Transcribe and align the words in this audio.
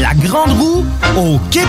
La 0.00 0.14
Grande 0.14 0.52
Roue 0.52 0.86
au 1.16 1.40
Quai. 1.50 1.64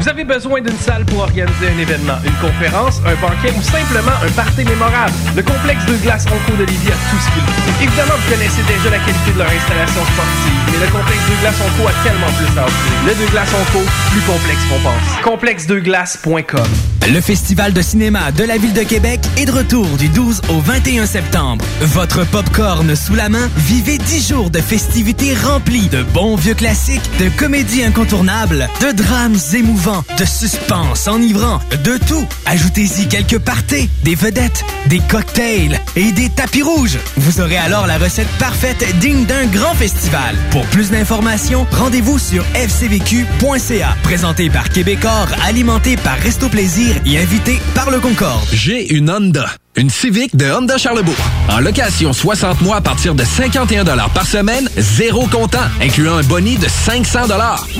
Vous 0.00 0.08
avez 0.08 0.24
besoin 0.24 0.60
d'une 0.62 0.78
salle 0.78 1.04
pour 1.04 1.20
organiser 1.20 1.68
un 1.68 1.78
événement, 1.78 2.16
une 2.24 2.32
conférence, 2.34 3.00
un 3.04 3.14
banquet 3.20 3.52
ou 3.56 3.62
simplement 3.62 4.16
un 4.24 4.30
party 4.30 4.64
mémorable. 4.64 5.12
Le 5.36 5.42
complexe 5.42 5.84
de 5.84 5.96
glace 5.96 6.24
Onco 6.26 6.56
de 6.56 6.64
Lévis 6.64 6.88
a 6.88 6.96
tout 7.10 7.20
ce 7.20 7.28
qu'il 7.32 7.42
faut. 7.42 7.82
Évidemment, 7.82 8.14
vous 8.16 8.32
connaissez 8.32 8.62
déjà 8.62 8.90
la 8.90 8.98
qualité 9.04 9.32
de 9.34 9.38
leur 9.38 9.48
installation 9.48 10.00
sportive, 10.00 10.56
mais 10.72 10.86
le 10.86 10.92
complexe 10.92 11.28
de 11.28 11.40
glace 11.40 11.60
Onco 11.60 11.88
a 11.88 12.08
tellement 12.08 12.32
plus 12.38 12.58
à 12.58 12.64
offrir. 12.64 12.92
Le 13.06 13.14
de 13.14 13.30
glace 13.30 13.52
Onco, 13.52 13.84
plus 14.10 14.22
complexe 14.22 14.64
qu'on 14.70 14.80
pense. 14.80 15.22
Complexedeglace.com 15.22 16.93
Le 17.12 17.20
Festival 17.20 17.74
de 17.74 17.82
cinéma 17.82 18.32
de 18.32 18.44
la 18.44 18.56
Ville 18.56 18.72
de 18.72 18.82
Québec 18.82 19.20
est 19.36 19.44
de 19.44 19.52
retour 19.52 19.86
du 19.98 20.08
12 20.08 20.40
au 20.48 20.60
21 20.60 21.04
septembre. 21.04 21.62
Votre 21.82 22.24
popcorn 22.24 22.96
sous 22.96 23.14
la 23.14 23.28
main, 23.28 23.50
vivez 23.58 23.98
10 23.98 24.28
jours 24.28 24.50
de 24.50 24.58
festivités 24.58 25.34
remplies 25.34 25.88
de 25.88 26.02
bons 26.02 26.34
vieux 26.34 26.54
classiques, 26.54 27.02
de 27.18 27.28
comédies 27.38 27.84
incontournables, 27.84 28.70
de 28.80 28.92
drames 28.92 29.36
émouvants, 29.52 30.02
de 30.18 30.24
suspense 30.24 31.06
enivrant, 31.06 31.60
de 31.84 31.98
tout. 32.08 32.26
Ajoutez-y 32.46 33.06
quelques 33.06 33.38
parties, 33.38 33.90
des 34.02 34.14
vedettes, 34.14 34.64
des 34.86 35.00
cocktails 35.00 35.78
et 35.96 36.10
des 36.12 36.30
tapis 36.30 36.62
rouges. 36.62 36.98
Vous 37.18 37.42
aurez 37.42 37.58
alors 37.58 37.86
la 37.86 37.98
recette 37.98 38.28
parfaite 38.38 38.82
digne 39.00 39.26
d'un 39.26 39.44
grand 39.44 39.74
festival. 39.74 40.36
Pour 40.50 40.64
plus 40.66 40.90
d'informations, 40.90 41.66
rendez-vous 41.70 42.18
sur 42.18 42.44
fcvq.ca. 42.54 43.94
Présenté 44.02 44.48
par 44.48 44.70
Québecor, 44.70 45.28
alimenté 45.44 45.96
par 45.98 46.16
Resto 46.16 46.48
Plaisir 46.48 46.93
et 47.06 47.18
invité 47.18 47.60
par 47.74 47.90
le 47.90 48.00
Concorde. 48.00 48.46
J'ai 48.52 48.94
une 48.94 49.10
Honda. 49.10 49.46
Une 49.76 49.90
Civic 49.90 50.36
de 50.36 50.50
Honda 50.50 50.78
Charlebourg. 50.78 51.16
En 51.48 51.58
location 51.58 52.12
60 52.12 52.60
mois 52.60 52.76
à 52.76 52.80
partir 52.80 53.14
de 53.14 53.24
51 53.24 53.84
par 54.14 54.26
semaine, 54.26 54.68
zéro 54.76 55.26
comptant, 55.26 55.58
incluant 55.82 56.16
un 56.16 56.22
boni 56.22 56.56
de 56.56 56.68
500 56.68 57.26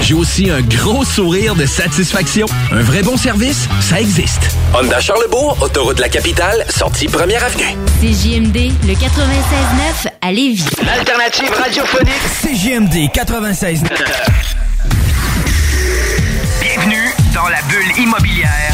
J'ai 0.01 0.15
aussi 0.15 0.51
un 0.51 0.61
gros 0.61 1.05
sourire 1.05 1.55
de 1.55 1.67
satisfaction. 1.67 2.47
Un 2.73 2.83
vrai 2.83 3.03
bon 3.03 3.17
service, 3.17 3.69
ça 3.81 4.01
existe. 4.01 4.57
Honda 4.75 4.99
Charlebourg, 4.99 5.57
autoroute 5.61 5.97
de 5.97 6.03
la 6.03 6.09
capitale, 6.09 6.65
sortie 6.69 7.07
première 7.07 7.45
avenue. 7.45 7.77
CJMD, 8.01 8.73
le 8.87 8.95
96.9 8.95 10.09
à 10.21 10.33
Lévis. 10.33 10.67
L'alternative 10.85 11.51
radiophonique 11.51 12.13
CGMD 12.43 13.13
96. 13.13 13.83
Bienvenue 16.61 17.15
dans 17.35 17.49
la 17.49 17.61
bulle 17.69 18.03
immobilière. 18.03 18.74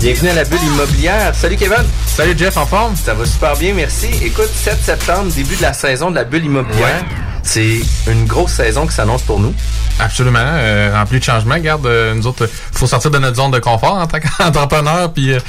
Bienvenue 0.00 0.30
à 0.30 0.34
la 0.34 0.44
bulle 0.44 0.62
immobilière. 0.74 1.34
Salut 1.34 1.56
Kevin. 1.56 1.84
Salut 2.06 2.32
Jeff, 2.34 2.56
en 2.56 2.64
forme? 2.64 2.96
Ça 2.96 3.12
va 3.12 3.26
super 3.26 3.54
bien, 3.54 3.74
merci. 3.74 4.08
Écoute, 4.24 4.48
7 4.48 4.78
septembre, 4.80 5.30
début 5.34 5.56
de 5.56 5.60
la 5.60 5.74
saison 5.74 6.10
de 6.10 6.14
la 6.14 6.24
bulle 6.24 6.46
immobilière. 6.46 7.04
C'est 7.52 7.80
une 8.06 8.26
grosse 8.26 8.52
saison 8.52 8.86
qui 8.86 8.94
s'annonce 8.94 9.22
pour 9.22 9.40
nous. 9.40 9.52
Absolument, 9.98 10.38
euh, 10.40 10.92
rempli 10.94 11.18
de 11.18 11.24
changements. 11.24 11.56
Regarde, 11.56 11.84
euh, 11.84 12.14
nous 12.14 12.28
autres, 12.28 12.48
faut 12.70 12.86
sortir 12.86 13.10
de 13.10 13.18
notre 13.18 13.38
zone 13.38 13.50
de 13.50 13.58
confort 13.58 13.96
en 13.96 14.06
tant 14.06 14.18
qu'entrepreneur, 14.38 15.12
puis 15.12 15.32
euh, 15.32 15.40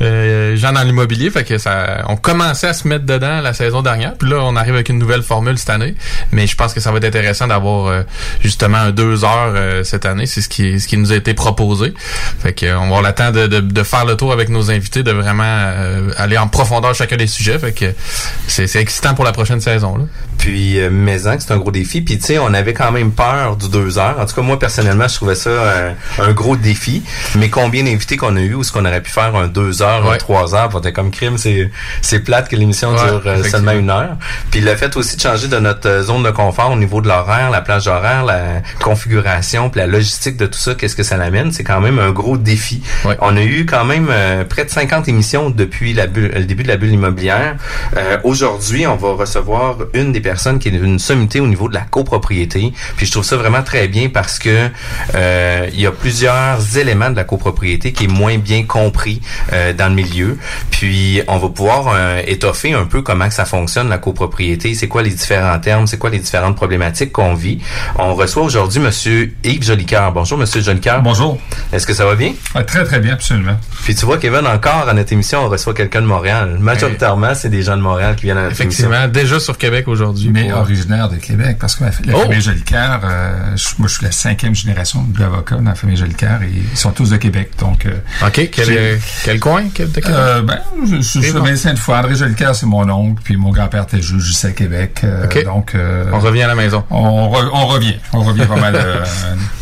euh, 0.00 0.56
gens 0.56 0.72
dans 0.72 0.82
l'immobilier. 0.82 1.28
Fait 1.28 1.44
que 1.44 1.58
ça, 1.58 2.02
on 2.08 2.16
commençait 2.16 2.68
à 2.68 2.72
se 2.72 2.88
mettre 2.88 3.04
dedans 3.04 3.42
la 3.42 3.52
saison 3.52 3.82
dernière, 3.82 4.14
puis 4.14 4.30
là, 4.30 4.38
on 4.40 4.56
arrive 4.56 4.72
avec 4.72 4.88
une 4.88 4.98
nouvelle 4.98 5.22
formule 5.22 5.58
cette 5.58 5.68
année. 5.68 5.96
Mais 6.32 6.46
je 6.46 6.56
pense 6.56 6.72
que 6.72 6.80
ça 6.80 6.92
va 6.92 6.96
être 6.96 7.04
intéressant 7.04 7.46
d'avoir 7.46 7.88
euh, 7.88 8.02
justement 8.42 8.78
un 8.78 8.90
deux 8.90 9.24
heures 9.24 9.52
euh, 9.54 9.84
cette 9.84 10.06
année. 10.06 10.24
C'est 10.24 10.40
ce 10.40 10.48
qui, 10.48 10.80
ce 10.80 10.88
qui 10.88 10.96
nous 10.96 11.12
a 11.12 11.16
été 11.16 11.34
proposé. 11.34 11.92
Fait 12.42 12.54
que 12.54 12.74
on 12.74 12.80
va 12.80 12.84
avoir 12.86 13.02
le 13.02 13.12
temps 13.12 13.32
de, 13.32 13.46
de, 13.46 13.60
de 13.60 13.82
faire 13.82 14.06
le 14.06 14.16
tour 14.16 14.32
avec 14.32 14.48
nos 14.48 14.70
invités, 14.70 15.02
de 15.02 15.12
vraiment 15.12 15.44
euh, 15.44 16.10
aller 16.16 16.38
en 16.38 16.48
profondeur 16.48 16.94
chacun 16.94 17.18
des 17.18 17.26
sujets. 17.26 17.58
Fait 17.58 17.72
que 17.72 17.92
c'est 18.46 18.66
c'est 18.66 18.80
excitant 18.80 19.12
pour 19.12 19.26
la 19.26 19.32
prochaine 19.32 19.60
saison. 19.60 19.98
Là. 19.98 20.04
Puis, 20.40 20.80
euh, 20.80 20.88
Maison, 20.88 21.36
c'est 21.38 21.49
un 21.52 21.58
gros 21.58 21.70
défi. 21.70 22.00
Puis, 22.00 22.18
tu 22.18 22.24
sais, 22.26 22.38
on 22.38 22.52
avait 22.54 22.72
quand 22.74 22.92
même 22.92 23.12
peur 23.12 23.56
du 23.56 23.68
deux 23.68 23.98
heures. 23.98 24.16
En 24.20 24.26
tout 24.26 24.34
cas, 24.34 24.42
moi, 24.42 24.58
personnellement, 24.58 25.08
je 25.08 25.14
trouvais 25.16 25.34
ça 25.34 25.50
euh, 25.50 25.92
un 26.18 26.32
gros 26.32 26.56
défi. 26.56 27.02
Mais 27.36 27.48
combien 27.48 27.84
d'invités 27.84 28.16
qu'on 28.16 28.36
a 28.36 28.40
eu 28.40 28.54
ou 28.54 28.62
ce 28.64 28.72
qu'on 28.72 28.84
aurait 28.84 29.02
pu 29.02 29.10
faire 29.10 29.34
un 29.36 29.46
deux 29.48 29.82
heures, 29.82 30.06
un 30.06 30.10
Ouais. 30.10 30.18
trois 30.18 30.54
heures, 30.54 30.70
être 30.74 30.90
comme 30.94 31.10
crime, 31.10 31.38
c'est 31.38 31.70
c'est 32.02 32.20
plate 32.20 32.48
que 32.48 32.56
l'émission 32.56 32.90
Ouais, 32.94 32.96
dure 33.08 33.22
euh, 33.26 33.42
seulement 33.44 33.72
une 33.72 33.90
heure. 33.90 34.16
Puis, 34.50 34.60
le 34.60 34.74
fait 34.76 34.96
aussi 34.96 35.16
de 35.16 35.20
changer 35.20 35.48
de 35.48 35.58
notre 35.58 35.88
euh, 35.88 36.02
zone 36.02 36.22
de 36.22 36.30
confort 36.30 36.70
au 36.72 36.76
niveau 36.76 37.00
de 37.00 37.08
l'horaire, 37.08 37.50
la 37.50 37.60
plage 37.60 37.86
horaire, 37.86 38.24
la 38.24 38.62
configuration, 38.82 39.70
puis 39.70 39.80
la 39.80 39.86
logistique 39.86 40.36
de 40.36 40.46
tout 40.46 40.58
ça, 40.58 40.74
qu'est-ce 40.74 40.96
que 40.96 41.02
ça 41.02 41.16
l'amène, 41.16 41.52
c'est 41.52 41.64
quand 41.64 41.80
même 41.80 41.98
un 41.98 42.10
gros 42.10 42.36
défi. 42.36 42.82
On 43.20 43.36
a 43.36 43.42
eu 43.42 43.66
quand 43.66 43.84
même 43.84 44.08
euh, 44.10 44.44
près 44.44 44.64
de 44.64 44.70
50 44.70 45.08
émissions 45.08 45.50
depuis 45.50 45.92
la 45.94 46.06
bulle- 46.06 46.32
le 46.34 46.44
début 46.44 46.64
de 46.64 46.68
la 46.68 46.76
bulle 46.76 46.92
immobilière. 46.92 47.56
Euh, 47.96 48.18
Aujourd'hui, 48.24 48.86
on 48.86 48.96
va 48.96 49.12
recevoir 49.12 49.76
une 49.94 50.12
des 50.12 50.20
personnes 50.20 50.58
qui 50.58 50.68
est 50.68 50.72
une 50.72 50.98
sommité 50.98 51.29
au 51.38 51.46
niveau 51.46 51.68
de 51.68 51.74
la 51.74 51.82
copropriété. 51.82 52.72
Puis 52.96 53.06
je 53.06 53.12
trouve 53.12 53.24
ça 53.24 53.36
vraiment 53.36 53.62
très 53.62 53.86
bien 53.86 54.08
parce 54.08 54.38
que 54.40 54.68
euh, 55.14 55.68
il 55.72 55.80
y 55.80 55.86
a 55.86 55.92
plusieurs 55.92 56.76
éléments 56.76 57.10
de 57.10 57.16
la 57.16 57.24
copropriété 57.24 57.92
qui 57.92 58.04
est 58.04 58.08
moins 58.08 58.38
bien 58.38 58.64
compris 58.64 59.20
euh, 59.52 59.72
dans 59.72 59.88
le 59.88 59.94
milieu. 59.94 60.38
Puis 60.70 61.20
on 61.28 61.36
va 61.38 61.48
pouvoir 61.48 61.92
euh, 61.94 62.22
étoffer 62.26 62.72
un 62.72 62.84
peu 62.86 63.02
comment 63.02 63.28
que 63.28 63.34
ça 63.34 63.44
fonctionne 63.44 63.88
la 63.88 63.98
copropriété, 63.98 64.74
c'est 64.74 64.88
quoi 64.88 65.02
les 65.02 65.10
différents 65.10 65.58
termes, 65.58 65.86
c'est 65.86 65.98
quoi 65.98 66.10
les 66.10 66.18
différentes 66.18 66.56
problématiques 66.56 67.12
qu'on 67.12 67.34
vit? 67.34 67.58
On 67.96 68.14
reçoit 68.14 68.42
aujourd'hui 68.42 68.80
Monsieur 68.80 69.32
Yves 69.44 69.62
Jolicoeur. 69.64 70.12
Bonjour 70.12 70.38
Monsieur 70.38 70.60
Jolicoeur. 70.62 71.02
Bonjour. 71.02 71.38
Est-ce 71.72 71.86
que 71.86 71.92
ça 71.94 72.06
va 72.06 72.14
bien? 72.14 72.32
très 72.66 72.84
très 72.84 73.00
bien, 73.00 73.12
absolument. 73.12 73.56
Puis 73.84 73.94
tu 73.94 74.04
vois 74.06 74.18
Kevin, 74.18 74.46
encore 74.46 74.88
à 74.88 74.94
notre 74.94 75.12
émission, 75.12 75.44
on 75.44 75.48
reçoit 75.48 75.74
quelqu'un 75.74 76.00
de 76.02 76.06
Montréal. 76.06 76.56
Majoritairement, 76.60 77.34
c'est 77.34 77.48
des 77.50 77.62
gens 77.62 77.76
de 77.76 77.82
Montréal 77.82 78.16
qui 78.16 78.22
viennent 78.24 78.38
à 78.38 78.44
notre 78.44 78.60
émission. 78.60 78.86
Effectivement, 78.88 79.08
déjà 79.12 79.38
sur 79.40 79.58
Québec 79.58 79.88
aujourd'hui. 79.88 80.30
Mais 80.32 80.48
pour- 80.48 80.60
originaire 80.60 81.08
de 81.08 81.16
Québec, 81.20 81.56
parce 81.60 81.76
que 81.76 81.84
ma, 81.84 81.90
la 82.04 82.16
Oh! 82.16 82.22
famille 82.22 82.40
Jolicoeur, 82.40 83.00
euh, 83.04 83.56
je- 83.56 83.68
moi 83.78 83.88
je 83.88 83.94
suis 83.94 84.04
la 84.04 84.12
cinquième 84.12 84.54
génération 84.54 85.02
d'avocats 85.16 85.56
dans 85.56 85.62
la 85.70 85.74
famille 85.74 85.96
Jolicoeur 85.96 86.42
et 86.42 86.50
ils 86.72 86.76
sont 86.76 86.90
tous 86.90 87.10
de 87.10 87.16
Québec. 87.16 87.50
Donc, 87.58 87.86
euh, 87.86 87.98
OK, 88.26 88.48
quel, 88.52 88.98
quel 89.24 89.38
coin? 89.40 89.64
Quel, 89.72 89.88
de 89.92 90.00
Québec? 90.00 90.10
Euh, 90.12 90.42
ben, 90.42 90.58
je, 90.90 91.00
suis 91.00 91.32
bon. 91.32 91.42
médecin 91.42 91.72
de 91.74 91.78
foi. 91.78 91.98
André 91.98 92.16
Jolicoeur, 92.16 92.54
c'est 92.54 92.66
mon 92.66 92.88
oncle, 92.90 93.20
puis 93.22 93.36
mon 93.36 93.50
grand-père 93.50 93.84
était 93.84 94.02
juge 94.02 94.30
ici 94.30 94.46
à 94.46 94.50
Québec. 94.52 95.00
euh, 95.04 95.24
OK. 95.26 95.44
Donc, 95.44 95.74
euh, 95.74 96.04
On 96.12 96.18
revient 96.18 96.42
à 96.42 96.48
la 96.48 96.54
maison. 96.54 96.82
On, 96.90 97.30
re- 97.30 97.50
on 97.52 97.66
revient. 97.66 97.96
On 98.12 98.22
revient 98.22 98.46
pas 98.46 98.56
mal 98.60 98.74
euh, 98.76 99.04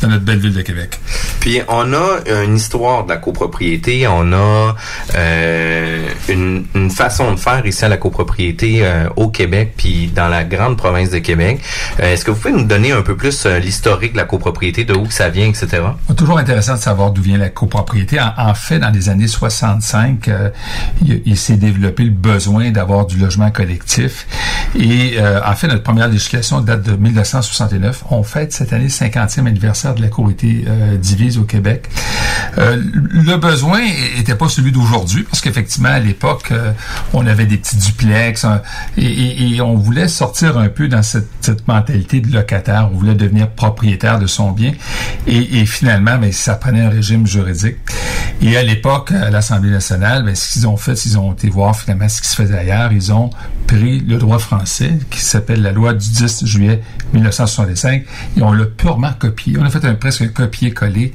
dans 0.03 0.09
notre 0.09 0.25
belle 0.25 0.39
ville 0.39 0.55
de 0.55 0.63
Québec. 0.63 0.99
Puis 1.41 1.61
on 1.69 1.93
a 1.93 2.19
une 2.45 2.57
histoire 2.57 3.05
de 3.05 3.11
la 3.11 3.17
copropriété, 3.17 4.07
on 4.07 4.33
a 4.33 4.75
euh, 5.17 6.09
une, 6.29 6.67
une 6.75 6.91
façon 6.91 7.33
de 7.33 7.39
faire 7.39 7.65
ici 7.67 7.85
à 7.85 7.89
la 7.89 7.97
copropriété 7.97 8.81
euh, 8.83 9.09
au 9.17 9.29
Québec, 9.29 9.75
puis 9.77 10.09
dans 10.15 10.29
la 10.29 10.45
grande 10.45 10.77
province 10.77 11.11
de 11.11 11.19
Québec. 11.19 11.48
Euh, 12.01 12.13
Est-ce 12.13 12.25
que 12.25 12.31
vous 12.31 12.39
pouvez 12.39 12.55
nous 12.55 12.65
donner 12.65 12.93
un 12.93 13.03
peu 13.03 13.17
plus 13.17 13.47
euh, 13.47 13.59
l'historique 13.59 14.13
de 14.13 14.19
la 14.19 14.25
copropriété, 14.25 14.85
de 14.85 14.95
où 14.95 15.11
ça 15.11 15.29
vient, 15.29 15.47
etc. 15.47 15.83
C'est 16.09 16.17
toujours 16.17 16.39
intéressant 16.39 16.75
de 16.75 16.81
savoir 16.81 17.11
d'où 17.11 17.23
vient 17.23 17.39
la 17.39 17.49
copropriété. 17.49 18.19
En, 18.21 18.55
fait, 18.55 18.79
dans 18.79 18.91
les 18.91 19.09
années 19.09 19.27
65, 19.27 20.29
euh, 20.29 20.51
il, 21.05 21.23
il 21.25 21.37
s'est 21.37 21.57
développé 21.57 22.05
le 22.05 22.11
besoin 22.11 22.71
d'avoir 22.71 23.07
du 23.07 23.19
logement 23.19 23.51
collectif. 23.51 24.27
Et 24.79 25.17
en 25.21 25.55
fait, 25.55 25.67
notre 25.67 25.83
première 25.83 26.09
législation 26.09 26.61
date 26.61 26.83
de 26.83 26.93
1969. 26.97 28.05
On 28.11 28.23
fête 28.23 28.53
cette 28.53 28.73
année 28.73 28.85
le 28.85 28.91
50e 28.91 29.47
anniversaire 29.47 29.95
de 29.95 30.03
la 30.03 30.09
copropriété 30.09 30.65
euh, 30.67 30.97
divise 30.97 31.39
au 31.39 31.45
Québec. 31.45 31.89
Le 32.57 33.37
besoin 33.37 33.81
était 34.19 34.35
pas 34.35 34.49
celui 34.49 34.73
d'aujourd'hui, 34.73 35.23
parce 35.23 35.41
qu'effectivement, 35.41 35.91
à 35.91 36.01
l'époque, 36.01 36.53
on 37.13 37.27
avait 37.27 37.47
des 37.47 37.57
petits 37.57 37.77
duplex 37.77 38.45
et 38.97 39.61
on 39.61 39.77
voulait 39.77 40.09
sortir 40.09 40.59
un 40.59 40.69
peu 40.69 40.89
dans 40.89 41.03
cette, 41.03 41.29
cette 41.41 41.67
mentalité 41.69 42.21
de 42.21 42.33
locataire. 42.33 42.89
On 42.93 42.97
voulait 42.97 43.15
devenir 43.15 43.51
propriétaire 43.51 44.19
de 44.19 44.27
son 44.27 44.53
bien. 44.53 44.73
Et, 45.27 45.67
finalement, 45.67 46.19
ben, 46.19 46.33
ça 46.33 46.55
prenait 46.55 46.83
un 46.83 46.91
régime 46.91 47.27
juridique. 47.27 47.77
Et 48.41 48.57
à 48.57 48.63
l'époque, 48.63 49.13
à 49.13 49.31
l'Assemblée 49.31 49.71
nationale, 49.71 50.25
ben, 50.25 50.35
ce 50.35 50.53
qu'ils 50.53 50.67
ont 50.67 50.77
fait, 50.77 50.95
qu'ils 50.95 51.19
ont 51.19 51.33
été 51.33 51.49
voir 51.49 51.79
finalement 51.79 52.09
ce 52.09 52.23
qui 52.23 52.29
se 52.29 52.37
faisait 52.37 52.59
ailleurs. 52.59 52.93
Ils 52.93 53.13
ont 53.13 53.31
pris 53.67 54.01
le 54.01 54.17
droit 54.17 54.39
français, 54.39 54.99
qui 55.11 55.21
s'appelle 55.21 55.63
la 55.63 55.73
loi 55.73 55.93
du 55.93 56.09
10 56.09 56.45
juillet 56.47 56.83
1965, 57.13 58.05
et 58.37 58.43
on 58.43 58.53
l'a 58.53 58.65
purement 58.65 59.13
copié. 59.19 59.57
On 59.59 59.65
a 59.65 59.71
fait 59.71 59.85
un 59.85 59.95
presque 59.95 60.23
un 60.23 60.29
copier-coller 60.29 61.13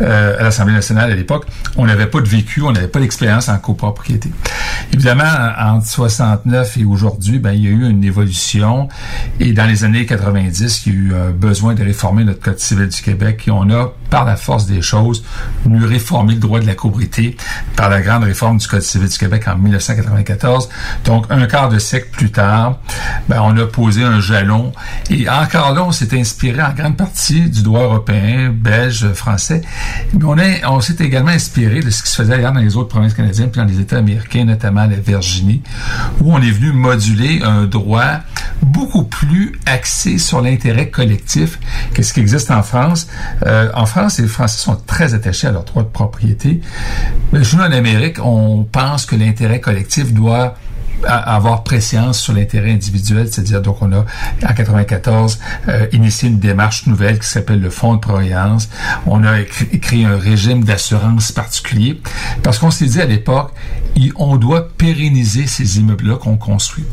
euh, 0.00 0.38
à 0.38 0.42
l'Assemblée 0.42 0.74
nationale 0.74 1.12
à 1.12 1.14
l'époque, 1.14 1.46
on 1.76 1.86
n'avait 1.86 2.06
pas 2.06 2.20
de 2.20 2.28
vécu, 2.28 2.62
on 2.62 2.72
n'avait 2.72 2.88
pas 2.88 3.00
d'expérience 3.00 3.48
en 3.48 3.58
copropriété. 3.58 4.30
Évidemment, 4.92 5.24
entre 5.58 5.86
69 5.86 6.76
et 6.78 6.84
aujourd'hui, 6.84 7.38
ben, 7.38 7.52
il 7.52 7.62
y 7.62 7.66
a 7.68 7.70
eu 7.70 7.88
une 7.88 8.04
évolution 8.04 8.88
les 9.66 9.84
années 9.84 10.06
90, 10.06 10.86
il 10.86 10.92
y 10.92 10.96
a 10.96 10.98
eu 10.98 11.14
un 11.14 11.30
besoin 11.30 11.74
de 11.74 11.82
réformer 11.82 12.24
notre 12.24 12.40
Code 12.40 12.58
civil 12.58 12.88
du 12.88 13.02
Québec 13.02 13.44
et 13.46 13.50
on 13.50 13.68
a, 13.70 13.92
par 14.10 14.24
la 14.24 14.36
force 14.36 14.66
des 14.66 14.82
choses, 14.82 15.24
nous 15.66 15.86
réformer 15.86 16.34
le 16.34 16.40
droit 16.40 16.60
de 16.60 16.66
la 16.66 16.74
copropriété 16.74 17.36
par 17.76 17.90
la 17.90 18.00
grande 18.00 18.24
réforme 18.24 18.58
du 18.58 18.66
Code 18.66 18.82
civil 18.82 19.08
du 19.08 19.18
Québec 19.18 19.46
en 19.48 19.56
1994. 19.56 20.68
Donc, 21.04 21.26
un 21.30 21.46
quart 21.46 21.68
de 21.68 21.78
siècle 21.78 22.08
plus 22.12 22.30
tard, 22.30 22.78
ben, 23.28 23.40
on 23.42 23.56
a 23.56 23.66
posé 23.66 24.02
un 24.02 24.20
jalon 24.20 24.72
et 25.10 25.28
encore 25.28 25.72
là, 25.74 25.84
on 25.84 25.92
s'est 25.92 26.18
inspiré 26.18 26.62
en 26.62 26.72
grande 26.72 26.96
partie 26.96 27.48
du 27.48 27.62
droit 27.62 27.82
européen, 27.82 28.50
belge, 28.54 29.12
français, 29.12 29.62
mais 30.14 30.24
on, 30.24 30.38
est, 30.38 30.64
on 30.66 30.80
s'est 30.80 30.96
également 31.00 31.30
inspiré 31.30 31.80
de 31.80 31.90
ce 31.90 32.02
qui 32.02 32.10
se 32.10 32.16
faisait 32.16 32.34
ailleurs 32.34 32.52
dans 32.52 32.60
les 32.60 32.76
autres 32.76 32.88
provinces 32.88 33.14
canadiennes 33.14 33.50
puis 33.50 33.60
dans 33.60 33.68
les 33.68 33.80
États 33.80 33.98
américains, 33.98 34.44
notamment 34.44 34.86
la 34.86 34.96
Virginie, 34.96 35.62
où 36.20 36.32
on 36.32 36.40
est 36.40 36.50
venu 36.50 36.72
moduler 36.72 37.42
un 37.42 37.64
droit 37.64 38.20
beaucoup 38.62 39.04
plus 39.04 39.51
axé 39.66 40.18
sur 40.18 40.40
l'intérêt 40.40 40.88
collectif 40.88 41.58
que 41.94 42.02
ce 42.02 42.12
qui 42.12 42.20
existe 42.20 42.50
en 42.50 42.62
France. 42.62 43.08
Euh, 43.46 43.70
en 43.74 43.86
France, 43.86 44.18
les 44.18 44.28
Français 44.28 44.58
sont 44.58 44.76
très 44.76 45.14
attachés 45.14 45.46
à 45.46 45.52
leur 45.52 45.64
droit 45.64 45.82
de 45.82 45.88
propriété. 45.88 46.60
Mais 47.32 47.44
chez 47.44 47.56
nous, 47.56 47.62
en 47.62 47.72
Amérique, 47.72 48.18
on 48.22 48.64
pense 48.64 49.06
que 49.06 49.16
l'intérêt 49.16 49.60
collectif 49.60 50.12
doit 50.12 50.54
avoir 51.04 51.62
préscience 51.64 52.20
sur 52.20 52.32
l'intérêt 52.32 52.72
individuel, 52.72 53.28
c'est-à-dire 53.30 53.60
donc 53.60 53.82
on 53.82 53.92
a 53.92 54.04
en 54.48 54.54
94 54.54 55.38
euh, 55.68 55.86
initié 55.92 56.28
une 56.28 56.38
démarche 56.38 56.86
nouvelle 56.86 57.18
qui 57.18 57.26
s'appelle 57.26 57.60
le 57.60 57.70
fonds 57.70 57.94
de 57.94 58.00
prévoyance. 58.00 58.68
On 59.06 59.24
a 59.24 59.40
écrit, 59.40 60.04
un 60.04 60.16
régime 60.16 60.64
d'assurance 60.64 61.32
particulier 61.32 62.00
parce 62.42 62.58
qu'on 62.58 62.70
s'est 62.70 62.86
dit 62.86 63.00
à 63.00 63.06
l'époque 63.06 63.52
on 64.16 64.36
doit 64.36 64.68
pérenniser 64.68 65.46
ces 65.46 65.78
immeubles-là 65.78 66.16
qu'on 66.16 66.36
construit. 66.36 66.84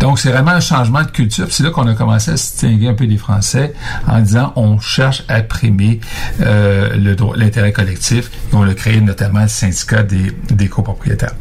Donc 0.00 0.18
c'est 0.18 0.30
vraiment 0.30 0.52
un 0.52 0.60
changement 0.60 1.02
de 1.02 1.10
culture. 1.10 1.46
C'est 1.50 1.62
là 1.62 1.70
qu'on 1.70 1.86
a 1.86 1.94
commencé 1.94 2.30
à 2.30 2.34
distinguer 2.34 2.88
un 2.88 2.94
peu 2.94 3.06
des 3.06 3.18
Français 3.18 3.74
en 4.06 4.20
disant 4.20 4.52
on 4.56 4.78
cherche 4.78 5.24
à 5.28 5.40
primer 5.42 6.00
euh, 6.40 7.16
l'intérêt 7.36 7.72
collectif 7.72 8.30
on 8.52 8.68
a 8.68 8.74
créé 8.74 9.00
notamment 9.00 9.42
le 9.42 9.48
syndicat 9.48 10.02
des, 10.02 10.68
copropriétaires. 10.68 11.34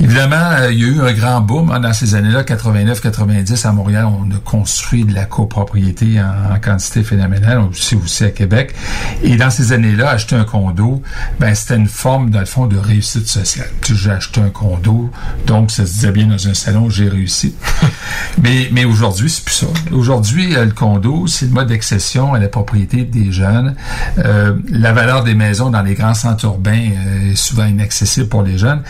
Évidemment, 0.00 0.36
euh, 0.36 0.72
il 0.72 0.80
y 0.80 0.84
a 0.84 0.86
eu 0.86 1.00
un 1.00 1.12
grand 1.12 1.40
boom 1.40 1.70
hein, 1.70 1.80
dans 1.80 1.92
ces 1.92 2.14
années-là, 2.14 2.42
89-90 2.42 3.66
à 3.66 3.72
Montréal, 3.72 4.06
on 4.06 4.30
a 4.30 4.38
construit 4.38 5.04
de 5.04 5.14
la 5.14 5.24
copropriété 5.24 6.20
en, 6.20 6.58
quantité 6.60 7.02
phénoménale, 7.02 7.58
aussi 7.58 7.96
aussi 7.96 8.24
à 8.24 8.30
Québec. 8.30 8.74
Et 9.22 9.36
dans 9.36 9.50
ces 9.50 9.72
années-là, 9.72 10.10
acheter 10.10 10.36
un 10.36 10.44
condo, 10.44 11.02
ben 11.40 11.54
c'était 11.54 11.76
une 11.76 11.88
forme 11.88 12.30
dans 12.30 12.40
le 12.40 12.46
fond 12.46 12.66
de 12.66 12.76
réussite 12.76 13.26
sociale. 13.26 13.68
Acheté 14.18 14.40
un 14.40 14.50
condo, 14.50 15.10
donc 15.46 15.70
ça 15.70 15.86
se 15.86 15.92
disait 15.92 16.12
bien 16.12 16.26
dans 16.26 16.48
un 16.48 16.54
salon, 16.54 16.90
j'ai 16.90 17.08
réussi. 17.08 17.54
mais 18.42 18.68
mais 18.72 18.84
aujourd'hui, 18.84 19.30
c'est 19.30 19.44
plus 19.44 19.54
ça. 19.54 19.66
Aujourd'hui, 19.92 20.54
euh, 20.54 20.64
le 20.64 20.72
condo, 20.72 21.26
c'est 21.26 21.46
le 21.46 21.52
mode 21.52 21.68
d'accession 21.68 22.34
à 22.34 22.38
la 22.38 22.48
propriété 22.48 23.04
des 23.04 23.32
jeunes. 23.32 23.74
Euh, 24.18 24.56
la 24.70 24.92
valeur 24.92 25.24
des 25.24 25.34
maisons 25.34 25.70
dans 25.70 25.82
les 25.82 25.94
grands 25.94 26.14
centres 26.14 26.44
urbains 26.44 26.90
euh, 26.90 27.32
est 27.32 27.36
souvent 27.36 27.66
inaccessible 27.66 28.28
pour 28.28 28.42
les 28.42 28.58
jeunes. 28.58 28.82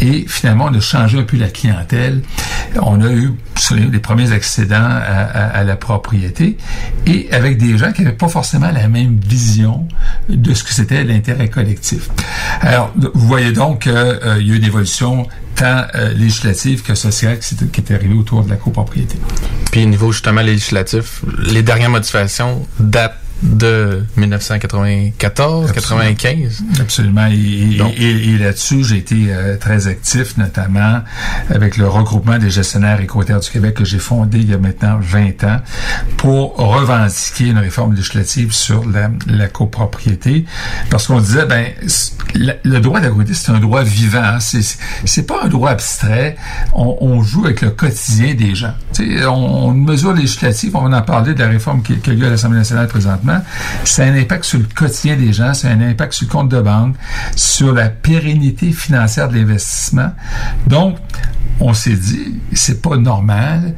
Et 0.00 0.24
finalement, 0.28 0.66
on 0.70 0.74
a 0.74 0.80
changé 0.80 1.18
un 1.18 1.24
peu 1.24 1.36
la 1.36 1.48
clientèle 1.48 2.22
on 2.80 3.00
a 3.00 3.10
eu 3.10 3.32
les 3.70 3.98
premiers 4.00 4.32
accidents 4.32 4.76
à, 4.76 5.62
la 5.64 5.76
propriété 5.76 6.56
et 7.06 7.28
avec 7.32 7.58
des 7.58 7.78
gens 7.78 7.92
qui 7.92 8.02
n'avaient 8.02 8.16
pas 8.16 8.28
forcément 8.28 8.70
la 8.70 8.88
même 8.88 9.18
vision 9.24 9.86
de 10.28 10.54
ce 10.54 10.64
que 10.64 10.72
c'était 10.72 11.04
l'intérêt 11.04 11.48
collectif. 11.48 12.08
Alors, 12.60 12.92
vous 12.96 13.26
voyez 13.26 13.52
donc 13.52 13.82
qu'il 13.82 13.92
euh, 13.92 14.42
y 14.42 14.50
a 14.50 14.54
eu 14.54 14.56
une 14.56 14.64
évolution 14.72 15.26
tant 15.54 15.86
euh, 15.94 16.12
législative 16.14 16.82
que 16.82 16.94
sociale 16.94 17.38
qui, 17.38 17.54
est 17.80 17.90
arrivée 17.94 18.14
autour 18.14 18.42
de 18.42 18.50
la 18.50 18.56
copropriété. 18.56 19.18
Puis 19.70 19.84
au 19.84 19.88
niveau 19.88 20.12
justement 20.12 20.40
législatif, 20.40 21.22
les 21.46 21.62
dernières 21.62 21.90
modifications 21.90 22.66
datent 22.80 23.18
de 23.42 24.04
1994, 24.16 25.72
95. 25.72 26.62
Absolument. 26.80 27.26
Et, 27.26 28.38
là-dessus, 28.38 28.84
j'ai 28.84 28.96
été 28.98 29.26
euh, 29.28 29.56
très 29.56 29.86
actif, 29.88 30.36
notamment 30.36 31.00
avec 31.50 31.76
le 31.76 31.88
regroupement 31.88 32.38
des 32.38 32.50
gestionnaires 32.50 33.00
équitaires 33.00 33.40
du 33.40 33.50
Québec 33.50 33.74
que 33.74 33.84
j'ai 33.84 33.98
fondé 33.98 34.38
il 34.38 34.50
y 34.50 34.54
a 34.54 34.58
maintenant 34.58 34.98
20 35.00 35.44
ans 35.44 35.60
pour 36.16 36.56
revendiquer 36.56 37.48
une 37.48 37.58
réforme 37.58 37.94
législative 37.94 38.52
sur 38.52 38.84
la, 38.88 39.48
copropriété. 39.48 40.44
Parce 40.90 41.06
qu'on 41.06 41.20
disait, 41.20 41.46
ben, 41.46 41.66
le 42.34 42.78
droit 42.78 43.00
de 43.00 43.04
la 43.04 43.10
propriété, 43.10 43.34
c'est 43.34 43.52
un 43.52 43.60
droit 43.60 43.82
vivant. 43.82 44.22
Hein. 44.22 44.38
C'est 44.40 45.26
pas 45.26 45.42
un 45.44 45.48
droit 45.48 45.70
abstrait. 45.70 46.36
On, 46.74 47.22
joue 47.22 47.44
avec 47.44 47.60
le 47.60 47.70
quotidien 47.70 48.34
des 48.34 48.54
gens. 48.54 48.74
On, 49.28 49.72
mesure 49.72 50.12
législative, 50.12 50.76
on 50.76 50.88
va 50.88 50.98
en 50.98 51.02
parler 51.02 51.34
de 51.34 51.40
la 51.40 51.48
réforme 51.48 51.82
qui, 51.82 51.96
qui 51.98 52.10
a 52.10 52.12
lieu 52.12 52.26
à 52.26 52.30
l'Assemblée 52.30 52.58
nationale 52.58 52.88
présentement 52.88 53.40
c'est 53.84 54.04
un 54.04 54.14
impact 54.14 54.44
sur 54.44 54.58
le 54.58 54.66
quotidien 54.74 55.16
des 55.16 55.32
gens, 55.32 55.54
c'est 55.54 55.68
un 55.68 55.80
impact 55.80 56.12
sur 56.12 56.26
le 56.26 56.32
compte 56.32 56.48
de 56.48 56.60
banque, 56.60 56.96
sur 57.36 57.72
la 57.72 57.88
pérennité 57.88 58.72
financière 58.72 59.28
de 59.28 59.36
l'investissement. 59.36 60.12
Donc, 60.66 60.96
on 61.62 61.74
s'est 61.74 61.96
dit, 61.96 62.34
c'est 62.52 62.82
pas 62.82 62.96
normal 62.96 63.74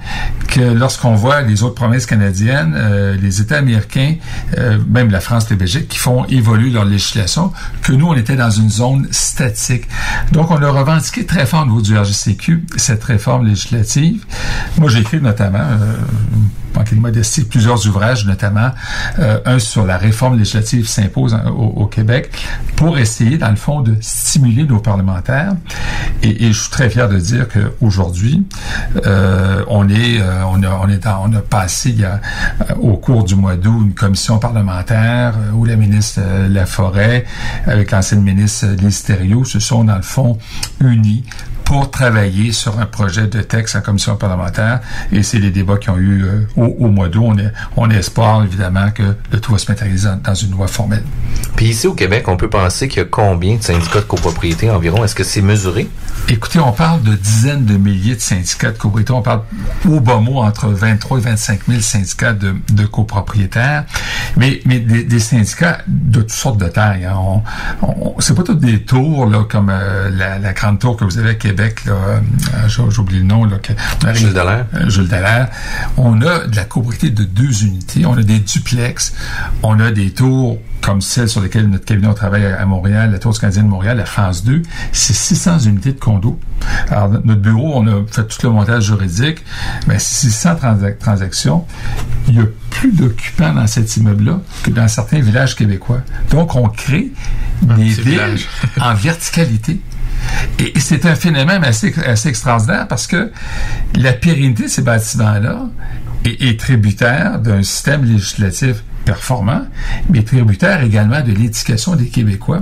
que 0.49 0.61
lorsqu'on 0.61 1.15
voit 1.15 1.43
les 1.43 1.63
autres 1.63 1.75
provinces 1.75 2.07
canadiennes, 2.07 2.75
euh, 2.77 3.17
les 3.21 3.41
États 3.41 3.59
américains, 3.59 4.15
euh, 4.59 4.79
même 4.89 5.11
la 5.11 5.21
France, 5.21 5.51
la 5.51 5.57
Belgique, 5.57 5.89
qui 5.89 5.99
font 5.99 6.25
évoluer 6.27 6.71
leur 6.71 6.85
législation, 6.85 7.53
que 7.83 7.93
nous, 7.93 8.07
on 8.07 8.15
était 8.15 8.37
dans 8.37 8.51
une 8.51 8.71
zone 8.71 9.07
statique. 9.11 9.87
Donc, 10.33 10.51
on 10.51 10.63
a 10.63 10.71
revendiqué 10.71 11.27
très 11.27 11.47
fort 11.47 11.63
au 11.63 11.67
niveau 11.67 11.83
du 11.83 11.97
RGCQ 11.97 12.65
cette 12.77 13.05
réforme 13.05 13.47
législative. 13.47 14.25
Moi, 14.79 14.89
j'ai 14.89 15.01
écrit 15.01 15.21
notamment, 15.21 15.67
manquer 16.75 16.97
de 16.97 17.01
modestie, 17.01 17.45
plusieurs 17.45 17.87
ouvrages, 17.87 18.27
notamment 18.27 18.71
euh, 19.19 19.39
un 19.45 19.59
sur 19.59 19.85
la 19.85 19.97
réforme 19.97 20.39
législative 20.39 20.87
s'impose 20.87 21.37
au, 21.57 21.87
Québec, 21.87 22.31
pour 22.77 22.99
essayer, 22.99 23.39
dans 23.39 23.51
le 23.51 23.57
fond, 23.57 23.81
de 23.81 23.97
stimuler 24.01 24.65
nos 24.65 24.81
parlementaires. 24.81 25.55
Et, 26.23 26.53
je 26.53 26.59
suis 26.59 26.71
très 26.71 26.91
fier 26.91 27.09
de 27.09 27.19
dire 27.19 27.47
qu'aujourd'hui, 27.49 28.47
euh, 29.07 29.65
on 29.69 29.89
est, 29.89 30.21
euh, 30.21 30.45
on 30.47 30.63
a, 30.63 30.81
on 30.83 30.89
est, 30.89 31.07
on 31.07 31.33
a 31.33 31.41
passé 31.41 31.95
au 32.81 32.97
cours 32.97 33.25
du 33.25 33.35
mois 33.35 33.57
d'août 33.57 33.83
une 33.85 33.95
commission 33.95 34.39
parlementaire 34.39 35.35
où 35.55 35.65
la 35.65 35.77
ministre 35.77 36.21
Laforêt, 36.49 37.25
avec 37.67 37.91
l'ancienne 37.91 38.23
ministre 38.23 38.67
Lise 38.79 39.05
se 39.45 39.61
sont 39.61 39.85
dans 39.85 39.97
le 39.97 40.03
fond 40.03 40.39
unis 40.81 41.25
pour 41.65 41.91
travailler 41.91 42.53
sur 42.53 42.79
un 42.79 42.87
projet 42.87 43.27
de 43.27 43.41
texte 43.41 43.77
en 43.77 43.81
commission 43.81 44.17
parlementaire. 44.17 44.81
Et 45.13 45.23
c'est 45.23 45.39
les 45.39 45.51
débats 45.51 45.79
qui 45.79 45.91
ont 45.91 45.99
eu 45.99 46.25
euh, 46.25 46.47
au, 46.57 46.89
mois 46.89 47.09
d'août. 47.09 47.25
On, 47.77 47.85
on 47.85 47.91
espère 47.91 48.43
évidemment 48.45 48.91
que 48.91 49.03
le 49.33 49.41
tout 49.41 49.53
va 49.53 49.59
se 49.59 49.71
matérialiser 49.71 50.09
dans 50.23 50.35
une 50.35 50.51
loi 50.53 50.67
formelle. 50.67 51.05
Puis 51.57 51.67
ici 51.67 51.87
au 51.87 51.95
Québec, 51.95 52.29
on 52.29 52.37
peut 52.37 52.51
penser 52.51 52.89
qu'il 52.89 52.99
y 52.99 53.05
a 53.05 53.09
combien 53.09 53.57
de 53.57 53.63
syndicats 53.63 54.01
de 54.01 54.05
copropriété 54.05 54.71
environ? 54.71 55.05
Est-ce 55.05 55.15
que 55.15 55.25
c'est 55.25 55.43
mesuré? 55.43 55.89
Écoutez, 56.29 56.59
on 56.59 56.73
parle 56.73 57.03
de 57.03 57.15
dizaines 57.15 57.65
de 57.65 57.77
milliers 57.77 58.17
de 58.17 58.21
syndicats 58.21 58.71
de 58.71 58.79
copropriété. 58.79 59.13
On 59.13 59.23
parle 59.23 59.43
au 59.89 60.01
bas 60.01 60.19
mot 60.19 60.39
entre 60.39 60.69
23 60.69 61.19
et 61.19 61.21
25 61.21 61.61
000 61.69 61.81
syndicats 61.81 62.33
de, 62.33 62.55
de 62.73 62.87
copropriétaires, 62.87 63.85
mais, 64.37 64.61
mais 64.65 64.81
des, 64.81 65.19
syndicats 65.19 65.79
de 65.87 66.21
toutes 66.21 66.33
sortes 66.33 66.59
de 66.59 66.69
tailles. 66.69 67.05
Hein. 67.05 67.43
On, 67.83 68.15
c'est 68.19 68.35
pas 68.35 68.43
tous 68.43 68.55
des 68.55 68.83
tours 68.83 69.27
là, 69.27 69.45
comme 69.49 69.71
euh, 69.71 70.11
la, 70.11 70.39
la, 70.39 70.53
grande 70.53 70.79
tour 70.79 70.97
que 70.97 71.05
vous 71.05 71.19
avez 71.19 71.31
à 71.31 71.35
Québec. 71.35 71.54
Là, 71.55 71.65
euh, 71.89 72.69
j'oublie 72.69 73.19
le 73.19 73.25
nom. 73.25 73.45
Là, 73.45 73.59
que, 73.59 73.73
Jules 74.15 74.33
Dallaire. 74.33 74.67
Euh, 74.75 74.89
Jules 74.89 75.09
Dallaire. 75.09 75.49
On 75.97 76.21
a 76.23 76.47
de 76.47 76.57
la 76.57 76.65
copropriété 76.65 77.11
de 77.11 77.25
deux 77.25 77.65
unités. 77.65 78.07
On 78.07 78.17
a 78.17 78.23
des 78.23 78.39
duplex. 78.39 79.15
On 79.63 79.81
a 79.81 79.91
des 79.91 80.11
tours 80.11 80.59
comme 80.85 81.01
celle 81.01 81.31
sur 81.31 81.41
lesquelles 81.41 81.69
notre 81.69 81.87
cabinet 81.87 82.13
travaille 82.13 82.45
à 82.45 82.67
Montréal, 82.67 83.11
la 83.11 83.19
Tour 83.19 83.33
du 83.33 83.41
Canadien 83.41 83.63
de 83.63 83.69
Montréal, 83.69 83.97
la 83.97 84.05
phase 84.05 84.45
2, 84.45 84.63
c'est 84.93 85.15
600 85.15 85.61
unités 85.61 85.93
de 85.93 85.99
condos. 85.99 86.39
Alors, 86.91 87.09
notre 87.09 87.41
bureau, 87.41 87.73
on 87.75 87.87
a 87.87 88.05
fait 88.07 88.27
tout 88.27 88.47
le 88.47 88.51
montage 88.51 88.85
juridique, 88.85 89.39
mais 89.87 89.99
600 89.99 90.57
transactions. 91.01 91.65
Il 92.29 92.37
y 92.37 92.41
a 92.41 92.45
plus 92.69 92.93
d'occupants 92.93 93.55
dans 93.55 93.67
cet 93.67 93.97
immeuble-là 93.97 94.41
que 94.63 94.71
dans 94.71 94.87
certains 94.87 95.21
villages 95.21 95.57
québécois. 95.57 96.03
Donc, 96.31 96.55
on 96.55 96.69
crée 96.69 97.13
des 97.63 97.85
villes 97.85 98.37
en 98.79 98.95
verticalité. 98.95 99.81
Et, 100.59 100.73
c'est 100.79 101.07
un 101.07 101.15
phénomène 101.15 101.65
assez, 101.65 101.93
extraordinaire 102.27 102.87
parce 102.89 103.07
que 103.07 103.31
la 103.95 104.13
pérennité 104.13 104.65
de 104.65 104.69
ces 104.69 104.83
bâtiments-là 104.83 105.69
est, 106.25 106.59
tributaire 106.59 107.39
d'un 107.39 107.63
système 107.63 108.05
législatif 108.05 108.83
performant, 109.05 109.63
mais 110.09 110.23
tributaire 110.23 110.83
également 110.83 111.21
de 111.21 111.33
l'éducation 111.33 111.95
des 111.95 112.07
Québécois. 112.07 112.61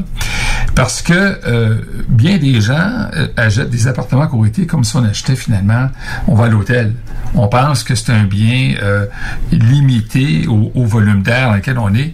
Parce 0.74 1.02
que 1.02 1.12
euh, 1.12 1.78
bien 2.08 2.38
des 2.38 2.60
gens 2.60 3.08
euh, 3.14 3.28
achètent 3.36 3.70
des 3.70 3.86
appartements 3.86 4.26
été 4.44 4.66
comme 4.66 4.84
si 4.84 4.96
on 4.96 5.04
achetait 5.04 5.36
finalement, 5.36 5.88
on 6.26 6.34
va 6.34 6.46
à 6.46 6.48
l'hôtel. 6.48 6.94
On 7.34 7.48
pense 7.48 7.82
que 7.82 7.94
c'est 7.94 8.12
un 8.12 8.24
bien 8.24 8.74
euh, 8.82 9.06
limité 9.50 10.46
au, 10.46 10.84
volume 10.84 11.22
d'air 11.22 11.48
dans 11.48 11.54
lequel 11.54 11.78
on 11.78 11.94
est, 11.94 12.12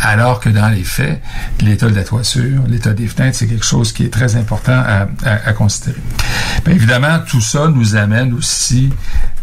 alors 0.00 0.40
que 0.40 0.48
dans 0.48 0.68
les 0.68 0.84
faits, 0.84 1.20
l'état 1.60 1.88
de 1.88 1.94
la 1.94 2.04
toiture, 2.04 2.62
l'état 2.68 2.92
des 2.92 3.08
fenêtres, 3.08 3.36
c'est 3.38 3.46
quelque 3.46 3.64
chose 3.64 3.92
qui 3.92 4.04
est 4.04 4.12
très 4.12 4.36
important 4.36 4.80
à, 4.86 5.08
à, 5.24 5.52
considérer. 5.52 6.00
Bien 6.64 6.74
évidemment, 6.74 7.18
tout 7.26 7.40
ça 7.40 7.68
nous 7.68 7.96
amène 7.96 8.32
aussi 8.32 8.90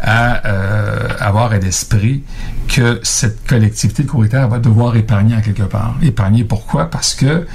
à 0.00 0.46
euh, 0.46 1.08
avoir 1.20 1.52
à 1.52 1.58
l'esprit 1.58 2.22
que 2.68 3.00
cette 3.02 3.46
collectivité 3.46 4.04
courrière 4.04 4.48
va 4.48 4.58
devoir 4.58 4.96
épargner 4.96 5.34
en 5.34 5.40
quelque 5.40 5.62
part. 5.62 5.96
Épargner 6.02 6.44
pourquoi? 6.44 6.90
Parce 6.90 7.14
que, 7.14 7.46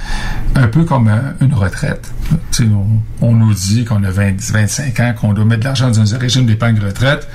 un 0.54 0.68
peu 0.68 0.84
comme 0.84 1.10
une 1.40 1.54
retraite, 1.54 2.12
on, 2.60 3.00
on, 3.24 3.34
nous 3.34 3.54
dit 3.54 3.84
qu'on 3.84 4.02
a 4.04 4.10
20, 4.10 4.40
25 4.40 5.00
ans, 5.00 5.14
qu'on 5.18 5.32
doit 5.32 5.44
mettre 5.44 5.60
de 5.60 5.64
l'argent 5.64 5.90
dans 5.90 6.14
un 6.14 6.18
régime 6.18 6.46
d'épargne 6.46 6.78
retraite. 6.78 7.28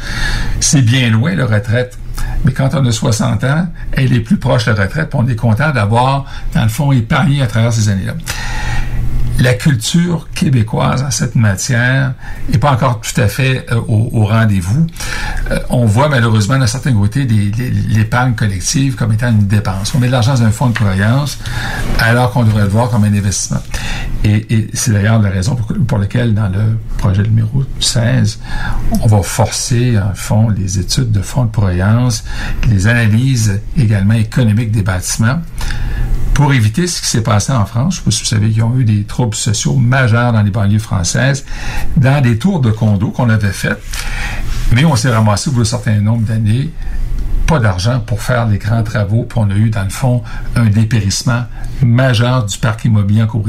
C'est 0.59 0.81
bien 0.81 1.09
loin, 1.09 1.35
la 1.35 1.45
retraite. 1.45 1.97
Mais 2.45 2.51
quand 2.51 2.69
on 2.73 2.85
a 2.85 2.91
60 2.91 3.43
ans, 3.43 3.67
elle 3.91 4.13
est 4.13 4.19
plus 4.19 4.37
proche 4.37 4.65
de 4.65 4.71
la 4.71 4.83
retraite, 4.83 5.09
puis 5.09 5.19
on 5.21 5.27
est 5.27 5.35
content 5.35 5.71
d'avoir, 5.71 6.25
dans 6.53 6.63
le 6.63 6.69
fond, 6.69 6.91
épargné 6.91 7.41
à 7.41 7.47
travers 7.47 7.73
ces 7.73 7.89
années-là 7.89 8.13
la 9.39 9.53
culture 9.53 10.27
québécoise 10.33 11.03
en 11.03 11.11
cette 11.11 11.35
matière 11.35 12.13
n'est 12.49 12.57
pas 12.57 12.71
encore 12.71 12.99
tout 12.99 13.19
à 13.19 13.27
fait 13.27 13.65
euh, 13.71 13.79
au, 13.87 14.25
rendez-vous. 14.25 14.85
Euh, 15.51 15.59
on 15.69 15.85
voit 15.85 16.09
malheureusement 16.09 16.57
d'un 16.57 16.67
certain 16.67 16.93
côté 16.93 17.25
l'épargne 17.25 18.33
collective 18.33 18.95
comme 18.95 19.13
étant 19.13 19.29
une 19.29 19.47
dépense. 19.47 19.93
On 19.95 19.99
met 19.99 20.07
de 20.07 20.11
l'argent 20.11 20.33
dans 20.33 20.43
un 20.43 20.51
fonds 20.51 20.69
de 20.69 20.75
croyance 20.75 21.37
alors 21.99 22.31
qu'on 22.31 22.43
devrait 22.43 22.63
le 22.63 22.69
voir 22.69 22.89
comme 22.89 23.05
un 23.05 23.13
investissement. 23.13 23.61
Et, 24.25 24.67
c'est 24.73 24.91
d'ailleurs 24.91 25.21
la 25.21 25.29
raison 25.29 25.55
pour, 25.55 25.67
pour, 25.87 25.97
laquelle 25.97 26.33
dans 26.33 26.49
le 26.49 26.77
projet 26.97 27.23
numéro 27.23 27.63
16, 27.79 28.39
on 29.01 29.07
va 29.07 29.21
forcer 29.23 29.97
en 29.97 30.13
fond 30.13 30.49
les 30.49 30.79
études 30.79 31.11
de 31.11 31.21
fonds 31.21 31.45
de 31.45 31.51
croyance, 31.51 32.25
les 32.67 32.87
analyses 32.87 33.61
également 33.77 34.15
économiques 34.15 34.71
des 34.71 34.81
bâtiments 34.83 35.39
pour 36.39 36.53
éviter 36.53 36.87
ce 36.87 37.01
qui 37.01 37.07
s'est 37.09 37.21
passé 37.21 37.51
en 37.51 37.65
France. 37.65 38.01
Vous 38.05 38.11
savez 38.11 38.49
qu'ils 38.49 38.63
ont 38.63 38.73
eu 38.77 38.85
des 38.85 39.03
troubles 39.03 39.35
sociaux 39.35 39.75
majeurs 39.75 40.31
dans 40.31 40.41
les 40.41 40.51
banlieues 40.51 40.79
françaises, 40.79 41.43
dans 41.97 42.21
des 42.21 42.37
tours 42.37 42.61
de 42.61 42.71
condos 42.71 43.11
qu'on 43.11 43.27
avait 43.27 43.51
fait. 43.51 43.77
Mais 44.71 44.85
on 44.85 44.95
s'est 44.95 45.09
ramassé 45.09 45.51
bout 45.51 45.57
d'un 45.57 45.65
certain 45.65 45.99
nombre 45.99 46.25
d'années 46.25 46.69
pas 47.45 47.59
d'argent 47.59 47.99
pour 47.99 48.21
faire 48.21 48.45
les 48.45 48.59
grands 48.59 48.83
travaux, 48.83 49.23
puis 49.23 49.39
on 49.41 49.49
a 49.49 49.55
eu, 49.55 49.71
dans 49.71 49.83
le 49.83 49.89
fond, 49.89 50.21
un 50.55 50.67
dépérissement 50.67 51.45
majeur 51.81 52.45
du 52.45 52.57
parc 52.59 52.85
immobilier 52.85 53.23
en 53.23 53.43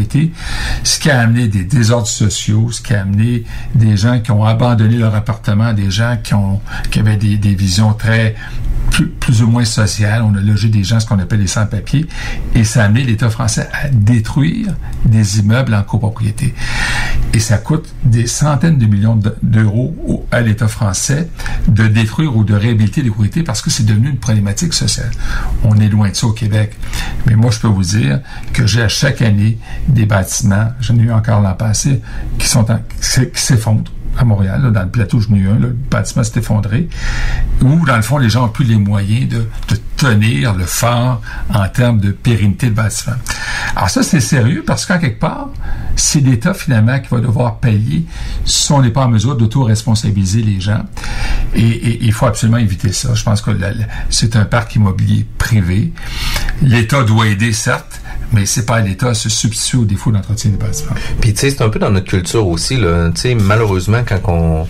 ce 0.83 0.99
qui 0.99 1.11
a 1.11 1.21
amené 1.21 1.49
des 1.49 1.65
désordres 1.65 2.09
sociaux, 2.09 2.71
ce 2.73 2.81
qui 2.81 2.95
a 2.95 3.03
amené 3.03 3.45
des 3.75 3.99
gens 3.99 4.19
qui 4.21 4.31
ont 4.31 4.45
abandonné 4.45 4.97
leur 4.97 5.15
appartement, 5.15 5.75
des 5.75 5.91
gens 5.91 6.17
qui 6.23 6.33
ont 6.33 6.63
qui 6.91 6.99
avaient 6.99 7.19
des 7.19 7.55
visions 7.55 7.93
très 7.93 8.35
plus, 8.91 9.43
ou 9.43 9.47
moins 9.47 9.65
social. 9.65 10.23
On 10.23 10.35
a 10.35 10.41
logé 10.41 10.69
des 10.69 10.85
gens, 10.85 11.01
ce 11.01 11.07
qu'on 11.07 11.19
appelle 11.19 11.41
les 11.41 11.47
sans-papiers, 11.47 12.07
et 12.55 12.65
ça 12.65 12.83
a 12.83 12.87
amené 12.87 13.05
l'État 13.05 13.31
français 13.31 13.69
à 13.73 13.89
détruire 13.89 14.75
des 15.05 15.39
immeubles 15.39 15.75
en 15.75 15.83
copropriété. 15.83 16.55
Et 17.33 17.39
ça 17.39 17.59
coûte 17.59 17.95
des 18.05 18.27
centaines 18.27 18.79
de 18.79 18.87
millions 18.87 19.21
d'euros 19.43 20.27
à 20.31 20.41
l'État 20.41 20.69
français 20.69 21.29
de 21.69 21.87
détruire 21.87 22.37
ou 22.37 22.45
de 22.45 22.55
réhabiliter 22.55 23.03
les 23.03 23.09
copropriétés 23.09 23.43
parce 23.43 23.63
que 23.63 23.71
c'est 23.71 23.85
devenu 23.85 24.11
une 24.11 24.19
problématique 24.19 24.73
sociale. 24.73 25.11
On 25.63 25.79
est 25.79 25.89
loin 25.89 26.11
de 26.11 26.15
ça 26.15 26.27
au 26.27 26.33
Québec. 26.33 26.77
Mais 27.27 27.37
moi, 27.37 27.51
je 27.51 27.59
peux 27.61 27.69
vous 27.69 27.83
dire 27.83 28.21
que 28.53 28.67
j'ai 28.67 28.83
à 28.83 28.89
chaque 28.89 29.23
année 29.23 29.59
des 29.89 30.07
bâtiments, 30.07 30.69
j'en 30.81 30.97
ai 30.97 31.03
eu 31.03 31.13
encore 31.13 31.41
l'an 31.41 31.55
passé, 31.55 32.01
qui 32.39 32.49
sont 32.49 32.65
qui 32.65 33.29
s'effondrent 33.35 33.91
à 34.21 34.25
Montréal, 34.25 34.71
dans 34.71 34.83
le 34.83 34.89
plateau, 34.89 35.19
un, 35.19 35.59
le 35.59 35.77
bâtiment 35.91 36.23
s'est 36.23 36.39
effondré, 36.39 36.89
où, 37.63 37.87
dans 37.87 37.97
le 37.97 38.03
fond, 38.03 38.19
les 38.19 38.29
gens 38.29 38.45
ont 38.45 38.49
plus 38.49 38.67
les 38.67 38.77
moyens 38.77 39.29
de, 39.29 39.47
tenir 39.97 40.55
le 40.55 40.65
phare 40.65 41.21
en 41.53 41.69
termes 41.69 42.01
de 42.01 42.11
pérennité 42.11 42.69
de 42.69 42.75
bâtiment. 42.75 43.17
Alors 43.77 43.91
ça, 43.91 44.03
c'est 44.03 44.21
sérieux 44.21 44.65
parce 44.67 44.87
qu'en 44.87 44.99
quelque 44.99 45.21
part, 45.21 45.51
c'est 45.95 46.21
l'État, 46.21 46.55
finalement, 46.55 46.99
qui 47.01 47.09
va 47.09 47.21
devoir 47.21 47.59
payer 47.59 48.07
si 48.47 48.73
on 48.73 48.81
n'est 48.81 48.91
pas 48.91 49.05
en 49.05 49.09
mesure 49.09 49.37
d'auto-responsabiliser 49.37 50.43
les 50.43 50.59
gens. 50.59 50.85
Et, 51.55 51.99
il 52.03 52.13
faut 52.13 52.27
absolument 52.27 52.59
éviter 52.59 52.93
ça. 52.93 53.15
Je 53.15 53.23
pense 53.23 53.43
que 53.43 53.51
c'est 54.09 54.37
un 54.37 54.47
parc 54.47 54.75
immobilier 54.77 55.27
privé. 55.37 55.93
L'État 56.63 57.03
doit 57.03 57.27
aider, 57.27 57.53
certes, 57.53 58.01
mais 58.33 58.47
c'est 58.47 58.67
pas 58.67 58.77
à 58.77 58.81
l'État 58.81 59.15
se 59.15 59.29
substituer 59.29 59.79
au 59.79 59.85
défaut 59.85 60.11
d'entretien 60.11 60.51
des 60.51 60.57
bâtiments. 60.57 60.95
Puis 61.21 61.33
tu 61.35 61.41
sais, 61.41 61.51
c'est 61.51 61.63
un 61.63 61.69
peu 61.69 61.79
dans 61.79 61.91
notre 61.91 62.07
culture 62.07 62.47
aussi 62.47 62.77
là. 62.77 63.11
Tu 63.15 63.21
sais, 63.21 63.35
malheureusement, 63.35 64.03
quand 64.07 64.21
on, 64.29 64.67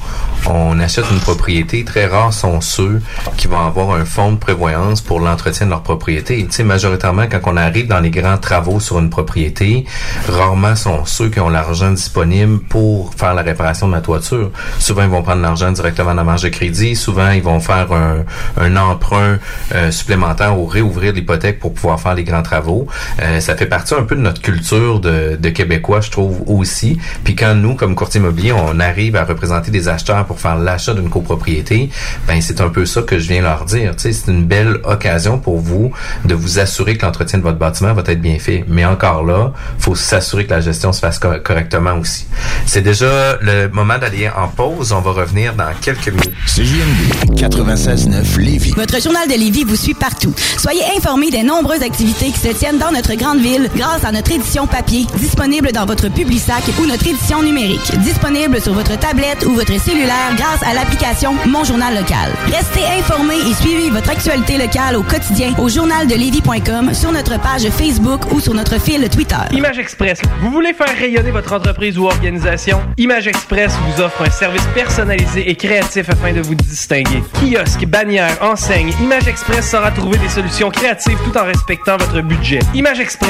on 0.50 0.78
achète 0.80 1.04
une 1.10 1.20
propriété, 1.20 1.84
très 1.84 2.06
rares 2.06 2.32
sont 2.32 2.60
ceux 2.60 3.00
qui 3.36 3.46
vont 3.46 3.60
avoir 3.60 3.92
un 3.92 4.04
fonds 4.04 4.32
de 4.32 4.38
prévoyance 4.38 5.00
pour 5.00 5.20
l'entretien 5.20 5.66
de 5.66 5.70
leur 5.70 5.82
propriété. 5.82 6.44
Tu 6.46 6.52
sais, 6.52 6.64
majoritairement, 6.64 7.26
quand 7.30 7.40
on 7.46 7.56
arrive 7.56 7.86
dans 7.86 8.00
les 8.00 8.10
grands 8.10 8.38
travaux 8.38 8.80
sur 8.80 8.98
une 8.98 9.10
propriété, 9.10 9.84
rarement 10.28 10.76
sont 10.76 11.04
ceux 11.04 11.28
qui 11.28 11.40
ont 11.40 11.48
l'argent 11.48 11.90
disponible 11.90 12.60
pour 12.60 13.14
faire 13.14 13.34
la 13.34 13.42
réparation 13.42 13.88
de 13.88 13.92
la 13.92 14.00
toiture. 14.00 14.50
Souvent, 14.78 15.02
ils 15.02 15.08
vont 15.08 15.22
prendre 15.22 15.42
l'argent 15.42 15.70
directement 15.70 16.10
dans 16.10 16.16
la 16.16 16.24
marge 16.24 16.42
de 16.42 16.48
crédit. 16.48 16.96
Souvent, 16.96 17.30
ils 17.30 17.42
vont 17.42 17.60
faire 17.60 17.92
un, 17.92 18.24
un 18.56 18.76
emprunt 18.76 19.38
euh, 19.74 19.90
supplémentaire 19.90 20.58
ou 20.58 20.66
réouvrir 20.66 21.12
l'hypothèque 21.12 21.58
pour 21.58 21.74
pouvoir 21.74 22.00
faire 22.00 22.14
les 22.14 22.24
grands 22.24 22.42
travaux. 22.42 22.86
Euh, 23.20 23.40
fait 23.56 23.66
partie 23.66 23.94
un 23.94 24.02
peu 24.02 24.16
de 24.16 24.20
notre 24.20 24.40
culture 24.40 25.00
de, 25.00 25.36
de 25.36 25.48
Québécois, 25.50 26.00
je 26.00 26.10
trouve 26.10 26.42
aussi. 26.46 26.98
Puis 27.24 27.34
quand 27.34 27.54
nous, 27.54 27.74
comme 27.74 27.94
courtier 27.94 28.20
immobilier, 28.20 28.52
on 28.52 28.80
arrive 28.80 29.16
à 29.16 29.24
représenter 29.24 29.70
des 29.70 29.88
acheteurs 29.88 30.26
pour 30.26 30.40
faire 30.40 30.56
l'achat 30.56 30.94
d'une 30.94 31.10
copropriété, 31.10 31.90
ben 32.26 32.40
c'est 32.40 32.60
un 32.60 32.68
peu 32.68 32.86
ça 32.86 33.02
que 33.02 33.18
je 33.18 33.28
viens 33.28 33.42
leur 33.42 33.64
dire. 33.64 33.96
Tu 33.96 34.02
sais, 34.02 34.12
c'est 34.12 34.30
une 34.30 34.44
belle 34.44 34.78
occasion 34.84 35.38
pour 35.38 35.58
vous 35.58 35.92
de 36.24 36.34
vous 36.34 36.58
assurer 36.58 36.96
que 36.96 37.04
l'entretien 37.04 37.38
de 37.38 37.44
votre 37.44 37.58
bâtiment 37.58 37.92
va 37.92 38.02
être 38.06 38.20
bien 38.20 38.38
fait. 38.38 38.64
Mais 38.68 38.84
encore 38.84 39.24
là, 39.24 39.52
faut 39.78 39.94
s'assurer 39.94 40.46
que 40.46 40.50
la 40.50 40.60
gestion 40.60 40.92
se 40.92 41.00
fasse 41.00 41.18
correctement 41.18 41.94
aussi. 41.94 42.26
C'est 42.66 42.82
déjà 42.82 43.36
le 43.40 43.68
moment 43.68 43.98
d'aller 43.98 44.28
en 44.28 44.48
pause. 44.48 44.92
On 44.92 45.00
va 45.00 45.12
revenir 45.12 45.54
dans 45.54 45.72
quelques 45.80 46.08
minutes. 46.08 46.32
CJMD 46.46 47.36
96.9 47.36 48.38
Lévis. 48.38 48.72
Votre 48.76 49.00
journal 49.00 49.28
de 49.28 49.34
Lévis 49.34 49.64
vous 49.64 49.76
suit 49.76 49.94
partout. 49.94 50.34
Soyez 50.58 50.82
informés 50.96 51.30
des 51.30 51.42
nombreuses 51.42 51.82
activités 51.82 52.30
qui 52.30 52.38
se 52.38 52.48
tiennent 52.48 52.78
dans 52.78 52.92
notre 52.92 53.14
grande 53.14 53.39
grâce 53.74 54.04
à 54.04 54.12
notre 54.12 54.32
édition 54.32 54.66
papier, 54.66 55.06
disponible 55.16 55.72
dans 55.72 55.86
votre 55.86 56.08
sac 56.38 56.62
ou 56.80 56.86
notre 56.86 57.06
édition 57.06 57.42
numérique, 57.42 57.98
disponible 58.00 58.60
sur 58.60 58.74
votre 58.74 58.98
tablette 58.98 59.46
ou 59.46 59.54
votre 59.54 59.78
cellulaire 59.80 60.34
grâce 60.36 60.62
à 60.62 60.74
l'application 60.74 61.34
Mon 61.46 61.64
Journal 61.64 61.94
Local. 61.94 62.32
Restez 62.46 62.84
informés 62.98 63.38
et 63.38 63.54
suivez 63.54 63.90
votre 63.90 64.10
actualité 64.10 64.58
locale 64.58 64.96
au 64.96 65.02
quotidien 65.02 65.54
au 65.58 65.68
journaldelevis.com, 65.68 66.92
sur 66.92 67.12
notre 67.12 67.40
page 67.40 67.68
Facebook 67.70 68.30
ou 68.32 68.40
sur 68.40 68.52
notre 68.52 68.78
fil 68.78 69.08
Twitter. 69.08 69.36
Image 69.52 69.78
Express. 69.78 70.20
Vous 70.42 70.50
voulez 70.50 70.74
faire 70.74 70.94
rayonner 70.98 71.30
votre 71.30 71.54
entreprise 71.54 71.98
ou 71.98 72.06
organisation? 72.06 72.82
Image 72.98 73.26
Express 73.26 73.72
vous 73.86 74.02
offre 74.02 74.22
un 74.22 74.30
service 74.30 74.66
personnalisé 74.74 75.48
et 75.48 75.54
créatif 75.54 76.10
afin 76.10 76.32
de 76.32 76.40
vous 76.40 76.54
distinguer. 76.54 77.22
Kiosque, 77.40 77.86
bannière, 77.86 78.36
enseigne, 78.42 78.92
Image 79.02 79.28
Express 79.28 79.70
saura 79.70 79.90
trouver 79.92 80.18
des 80.18 80.28
solutions 80.28 80.70
créatives 80.70 81.18
tout 81.24 81.36
en 81.38 81.44
respectant 81.44 81.96
votre 81.96 82.20
budget. 82.20 82.58
Image 82.74 83.00
Express 83.00 83.29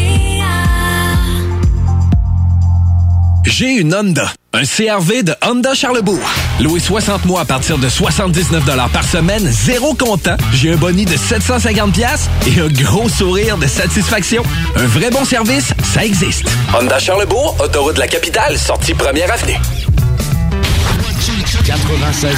J'ai 3.45 3.73
une 3.73 3.93
Honda. 3.93 4.31
Un 4.53 4.63
CRV 4.63 5.23
de 5.23 5.33
Honda 5.43 5.73
Charlebourg. 5.73 6.19
Loué 6.59 6.79
60 6.79 7.25
mois 7.25 7.41
à 7.41 7.45
partir 7.45 7.77
de 7.77 7.89
79 7.89 8.63
par 8.91 9.03
semaine, 9.03 9.45
zéro 9.49 9.93
comptant. 9.93 10.37
J'ai 10.53 10.73
un 10.73 10.75
boni 10.75 11.05
de 11.05 11.17
750 11.17 11.93
pièces 11.93 12.29
et 12.47 12.59
un 12.59 12.67
gros 12.67 13.09
sourire 13.09 13.57
de 13.57 13.67
satisfaction. 13.67 14.43
Un 14.75 14.85
vrai 14.85 15.09
bon 15.09 15.25
service, 15.25 15.73
ça 15.93 16.05
existe. 16.05 16.45
Honda 16.73 16.99
Charlebourg, 16.99 17.55
autoroute 17.63 17.95
de 17.95 17.99
la 17.99 18.07
capitale, 18.07 18.57
sortie 18.57 18.93
première 18.93 19.31
avenue. 19.31 19.57
96.9. 21.63 22.35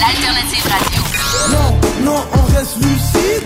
L'alternative 0.00 0.64
radio. 0.70 1.02
Non, 1.50 1.78
non, 2.04 2.24
on 2.32 2.56
reste 2.56 2.76
lucide 2.76 3.44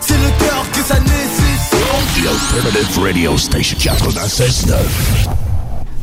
c'est 0.00 0.14
le 0.14 0.30
cœur 0.38 0.64
que 0.72 0.80
ça 0.80 0.98
nécessite. 1.00 1.68
The 2.14 2.56
Alternative 2.56 2.98
Radio 2.98 3.36
Station 3.36 3.76
96.9. 3.78 5.37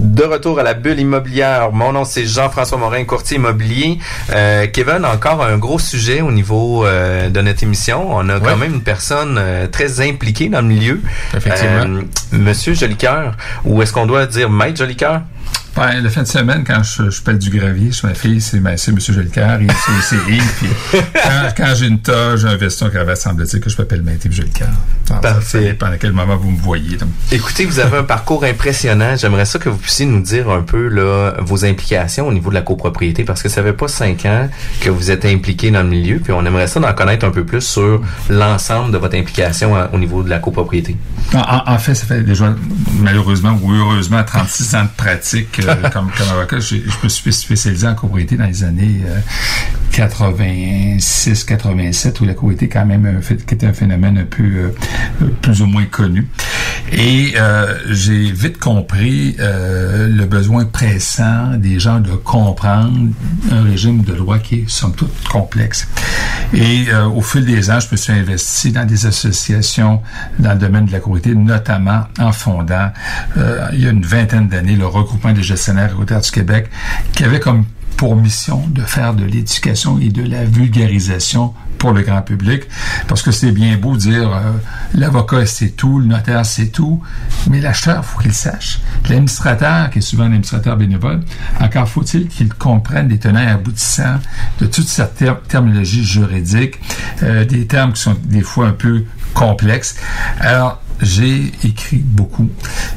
De 0.06 0.24
retour 0.24 0.60
à 0.60 0.64
la 0.64 0.76
bulle 0.76 1.00
immobilière. 1.00 1.72
Mon 1.72 1.92
nom 1.92 2.06
c'est 2.06 2.26
Jean-François 2.26 2.78
Morin, 2.78 3.04
courtier 3.06 3.38
immobilier. 3.38 3.98
Euh, 4.32 4.68
Kevin, 4.68 5.04
encore 5.04 5.44
un 5.44 5.58
gros 5.58 5.80
sujet 5.80 6.22
au 6.22 6.32
niveau 6.32 6.86
euh, 6.86 7.30
de 7.30 7.42
notre 7.42 7.64
émission. 7.64 8.16
On 8.16 8.30
a 8.30 8.40
quand 8.40 8.56
même 8.56 8.76
une 8.76 8.84
personne 8.84 9.38
euh, 9.40 9.68
très 9.68 10.08
impliquée 10.08 10.48
dans 10.48 10.62
le 10.62 10.68
milieu. 10.68 11.02
Effectivement. 11.36 11.86
Euh, 11.88 12.02
Monsieur 12.32 12.76
Jolicoeur, 12.76 13.36
ou 13.66 13.82
est-ce 13.82 13.92
qu'on 13.94 14.06
doit 14.06 14.28
dire 14.28 14.50
Maître 14.50 14.78
Jolicoeur? 14.78 15.22
Ben, 15.76 16.00
le 16.02 16.08
fin 16.08 16.24
de 16.24 16.28
semaine, 16.28 16.64
quand 16.66 16.82
je, 16.84 17.10
je 17.10 17.22
pèle 17.22 17.38
du 17.38 17.50
gravier 17.50 17.92
sur 17.92 18.08
ma 18.08 18.14
fille, 18.14 18.40
c'est 18.40 18.62
ben, 18.62 18.78
M. 18.88 18.98
Jolicoeur, 18.98 19.60
et 19.60 19.68
c'est 20.08 20.32
Yves. 20.32 20.74
Quand, 21.26 21.50
quand 21.58 21.74
j'ai 21.76 21.88
une 21.88 22.00
toge, 22.00 22.42
j'ai 22.42 22.48
un 22.48 22.56
veston 22.56 22.90
cravate, 22.90 23.18
semble-t-il 23.18 23.60
que 23.60 23.70
je 23.70 23.76
m'appelle 23.78 24.02
Maître 24.02 24.26
Yves 24.26 24.36
Jolicoeur. 24.36 24.70
Alors, 25.10 25.42
ça- 25.44 25.60
dépend 25.60 25.88
à 25.88 25.98
quel 25.98 26.14
moment 26.14 26.38
vous 26.38 26.52
me 26.52 26.58
voyez. 26.62 26.96
donc? 26.96 27.10
Écoutez, 27.32 27.66
vous 27.66 27.80
avez 27.80 27.98
un 27.98 28.04
parcours 28.04 28.46
impressionnant. 28.46 29.18
J'aimerais 29.18 29.44
ça 29.44 29.60
que 29.60 29.68
vous 29.68 29.78
puissiez 29.78 30.06
nous 30.06 30.22
dire 30.22 30.50
un 30.50 30.62
peu 30.62 30.88
là, 30.88 31.34
vos 31.42 31.66
implications 31.66 32.26
au 32.28 32.32
niveau 32.32 32.52
de 32.52 32.56
la 32.56 32.62
copropriété, 32.62 33.26
parce 33.26 33.44
que 33.44 33.50
ça 33.50 33.62
fait 33.62 33.74
pas 33.74 33.90
cinq 33.90 34.26
ans 34.26 34.48
que 34.80 34.90
vous 34.90 35.12
êtes 35.12 35.26
impliqué 35.26 35.72
dans 35.72 35.84
le 35.84 35.90
milieu, 35.90 36.20
puis 36.20 36.32
on 36.32 36.46
aimerait 36.46 36.68
ça 36.68 36.80
d'en 36.80 36.94
connaître 36.94 37.26
un 37.26 37.32
peu 37.32 37.44
plus 37.44 37.62
sur 37.62 38.02
l'ensemble 38.30 38.94
de 38.94 38.98
votre 38.98 39.18
implication 39.18 39.76
euh, 39.76 39.88
au 39.92 39.98
niveau 39.98 40.24
de 40.24 40.30
la 40.30 40.40
copropriété. 40.40 40.96
En 41.34 41.78
fait, 41.80 41.96
ça 41.96 42.06
fait 42.06 42.22
déjà, 42.22 42.54
malheureusement 43.00 43.60
ou 43.62 43.74
heureusement, 43.74 44.24
36 44.24 44.76
ans 44.76 44.84
de 44.84 44.90
pratique 44.96 45.35
euh, 45.40 45.90
comme, 45.94 46.10
comme 46.18 46.30
avocat. 46.32 46.60
Je 46.60 46.78
me 47.04 47.10
suis 47.10 47.34
spécialisé 47.34 47.88
en 47.88 47.96
copropriété 47.96 48.38
dans 48.38 48.46
les 48.46 48.64
années 48.64 49.02
euh, 49.08 49.20
86-87, 49.92 52.22
où 52.22 52.26
la 52.26 52.34
copropriété 52.34 52.70
quand 52.70 52.86
même 52.86 53.06
un 53.06 53.22
fait- 53.22 53.46
qui 53.46 53.54
était 53.54 53.68
un 53.68 53.74
phénomène 53.74 54.18
un 54.18 54.26
peu 54.26 54.44
euh, 54.44 54.70
plus 55.42 55.62
ou 55.62 55.66
moins 55.66 55.86
connu. 55.86 56.28
Et 56.92 57.34
euh, 57.38 57.78
j'ai 57.90 58.32
vite 58.32 58.58
compris 58.60 59.36
euh, 59.40 60.08
le 60.08 60.26
besoin 60.26 60.66
pressant 60.66 61.56
des 61.58 61.80
gens 61.80 62.00
de 62.00 62.12
comprendre 62.12 63.10
un 63.52 63.64
régime 63.64 64.04
de 64.04 64.14
loi 64.14 64.38
qui 64.40 64.56
est 64.62 64.70
somme 64.70 64.94
toute 64.94 65.12
complexe. 65.30 65.88
Et 66.54 66.86
euh, 66.90 67.06
au 67.08 67.22
fil 67.22 67.44
des 67.46 67.72
ans, 67.72 67.80
je 67.80 67.88
me 67.92 67.98
suis 67.98 68.14
investi 68.14 68.72
dans 68.72 68.86
des 68.86 69.06
associations 69.08 70.02
dans 70.40 70.54
le 70.54 70.60
domaine 70.60 70.86
de 70.86 70.92
la 70.92 71.00
copropriété, 71.00 71.34
notamment 71.36 72.04
en 72.20 72.32
fondant, 72.32 72.92
euh, 73.38 73.68
il 73.74 73.82
y 73.82 73.88
a 73.88 73.90
une 73.90 74.06
vingtaine 74.06 74.48
d'années, 74.48 74.76
le 74.76 74.86
regroupement 74.86 75.25
des 75.34 75.44
gestionnaires 75.44 75.90
communautaires 75.90 76.22
du 76.22 76.32
Québec, 76.32 76.70
qui 77.14 77.24
avait 77.24 77.40
comme 77.40 77.66
pour 77.98 78.18
mission 78.18 78.68
de 78.68 78.82
faire 78.82 79.14
de 79.14 79.24
l'éducation 79.24 80.00
et 80.00 80.10
de 80.10 80.22
la 80.22 80.44
vulgarisation 80.44 81.54
pour 81.78 81.94
le 81.94 82.02
grand 82.02 82.22
public. 82.22 82.64
Parce 83.08 83.22
que 83.22 83.32
c'est 83.32 83.52
bien 83.52 83.78
beau 83.78 83.96
dire 83.96 84.34
euh, 84.34 84.52
l'avocat 84.94 85.46
c'est 85.46 85.70
tout, 85.70 86.00
le 86.00 86.06
notaire 86.08 86.46
c'est 86.46 86.68
tout, 86.68 87.02
mais 87.50 87.62
l'acheteur, 87.62 88.04
faut 88.04 88.20
qu'il 88.20 88.34
sache. 88.34 88.82
L'administrateur, 89.08 89.90
qui 89.92 90.00
est 90.00 90.02
souvent 90.02 90.24
un 90.24 90.28
administrateur 90.28 90.76
bénévole, 90.76 91.22
encore 91.62 91.88
faut-il 91.88 92.28
qu'il 92.28 92.50
comprenne 92.54 93.08
les 93.08 93.18
tenants 93.18 93.40
et 93.40 93.48
aboutissants 93.48 94.20
de 94.60 94.66
toute 94.66 94.88
cette 94.90 95.16
ter- 95.16 95.42
terminologie 95.48 96.04
juridique, 96.04 96.80
euh, 97.24 97.46
des 97.46 97.66
termes 97.66 97.94
qui 97.94 98.02
sont 98.02 98.18
des 98.26 98.42
fois 98.42 98.68
un 98.68 98.74
peu 98.74 99.06
complexes. 99.34 99.96
Alors, 100.40 100.82
j'ai 101.02 101.52
écrit 101.64 101.98
beaucoup. 101.98 102.50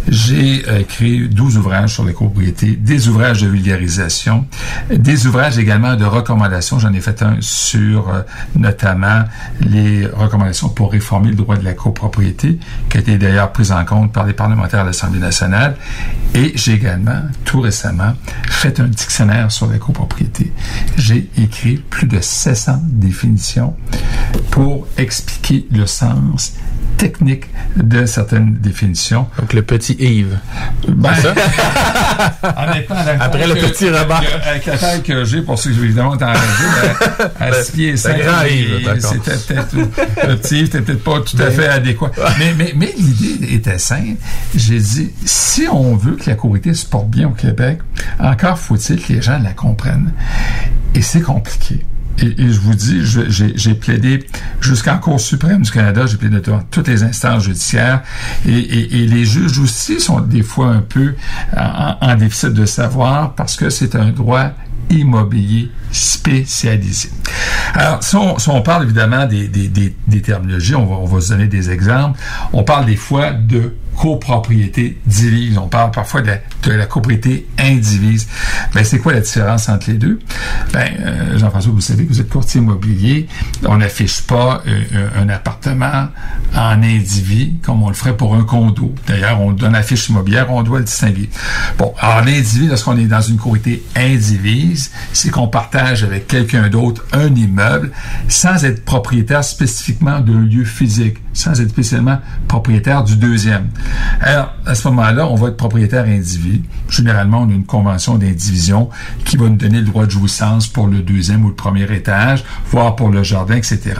J'ai 0.08 0.64
euh, 0.68 0.80
écrit 0.80 1.28
12 1.28 1.58
ouvrages 1.58 1.94
sur 1.94 2.04
les 2.04 2.12
copropriétés, 2.12 2.76
des 2.76 3.08
ouvrages 3.08 3.42
de 3.42 3.48
vulgarisation, 3.48 4.46
des 4.90 5.26
ouvrages 5.26 5.58
également 5.58 5.96
de 5.96 6.04
recommandations. 6.04 6.78
J'en 6.78 6.92
ai 6.92 7.00
fait 7.00 7.22
un 7.22 7.36
sur 7.40 8.08
euh, 8.08 8.22
notamment 8.54 9.24
les 9.60 10.06
recommandations 10.06 10.68
pour 10.68 10.92
réformer 10.92 11.30
le 11.30 11.36
droit 11.36 11.56
de 11.56 11.64
la 11.64 11.74
copropriété, 11.74 12.58
qui 12.88 12.96
a 12.96 13.00
été 13.00 13.18
d'ailleurs 13.18 13.52
pris 13.52 13.72
en 13.72 13.84
compte 13.84 14.12
par 14.12 14.26
les 14.26 14.32
parlementaires 14.32 14.82
de 14.82 14.88
l'Assemblée 14.88 15.20
nationale. 15.20 15.76
Et 16.34 16.52
j'ai 16.54 16.74
également, 16.74 17.22
tout 17.44 17.60
récemment, 17.60 18.14
fait 18.48 18.80
un 18.80 18.86
dictionnaire 18.86 19.50
sur 19.50 19.66
la 19.66 19.78
copropriété. 19.78 20.52
J'ai 20.96 21.28
écrit 21.36 21.76
plus 21.76 22.06
de 22.06 22.20
700 22.20 22.82
définitions 22.84 23.74
pour 24.50 24.86
expliquer 24.96 25.66
le 25.72 25.86
sens 25.86 26.54
technique 26.98 27.44
de 27.76 28.04
certaines 28.06 28.54
définitions. 28.54 29.26
Donc 29.38 29.52
le 29.54 29.62
petit 29.62 29.94
Yves. 29.98 30.38
Ben, 30.88 31.14
ça? 31.14 31.32
honnêtement, 32.68 32.96
Après 33.20 33.46
le 33.46 33.54
petit 33.54 33.88
Robert. 33.88 34.22
avec- 34.44 34.66
la 34.66 34.76
taille 34.76 35.02
que 35.02 35.24
j'ai, 35.24 35.42
pour 35.42 35.58
ceux 35.58 35.70
qui 35.70 35.78
évidemment 35.78 36.16
t'en 36.16 36.26
radio, 36.26 36.40
ben, 37.18 37.30
à 37.40 37.52
6 37.52 37.72
pieds 37.72 37.90
le 37.92 37.96
5, 37.96 38.18
grand 38.20 38.42
Yves, 38.44 38.84
d'accord. 38.84 39.12
c'était 39.24 39.54
peut-être, 39.54 39.74
le 40.28 40.36
petit 40.36 40.58
Yves, 40.60 40.66
c'était 40.66 40.80
peut-être 40.82 41.04
pas 41.04 41.20
tout 41.20 41.36
à 41.40 41.50
fait 41.50 41.68
adéquat. 41.68 42.10
Mais, 42.38 42.52
mais, 42.58 42.72
mais 42.76 42.92
l'idée 42.98 43.54
était 43.54 43.78
simple. 43.78 44.16
J'ai 44.54 44.80
dit, 44.80 45.12
si 45.24 45.66
on 45.70 45.96
veut 45.96 46.16
que 46.16 46.28
la 46.28 46.34
copropriété 46.34 46.74
se 46.74 46.84
porte 46.86 47.08
bien 47.08 47.28
au 47.28 47.32
Québec, 47.32 47.78
encore 48.18 48.58
faut-il 48.58 49.00
que 49.00 49.12
les 49.12 49.22
gens 49.22 49.38
la 49.38 49.52
comprennent. 49.52 50.12
Et 50.94 51.02
c'est 51.02 51.20
compliqué. 51.20 51.84
Et, 52.20 52.42
et 52.42 52.52
je 52.52 52.58
vous 52.60 52.74
dis, 52.74 53.00
j'ai 53.04 53.74
plaidé 53.74 54.26
jusqu'en 54.60 54.98
Cour 54.98 55.20
suprême 55.20 55.62
du 55.62 55.70
Canada, 55.70 56.06
j'ai 56.06 56.16
plaidé 56.16 56.40
devant 56.40 56.60
toutes 56.70 56.88
les 56.88 57.02
instances 57.02 57.44
judiciaires, 57.44 58.02
et, 58.46 58.52
et- 58.58 59.02
et 59.02 59.06
les 59.06 59.24
juges 59.24 59.58
aussi 59.58 60.00
sont 60.00 60.20
des 60.20 60.42
fois 60.42 60.68
un 60.68 60.80
peu 60.80 61.14
en, 61.56 61.96
en 62.00 62.14
déficit 62.16 62.50
de 62.54 62.66
savoir 62.66 63.34
parce 63.34 63.56
que 63.56 63.70
c'est 63.70 63.94
un 63.94 64.10
droit 64.10 64.50
immobilier 64.90 65.70
spécialisé. 65.92 67.10
Alors, 67.74 68.02
si 68.02 68.16
on, 68.16 68.38
si 68.38 68.48
on 68.48 68.62
parle 68.62 68.84
évidemment 68.84 69.26
des, 69.26 69.46
des, 69.48 69.68
des, 69.68 69.94
des 70.06 70.22
terminologies, 70.22 70.74
on 70.74 70.86
va, 70.86 70.96
on 70.96 71.04
va 71.04 71.20
se 71.20 71.28
donner 71.28 71.46
des 71.46 71.70
exemples. 71.70 72.18
On 72.52 72.64
parle 72.64 72.86
des 72.86 72.96
fois 72.96 73.32
de 73.32 73.74
copropriété 73.96 74.98
divise. 75.06 75.58
On 75.58 75.68
parle 75.68 75.90
parfois 75.90 76.22
de 76.22 76.30
de 76.62 76.72
la 76.72 76.86
copropriété 76.86 77.46
indivise. 77.58 78.28
Ben, 78.74 78.84
c'est 78.84 78.98
quoi 78.98 79.12
la 79.12 79.20
différence 79.20 79.68
entre 79.68 79.90
les 79.90 79.96
deux? 79.96 80.18
Ben, 80.72 80.88
euh, 81.00 81.38
Jean-François, 81.38 81.72
vous 81.72 81.80
savez 81.80 82.04
que 82.04 82.12
vous 82.12 82.20
êtes 82.20 82.28
courtier 82.28 82.60
immobilier. 82.60 83.28
On 83.64 83.76
n'affiche 83.76 84.22
pas 84.22 84.62
euh, 84.66 85.08
un 85.16 85.28
appartement 85.28 86.08
en 86.54 86.82
indivis 86.82 87.54
comme 87.62 87.82
on 87.82 87.88
le 87.88 87.94
ferait 87.94 88.16
pour 88.16 88.34
un 88.34 88.44
condo. 88.44 88.94
D'ailleurs, 89.06 89.40
on 89.40 89.52
donne 89.52 89.72
la 89.72 89.82
fiche 89.82 90.08
immobilière, 90.08 90.50
on 90.50 90.62
doit 90.62 90.78
le 90.78 90.84
distinguer. 90.84 91.28
Bon, 91.78 91.94
en 92.02 92.26
indivis, 92.26 92.66
lorsqu'on 92.66 92.96
est 92.98 93.06
dans 93.06 93.20
une 93.20 93.36
copropriété 93.36 93.84
indivise, 93.96 94.90
c'est 95.12 95.30
qu'on 95.30 95.48
partage 95.48 96.04
avec 96.04 96.26
quelqu'un 96.26 96.68
d'autre 96.68 97.04
un 97.12 97.34
immeuble 97.34 97.92
sans 98.28 98.64
être 98.64 98.84
propriétaire 98.84 99.44
spécifiquement 99.44 100.20
d'un 100.20 100.40
lieu 100.40 100.64
physique, 100.64 101.18
sans 101.32 101.60
être 101.60 101.70
spécialement 101.70 102.18
propriétaire 102.46 103.04
du 103.04 103.16
deuxième. 103.16 103.68
Alors, 104.20 104.54
à 104.66 104.74
ce 104.74 104.88
moment-là, 104.88 105.26
on 105.26 105.34
va 105.34 105.48
être 105.48 105.56
propriétaire 105.56 106.06
Généralement, 106.88 107.42
on 107.42 107.50
a 107.50 107.52
une 107.52 107.64
convention 107.64 108.16
d'indivision 108.16 108.88
qui 109.24 109.36
va 109.36 109.48
nous 109.48 109.56
donner 109.56 109.80
le 109.80 109.86
droit 109.86 110.06
de 110.06 110.10
jouissance 110.10 110.66
pour 110.66 110.86
le 110.86 111.00
deuxième 111.00 111.44
ou 111.44 111.48
le 111.48 111.54
premier 111.54 111.92
étage, 111.92 112.44
voire 112.70 112.96
pour 112.96 113.10
le 113.10 113.22
jardin, 113.22 113.56
etc. 113.56 113.94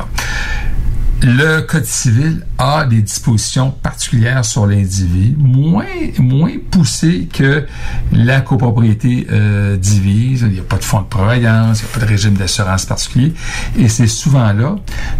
Le 1.21 1.63
Code 1.63 1.85
civil 1.85 2.47
a 2.59 2.85
des 2.85 3.03
dispositions 3.03 3.73
particulières 3.73 4.45
sur 4.45 4.67
l'individu, 4.67 5.35
moins, 5.37 5.85
moins 6.21 6.53
poussées 6.71 7.29
que 7.33 7.67
la 8.13 8.41
copropriété 8.41 9.27
euh, 9.33 9.77
divise. 9.77 10.43
Il 10.43 10.53
n'y 10.53 10.61
a 10.61 10.63
pas 10.63 10.77
de 10.77 10.85
fonds 10.85 11.01
de 11.01 11.07
prévoyance, 11.07 11.81
il 11.81 11.85
n'y 11.85 11.91
a 11.91 11.95
pas 11.95 12.07
de 12.07 12.11
régime 12.11 12.35
d'assurance 12.35 12.87
particulier. 12.87 13.35
Et 13.77 13.89
c'est 13.89 14.07
souvent 14.07 14.53
là 14.53 14.77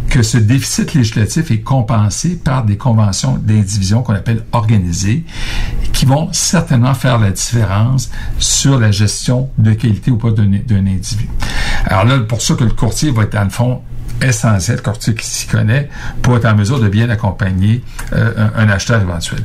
que 0.09 0.23
ce 0.23 0.39
déficit 0.39 0.95
législatif 0.95 1.51
est 1.51 1.63
compensé 1.63 2.37
par 2.37 2.65
des 2.65 2.77
conventions 2.77 3.37
d'indivision 3.37 4.03
qu'on 4.03 4.15
appelle 4.15 4.45
organisées, 4.53 5.25
qui 5.93 6.07
vont 6.07 6.29
certainement 6.33 6.95
faire 6.95 7.19
la 7.19 7.33
différence 7.33 8.09
sur 8.39 8.79
la 8.79 8.93
gestion 8.93 9.51
de 9.59 9.73
qualité 9.73 10.13
ou 10.13 10.17
pas 10.17 10.31
d'un 10.31 10.53
individu. 10.87 11.29
Alors 11.87 12.05
là, 12.05 12.21
pour 12.21 12.41
ça 12.41 12.55
que 12.55 12.63
le 12.63 12.71
courtier 12.71 13.11
va 13.11 13.25
être, 13.25 13.33
dans 13.33 13.43
le 13.43 13.51
fond, 13.51 13.83
essentiel, 14.23 14.83
courtier 14.83 15.15
qui 15.15 15.27
s'y 15.27 15.47
connaît, 15.47 15.89
pour 16.23 16.37
être 16.37 16.47
en 16.47 16.55
mesure 16.55 16.81
de 16.81 16.89
bien 16.89 17.09
accompagner 17.11 17.83
euh, 18.13 18.49
un, 18.57 18.69
acheteur 18.69 19.01
éventuel. 19.01 19.41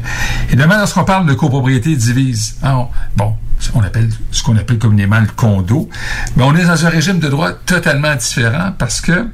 Et 0.51 0.55
demain, 0.55 0.77
lorsqu'on 0.77 1.03
parle 1.03 1.25
de 1.27 1.33
copropriété 1.33 1.95
divise, 1.95 2.57
hein, 2.63 2.75
on- 2.75 2.87
bon, 3.15 3.33
on 3.75 3.81
appelle 3.81 4.09
ce 4.31 4.43
qu'on 4.43 4.57
appelle 4.57 4.77
communément 4.77 5.19
le 5.19 5.27
condo, 5.27 5.89
mais 6.35 6.43
on 6.43 6.55
est 6.55 6.65
dans 6.65 6.85
un 6.85 6.89
régime 6.89 7.19
de 7.19 7.29
droit 7.29 7.51
totalement 7.65 8.15
différent 8.15 8.73
parce 8.77 8.99
que 8.99 9.27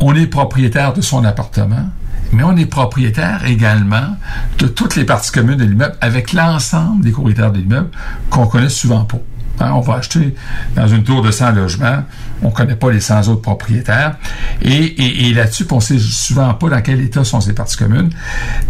on 0.00 0.14
est 0.14 0.26
propriétaire 0.26 0.92
de 0.92 1.00
son 1.00 1.24
appartement 1.24 1.88
mais 2.32 2.42
on 2.42 2.56
est 2.56 2.66
propriétaire 2.66 3.44
également 3.46 4.16
de 4.58 4.66
toutes 4.66 4.96
les 4.96 5.04
parties 5.04 5.30
communes 5.30 5.58
de 5.58 5.64
l'immeuble 5.64 5.94
avec 6.00 6.32
l'ensemble 6.32 7.04
des 7.04 7.12
propriétaires 7.12 7.52
de 7.52 7.58
l'immeuble 7.58 7.88
qu'on 8.30 8.46
connaît 8.46 8.68
souvent 8.68 9.04
pas. 9.04 9.18
Hein, 9.58 9.72
on 9.74 9.80
va 9.80 9.94
acheter 9.94 10.34
dans 10.74 10.86
une 10.86 11.02
tour 11.02 11.22
de 11.22 11.30
100 11.30 11.52
logements, 11.52 12.04
on 12.42 12.50
connaît 12.50 12.76
pas 12.76 12.90
les 12.90 13.00
100 13.00 13.28
autres 13.28 13.40
propriétaires, 13.40 14.16
et, 14.60 15.32
là-dessus, 15.34 15.66
on 15.70 15.80
sait 15.80 15.98
souvent 15.98 16.52
pas 16.54 16.68
dans 16.68 16.82
quel 16.82 17.00
état 17.00 17.24
sont 17.24 17.40
ces 17.40 17.54
parties 17.54 17.76
communes. 17.76 18.10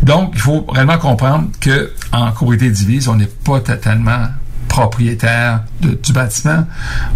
Donc, 0.02 0.30
il 0.34 0.40
faut 0.40 0.64
vraiment 0.68 0.98
comprendre 0.98 1.48
que 1.60 1.92
en 2.12 2.30
copropriété 2.30 2.70
divise, 2.70 3.08
on 3.08 3.16
n'est 3.16 3.26
pas 3.26 3.60
totalement 3.60 4.26
propriétaire 4.68 5.64
du 5.80 6.12
bâtiment, 6.12 6.66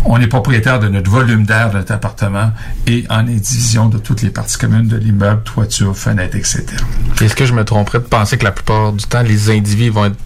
on 0.05 0.21
est 0.21 0.27
propriétaire 0.27 0.81
de 0.81 0.89
notre 0.89 1.11
volume 1.11 1.45
d'air 1.45 1.71
de 1.71 1.79
notre 1.79 1.93
appartement 1.93 2.53
et 2.87 3.05
en 3.11 3.19
indivision 3.19 3.89
de 3.89 3.99
toutes 3.99 4.23
les 4.23 4.31
parties 4.31 4.57
communes 4.57 4.89
de 4.89 4.97
l'immeuble, 4.97 5.43
toiture, 5.43 5.97
fenêtre, 5.97 6.37
etc. 6.37 6.65
Est-ce 7.21 7.37
que 7.37 7.45
je 7.45 7.53
me 7.53 7.65
tromperais 7.65 7.99
de 7.99 8.05
penser 8.05 8.39
que 8.39 8.45
la 8.45 8.53
plupart 8.53 8.93
du 8.93 9.05
temps, 9.05 9.23
les 9.23 9.51
individus 9.51 9.91
vont 9.91 10.07
être 10.07 10.17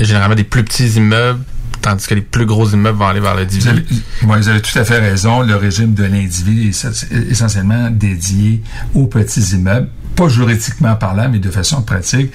généralement 0.00 0.34
des 0.34 0.44
plus 0.44 0.64
petits 0.64 0.88
immeubles 0.88 1.44
tandis 1.84 2.06
que 2.06 2.14
les 2.14 2.22
plus 2.22 2.46
gros 2.46 2.68
immeubles 2.70 2.98
vont 2.98 3.06
aller 3.06 3.20
vers 3.20 3.36
le 3.36 3.44
Vous 3.44 4.28
vous 4.28 4.48
avez 4.48 4.62
tout 4.62 4.78
à 4.78 4.84
fait 4.84 4.98
raison. 4.98 5.42
Le 5.42 5.54
régime 5.54 5.92
de 5.92 6.04
l'individu 6.04 6.70
est 6.70 7.30
essentiellement 7.30 7.90
dédié 7.90 8.62
aux 8.94 9.06
petits 9.06 9.54
immeubles 9.54 9.88
pas 10.14 10.28
juridiquement 10.28 10.94
parlant, 10.94 11.28
mais 11.28 11.38
de 11.38 11.50
façon 11.50 11.82
pratique. 11.82 12.32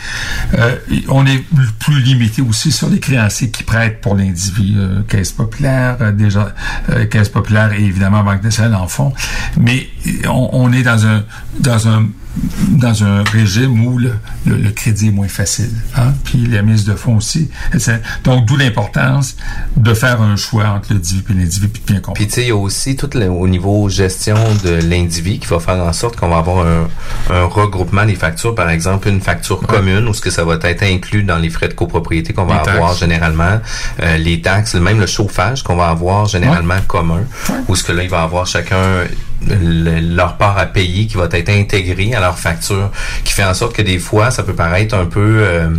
Euh, 0.57 0.75
on 1.07 1.25
est 1.25 1.41
plus 1.79 2.01
limité 2.01 2.41
aussi 2.41 2.71
sur 2.71 2.89
les 2.89 2.99
créanciers 2.99 3.49
qui 3.49 3.63
prêtent 3.63 4.01
pour 4.01 4.15
l'individu. 4.15 4.77
Euh, 4.77 5.01
caisse 5.07 5.31
populaire, 5.31 5.97
euh, 6.01 6.12
déjà, 6.12 6.53
euh, 6.89 7.05
caisse 7.05 7.29
populaire 7.29 7.71
et 7.73 7.81
évidemment 7.81 8.23
Banque 8.23 8.43
nationale 8.43 8.75
en 8.75 8.88
font. 8.88 9.13
Mais 9.57 9.88
on, 10.27 10.49
on 10.51 10.73
est 10.73 10.83
dans 10.83 11.05
un, 11.05 11.23
dans 11.59 11.88
un 11.88 12.07
dans 12.69 13.04
un 13.04 13.23
régime 13.23 13.86
où 13.86 13.97
le, 13.97 14.13
le, 14.45 14.71
crédit 14.71 15.08
est 15.08 15.12
moins 15.12 15.28
facile. 15.28 15.71
Hein? 15.95 16.13
Puis 16.23 16.45
la 16.45 16.62
mise 16.62 16.86
de 16.86 16.93
fonds 16.93 17.17
aussi. 17.17 17.49
Donc, 18.23 18.45
d'où 18.45 18.58
l'importance 18.58 19.36
de 19.75 19.93
faire 19.93 20.21
un 20.21 20.36
choix 20.36 20.69
entre 20.69 20.93
le 20.93 20.99
divi 20.99 21.23
et 21.30 21.34
l'individu, 21.34 21.69
puis 21.69 21.82
de 21.82 21.88
bien 21.88 21.95
comprendre. 21.97 22.15
Puis, 22.15 22.28
tu 22.28 22.34
sais, 22.34 22.41
il 22.43 22.47
y 22.47 22.52
a 22.52 22.56
aussi 22.56 22.95
tout 22.95 23.10
le, 23.13 23.30
au 23.30 23.47
niveau 23.47 23.89
gestion 23.89 24.38
de 24.63 24.71
l'individu 24.88 25.39
qui 25.39 25.47
va 25.47 25.60
faire 25.60 25.75
en 25.75 25.93
sorte 25.93 26.15
qu'on 26.15 26.30
va 26.30 26.38
avoir 26.38 26.65
un, 26.65 26.88
un, 27.30 27.45
regroupement 27.45 28.06
des 28.06 28.15
factures. 28.15 28.56
Par 28.56 28.69
exemple, 28.69 29.08
une 29.10 29.21
facture 29.21 29.60
commune 29.62 30.08
où 30.08 30.13
ce 30.13 30.21
que 30.21 30.30
ça 30.30 30.43
va 30.43 30.58
être 30.63 30.84
inclus 30.84 31.23
dans 31.23 31.38
les 31.38 31.49
frais 31.49 31.67
de 31.67 31.73
copropriété 31.73 32.34
qu'on 32.34 32.45
va 32.45 32.56
avoir 32.56 32.93
généralement, 32.95 33.60
euh, 34.02 34.17
les 34.17 34.41
taxes, 34.41 34.75
même 34.75 34.99
le 34.99 35.08
chauffage 35.08 35.63
qu'on 35.63 35.75
va 35.75 35.88
avoir 35.88 36.25
généralement 36.25 36.80
commun, 36.88 37.21
où 37.67 37.75
ce 37.75 37.84
que 37.84 37.91
là, 37.91 38.04
il 38.04 38.10
va 38.10 38.23
avoir 38.23 38.45
chacun 38.45 39.04
leur 39.47 40.38
part 40.38 40.58
à 40.58 40.65
payer 40.65 41.08
qui 41.08 41.15
va 41.17 41.28
être 41.32 41.49
intégrée 41.49 42.13
à 42.13 42.19
leur 42.19 42.38
facture, 42.38 42.91
qui 43.23 43.34
fait 43.34 43.43
en 43.43 43.54
sorte 43.54 43.75
que 43.75 43.82
des 43.82 43.99
fois, 43.99 44.32
ça 44.32 44.43
peut 44.43 44.54
paraître 44.54 44.95
un 44.95 45.06
peu 45.06 45.41
euh, 45.41 45.69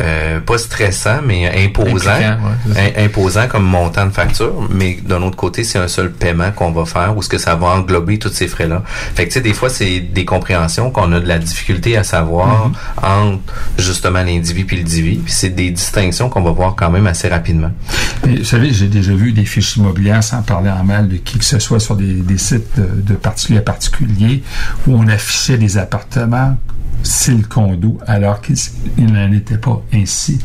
euh, 0.00 0.40
pas 0.40 0.58
stressant, 0.58 1.20
mais 1.24 1.50
imposant, 1.64 2.38
imposant 2.96 3.48
comme 3.48 3.64
montant 3.64 4.06
de 4.06 4.12
facture. 4.12 4.68
Mais 4.70 4.98
d'un 5.04 5.22
autre 5.22 5.36
côté, 5.36 5.64
c'est 5.64 5.78
un 5.78 5.88
seul 5.88 6.12
paiement 6.12 6.52
qu'on 6.52 6.70
va 6.70 6.84
faire 6.84 7.16
ou 7.16 7.22
ce 7.22 7.28
que 7.28 7.38
ça 7.38 7.54
va 7.54 7.68
englober 7.68 8.18
tous 8.18 8.30
ces 8.30 8.48
frais-là. 8.48 8.82
Fait 8.86 9.24
que 9.24 9.28
tu 9.28 9.34
sais, 9.34 9.40
des 9.40 9.54
fois, 9.54 9.68
c'est 9.68 10.00
des 10.00 10.24
compréhensions 10.24 10.90
qu'on 10.90 11.12
a 11.12 11.20
de 11.20 11.28
la 11.28 11.38
difficulté 11.38 11.96
à 11.96 12.04
savoir 12.04 12.70
mm-hmm. 12.70 13.30
entre 13.30 13.54
justement 13.78 14.22
l'individu 14.22 14.64
puis 14.64 14.76
le 14.76 14.84
divi. 14.84 15.16
Puis 15.16 15.32
c'est 15.32 15.50
des 15.50 15.70
distinctions 15.70 16.28
qu'on 16.28 16.42
va 16.42 16.50
voir 16.50 16.74
quand 16.76 16.90
même 16.90 17.06
assez 17.06 17.28
rapidement. 17.28 17.70
vous 18.22 18.44
savez, 18.44 18.72
j'ai 18.72 18.88
déjà 18.88 19.12
vu 19.12 19.32
des 19.32 19.44
fiches 19.44 19.76
immobilières 19.76 20.22
sans 20.22 20.42
parler 20.42 20.70
en 20.70 20.84
mal 20.84 21.08
de 21.08 21.16
qui 21.16 21.38
que 21.38 21.44
ce 21.44 21.58
soit 21.58 21.80
sur 21.80 21.96
des, 21.96 22.14
des 22.14 22.38
sites 22.38 22.68
de 22.76 22.86
particulier 23.14 23.58
à 23.58 23.62
particulier 23.62 24.42
où 24.86 24.94
on 24.94 25.08
affichait 25.08 25.58
des 25.58 25.78
appartements 25.78 26.56
c'est 27.02 27.34
le 27.34 27.42
condo, 27.42 27.98
alors 28.06 28.40
qu'il 28.40 28.56
n'en 28.98 29.32
était 29.32 29.58
pas 29.58 29.82
ainsi. 29.92 30.38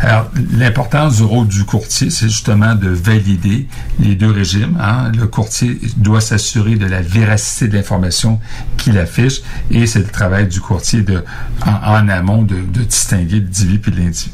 Alors, 0.00 0.30
l'importance 0.52 1.16
du 1.16 1.22
rôle 1.22 1.48
du 1.48 1.64
courtier, 1.64 2.10
c'est 2.10 2.28
justement 2.28 2.74
de 2.74 2.88
valider 2.88 3.66
les 3.98 4.14
deux 4.14 4.30
régimes. 4.30 4.76
Hein. 4.80 5.10
Le 5.18 5.26
courtier 5.26 5.78
doit 5.96 6.20
s'assurer 6.20 6.76
de 6.76 6.86
la 6.86 7.02
véracité 7.02 7.68
de 7.68 7.76
l'information 7.76 8.40
qu'il 8.76 8.98
affiche, 8.98 9.42
et 9.70 9.86
c'est 9.86 10.00
le 10.00 10.06
travail 10.06 10.46
du 10.46 10.60
courtier 10.60 11.02
de, 11.02 11.24
en, 11.64 12.08
amont 12.08 12.42
de, 12.42 12.56
distinguer 12.84 13.36
le 13.36 13.48
divi 13.48 13.80
et 13.84 13.90
l'individu. 13.90 14.30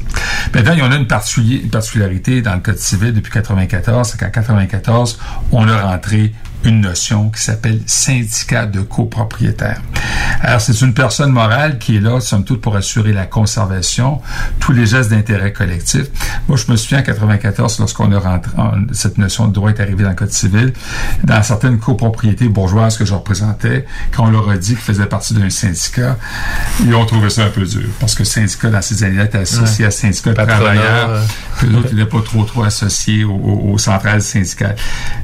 Maintenant, 0.53 0.73
il 0.73 0.79
y 0.79 0.83
en 0.83 0.91
a 0.91 0.95
une, 0.95 1.07
particularité 1.07 2.41
dans 2.41 2.53
le 2.53 2.59
Code 2.59 2.77
civil 2.77 3.13
depuis 3.13 3.31
94, 3.31 4.09
c'est 4.09 4.19
qu'en 4.19 4.29
94, 4.29 5.19
on 5.51 5.67
a 5.67 5.81
rentré 5.81 6.33
une 6.63 6.81
notion 6.81 7.29
qui 7.29 7.41
s'appelle 7.41 7.79
syndicat 7.85 8.65
de 8.65 8.81
copropriétaires. 8.81 9.81
Alors, 10.41 10.61
c'est 10.61 10.79
une 10.81 10.93
personne 10.93 11.31
morale 11.31 11.77
qui 11.77 11.97
est 11.97 11.99
là, 11.99 12.19
somme 12.19 12.43
toute, 12.43 12.61
pour 12.61 12.75
assurer 12.75 13.13
la 13.13 13.25
conservation, 13.25 14.21
tous 14.59 14.73
les 14.73 14.85
gestes 14.85 15.09
d'intérêt 15.09 15.53
collectif. 15.53 16.03
Moi, 16.47 16.57
je 16.57 16.71
me 16.71 16.75
souviens 16.75 16.99
en 16.99 17.03
94, 17.03 17.79
lorsqu'on 17.79 18.11
a 18.11 18.19
rentré, 18.19 18.51
cette 18.91 19.17
notion 19.17 19.47
de 19.47 19.53
droit 19.53 19.69
est 19.69 19.79
arrivée 19.79 20.03
dans 20.03 20.09
le 20.09 20.15
Code 20.15 20.31
civil, 20.31 20.73
dans 21.23 21.41
certaines 21.43 21.79
copropriétés 21.79 22.49
bourgeoises 22.49 22.97
que 22.97 23.05
je 23.05 23.13
représentais, 23.13 23.85
quand 24.11 24.25
on 24.25 24.31
leur 24.31 24.49
a 24.49 24.57
dit 24.57 24.69
qu'ils 24.69 24.77
faisaient 24.77 25.05
partie 25.05 25.33
d'un 25.33 25.49
syndicat, 25.49 26.17
ils 26.83 26.93
ont 26.93 27.05
trouvé 27.05 27.29
ça 27.29 27.45
un 27.45 27.49
peu 27.49 27.65
dur. 27.65 27.87
Parce 27.99 28.15
que 28.15 28.23
syndicat, 28.23 28.69
dans 28.69 28.81
ces 28.81 29.03
années-là, 29.03 29.25
était 29.25 29.39
associé 29.39 29.85
à 29.85 29.91
syndicat 29.91 30.31
de 30.31 30.35
travailleurs, 30.35 31.21
puis 31.63 31.73
l'autre, 31.73 31.93
n'était 31.93 32.09
pas 32.09 32.21
trop, 32.21 32.43
trop 32.43 32.63
associé 32.63 33.23
aux, 33.23 33.77
centrales 33.77 34.21
syndicales. 34.21 34.75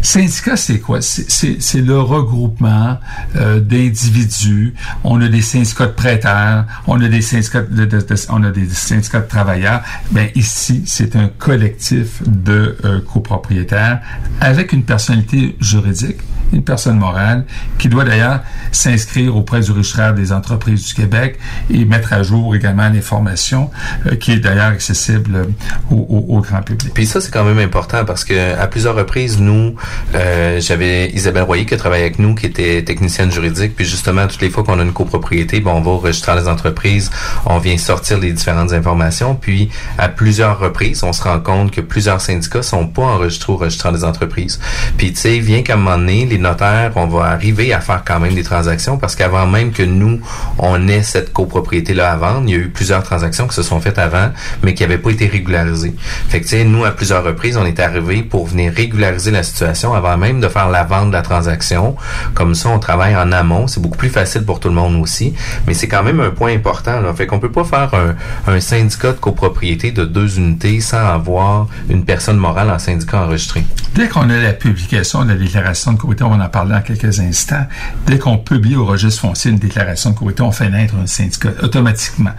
Syndicat, 0.02 0.56
c'est 0.56 0.80
quoi? 0.80 1.02
c'est 1.02 1.82
le 1.82 2.00
regroupement 2.00 2.98
euh, 3.36 3.60
d'individus. 3.60 4.74
On 5.04 5.22
a 5.22 5.28
des 5.28 5.42
syndicats 5.42 5.88
de 5.88 5.92
prêteurs, 5.92 6.66
on 6.88 7.02
a 7.02 7.08
des 7.08 7.22
syndicats 7.22 7.62
de, 7.62 7.88
on 8.30 8.44
a 8.44 8.52
des 8.52 8.70
syndicats 8.70 9.20
de 9.20 9.28
travailleurs. 9.28 9.82
Ben 10.12 10.30
ici, 10.36 10.84
c'est 10.86 11.16
un 11.16 11.28
collectif 11.28 12.22
de 12.26 12.78
euh, 12.86 13.02
copropriétaires 13.02 14.00
avec 14.40 14.72
une 14.72 14.84
personnalité 14.84 15.58
juridique 15.60 16.20
une 16.54 16.64
personne 16.64 16.98
morale, 16.98 17.46
qui 17.78 17.90
doit 17.90 18.06
d'ailleurs 18.06 18.42
s'inscrire 18.72 19.36
auprès 19.36 19.62
du 19.62 19.72
registre 19.72 19.90
des 20.14 20.32
entreprises 20.32 20.86
du 20.88 20.94
Québec 20.94 21.40
et 21.72 21.86
mettre 21.86 22.14
à 22.14 22.24
jour 22.24 22.56
également 22.56 22.90
l'information 22.90 23.70
euh, 24.06 24.16
qui 24.16 24.34
est 24.34 24.40
d'ailleurs 24.40 24.68
accessible 24.68 25.48
au, 25.90 26.42
grand 26.42 26.62
public. 26.62 26.94
Puis 26.94 27.06
ça, 27.06 27.22
c'est 27.22 27.32
quand 27.32 27.44
même 27.44 27.60
important 27.60 28.06
parce 28.06 28.24
que 28.24 28.58
à 28.58 28.68
plusieurs 28.68 28.96
reprises, 28.96 29.40
nous, 29.40 29.76
euh, 30.16 30.60
j'avais 30.62 31.10
Isabelle 31.10 31.44
Royer 31.44 31.66
qui 31.66 31.76
travaillait 31.76 32.06
avec 32.06 32.20
nous, 32.20 32.36
qui 32.36 32.46
était 32.46 32.84
technicienne 32.84 33.32
juridique, 33.32 33.76
puis 33.76 33.86
justement, 33.86 34.28
toutes 34.28 34.42
les 34.42 34.50
fois 34.50 34.64
qu'on 34.64 34.80
a 34.80 34.84
une 34.84 34.94
copropriété, 34.94 35.60
bon, 35.60 35.74
on 35.74 35.82
va 35.82 35.92
au 35.92 35.98
registre 35.98 36.40
des 36.40 36.48
entreprises, 36.48 37.10
on 37.46 37.58
vient 37.58 37.78
sortir 37.78 38.20
les 38.20 38.32
différentes 38.32 38.74
informations, 38.74 39.36
puis 39.36 39.70
à 39.98 40.08
plusieurs 40.08 40.60
reprises, 40.60 41.04
on 41.04 41.14
se 41.14 41.24
rend 41.24 41.40
compte 41.40 41.72
que 41.72 41.82
plusieurs 41.82 42.22
syndicats 42.22 42.64
sont 42.64 42.88
pas 42.88 43.04
enregistrés 43.04 43.54
au 43.54 43.58
registre 43.58 43.92
des 43.92 44.04
entreprises. 44.04 44.60
Puis 44.98 45.14
tu 45.14 45.20
sais, 45.20 45.40
vient 45.40 45.62
qu'à 45.64 45.74
un 45.74 45.78
moment 45.78 45.98
donné, 45.98 46.26
les 46.26 46.38
notaires, 46.40 46.92
on 46.96 47.08
va 47.08 47.26
arriver 47.26 47.74
à 47.74 47.80
faire 47.80 48.04
quand 48.06 48.20
même 48.20 48.34
des 48.34 48.44
transactions 48.44 48.98
parce 48.98 49.16
qu'avant 49.16 49.48
même 49.48 49.72
que 49.72 49.84
nous, 49.84 50.20
on 50.58 50.88
ait 50.88 51.04
cette 51.04 51.34
copropriété-là 51.34 52.12
à 52.12 52.16
vendre, 52.16 52.44
il 52.48 52.52
y 52.52 52.56
a 52.56 52.58
eu 52.58 52.70
plusieurs 52.70 53.04
transactions 53.04 53.48
qui 53.48 53.56
se 53.56 53.64
sont 53.64 53.80
faites 53.80 53.98
avant, 53.98 54.30
mais 54.64 54.74
qui 54.74 54.84
n'avaient 54.84 54.98
pas 54.98 55.12
été 55.12 55.28
régularisées. 55.28 55.94
Fait 56.30 56.42
que, 56.42 56.64
nous, 56.64 56.86
à 56.86 56.92
plusieurs 56.92 57.24
reprises, 57.24 57.58
on 57.58 57.66
est 57.66 57.80
arrivé 57.80 58.24
pour 58.24 58.48
venir 58.48 58.74
régulariser 58.74 59.32
la 59.32 59.44
situation 59.44 59.94
avant 59.94 60.18
même 60.18 60.40
de 60.40 60.48
faire 60.48 60.70
la 60.70 60.84
vente 60.84 61.10
de 61.10 61.14
la 61.14 61.22
transaction. 61.22 61.96
Comme 62.34 62.56
ça, 62.56 62.70
on 62.70 62.80
travaille 62.80 63.16
en 63.16 63.32
amont. 63.32 63.68
C'est 63.68 63.82
beaucoup 63.82 63.98
plus 63.98 64.10
facile 64.10 64.44
pour 64.44 64.60
tout 64.60 64.70
le 64.70 64.76
monde 64.76 64.96
aussi. 65.02 65.34
Mais 65.68 65.74
c'est 65.74 65.88
quand 65.88 66.04
même 66.04 66.20
un 66.20 66.32
point 66.32 66.54
important, 66.54 67.00
là. 67.00 67.14
Fait 67.14 67.28
qu'on 67.28 67.40
peut 67.40 67.52
pas 67.52 67.64
faire 67.64 67.92
un, 67.94 68.52
un 68.52 68.60
syndicat 68.60 69.12
de 69.12 69.20
copropriété 69.20 69.92
de 69.92 70.06
deux 70.06 70.38
unités 70.38 70.80
sans 70.80 71.06
avoir 71.06 71.68
une 71.90 72.06
personne 72.06 72.38
morale 72.38 72.70
en 72.70 72.80
syndicat 72.80 73.24
enregistré. 73.24 73.64
Dès 73.96 74.08
qu'on 74.08 74.30
a 74.30 74.38
la 74.38 74.54
publication 74.54 75.24
de 75.24 75.30
la 75.30 75.36
déclaration 75.36 75.94
de 75.94 75.98
copropriété, 75.98 76.24
on 76.30 76.40
en 76.40 76.50
parler 76.50 76.72
dans 76.72 76.82
quelques 76.82 77.20
instants, 77.20 77.66
dès 78.06 78.20
qu'on 78.20 78.38
publie 78.38 78.76
au 78.76 78.86
registre 78.86 79.22
foncier 79.22 79.52
une 79.52 79.58
déclaration 79.58 80.12
de 80.12 80.16
copropriété, 80.16 80.44
on 80.44 80.52
fait 80.52 80.70
naître 80.70 80.96
un 81.02 81.08
syndicat 81.08 81.50
automatiquement. 81.62 82.32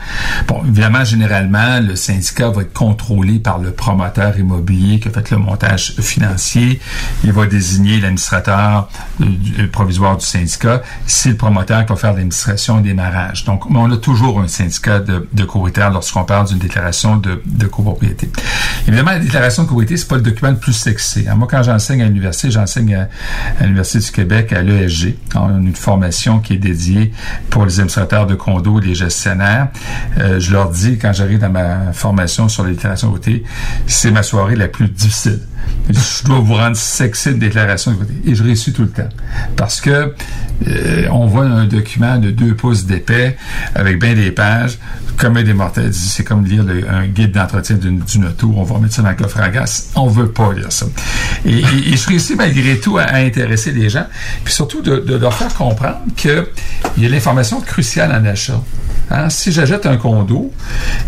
Bon, 0.46 0.62
évidemment, 0.64 1.04
généralement, 1.04 1.80
le 1.80 1.96
syndicat 1.96 2.50
va 2.50 2.62
être 2.62 2.72
contrôlé 2.72 3.38
par 3.38 3.58
le 3.58 3.72
promoteur 3.72 4.38
immobilier 4.38 5.00
qui 5.00 5.08
a 5.08 5.10
fait 5.10 5.30
le 5.30 5.38
montage 5.38 5.94
financier. 6.00 6.80
Il 7.24 7.32
va 7.32 7.46
désigner 7.46 8.00
l'administrateur 8.00 8.88
provisoire 9.72 10.16
du 10.16 10.24
syndicat. 10.24 10.82
C'est 11.06 11.30
le 11.30 11.36
promoteur 11.36 11.84
qui 11.84 11.92
va 11.92 11.96
faire 11.96 12.12
l'administration 12.12 12.78
au 12.78 12.80
démarrage. 12.80 13.44
Donc, 13.44 13.70
on 13.70 13.90
a 13.90 13.96
toujours 13.96 14.40
un 14.40 14.48
syndicat 14.48 15.00
de, 15.00 15.28
de 15.32 15.46
lorsqu'on 15.92 16.24
parle 16.24 16.48
d'une 16.48 16.58
déclaration 16.58 17.16
de, 17.16 17.40
copropriété. 17.66 18.30
Évidemment, 18.86 19.12
la 19.12 19.18
déclaration 19.18 19.62
de 19.62 19.68
copropriété, 19.68 19.96
c'est 19.96 20.08
pas 20.08 20.16
le 20.16 20.22
document 20.22 20.50
le 20.50 20.56
plus 20.56 20.72
sexy. 20.72 21.26
Hein. 21.28 21.34
Moi, 21.34 21.48
quand 21.50 21.62
j'enseigne 21.62 22.02
à 22.02 22.06
l'université, 22.06 22.50
j'enseigne 22.50 22.94
à 22.94 23.08
l'Université 23.62 23.79
du 23.82 24.12
Québec, 24.12 24.52
à 24.52 24.62
l'ESG. 24.62 25.16
Une 25.34 25.74
formation 25.74 26.40
qui 26.40 26.54
est 26.54 26.58
dédiée 26.58 27.12
pour 27.50 27.64
les 27.64 27.74
administrateurs 27.74 28.26
de 28.26 28.34
condos, 28.34 28.80
les 28.80 28.94
gestionnaires. 28.94 29.68
Euh, 30.18 30.40
je 30.40 30.52
leur 30.52 30.70
dis, 30.70 30.98
quand 30.98 31.12
j'arrive 31.12 31.38
dans 31.38 31.50
ma 31.50 31.92
formation 31.92 32.48
sur 32.48 32.64
de 32.64 32.72
copropriété, 32.72 33.44
c'est 33.86 34.10
ma 34.10 34.22
soirée 34.22 34.56
la 34.56 34.68
plus 34.68 34.88
difficile. 34.88 35.40
Je 35.88 36.24
dois 36.24 36.38
vous 36.38 36.54
rendre 36.54 36.76
sexy 36.76 37.30
de 37.30 37.38
déclaration. 37.38 37.96
Et 38.24 38.34
je 38.34 38.42
réussis 38.42 38.72
tout 38.72 38.82
le 38.82 38.90
temps. 38.90 39.08
Parce 39.56 39.80
que 39.80 40.14
euh, 40.68 41.08
on 41.10 41.26
voit 41.26 41.44
un 41.44 41.66
document 41.66 42.18
de 42.18 42.30
deux 42.30 42.54
pouces 42.54 42.84
d'épais 42.84 43.36
avec 43.74 43.98
bien 43.98 44.14
des 44.14 44.30
pages, 44.30 44.78
comme 45.16 45.42
des 45.42 45.52
mortels 45.52 45.90
dit, 45.90 45.98
c'est 45.98 46.24
comme 46.24 46.44
lire 46.44 46.64
un 46.88 47.06
guide 47.06 47.32
d'entretien 47.32 47.76
d'une 47.76 48.24
auto, 48.24 48.52
on 48.56 48.62
va 48.62 48.78
mettre 48.78 48.94
ça 48.94 49.02
dans 49.02 49.10
le 49.10 49.16
coffre 49.16 49.40
à 49.40 49.50
gaz. 49.50 49.90
On 49.94 50.06
veut 50.06 50.30
pas 50.30 50.52
lire 50.52 50.72
ça. 50.72 50.86
Et, 51.44 51.62
je 51.96 52.08
réussis 52.08 52.34
malgré 52.36 52.78
tout 52.78 52.96
à, 52.98 53.02
à 53.02 53.18
intéresser 53.18 53.72
les 53.72 53.90
gens, 53.90 54.06
puis 54.44 54.54
surtout 54.54 54.80
de, 54.80 54.96
de 54.96 55.16
leur 55.16 55.34
faire 55.34 55.52
comprendre 55.54 55.98
qu'il 56.16 56.46
y 56.98 57.06
a 57.06 57.08
l'information 57.08 57.60
cruciale 57.60 58.12
en 58.12 58.24
achat. 58.24 58.62
Hein, 59.10 59.28
si 59.28 59.50
j'achète 59.50 59.86
un 59.86 59.96
condo 59.96 60.52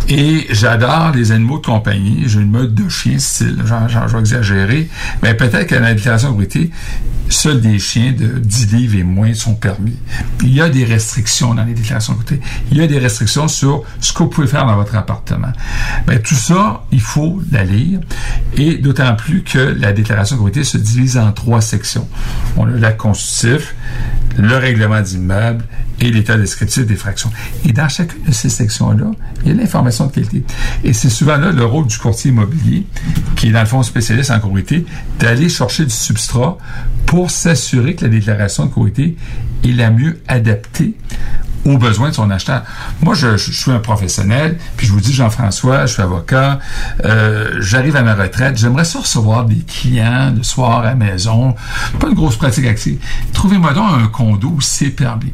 et 0.09 0.47
j'adore 0.51 1.13
les 1.15 1.31
animaux 1.31 1.59
de 1.59 1.67
compagnie, 1.67 2.25
j'ai 2.27 2.41
une 2.41 2.51
mode 2.51 2.75
de 2.75 2.89
chien 2.89 3.19
style, 3.19 3.63
genre, 3.65 3.89
genre, 3.89 4.09
je 4.09 4.15
vais 4.15 4.21
exagérer, 4.21 4.89
mais 5.23 5.35
peut-être 5.35 5.69
déclaration 5.95 6.33
de 6.33 6.35
propriété, 6.35 6.71
seuls 7.29 7.61
des 7.61 7.79
chiens 7.79 8.13
de 8.13 8.39
10 8.39 8.73
livres 8.73 8.97
et 8.97 9.03
moins 9.03 9.35
sont 9.35 9.55
permis. 9.55 9.97
Il 10.43 10.53
y 10.53 10.61
a 10.61 10.69
des 10.69 10.85
restrictions 10.85 11.55
dans 11.55 11.65
les 11.65 11.75
déclarations 11.75 12.15
de 12.15 12.19
propriété. 12.19 12.47
Il 12.71 12.79
y 12.79 12.83
a 12.83 12.87
des 12.87 12.99
restrictions 12.99 13.49
sur 13.49 13.85
ce 14.01 14.13
que 14.13 14.23
vous 14.23 14.29
pouvez 14.29 14.47
faire 14.47 14.67
dans 14.67 14.77
votre 14.77 14.95
appartement. 14.97 15.53
Ben, 16.07 16.21
tout 16.21 16.35
ça, 16.35 16.85
il 16.93 17.01
faut 17.01 17.41
la 17.51 17.65
lire, 17.65 18.01
et 18.57 18.77
d'autant 18.77 19.15
plus 19.15 19.43
que 19.43 19.59
la 19.59 19.93
déclaration 19.93 20.37
de 20.37 20.41
propriété 20.41 20.65
se 20.65 20.79
divise 20.79 21.17
en 21.17 21.33
trois 21.33 21.61
sections. 21.61 22.09
On 22.57 22.67
a 22.67 22.71
l'acte 22.71 22.99
constitutif, 23.01 23.75
le 24.39 24.57
règlement 24.57 25.01
d'immeuble 25.01 25.65
et 26.01 26.11
l'état 26.11 26.37
descriptif 26.37 26.87
des 26.87 26.97
fractions. 26.97 27.31
Et 27.65 27.73
dans 27.73 27.89
chacune 27.89 28.23
de 28.25 28.33
ces 28.33 28.49
sections-là, 28.49 29.11
il 29.43 29.49
y 29.49 29.51
a 29.53 29.55
l'information 29.55 30.07
de 30.07 30.13
qualité. 30.13 30.45
Et 30.85 30.93
c'est 30.93 31.11
souvent 31.11 31.37
là 31.37 31.53
le 31.53 31.65
rôle 31.65 31.87
du 31.87 31.97
courtier 31.99 32.31
immobilier, 32.31 32.87
qui 33.37 33.49
est 33.49 33.53
dans 33.53 33.61
le 33.61 33.67
fond 33.67 33.83
spécialiste 33.83 34.31
en 34.31 34.41
courtier, 34.41 34.85
d'aller 35.19 35.49
chercher 35.49 35.85
du 35.85 35.95
substrat 35.95 36.59
s'assurer 37.31 37.95
que 37.95 38.05
la 38.05 38.11
déclaration 38.11 38.67
de 38.67 38.71
courtier 38.71 39.17
est 39.65 39.73
la 39.73 39.91
mieux 39.91 40.21
adaptée 40.29 40.95
aux 41.65 41.79
besoins 41.79 42.09
de 42.09 42.15
son 42.15 42.31
acheteur. 42.31 42.63
Moi, 43.03 43.15
je, 43.15 43.37
suis 43.37 43.71
un 43.71 43.79
professionnel, 43.79 44.59
puis 44.77 44.87
je 44.87 44.93
vous 44.93 45.01
dis, 45.01 45.13
Jean-François, 45.13 45.87
je 45.87 45.93
suis 45.93 46.03
avocat, 46.03 46.59
euh, 47.05 47.59
j'arrive 47.61 47.95
à 47.97 48.03
ma 48.03 48.15
retraite, 48.15 48.57
j'aimerais 48.57 48.85
ça 48.85 48.99
recevoir 48.99 49.45
des 49.45 49.61
clients 49.61 50.33
le 50.37 50.43
soir 50.43 50.81
à 50.81 50.85
la 50.85 50.95
maison, 50.95 51.55
pas 52.01 52.09
une 52.09 52.15
grosse 52.15 52.37
pratique 52.37 52.67
active. 52.67 52.99
Trouvez-moi 53.33 53.75
donc 53.75 53.93
un 53.93 54.09
condo 54.09 54.49
où 54.49 54.61
c'est 54.61 54.91
permis. 54.91 55.33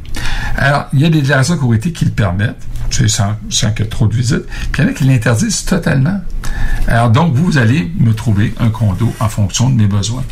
Alors, 0.57 0.87
il 0.93 1.01
y 1.01 1.05
a 1.05 1.09
des 1.09 1.23
déclarations 1.23 1.55
de 1.55 1.61
courtier 1.61 1.93
qui 1.93 2.05
le 2.05 2.11
permettent, 2.11 2.62
sans, 2.90 3.37
sans 3.51 3.70
qu'il 3.72 3.85
y 3.85 3.88
ait 3.88 3.90
trop 3.90 4.07
de 4.09 4.14
visites, 4.14 4.46
puis 4.72 4.83
il 4.83 4.85
y 4.85 4.87
en 4.87 4.90
a 4.90 4.94
qui 4.94 5.05
l'interdisent 5.05 5.64
totalement. 5.64 6.20
Alors, 6.87 7.11
donc, 7.11 7.35
vous 7.35 7.59
allez 7.59 7.92
me 7.98 8.12
trouver 8.14 8.55
un 8.59 8.70
condo 8.70 9.12
en 9.20 9.29
fonction 9.29 9.68
de 9.68 9.74
mes 9.77 9.87
besoins. 9.87 10.24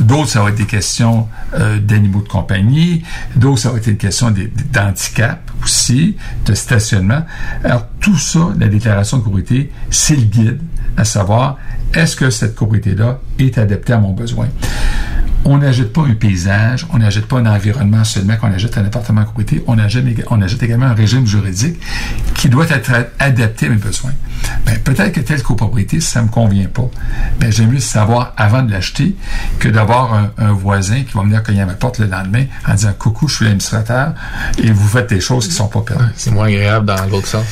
D'autres, 0.00 0.28
ça 0.28 0.42
va 0.42 0.50
être 0.50 0.56
des 0.56 0.66
questions 0.66 1.28
euh, 1.54 1.78
d'animaux 1.78 2.20
de 2.22 2.28
compagnie. 2.28 3.02
D'autres, 3.36 3.60
ça 3.60 3.70
va 3.70 3.78
être 3.78 3.86
une 3.86 3.96
question 3.96 4.30
des- 4.30 4.52
d'handicap 4.72 5.50
aussi, 5.62 6.16
de 6.44 6.54
stationnement. 6.54 7.22
Alors, 7.62 7.86
tout 8.00 8.18
ça, 8.18 8.40
la 8.58 8.68
déclaration 8.68 9.18
de 9.18 9.22
copropriété, 9.22 9.72
c'est 9.90 10.16
le 10.16 10.22
guide 10.22 10.60
à 10.96 11.04
savoir 11.04 11.56
est-ce 11.94 12.16
que 12.16 12.28
cette 12.30 12.54
copropriété-là 12.54 13.20
est 13.38 13.56
adaptée 13.56 13.92
à 13.94 13.98
mon 13.98 14.12
besoin? 14.12 14.48
On 15.44 15.58
n'achète 15.58 15.92
pas 15.92 16.02
un 16.02 16.14
paysage, 16.14 16.86
on 16.92 16.98
n'achète 16.98 17.26
pas 17.26 17.38
un 17.38 17.46
environnement 17.46 18.04
seulement 18.04 18.36
qu'on 18.36 18.52
achète 18.52 18.78
un 18.78 18.84
appartement 18.84 19.22
en 19.22 19.24
copropriété, 19.24 19.64
on 19.66 19.78
achète, 19.78 20.04
on 20.30 20.40
achète 20.40 20.62
également 20.62 20.86
un 20.86 20.94
régime 20.94 21.26
juridique 21.26 21.78
qui 22.34 22.48
doit 22.48 22.68
être 22.68 22.92
adapté 23.18 23.66
à 23.66 23.68
mes 23.70 23.76
besoins. 23.76 24.12
Ben, 24.66 24.78
peut-être 24.78 25.12
que 25.12 25.20
telle 25.20 25.42
copropriété, 25.42 26.00
ça 26.00 26.22
me 26.22 26.28
convient 26.28 26.66
pas. 26.66 26.88
Ben, 27.40 27.52
j'aime 27.52 27.70
mieux 27.70 27.80
savoir 27.80 28.32
avant 28.36 28.62
de 28.62 28.70
l'acheter 28.70 29.14
que 29.58 29.68
d'avoir 29.68 30.14
un, 30.14 30.30
un 30.38 30.52
voisin 30.52 31.02
qui 31.02 31.12
va 31.14 31.22
venir 31.22 31.42
cogner 31.42 31.62
à 31.62 31.66
ma 31.66 31.74
porte 31.74 31.98
le 31.98 32.06
lendemain 32.06 32.44
en 32.66 32.74
disant 32.74 32.92
coucou, 32.98 33.28
je 33.28 33.36
suis 33.36 33.44
l'administrateur 33.44 34.14
et 34.58 34.70
vous 34.70 34.88
faites 34.88 35.08
des 35.08 35.20
choses 35.20 35.48
qui 35.48 35.54
sont 35.54 35.68
pas 35.68 35.80
permises. 35.80 36.12
C'est 36.16 36.30
moins 36.30 36.46
agréable 36.46 36.86
dans 36.86 37.04
l'autre 37.06 37.28
sens. 37.28 37.44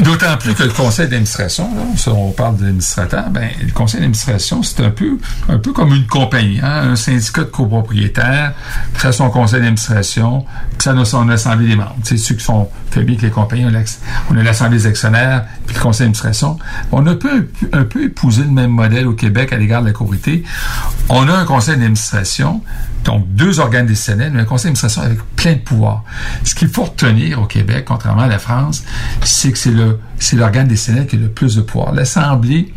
D'autant 0.00 0.36
plus 0.38 0.54
que 0.54 0.62
le 0.62 0.70
conseil 0.70 1.08
d'administration, 1.08 1.68
on 2.06 2.30
parle 2.30 2.56
de 2.56 2.64
l'administrateur, 2.64 3.28
ben, 3.30 3.50
le 3.60 3.72
conseil 3.72 4.00
d'administration, 4.00 4.62
c'est 4.62 4.82
un 4.84 4.90
peu, 4.90 5.18
un 5.48 5.58
peu 5.58 5.72
comme 5.72 5.94
une 5.94 6.06
compagnie, 6.06 6.60
hein, 6.62 6.90
un 6.90 6.96
syndicat 7.18 7.42
de 7.42 7.46
copropriétaires, 7.46 8.52
fait 8.94 9.12
son 9.12 9.30
conseil 9.30 9.60
d'administration, 9.60 10.44
puis 10.78 10.82
ça 10.82 11.04
son 11.04 11.28
assemblée 11.28 11.68
des 11.68 11.76
membres. 11.76 11.96
C'est 12.04 12.16
ceux 12.16 12.34
qui 12.34 12.44
sont 12.44 12.68
faiblis 12.90 13.16
que 13.16 13.22
les 13.22 13.30
compagnies, 13.30 13.64
on 13.64 13.68
a 13.68 13.72
l'ax- 13.72 14.00
on 14.30 14.36
a 14.36 14.42
l'assemblée 14.42 14.78
des 14.78 14.86
actionnaires, 14.86 15.44
puis 15.66 15.76
le 15.76 15.80
conseil 15.80 16.06
d'administration. 16.06 16.58
On 16.92 17.06
a 17.06 17.10
un 17.12 17.14
peu, 17.14 17.48
un 17.72 17.84
peu 17.84 18.04
épousé 18.04 18.42
le 18.42 18.50
même 18.50 18.70
modèle 18.70 19.06
au 19.06 19.14
Québec 19.14 19.52
à 19.52 19.56
l'égard 19.56 19.82
de 19.82 19.86
la 19.88 19.92
copropriété. 19.92 20.44
On 21.08 21.28
a 21.28 21.32
un 21.34 21.44
conseil 21.44 21.76
d'administration, 21.76 22.62
donc 23.04 23.26
deux 23.34 23.60
organes 23.60 23.86
décisionnels, 23.86 24.32
mais 24.32 24.40
un 24.40 24.44
conseil 24.44 24.72
d'administration 24.72 25.02
avec 25.02 25.18
plein 25.36 25.52
de 25.54 25.58
pouvoirs. 25.58 26.04
Ce 26.44 26.54
qu'il 26.54 26.68
faut 26.68 26.84
retenir 26.84 27.40
au 27.40 27.46
Québec, 27.46 27.84
contrairement 27.88 28.22
à 28.22 28.28
la 28.28 28.38
France, 28.38 28.82
c'est 29.22 29.52
que 29.52 29.58
c'est 29.58 29.70
le 29.70 29.98
c'est 30.20 30.36
l'organe 30.36 30.68
décisionnel 30.68 31.06
qui 31.06 31.16
a 31.16 31.18
le 31.18 31.28
plus 31.28 31.56
de 31.56 31.62
pouvoir. 31.62 31.92
L'Assemblée, 31.92 32.72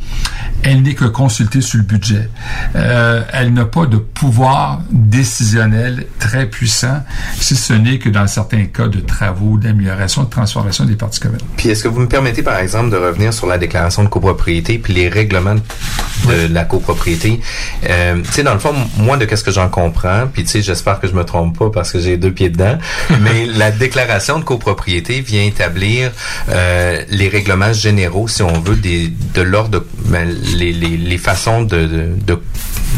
elle 0.63 0.81
n'est 0.81 0.95
que 0.95 1.05
consultée 1.05 1.61
sur 1.61 1.77
le 1.77 1.83
budget. 1.83 2.29
Euh, 2.75 3.21
elle 3.31 3.53
n'a 3.53 3.65
pas 3.65 3.85
de 3.85 3.97
pouvoir 3.97 4.81
décisionnel 4.89 6.05
très 6.19 6.47
puissant, 6.47 7.03
si 7.35 7.55
ce 7.55 7.73
n'est 7.73 7.99
que 7.99 8.09
dans 8.09 8.27
certains 8.27 8.65
cas 8.65 8.87
de 8.87 9.01
travaux, 9.01 9.57
d'amélioration, 9.57 10.23
de 10.23 10.29
transformation 10.29 10.85
des 10.85 10.95
parties 10.95 11.19
communes. 11.19 11.39
Puis 11.57 11.69
est-ce 11.69 11.83
que 11.83 11.89
vous 11.89 11.99
me 11.99 12.07
permettez 12.07 12.43
par 12.43 12.57
exemple 12.57 12.89
de 12.89 12.97
revenir 12.97 13.33
sur 13.33 13.45
la 13.45 13.57
déclaration 13.57 14.03
de 14.03 14.09
copropriété 14.09 14.77
puis 14.77 14.93
les 14.93 15.09
règlements 15.09 15.55
de 15.55 16.47
la 16.51 16.63
copropriété? 16.63 17.41
Euh, 17.89 18.21
Tu 18.23 18.31
sais 18.31 18.43
dans 18.43 18.53
le 18.53 18.59
fond 18.59 18.73
moi 18.97 19.17
de 19.17 19.25
qu'est-ce 19.25 19.43
que 19.43 19.51
j'en 19.51 19.67
comprends 19.67 20.27
puis 20.31 20.43
tu 20.43 20.49
sais 20.49 20.61
j'espère 20.61 21.01
que 21.01 21.07
je 21.07 21.13
me 21.13 21.25
trompe 21.25 21.57
pas 21.59 21.69
parce 21.69 21.91
que 21.91 21.99
j'ai 21.99 22.15
deux 22.15 22.31
pieds 22.31 22.49
dedans 22.49 22.77
mais 23.21 23.45
la 23.45 23.71
déclaration 23.71 24.39
de 24.39 24.45
copropriété 24.45 25.19
vient 25.19 25.43
établir 25.43 26.11
euh, 26.49 27.03
les 27.09 27.32
règlements 27.37 27.73
généraux 27.73 28.27
si 28.27 28.41
on 28.43 28.59
veut 28.61 28.77
de 28.77 29.41
l'ordre 29.41 29.83
ben, 30.05 30.27
les, 30.57 30.71
les, 30.71 30.97
les 30.97 31.17
façons 31.17 31.63
de 31.63 31.79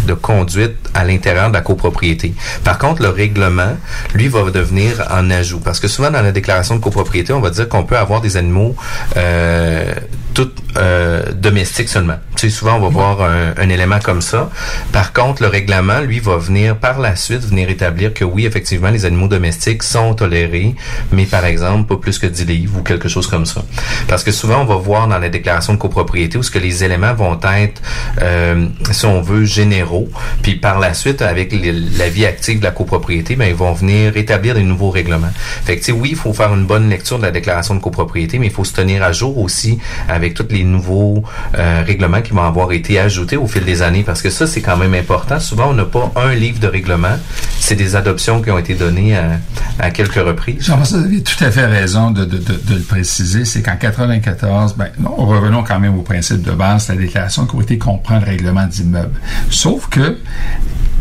de 0.06 0.13
conduite 0.13 0.76
à 0.93 1.04
l'intérieur 1.04 1.50
de 1.50 1.54
la 1.54 1.62
copropriété. 1.62 2.34
Par 2.63 2.78
contre, 2.78 3.02
le 3.02 3.10
règlement, 3.10 3.76
lui, 4.13 4.28
va 4.28 4.50
devenir 4.52 5.08
en 5.12 5.30
ajout. 5.30 5.60
Parce 5.60 5.80
que 5.80 5.88
souvent, 5.88 6.12
dans 6.12 6.21
la 6.21 6.32
déclaration 6.32 6.76
de 6.76 6.82
copropriété, 6.82 7.34
on 7.34 7.41
va 7.41 7.50
dire 7.50 7.67
qu'on 7.67 7.84
peut 7.84 7.98
avoir 7.98 8.21
des 8.21 8.38
animaux 8.38 8.76
euh, 9.17 9.93
tout 10.36 10.52
euh, 10.78 11.32
domestiques 11.34 11.89
seulement. 11.89 12.17
Tu 12.36 12.50
sais, 12.50 12.56
souvent, 12.56 12.76
on 12.76 12.82
va 12.82 12.89
voir 12.89 13.21
un, 13.21 13.54
un 13.58 13.69
élément 13.69 14.00
comme 14.04 14.21
ça. 14.21 14.50
Par 14.91 15.13
contre, 15.13 15.41
le 15.41 15.48
règlement, 15.48 16.02
lui, 16.02 16.19
va 16.19 16.38
venir 16.38 16.76
par 16.78 17.00
la 17.00 17.15
suite 17.15 17.41
venir 17.45 17.69
établir 17.69 18.13
que 18.13 18.26
oui, 18.26 18.45
effectivement, 18.45 18.89
les 18.89 19.06
animaux 19.06 19.30
domestiques 19.30 19.82
sont 19.82 20.13
tolérés, 20.13 20.76
mais 21.13 21.26
par 21.26 21.45
exemple, 21.45 21.88
pas 21.88 21.95
plus 22.00 22.19
que 22.19 22.28
10 22.28 22.45
livres 22.45 22.80
ou 22.80 22.84
quelque 22.84 23.08
chose 23.08 23.28
comme 23.28 23.45
ça. 23.45 23.63
Parce 24.10 24.24
que 24.26 24.32
souvent, 24.32 24.62
on 24.62 24.65
va 24.65 24.76
voir 24.76 25.08
dans 25.08 25.17
la 25.17 25.30
déclaration 25.30 25.74
de 25.74 25.80
copropriété 25.80 26.38
où 26.38 26.43
ce 26.43 26.52
que 26.52 26.60
les 26.60 26.84
éléments 26.84 27.13
vont 27.13 27.39
être, 27.58 27.82
euh, 28.21 28.67
si 28.91 29.06
on 29.06 29.21
veut, 29.21 29.45
généraux. 29.45 30.10
Puis 30.41 30.56
par 30.56 30.80
la 30.80 30.93
suite, 30.93 31.21
avec 31.21 31.54
les- 31.54 31.71
la 31.71 32.10
vie 32.10 32.26
active 32.26 32.60
de 32.60 32.65
la 32.65 32.71
copropriété, 32.71 33.38
ben, 33.38 33.48
ils 33.48 33.56
vont 33.56 33.71
venir 33.71 34.17
établir 34.17 34.54
des 34.56 34.63
nouveaux 34.63 34.89
règlements. 34.89 35.32
Fait 35.63 35.76
que, 35.76 35.80
tu 35.80 35.86
sais, 35.86 35.91
oui, 35.93 36.10
il 36.12 36.17
faut 36.17 36.34
faire 36.34 36.54
une 36.54 36.65
bonne 36.65 36.89
lecture 36.89 37.17
de 37.17 37.24
la 37.24 37.32
déclaration 37.32 37.74
de 37.76 37.80
copropriété, 37.80 38.38
mais 38.39 38.48
il 38.48 38.52
faut 38.54 38.65
se 38.65 38.74
tenir 38.74 39.02
à 39.02 39.13
jour 39.13 39.38
aussi 39.38 39.80
avec 40.10 40.24
tous 40.33 40.47
les 40.49 40.63
nouveaux 40.63 41.23
euh, 41.57 41.83
règlements 41.85 42.21
qui 42.21 42.31
vont 42.31 42.43
avoir 42.43 42.71
été 42.71 42.99
ajoutés 42.99 43.38
au 43.38 43.47
fil 43.47 43.63
des 43.63 43.81
années. 43.81 44.03
Parce 44.03 44.21
que 44.21 44.29
ça, 44.29 44.47
c'est 44.47 44.61
quand 44.61 44.77
même 44.77 44.93
important. 44.93 45.39
Souvent, 45.39 45.69
on 45.69 45.73
n'a 45.73 45.85
pas 45.85 46.11
un 46.15 46.33
livre 46.33 46.59
de 46.59 46.67
règlement. 46.67 47.17
C'est 47.59 47.75
des 47.75 47.95
adoptions 47.95 48.41
qui 48.41 48.51
ont 48.51 48.57
été 48.57 48.75
données 48.75 49.15
à, 49.17 49.39
à 49.79 49.91
quelques 49.91 50.15
reprises. 50.15 50.63
Jean-François, 50.65 50.99
vous 50.99 51.05
avez 51.05 51.23
tout 51.23 51.43
à 51.43 51.51
fait 51.51 51.65
raison 51.65 52.11
de, 52.11 52.25
de, 52.25 52.38
de, 52.38 52.75
le 52.75 52.81
préciser. 52.81 53.45
C'est 53.45 53.61
qu'en 53.61 53.77
94, 53.77 54.75
ben, 54.75 54.89
non, 54.99 55.15
revenons 55.15 55.63
quand 55.63 55.79
même 55.79 55.97
au 55.97 56.01
principe 56.01 56.41
de 56.41 56.51
base, 56.51 56.89
la 56.89 56.95
déclaration 56.95 57.43
de 57.43 57.47
copropriété 57.47 57.77
comprend 57.77 58.19
le 58.19 58.25
règlement 58.25 58.65
d'immeuble. 58.65 59.19
Sauf 59.49 59.88
que 59.88 60.17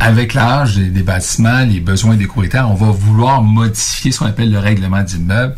avec 0.00 0.34
l'âge 0.34 0.76
des, 0.76 1.02
bâtiments, 1.02 1.60
les 1.60 1.80
besoins 1.80 2.16
des 2.16 2.26
propriétaires, 2.26 2.70
on 2.70 2.74
va 2.74 2.90
vouloir 2.90 3.42
modifier 3.42 4.12
ce 4.12 4.18
qu'on 4.18 4.26
appelle 4.26 4.50
le 4.50 4.58
règlement 4.58 5.02
d'immeuble. 5.02 5.54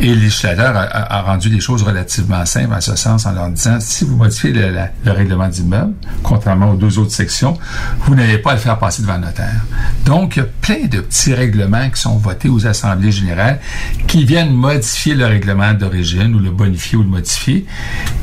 Et 0.00 0.08
le 0.14 0.20
législateur 0.20 0.76
a, 0.76 0.82
a- 0.82 1.22
rendu 1.22 1.48
les 1.48 1.60
choses 1.60 1.82
relativement 1.82 2.44
simples 2.44 2.74
en 2.74 2.80
ce 2.80 2.94
sens 2.96 3.24
en 3.26 3.32
leur 3.32 3.48
disant, 3.48 3.78
si 3.80 4.04
vous 4.04 4.16
modifiez 4.16 4.52
le 4.52 5.10
règlement 5.12 5.48
d'immeuble, 5.48 5.94
contrairement 6.22 6.70
aux 6.72 6.76
deux 6.76 6.98
autres 6.98 7.12
sections, 7.12 7.56
vous 8.00 8.14
n'avez 8.14 8.38
pas 8.38 8.50
à 8.50 8.54
le 8.54 8.60
faire 8.60 8.78
passer 8.78 9.02
devant 9.02 9.14
le 9.14 9.20
notaire. 9.26 9.62
Donc, 10.04 10.36
il 10.36 10.40
y 10.40 10.42
a 10.42 10.46
plein 10.60 10.86
de 10.88 11.00
petits 11.00 11.32
règlements 11.32 11.88
qui 11.88 12.00
sont 12.00 12.16
votés 12.18 12.48
aux 12.48 12.66
assemblées 12.66 13.12
générales 13.12 13.60
qui 14.08 14.24
viennent 14.24 14.52
modifier 14.52 15.14
le 15.14 15.26
règlement 15.26 15.72
d'origine 15.74 16.34
ou 16.34 16.38
le 16.40 16.50
bonifier 16.50 16.98
ou 16.98 17.02
le 17.02 17.08
modifier 17.08 17.64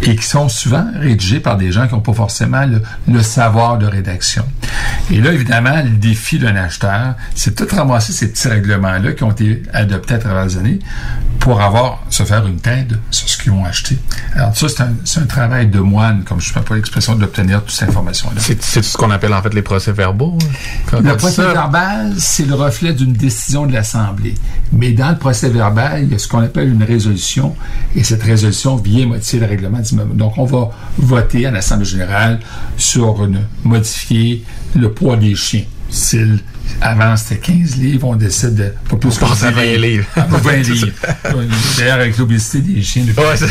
et 0.02 0.16
qui 0.16 0.26
sont 0.26 0.50
souvent 0.50 0.86
rédigés 1.00 1.40
par 1.40 1.58
des 1.58 1.72
gens 1.72 1.88
qui 1.88 1.94
n'ont 1.96 2.02
pas 2.02 2.14
forcément 2.14 2.66
le, 2.66 2.82
le 3.08 3.22
savoir 3.24 3.78
de 3.78 3.86
rédaction. 3.88 4.46
Et 5.10 5.20
là, 5.20 5.32
évidemment, 5.34 5.53
le 5.62 5.98
défi 5.98 6.40
d'un 6.40 6.56
acheteur, 6.56 7.16
c'est 7.36 7.58
de 7.58 7.66
tout 7.66 7.76
ramasser 7.76 8.14
ces 8.14 8.30
petits 8.32 8.48
règlements-là 8.48 9.12
qui 9.14 9.24
ont 9.24 9.32
été 9.32 9.64
adoptés 9.74 10.16
à 10.16 10.18
travers 10.18 10.46
les 10.46 10.58
années 10.58 10.80
pour 11.40 11.62
avoir, 11.62 12.04
se 12.10 12.24
faire 12.24 12.48
une 12.48 12.60
tête 12.60 12.94
sur 13.12 13.28
ce 13.28 13.38
qu'ils 13.38 13.52
ont 13.52 13.66
acheté. 13.66 13.98
Alors 14.36 14.56
ça, 14.56 14.68
c'est 15.04 15.20
un, 15.20 15.26
travail 15.26 15.68
de 15.68 15.80
moine, 15.80 16.24
comme 16.24 16.40
je 16.40 16.50
ne 16.50 16.54
sais 16.54 16.60
pas 16.62 16.76
l'expression, 16.76 17.16
d'obtenir 17.16 17.62
toute 17.62 17.72
cette 17.72 17.90
information-là. 17.90 18.40
C'est 18.40 18.82
ce 18.82 18.98
qu'on 18.98 19.12
appelle 19.12 19.34
en 19.34 19.42
fait 19.42 19.54
les 19.54 19.62
procès-verbaux. 19.62 20.38
hein? 20.42 21.00
Le 21.02 21.02
dit 21.02 21.18
procès 21.18 21.44
ça? 21.44 21.54
verbal, 21.54 22.14
c'est 22.18 22.46
le 22.46 22.56
reflet 22.56 22.94
d'une 22.94 23.14
décision 23.14 23.66
de 23.66 23.74
l'Assemblée. 23.74 24.36
Mais 24.72 24.92
dans 24.92 25.10
le 25.10 25.18
procès 25.18 25.50
verbal, 25.50 26.04
il 26.04 26.12
y 26.12 26.16
a 26.16 26.18
ce 26.18 26.28
qu'on 26.28 26.42
appelle 26.42 26.70
une 26.70 26.84
résolution, 26.84 27.56
et 27.96 28.04
cette 28.04 28.24
résolution 28.24 28.78
vient 28.78 29.08
modifier 29.08 29.40
le 29.40 29.48
règlement 29.48 29.80
d'immeuble. 29.80 30.16
Donc, 30.16 30.38
on 30.38 30.46
va 30.46 30.70
voter 30.98 31.46
à 31.46 31.52
l'Assemblée 31.52 31.86
générale 31.86 32.40
sur 32.78 33.24
une, 33.24 33.42
modifier 33.64 34.44
le 34.76 34.92
poids 34.92 35.18
des 35.18 35.36
chiens. 35.44 35.66
S'il- 35.90 36.40
avant, 36.82 37.16
c'était 37.16 37.38
15 37.54 37.78
livres, 37.78 38.08
on 38.08 38.16
décide 38.16 38.56
de 38.56 38.74
pas 38.90 38.98
plus 38.98 39.18
On 39.22 39.28
passe 39.28 39.44
à 39.44 39.52
10 39.52 39.56
20 39.56 39.64
livres. 39.78 40.06
Ah, 40.16 40.22
pas 40.24 40.38
20 40.44 40.52
livres. 40.58 40.88
D'ailleurs, 41.78 42.00
avec 42.00 42.18
l'obésité 42.18 42.60
des 42.60 42.82
chiens, 42.82 43.04
Ouais, 43.18 43.38
ça- 43.38 43.48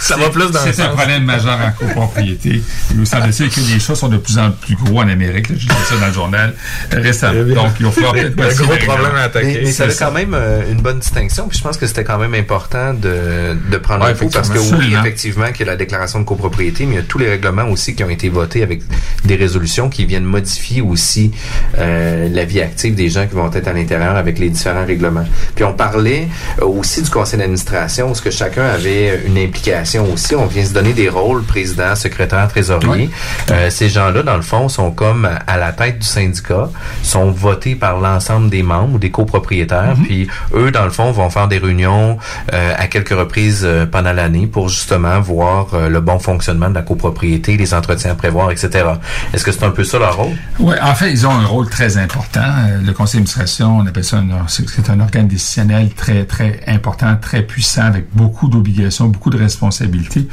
ça 0.00 0.16
va 0.16 0.30
plus 0.30 0.50
dans 0.50 0.64
le 0.64 0.72
C'est 0.72 0.82
un 0.82 0.88
problème 0.88 1.24
majeur 1.24 1.58
en 1.60 1.72
copropriété. 1.72 2.62
Il 2.90 2.96
nous 2.96 3.04
semble-t-il 3.04 3.50
que 3.50 3.60
les 3.72 3.80
chats 3.80 3.94
sont 3.94 4.08
de 4.08 4.16
plus 4.18 4.38
en 4.38 4.50
plus 4.50 4.74
gros 4.76 5.00
en 5.00 5.08
Amérique. 5.08 5.46
J'ai 5.48 5.68
lu 5.68 5.74
ça 5.88 5.96
dans 6.00 6.06
le 6.06 6.12
journal 6.12 6.54
euh, 6.94 7.00
récemment. 7.00 7.42
Donc, 7.54 7.72
il 7.80 7.86
va 7.86 7.92
falloir 7.92 8.12
peut-être 8.14 8.40
Un 8.40 8.64
gros 8.64 8.76
problème 8.86 9.14
à 9.16 9.22
attaquer. 9.22 9.46
Mais, 9.46 9.60
mais 9.64 9.72
ça 9.72 9.84
a 9.84 9.88
C'est 9.88 9.94
ça. 9.96 10.06
quand 10.06 10.12
même 10.12 10.34
euh, 10.34 10.62
une 10.70 10.80
bonne 10.80 10.98
distinction, 11.00 11.48
puis 11.48 11.58
je 11.58 11.62
pense 11.62 11.76
que 11.76 11.86
c'était 11.86 12.04
quand 12.04 12.18
même 12.18 12.34
important 12.34 12.94
de, 12.94 13.56
de 13.70 13.76
prendre 13.78 14.04
Ouais, 14.04 14.12
le 14.12 14.18
coup, 14.18 14.28
parce 14.30 14.48
que 14.48 14.54
effectivement. 14.54 14.78
oui, 14.78 14.84
Absolument. 14.86 15.02
effectivement, 15.04 15.46
qu'il 15.52 15.66
y 15.66 15.68
a 15.68 15.72
la 15.72 15.76
déclaration 15.76 16.20
de 16.20 16.24
copropriété, 16.24 16.86
mais 16.86 16.94
il 16.94 16.96
y 16.96 17.00
a 17.00 17.04
tous 17.04 17.18
les 17.18 17.28
règlements 17.28 17.64
aussi 17.68 17.94
qui 17.94 18.04
ont 18.04 18.10
été 18.10 18.28
votés 18.28 18.62
avec 18.62 18.82
des 19.24 19.36
résolutions 19.36 19.88
qui 19.90 20.04
viennent 20.06 20.24
modifier 20.24 20.80
aussi 20.80 21.30
euh, 21.78 22.28
la 22.30 22.44
vie 22.50 22.60
active 22.60 22.94
des 22.94 23.08
gens 23.08 23.26
qui 23.26 23.34
vont 23.34 23.50
être 23.52 23.68
à 23.68 23.72
l'intérieur 23.72 24.16
avec 24.16 24.38
les 24.38 24.48
différents 24.48 24.84
règlements. 24.84 25.24
Puis 25.54 25.64
on 25.64 25.72
parlait 25.72 26.28
euh, 26.60 26.66
aussi 26.66 27.02
du 27.02 27.10
conseil 27.10 27.38
d'administration, 27.38 28.10
où 28.10 28.14
ce 28.14 28.22
que 28.22 28.30
chacun 28.30 28.64
avait 28.64 29.22
une 29.26 29.38
implication 29.38 30.12
aussi. 30.12 30.34
On 30.34 30.46
vient 30.46 30.64
se 30.64 30.72
donner 30.72 30.92
des 30.92 31.08
rôles, 31.08 31.42
président, 31.42 31.94
secrétaire, 31.94 32.48
trésorier. 32.48 32.90
Oui. 32.90 33.10
Euh, 33.50 33.70
ces 33.70 33.88
gens-là, 33.88 34.22
dans 34.22 34.36
le 34.36 34.42
fond, 34.42 34.68
sont 34.68 34.90
comme 34.90 35.28
à 35.46 35.56
la 35.56 35.72
tête 35.72 35.98
du 35.98 36.06
syndicat, 36.06 36.70
sont 37.02 37.30
votés 37.30 37.74
par 37.74 38.00
l'ensemble 38.00 38.50
des 38.50 38.62
membres 38.62 38.94
ou 38.94 38.98
des 38.98 39.10
copropriétaires, 39.10 39.94
puis 40.04 40.28
eux, 40.54 40.70
dans 40.70 40.84
le 40.84 40.90
fond, 40.90 41.10
vont 41.12 41.30
faire 41.30 41.48
des 41.48 41.58
réunions 41.58 42.18
euh, 42.52 42.74
à 42.76 42.86
quelques 42.86 43.10
reprises 43.10 43.62
euh, 43.64 43.86
pendant 43.86 44.12
l'année 44.12 44.46
pour 44.46 44.68
justement 44.68 45.20
voir 45.20 45.68
euh, 45.74 45.88
le 45.88 46.00
bon 46.00 46.18
fonctionnement 46.18 46.68
de 46.68 46.74
la 46.74 46.82
copropriété, 46.82 47.56
les 47.56 47.74
entretiens 47.74 48.12
à 48.12 48.14
prévoir, 48.14 48.50
etc. 48.50 48.86
Est-ce 49.32 49.44
que 49.44 49.52
c'est 49.52 49.64
un 49.64 49.70
peu 49.70 49.84
ça 49.84 49.98
leur 49.98 50.16
rôle? 50.16 50.36
Oui, 50.58 50.74
en 50.80 50.94
fait, 50.94 51.10
ils 51.10 51.26
ont 51.26 51.32
un 51.32 51.46
rôle 51.46 51.68
très 51.68 51.96
important. 51.96 52.39
Euh, 52.40 52.80
Le 52.82 52.92
conseil 52.92 53.20
d'administration, 53.20 53.78
on 53.78 53.86
appelle 53.86 54.04
ça 54.04 54.18
un, 54.18 54.46
c'est 54.48 54.90
un 54.90 55.00
organe 55.00 55.28
décisionnel 55.28 55.90
très, 55.94 56.24
très 56.24 56.62
important, 56.66 57.16
très 57.20 57.42
puissant, 57.42 57.82
avec 57.82 58.06
beaucoup 58.14 58.48
d'obligations, 58.48 59.08
beaucoup 59.08 59.30
de 59.30 59.38
responsabilités. 59.38 60.26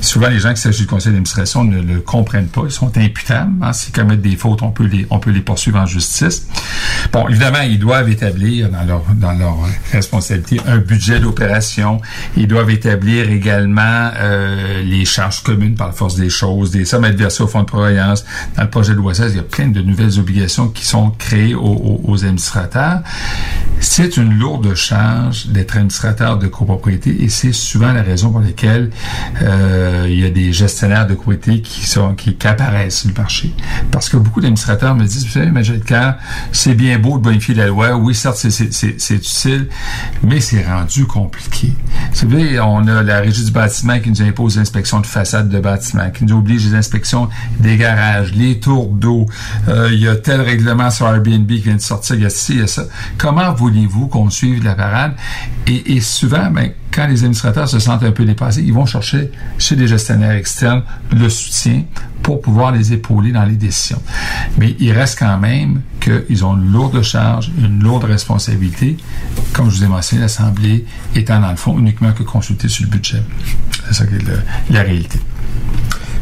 Souvent, 0.00 0.28
les 0.28 0.40
gens 0.40 0.52
qui 0.52 0.60
s'agissent 0.60 0.80
du 0.80 0.86
conseil 0.86 1.12
d'administration 1.12 1.64
ne 1.64 1.80
le 1.80 2.00
comprennent 2.00 2.48
pas. 2.48 2.62
Ils 2.64 2.70
sont 2.70 2.96
imputables. 2.96 3.52
Hein. 3.62 3.72
S'ils 3.72 3.92
commettent 3.92 4.22
des 4.22 4.36
fautes, 4.36 4.62
on 4.62 4.70
peut 4.70 4.86
les, 4.86 5.06
on 5.10 5.18
peut 5.18 5.30
les 5.30 5.40
poursuivre 5.40 5.78
en 5.78 5.86
justice. 5.86 6.46
Bon, 7.12 7.28
évidemment, 7.28 7.60
ils 7.60 7.78
doivent 7.78 8.08
établir 8.08 8.70
dans 8.70 8.84
leur, 8.84 9.02
dans 9.16 9.32
leur 9.32 9.56
responsabilité 9.92 10.60
un 10.66 10.78
budget 10.78 11.20
d'opération. 11.20 12.00
Ils 12.36 12.48
doivent 12.48 12.70
établir 12.70 13.30
également 13.30 14.10
euh, 14.16 14.82
les 14.82 15.04
charges 15.04 15.42
communes 15.42 15.74
par 15.74 15.88
la 15.88 15.92
force 15.92 16.16
des 16.16 16.30
choses, 16.30 16.70
des 16.70 16.84
sommes 16.84 17.04
versées 17.06 17.42
au 17.42 17.46
fonds 17.46 17.60
de 17.60 17.66
prévoyance. 17.66 18.24
Dans 18.56 18.62
le 18.62 18.70
projet 18.70 18.92
de 18.92 18.98
loi 18.98 19.14
16, 19.14 19.32
il 19.32 19.36
y 19.36 19.40
a 19.40 19.42
plein 19.42 19.68
de 19.68 19.82
nouvelles 19.82 20.18
obligations 20.18 20.68
qui 20.68 20.84
sont 20.84 21.10
créées 21.10 21.43
aux, 21.52 22.24
administrateurs. 22.24 23.02
C'est 23.80 24.16
une 24.16 24.32
lourde 24.38 24.74
charge 24.74 25.48
d'être 25.48 25.76
administrateur 25.76 26.38
de 26.38 26.46
copropriété 26.46 27.22
et 27.22 27.28
c'est 27.28 27.52
souvent 27.52 27.92
la 27.92 28.02
raison 28.02 28.30
pour 28.30 28.40
laquelle 28.40 28.90
euh, 29.42 30.06
il 30.08 30.20
y 30.20 30.24
a 30.24 30.30
des 30.30 30.52
gestionnaires 30.52 31.06
de 31.06 31.14
copropriété 31.14 31.60
qui 31.60 31.86
sont 31.86 32.14
qui, 32.14 32.36
apparaissent 32.46 33.00
sur 33.00 33.08
le 33.08 33.14
marché. 33.14 33.52
Parce 33.90 34.08
que 34.08 34.16
beaucoup 34.16 34.40
d'administrateurs 34.40 34.94
me 34.94 35.04
disent, 35.04 35.24
vous 35.24 35.32
savez, 35.32 35.50
Major 35.50 35.76
Car, 35.84 36.16
c'est 36.52 36.74
bien 36.74 36.98
beau 36.98 37.18
de 37.18 37.22
bonifier 37.22 37.54
la 37.54 37.66
loi, 37.66 37.96
oui, 37.96 38.14
certes, 38.14 38.36
c'est 38.36 39.14
utile, 39.14 39.68
mais 40.22 40.40
c'est 40.40 40.64
rendu 40.66 41.06
compliqué. 41.06 41.72
Vous 42.10 42.16
savez, 42.16 42.60
on 42.60 42.86
a 42.86 43.02
la 43.02 43.20
régie 43.20 43.44
du 43.44 43.50
bâtiment 43.50 43.98
qui 43.98 44.10
nous 44.10 44.22
impose 44.22 44.56
l'inspection 44.56 45.00
de 45.00 45.06
façade 45.06 45.48
de 45.48 45.58
bâtiment, 45.58 46.10
qui 46.10 46.24
nous 46.24 46.36
oblige 46.36 46.66
les 46.66 46.74
inspections 46.74 47.28
des 47.58 47.76
garages, 47.76 48.32
les 48.34 48.60
tours 48.60 48.88
d'eau. 48.88 49.26
Euh, 49.68 49.88
il 49.92 50.00
y 50.00 50.08
a 50.08 50.16
tel 50.16 50.40
règlement 50.40 50.90
sur 50.90 51.06
Airbnb 51.06 51.33
qui 51.38 51.58
vient 51.58 51.76
de 51.76 51.80
sortir, 51.80 52.16
il 52.16 52.22
y 52.22 52.26
a 52.26 52.30
ci, 52.30 52.54
il 52.54 52.60
y 52.60 52.62
a 52.62 52.66
ça. 52.66 52.84
Comment 53.18 53.52
voulez-vous 53.52 54.08
qu'on 54.08 54.30
suive 54.30 54.64
la 54.64 54.74
parade? 54.74 55.14
Et, 55.66 56.00
souvent, 56.00 56.50
ben, 56.50 56.70
quand 56.90 57.06
les 57.06 57.20
administrateurs 57.20 57.68
se 57.68 57.78
sentent 57.78 58.02
un 58.02 58.12
peu 58.12 58.24
dépassés, 58.24 58.62
ils 58.62 58.72
vont 58.72 58.86
chercher 58.86 59.30
chez 59.58 59.76
des 59.76 59.86
gestionnaires 59.86 60.32
externes 60.32 60.82
le 61.12 61.28
soutien 61.28 61.84
pour 62.22 62.40
pouvoir 62.40 62.72
les 62.72 62.92
épauler 62.92 63.32
dans 63.32 63.44
les 63.44 63.56
décisions. 63.56 64.00
Mais 64.58 64.76
il 64.78 64.92
reste 64.92 65.18
quand 65.18 65.38
même 65.38 65.82
qu'ils 66.00 66.44
ont 66.44 66.56
une 66.56 66.72
lourde 66.72 67.02
charge, 67.02 67.50
une 67.58 67.82
lourde 67.82 68.04
responsabilité. 68.04 68.96
Comme 69.52 69.70
je 69.70 69.78
vous 69.78 69.84
ai 69.84 69.88
mentionné, 69.88 70.22
l'Assemblée 70.22 70.84
étant 71.14 71.40
dans 71.40 71.50
le 71.50 71.56
fond 71.56 71.78
uniquement 71.78 72.12
que 72.12 72.22
consultée 72.22 72.68
sur 72.68 72.84
le 72.84 72.90
budget. 72.90 73.22
C'est 73.88 73.94
ça 73.94 74.06
qui 74.06 74.14
est 74.14 74.24
la 74.70 74.82
réalité. 74.82 75.18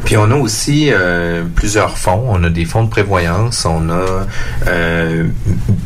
Puis 0.05 0.17
on 0.17 0.31
a 0.31 0.35
aussi 0.35 0.89
euh, 0.91 1.45
plusieurs 1.55 1.97
fonds. 1.97 2.25
On 2.29 2.43
a 2.45 2.51
des 2.51 2.65
fonds 2.65 2.83
de 2.83 2.89
prévoyance. 2.89 3.65
On 3.65 3.89
a 3.89 4.27
euh, 4.67 5.27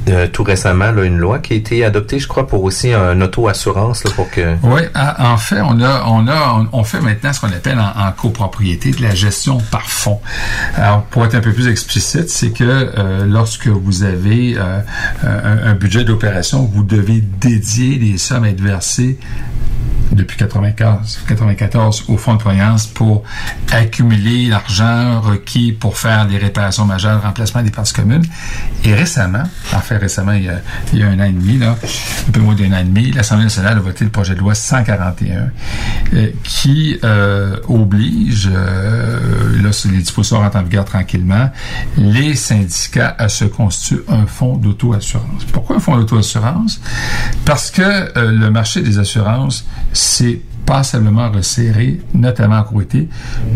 euh, 0.08 0.26
tout 0.32 0.42
récemment 0.42 0.92
une 1.02 1.18
loi 1.18 1.38
qui 1.38 1.52
a 1.52 1.56
été 1.56 1.84
adoptée, 1.84 2.18
je 2.18 2.26
crois, 2.26 2.46
pour 2.46 2.64
aussi 2.64 2.92
un 2.92 3.20
auto-assurance 3.20 4.02
pour 4.14 4.30
que. 4.30 4.56
Oui, 4.62 4.82
en 4.94 5.36
en 5.36 5.36
fait, 5.36 5.60
on 5.60 5.80
a, 5.80 6.04
on 6.06 6.26
a, 6.28 6.66
on, 6.72 6.84
fait 6.84 7.00
maintenant 7.00 7.32
ce 7.32 7.40
qu'on 7.40 7.48
appelle 7.48 7.78
en, 7.78 8.12
copropriété 8.12 8.90
de 8.90 9.02
la 9.02 9.14
gestion 9.14 9.58
par 9.70 9.88
fonds. 9.88 10.20
Alors, 10.76 11.02
pour 11.04 11.24
être 11.24 11.34
un 11.34 11.40
peu 11.40 11.52
plus 11.52 11.68
explicite, 11.68 12.30
c'est 12.30 12.50
que 12.50 12.90
lorsque 13.26 13.66
vous 13.66 14.02
avez 14.02 14.56
un, 14.56 14.84
un 15.24 15.74
budget 15.74 16.04
d'opération, 16.04 16.68
vous 16.72 16.84
devez 16.84 17.20
dédier 17.20 17.98
des 17.98 18.18
sommes 18.18 18.44
à 18.44 18.50
être 18.50 18.60
versées 18.60 19.18
depuis 20.12 20.36
94, 20.36 21.20
94 21.26 22.04
au 22.08 22.16
fonds 22.16 22.34
de 22.34 22.38
prévoyance 22.38 22.86
pour 22.86 23.22
accumuler 23.72 24.46
l'argent 24.46 25.20
requis 25.20 25.72
pour 25.72 25.96
faire 25.98 26.26
des 26.26 26.38
réparations 26.38 26.84
majeures, 26.84 27.22
remplacement 27.22 27.62
des 27.62 27.70
parties 27.70 27.92
communes. 27.92 28.24
Et 28.84 28.94
récemment, 28.94 29.44
en 29.72 29.80
fait 29.80 29.96
récemment, 29.96 30.32
il 30.32 30.44
y 30.44 30.48
a, 30.48 30.60
il 30.92 30.98
y 31.00 31.02
a 31.02 31.08
un 31.08 31.18
an 31.18 31.24
et 31.24 31.32
demi, 31.32 31.62
un 31.62 31.76
peu 32.32 32.40
moins 32.40 32.54
d'un 32.54 32.72
an 32.72 32.78
et 32.78 32.84
demi, 32.84 33.10
l'Assemblée 33.12 33.44
nationale 33.44 33.78
a 33.78 33.80
voté 33.80 34.04
le 34.04 34.10
projet 34.10 34.34
de 34.34 34.40
loi 34.40 34.54
141 34.54 35.50
euh, 36.14 36.30
qui 36.44 36.98
euh, 37.04 37.56
oblige, 37.68 38.48
euh, 38.52 39.62
là, 39.62 39.70
les 39.90 39.98
dispositions 39.98 40.38
rentrent 40.38 40.56
en 40.56 40.62
vigueur 40.62 40.84
tranquillement, 40.84 41.50
les 41.96 42.34
syndicats 42.34 43.14
à 43.18 43.28
se 43.28 43.44
constituer 43.44 44.02
un 44.08 44.26
fonds 44.26 44.56
d'auto-assurance. 44.56 45.44
Pourquoi 45.52 45.76
un 45.76 45.80
fonds 45.80 45.96
d'auto-assurance? 45.96 46.80
Parce 47.44 47.70
que 47.70 47.82
euh, 47.82 48.32
le 48.32 48.50
marché 48.50 48.82
des 48.82 48.98
assurances, 48.98 49.66
c'est 49.96 50.40
passablement 50.66 51.30
resserré, 51.30 52.00
notamment 52.12 52.58
en 52.58 52.64
côté. 52.64 53.08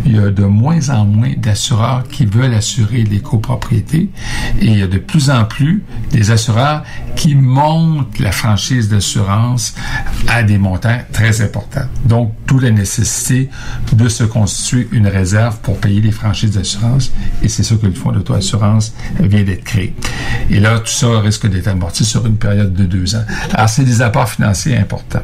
Il 0.07 0.17
y 0.17 0.19
a 0.19 0.31
de 0.31 0.45
moins 0.45 0.91
en 0.91 1.05
moins 1.05 1.33
d'assureurs 1.37 2.05
qui 2.09 2.25
veulent 2.25 2.55
assurer 2.55 3.03
les 3.03 3.21
copropriétés 3.21 4.09
et 4.61 4.67
il 4.67 4.79
y 4.79 4.83
a 4.83 4.87
de 4.87 4.99
plus 4.99 5.29
en 5.29 5.45
plus 5.45 5.83
des 6.13 6.31
assureurs 6.31 6.85
qui 7.17 7.35
montent 7.35 8.19
la 8.21 8.31
franchise 8.31 8.89
d'assurance 8.89 9.75
à 10.29 10.45
des 10.45 10.57
montants 10.57 10.99
très 11.13 11.43
importants. 11.43 11.87
La 12.59 12.71
nécessité 12.71 13.51
de 13.93 14.09
se 14.09 14.25
constituer 14.25 14.89
une 14.93 15.07
réserve 15.07 15.59
pour 15.59 15.79
payer 15.79 16.01
les 16.01 16.11
franchises 16.11 16.53
d'assurance 16.53 17.13
et 17.43 17.49
c'est 17.49 17.63
ça 17.63 17.77
que 17.77 17.87
le 17.87 17.93
fonds 17.93 18.13
d'auto-assurance 18.13 18.93
vient 19.21 19.43
d'être 19.43 19.65
créé. 19.65 19.95
Et 20.51 20.61
là, 20.61 20.81
tout 20.81 20.87
ça 20.87 21.21
risque 21.21 21.49
d'être 21.49 21.69
amorti 21.69 22.05
sur 22.05 22.27
une 22.27 22.37
période 22.37 22.75
de 22.75 22.85
deux 22.85 23.15
ans. 23.15 23.25
Alors, 23.53 23.69
c'est 23.69 23.85
des 23.85 24.03
apports 24.03 24.29
financiers 24.29 24.77
importants. 24.77 25.23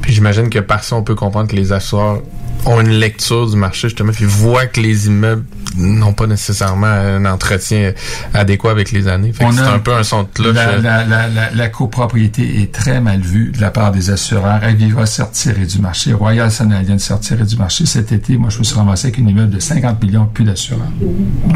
Puis 0.00 0.12
j'imagine 0.12 0.48
que 0.48 0.58
par 0.58 0.84
ça, 0.84 0.96
on 0.96 1.02
peut 1.02 1.14
comprendre 1.14 1.48
que 1.48 1.56
les 1.56 1.72
assureurs 1.72 2.22
ont 2.66 2.80
une 2.80 2.90
lecture 2.90 3.48
du 3.48 3.56
marché, 3.56 3.88
justement, 3.88 4.12
puis 4.12 4.24
voient 4.24 4.66
que 4.66 4.80
les 4.80 5.06
immeubles 5.06 5.44
n'ont 5.76 6.12
pas 6.12 6.26
nécessairement 6.26 6.86
un 6.86 7.24
entretien 7.24 7.92
adéquat 8.32 8.70
avec 8.70 8.92
les 8.92 9.08
années. 9.08 9.32
C'est 9.36 9.44
un 9.44 9.78
peu 9.80 9.92
un 9.92 10.04
son 10.04 10.22
de 10.22 10.28
cloche. 10.32 10.54
La, 10.54 10.68
euh, 10.68 10.80
la, 10.80 11.04
la, 11.04 11.28
la, 11.28 11.50
la 11.50 11.68
copropriété 11.68 12.62
est 12.62 12.72
très 12.72 13.00
mal 13.00 13.20
vue 13.20 13.50
de 13.50 13.60
la 13.60 13.70
part 13.70 13.90
des 13.90 14.10
assureurs. 14.10 14.60
Aviva 14.62 15.04
s'est 15.04 15.24
retiré 15.24 15.66
du 15.66 15.80
marché. 15.80 16.12
Royal 16.12 16.50
Canadian 16.50 16.98
s'est 16.98 17.14
retiré 17.14 17.44
du 17.44 17.56
marché. 17.56 17.86
Cet 17.86 18.12
été, 18.12 18.36
moi, 18.36 18.50
je 18.50 18.58
me 18.58 18.64
suis 18.64 18.76
ramassé 18.76 19.08
avec 19.08 19.18
une 19.18 19.28
immeuble 19.28 19.50
de 19.52 19.58
50 19.58 20.00
millions, 20.02 20.26
plus 20.26 20.44
d'assureurs. 20.44 20.86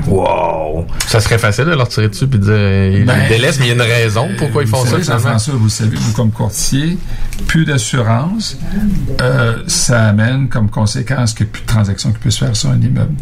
Wow! 0.09 0.87
Ça 1.07 1.21
serait 1.21 1.39
facile 1.39 1.67
de 1.67 1.71
leur 1.75 1.89
tirer 1.89 2.09
dessus 2.09 2.27
puis 2.27 2.39
de 2.41 2.45
dire 2.45 2.53
euh, 2.55 2.97
ils 3.01 3.07
Ben, 3.07 3.29
délaissent, 3.29 3.61
mais 3.61 3.67
il 3.67 3.69
y 3.69 3.73
a 3.73 3.75
une 3.75 3.81
raison 3.83 4.29
pourquoi 4.37 4.63
ils 4.63 4.69
font 4.69 4.85
ça 4.85 4.91
savez, 4.91 5.03
finalement. 5.03 5.23
Jean-François, 5.23 5.55
vous 5.55 5.69
savez, 5.69 5.97
vous 5.97 6.13
comme 6.13 6.31
courtier, 6.33 6.99
plus 7.47 7.65
d'assurance, 7.65 8.59
euh, 9.21 9.63
ça 9.69 10.09
amène 10.09 10.49
comme 10.49 10.69
conséquence 10.71 10.98
qu'il 11.05 11.45
n'y 11.47 11.51
a 11.51 11.53
plus 11.53 11.63
de 11.63 11.67
transactions 11.67 12.13
qui 12.13 12.19
puissent 12.19 12.35
se 12.37 12.45
faire 12.45 12.57
sur 12.57 12.71
un 12.71 12.81
immeuble. 12.81 13.15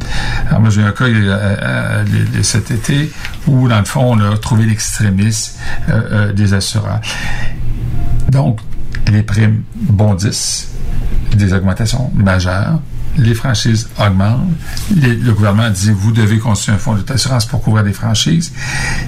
Alors 0.49 0.61
moi, 0.61 0.71
j'ai 0.71 0.83
un 0.83 0.93
cas 0.93 1.05
euh, 1.05 1.57
euh, 1.63 2.05
les- 2.05 2.37
les- 2.39 2.43
cet 2.43 2.71
été 2.71 3.11
où, 3.47 3.69
dans 3.69 3.79
le 3.79 3.85
fond, 3.85 4.13
on 4.15 4.21
a 4.33 4.37
trouvé 4.39 4.67
l'extrémiste 4.67 5.59
euh, 5.89 6.01
euh, 6.29 6.33
des 6.33 6.55
assureurs. 6.55 7.01
Donc, 8.31 8.61
les 9.11 9.23
primes 9.23 9.63
bondissent, 9.77 10.69
des 11.37 11.53
augmentations 11.53 12.11
majeures, 12.15 12.81
les 13.19 13.35
franchises 13.35 13.89
augmentent, 13.99 14.47
les- 14.95 15.15
le 15.15 15.33
gouvernement 15.33 15.71
dit 15.71 15.91
vous 15.91 16.13
devez 16.13 16.39
construire 16.39 16.77
un 16.77 16.79
fonds 16.79 16.95
d'assurance 16.95 17.47
pour 17.47 17.63
couvrir 17.63 17.85
des 17.85 17.93
franchises. 17.93 18.53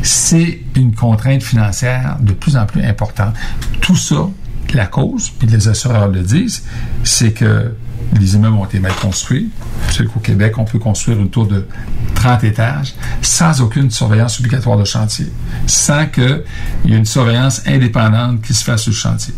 C'est 0.03 0.61
une 0.77 0.95
contrainte 0.95 1.43
financière 1.43 2.17
de 2.21 2.33
plus 2.33 2.57
en 2.57 2.65
plus 2.65 2.83
importante. 2.85 3.35
Tout 3.81 3.97
ça, 3.97 4.29
la 4.73 4.87
cause, 4.87 5.31
puis 5.31 5.49
les 5.49 5.69
assureurs 5.69 6.09
le 6.09 6.21
disent, 6.21 6.63
c'est 7.05 7.33
que 7.33 7.75
les 8.19 8.35
immeubles 8.35 8.57
ont 8.57 8.65
été 8.65 8.81
mal 8.81 8.95
construits. 8.95 9.51
C'est 9.91 10.07
qu'au 10.07 10.21
Québec, 10.21 10.59
on 10.59 10.65
peut 10.65 10.79
construire 10.79 11.19
une 11.19 11.31
tour 11.31 11.47
de 11.47 11.67
30 12.15 12.45
étages 12.45 12.95
sans 13.23 13.61
aucune 13.61 13.91
surveillance 13.91 14.39
obligatoire 14.41 14.79
de 14.79 14.85
chantier, 14.85 15.27
sans 15.67 16.07
qu'il 16.07 16.43
y 16.85 16.95
ait 16.95 16.97
une 16.97 17.05
surveillance 17.05 17.63
indépendante 17.67 18.43
qui 18.43 18.55
se 18.55 18.65
fasse 18.65 18.83
sur 18.83 18.93
le 18.93 18.97
chantier. 18.97 19.35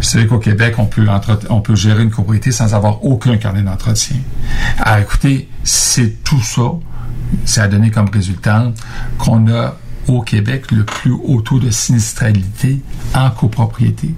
Savez 0.00 0.26
qu'au 0.26 0.38
Québec, 0.38 0.76
on 0.78 0.86
peut, 0.86 1.06
on 1.50 1.60
peut 1.60 1.74
gérer 1.74 2.02
une 2.02 2.10
copropriété 2.10 2.52
sans 2.52 2.74
avoir 2.74 3.04
aucun 3.04 3.36
carnet 3.36 3.62
d'entretien. 3.62 4.16
Alors 4.78 4.98
écoutez, 4.98 5.48
c'est 5.64 6.22
tout 6.22 6.40
ça. 6.40 6.72
Ça 7.44 7.64
a 7.64 7.68
donné 7.68 7.90
comme 7.90 8.08
résultat 8.08 8.72
qu'on 9.18 9.48
a 9.48 9.76
au 10.08 10.22
Québec 10.22 10.70
le 10.70 10.84
plus 10.84 11.12
haut 11.12 11.40
taux 11.40 11.58
de 11.58 11.70
sinistralité 11.70 12.80
en 13.14 13.30
copropriété. 13.30 14.14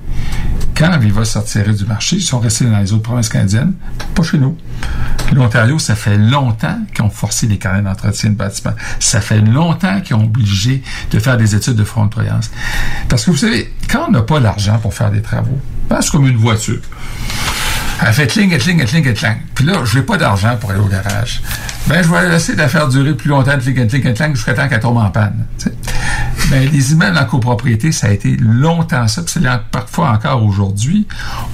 Quand 0.77 0.97
Viva 0.99 1.25
s'est 1.25 1.39
retiré 1.39 1.73
du 1.75 1.85
marché, 1.85 2.17
ils 2.17 2.23
sont 2.23 2.41
restés 2.41 2.65
dans 2.65 2.79
les 2.79 2.93
autres 2.93 3.03
provinces 3.03 3.29
canadiennes, 3.29 3.75
pas 4.15 4.23
chez 4.23 4.39
nous. 4.39 4.57
L'Ontario, 5.33 5.79
ça 5.79 5.95
fait 5.95 6.17
longtemps 6.17 6.79
qu'ils 6.95 7.05
ont 7.05 7.11
forcé 7.11 7.47
les 7.47 7.59
carnets 7.59 7.83
d'entretien 7.83 8.31
de 8.31 8.35
bâtiments. 8.35 8.75
Ça 8.99 9.21
fait 9.21 9.41
longtemps 9.41 10.01
qu'ils 10.01 10.17
ont 10.17 10.25
obligé 10.25 10.83
de 11.11 11.19
faire 11.19 11.37
des 11.37 11.55
études 11.55 11.77
de 11.77 11.85
front 11.85 12.09
croyance. 12.09 12.51
Parce 13.09 13.25
que 13.25 13.31
vous 13.31 13.37
savez, 13.37 13.73
quand 13.91 14.07
on 14.09 14.11
n'a 14.11 14.23
pas 14.23 14.41
l'argent 14.41 14.79
pour 14.79 14.95
faire 14.95 15.11
des 15.11 15.23
travaux, 15.23 15.59
c'est 16.01 16.11
comme 16.11 16.27
une 16.27 16.37
voiture. 16.37 16.81
Elle 18.03 18.13
fait 18.13 18.27
cling, 18.27 18.57
cling, 18.59 18.85
cling, 18.85 19.15
clang. 19.15 19.37
Puis 19.55 19.65
là, 19.65 19.85
je 19.85 19.99
n'ai 19.99 20.05
pas 20.05 20.17
d'argent 20.17 20.57
pour 20.59 20.71
aller 20.71 20.81
au 20.81 20.87
garage. 20.87 21.43
Ben, 21.87 22.03
je 22.03 22.09
vais 22.09 22.29
laisser 22.29 22.55
la 22.55 22.69
faire 22.69 22.89
durer 22.89 23.15
plus 23.15 23.29
longtemps, 23.29 23.59
cling, 23.59 23.87
cling, 23.87 24.15
clang, 24.15 24.35
jusqu'à 24.35 24.55
temps 24.55 24.69
qu'elle 24.69 24.81
tombe 24.81 24.97
en 24.97 25.11
panne. 25.11 25.47
tu 25.59 25.67
sais. 25.67 25.75
Ben, 26.51 26.69
les 26.71 26.93
immeubles 26.93 27.19
en 27.19 27.27
copropriété, 27.27 27.93
ça 27.93 28.09
a 28.09 28.11
été 28.11 28.37
longtemps 28.37 29.07
ça, 29.07 29.23
puis 29.23 29.33
c'est 29.35 29.49
parfois 29.71 30.11
encore 30.11 30.45
aujourd'hui. 30.45 31.07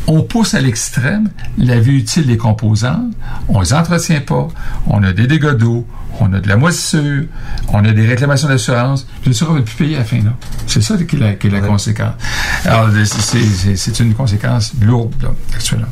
On 0.07 0.23
pousse 0.23 0.55
à 0.55 0.61
l'extrême 0.61 1.29
la 1.59 1.79
vie 1.79 1.99
utile 1.99 2.27
des 2.27 2.37
composantes, 2.37 3.13
on 3.49 3.61
les 3.61 3.75
entretient 3.75 4.21
pas, 4.21 4.49
on 4.87 5.03
a 5.03 5.13
des 5.13 5.27
dégâts 5.27 5.55
d'eau, 5.55 5.87
on 6.21 6.33
a 6.33 6.41
de 6.41 6.49
la 6.49 6.57
moisissure, 6.57 7.25
on 7.73 7.85
a 7.85 7.91
des 7.93 8.07
réclamations 8.07 8.49
d'assurance, 8.49 9.07
l'assureur 9.27 9.55
ne 9.55 9.59
va 9.59 9.65
plus 9.65 9.75
payer 9.75 9.97
à 9.97 10.01
la 10.01 10.05
fin. 10.05 10.17
là. 10.17 10.33
C'est 10.67 10.83
ça 10.83 10.97
qui 10.97 11.17
est 11.17 11.19
la, 11.19 11.33
qui 11.35 11.47
est 11.49 11.51
la 11.51 11.61
conséquence. 11.61 12.15
Alors, 12.65 12.89
c'est- 13.05 13.39
c'est 13.39 13.77
c'est 13.77 14.01
une 14.01 14.15
conséquence 14.15 14.73
lourde, 14.83 15.15
là, 15.23 15.29
actuellement. 15.55 15.87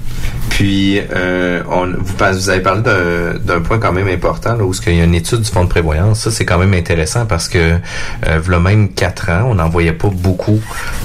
Puis, 0.51 1.01
euh, 1.15 1.63
on, 1.71 1.87
vous, 1.99 2.49
avez 2.51 2.61
parlé 2.61 2.83
d'un- 2.83 3.39
d'un 3.39 3.61
point 3.61 3.79
quand 3.79 3.93
même 3.93 4.09
important, 4.09 4.55
là, 4.57 4.65
où 4.65 4.73
il 4.87 4.95
y 4.97 5.01
a 5.01 5.05
une 5.05 5.15
étude 5.15 5.41
du 5.41 5.51
fonds 5.51 5.65
de 5.65 5.69
prévoyance. 5.69 6.21
Ça, 6.21 6.31
c'est 6.31 6.45
quand 6.45 6.59
même 6.59 6.75
intéressant 6.75 7.27
parce 7.27 7.49
que, 7.49 7.79
euh, 8.27 8.41
même 8.61 8.89
quatre 8.95 9.31
ans, 9.31 9.47
on 9.51 9.57
n'en 9.57 9.69
voyait 9.69 9.93
pas 9.93 10.09
beaucoup 10.09 10.61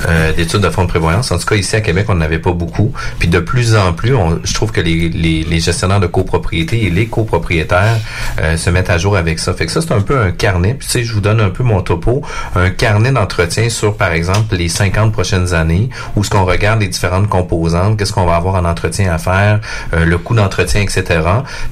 euh, 0.07 0.31
d'études 0.33 0.61
de 0.61 0.69
fonds 0.69 0.83
de 0.83 0.87
prévoyance. 0.89 1.31
En 1.31 1.37
tout 1.37 1.45
cas, 1.45 1.55
ici 1.55 1.75
à 1.75 1.81
Québec, 1.81 2.05
on 2.09 2.15
n'en 2.15 2.21
avait 2.21 2.39
pas 2.39 2.53
beaucoup. 2.53 2.93
Puis, 3.17 3.27
de 3.27 3.39
plus 3.39 3.75
en 3.75 3.91
plus, 3.93 4.13
on, 4.15 4.39
je 4.43 4.53
trouve 4.53 4.71
que 4.71 4.81
les, 4.81 5.09
les, 5.09 5.43
les 5.43 5.59
gestionnaires 5.59 5.99
de 5.99 6.07
copropriété 6.07 6.85
et 6.85 6.89
les 6.89 7.07
copropriétaires 7.07 7.97
euh, 8.39 8.55
se 8.57 8.69
mettent 8.69 8.89
à 8.89 8.97
jour 8.97 9.08
avec 9.17 9.39
ça. 9.39 9.53
Fait 9.53 9.65
que 9.65 9.71
ça, 9.71 9.81
c'est 9.81 9.91
un 9.93 10.01
peu 10.01 10.19
un 10.19 10.31
carnet. 10.31 10.73
Puis, 10.73 10.87
tu 10.87 10.93
sais, 10.93 11.03
je 11.03 11.13
vous 11.13 11.21
donne 11.21 11.39
un 11.39 11.49
peu 11.49 11.63
mon 11.63 11.81
topo. 11.81 12.21
Un 12.55 12.69
carnet 12.69 13.11
d'entretien 13.11 13.69
sur, 13.69 13.95
par 13.97 14.11
exemple, 14.11 14.55
les 14.55 14.69
50 14.69 15.11
prochaines 15.11 15.53
années, 15.53 15.89
où 16.15 16.23
ce 16.23 16.29
qu'on 16.29 16.45
regarde 16.45 16.79
les 16.81 16.87
différentes 16.87 17.27
composantes, 17.29 17.97
qu'est-ce 17.97 18.13
qu'on 18.13 18.25
va 18.25 18.35
avoir 18.35 18.55
en 18.55 18.65
entretien 18.65 19.11
à 19.13 19.17
faire, 19.17 19.59
euh, 19.93 20.05
le 20.05 20.17
coût 20.17 20.35
d'entretien, 20.35 20.81
etc. 20.81 21.03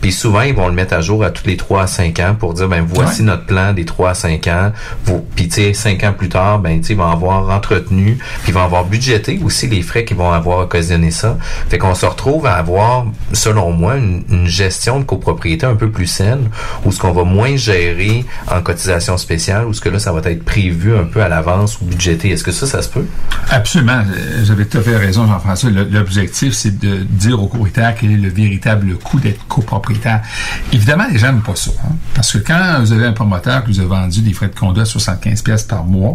Puis 0.01 0.11
souvent, 0.11 0.41
ils 0.41 0.55
vont 0.55 0.67
le 0.67 0.73
mettre 0.73 0.93
à 0.93 1.01
jour 1.01 1.23
à 1.23 1.29
tous 1.31 1.45
les 1.47 1.57
3 1.57 1.83
à 1.83 1.87
5 1.87 2.19
ans 2.19 2.35
pour 2.37 2.53
dire, 2.53 2.67
ben 2.67 2.85
voici 2.87 3.21
Ouais. 3.21 3.27
notre 3.27 3.45
plan 3.45 3.73
des 3.73 3.85
3 3.85 4.11
à 4.11 4.13
5 4.13 4.47
ans. 4.47 4.71
Vous- 5.05 5.25
Puis, 5.35 5.47
tu 5.47 5.55
sais, 5.55 5.73
5 5.73 6.03
ans 6.03 6.13
plus 6.17 6.29
tard, 6.29 6.59
ben, 6.59 6.79
tu 6.81 6.87
sais, 6.87 6.93
ils 6.93 6.97
vont 6.97 7.09
avoir 7.11 7.49
entretenu, 7.49 8.17
puis 8.43 8.49
ils 8.49 8.53
vont 8.53 8.63
avoir 8.63 8.85
budgété 8.85 9.39
aussi 9.43 9.67
les 9.67 9.81
frais 9.81 10.05
qui 10.05 10.13
vont 10.13 10.31
avoir 10.31 10.59
occasionné 10.59 11.11
ça. 11.11 11.37
Fait 11.69 11.77
qu'on 11.77 11.93
se 11.95 12.05
retrouve 12.05 12.45
à 12.45 12.53
avoir, 12.55 13.05
selon 13.33 13.71
moi, 13.71 13.95
une, 13.97 14.23
une 14.29 14.47
gestion 14.47 14.99
de 14.99 15.03
copropriété 15.03 15.65
un 15.65 15.75
peu 15.75 15.89
plus 15.89 16.07
saine, 16.07 16.49
où 16.85 16.91
ce 16.91 16.99
qu'on 16.99 17.11
va 17.11 17.23
moins 17.27 17.55
gérer 17.55 18.25
en 18.49 18.61
cotisation 18.61 19.17
spéciale, 19.17 19.65
où 19.65 19.73
ce 19.73 19.81
que 19.81 19.89
là, 19.89 19.99
ça 19.99 20.11
va 20.11 20.21
être 20.29 20.43
prévu 20.43 20.95
un 20.95 21.03
peu 21.03 21.21
à 21.21 21.29
l'avance 21.29 21.79
ou 21.81 21.85
budgété? 21.85 22.29
Est-ce 22.31 22.43
que 22.43 22.51
ça, 22.51 22.65
ça 22.67 22.81
se 22.81 22.89
peut? 22.89 23.05
Absolument. 23.49 23.99
Euh, 24.15 24.39
Vous 24.43 24.51
avez 24.51 24.65
tout 24.65 24.77
à 24.79 24.81
fait 24.81 24.97
raison, 24.97 25.27
Jean-François. 25.27 25.69
L'objectif, 25.69 26.53
c'est 26.53 26.77
de 26.79 26.97
dire 27.03 27.41
aux 27.41 27.47
copropriétaires 27.47 27.95
quel 27.99 28.11
est 28.11 28.17
le 28.17 28.29
véritable 28.29 28.95
coût 28.97 29.19
d'être 29.19 29.45
copropriétaire. 29.47 30.21
Évidemment, 30.71 31.05
les 31.11 31.17
gens 31.19 31.27
n'aiment 31.27 31.41
pas 31.41 31.55
ça. 31.55 31.71
hein, 31.85 31.95
parce 32.13 32.31
que 32.33 32.37
quand 32.39 32.77
vous 32.79 32.91
avez 32.91 33.05
un 33.05 33.13
promoteur 33.13 33.63
qui 33.63 33.71
vous 33.73 33.79
a 33.81 33.85
vendu 33.85 34.21
des 34.21 34.33
frais 34.33 34.47
de 34.47 34.55
condo 34.55 34.81
à 34.81 34.85
75 34.85 35.41
pièces 35.41 35.63
par 35.63 35.83
mois, 35.83 36.13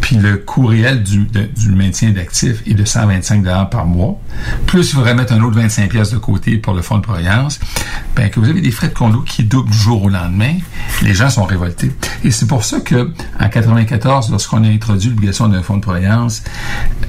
puis 0.00 0.16
le 0.16 0.36
coût 0.36 0.66
réel 0.66 1.02
du, 1.02 1.26
du 1.26 1.68
maintien 1.70 2.10
d'actifs 2.10 2.62
est 2.66 2.74
de 2.74 2.84
125 2.84 3.42
par 3.70 3.86
mois, 3.86 4.20
plus 4.66 4.90
il 4.90 4.94
faudrait 4.94 5.14
mettre 5.14 5.32
un 5.32 5.40
autre 5.40 5.56
25 5.56 5.88
pièces 5.90 6.10
de 6.10 6.18
côté 6.18 6.56
pour 6.58 6.74
le 6.74 6.82
fonds 6.82 6.96
de 6.98 7.02
prévoyance, 7.02 7.58
ben, 8.16 8.28
que 8.30 8.40
vous 8.40 8.48
avez 8.48 8.60
des 8.60 8.70
frais 8.70 8.88
de 8.88 8.94
condo 8.94 9.20
qui 9.20 9.44
doublent 9.44 9.70
du 9.70 9.76
jour 9.78 10.02
au 10.04 10.08
lendemain, 10.08 10.21
les 11.02 11.14
gens 11.14 11.30
sont 11.30 11.44
révoltés. 11.44 11.92
Et 12.24 12.30
c'est 12.30 12.46
pour 12.46 12.64
ça 12.64 12.80
que 12.80 13.10
en 13.40 13.48
94, 13.48 14.30
lorsqu'on 14.30 14.64
a 14.64 14.68
introduit 14.68 15.10
l'obligation 15.10 15.48
d'un 15.48 15.62
fonds 15.62 15.76
de 15.76 15.82
prévoyance, 15.82 16.42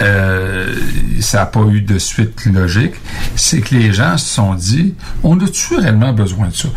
euh, 0.02 0.76
ça 1.20 1.40
n'a 1.40 1.46
pas 1.46 1.66
eu 1.70 1.82
de 1.82 1.98
suite 1.98 2.46
logique. 2.46 2.94
C'est 3.36 3.62
que 3.62 3.76
les 3.76 3.94
gens 3.94 4.18
se 4.18 4.28
sont 4.28 4.56
dit, 4.56 4.96
on 5.24 5.40
a-tu 5.40 5.76
réellement 5.76 6.14
besoin 6.14 6.48
de 6.48 6.56
ça? 6.56 6.70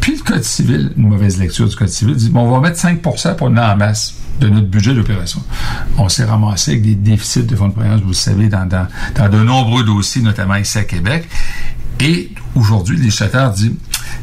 Puis 0.00 0.16
le 0.16 0.22
Code 0.22 0.44
civil, 0.44 0.92
une 0.96 1.08
mauvaise 1.08 1.38
lecture 1.38 1.68
du 1.68 1.76
Code 1.76 1.88
civil, 1.88 2.14
dit, 2.14 2.30
bon, 2.30 2.40
on 2.42 2.50
va 2.50 2.60
mettre 2.60 2.78
5 2.78 3.02
pour 3.02 3.16
on 3.40 3.56
en 3.56 3.76
masse 3.76 4.14
de 4.40 4.48
notre 4.48 4.66
budget 4.66 4.94
d'opération. 4.94 5.42
On 5.98 6.08
s'est 6.08 6.24
ramassé 6.24 6.72
avec 6.72 6.82
des 6.82 6.94
déficits 6.94 7.44
de 7.44 7.54
fonds 7.54 7.68
de 7.68 7.74
prévoyance, 7.74 8.00
vous 8.00 8.08
le 8.08 8.14
savez, 8.14 8.48
dans, 8.48 8.66
de 8.66 9.42
nombreux 9.42 9.84
dossiers, 9.84 10.22
notamment 10.22 10.56
ici 10.56 10.78
à 10.78 10.84
Québec. 10.84 11.28
Et 12.00 12.30
aujourd'hui, 12.54 12.96
le 12.96 13.02
législateur 13.02 13.50
dit, 13.50 13.76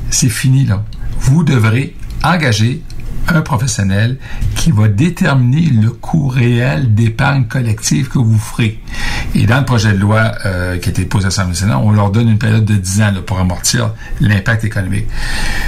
c'est 0.10 0.30
fini 0.30 0.66
là. 0.66 0.84
Vous 1.20 1.44
devrez 1.44 1.96
engager 2.24 2.82
un 3.28 3.42
professionnel 3.42 4.18
qui 4.56 4.72
va 4.72 4.88
déterminer 4.88 5.70
le 5.70 5.90
coût 5.92 6.28
réel 6.28 6.94
d'épargne 6.94 7.46
collective 7.46 8.10
que 8.10 8.20
vous 8.20 8.38
ferez. 8.38 8.82
Et 9.36 9.46
dans 9.46 9.60
le 9.60 9.66
projet 9.66 9.94
de 9.94 9.98
loi 9.98 10.32
euh, 10.46 10.78
qui 10.78 10.90
a 10.90 10.92
été 10.92 11.04
déposé 11.04 11.26
à 11.26 11.28
l'Assemblée 11.28 11.52
nationale, 11.52 11.78
on 11.84 11.92
leur 11.92 12.10
donne 12.12 12.30
une 12.30 12.38
période 12.38 12.66
de 12.66 12.76
10 12.76 13.02
ans 13.02 13.14
pour 13.26 13.40
amortir 13.40 13.94
l'impact 14.22 14.64
économique. 14.64 15.08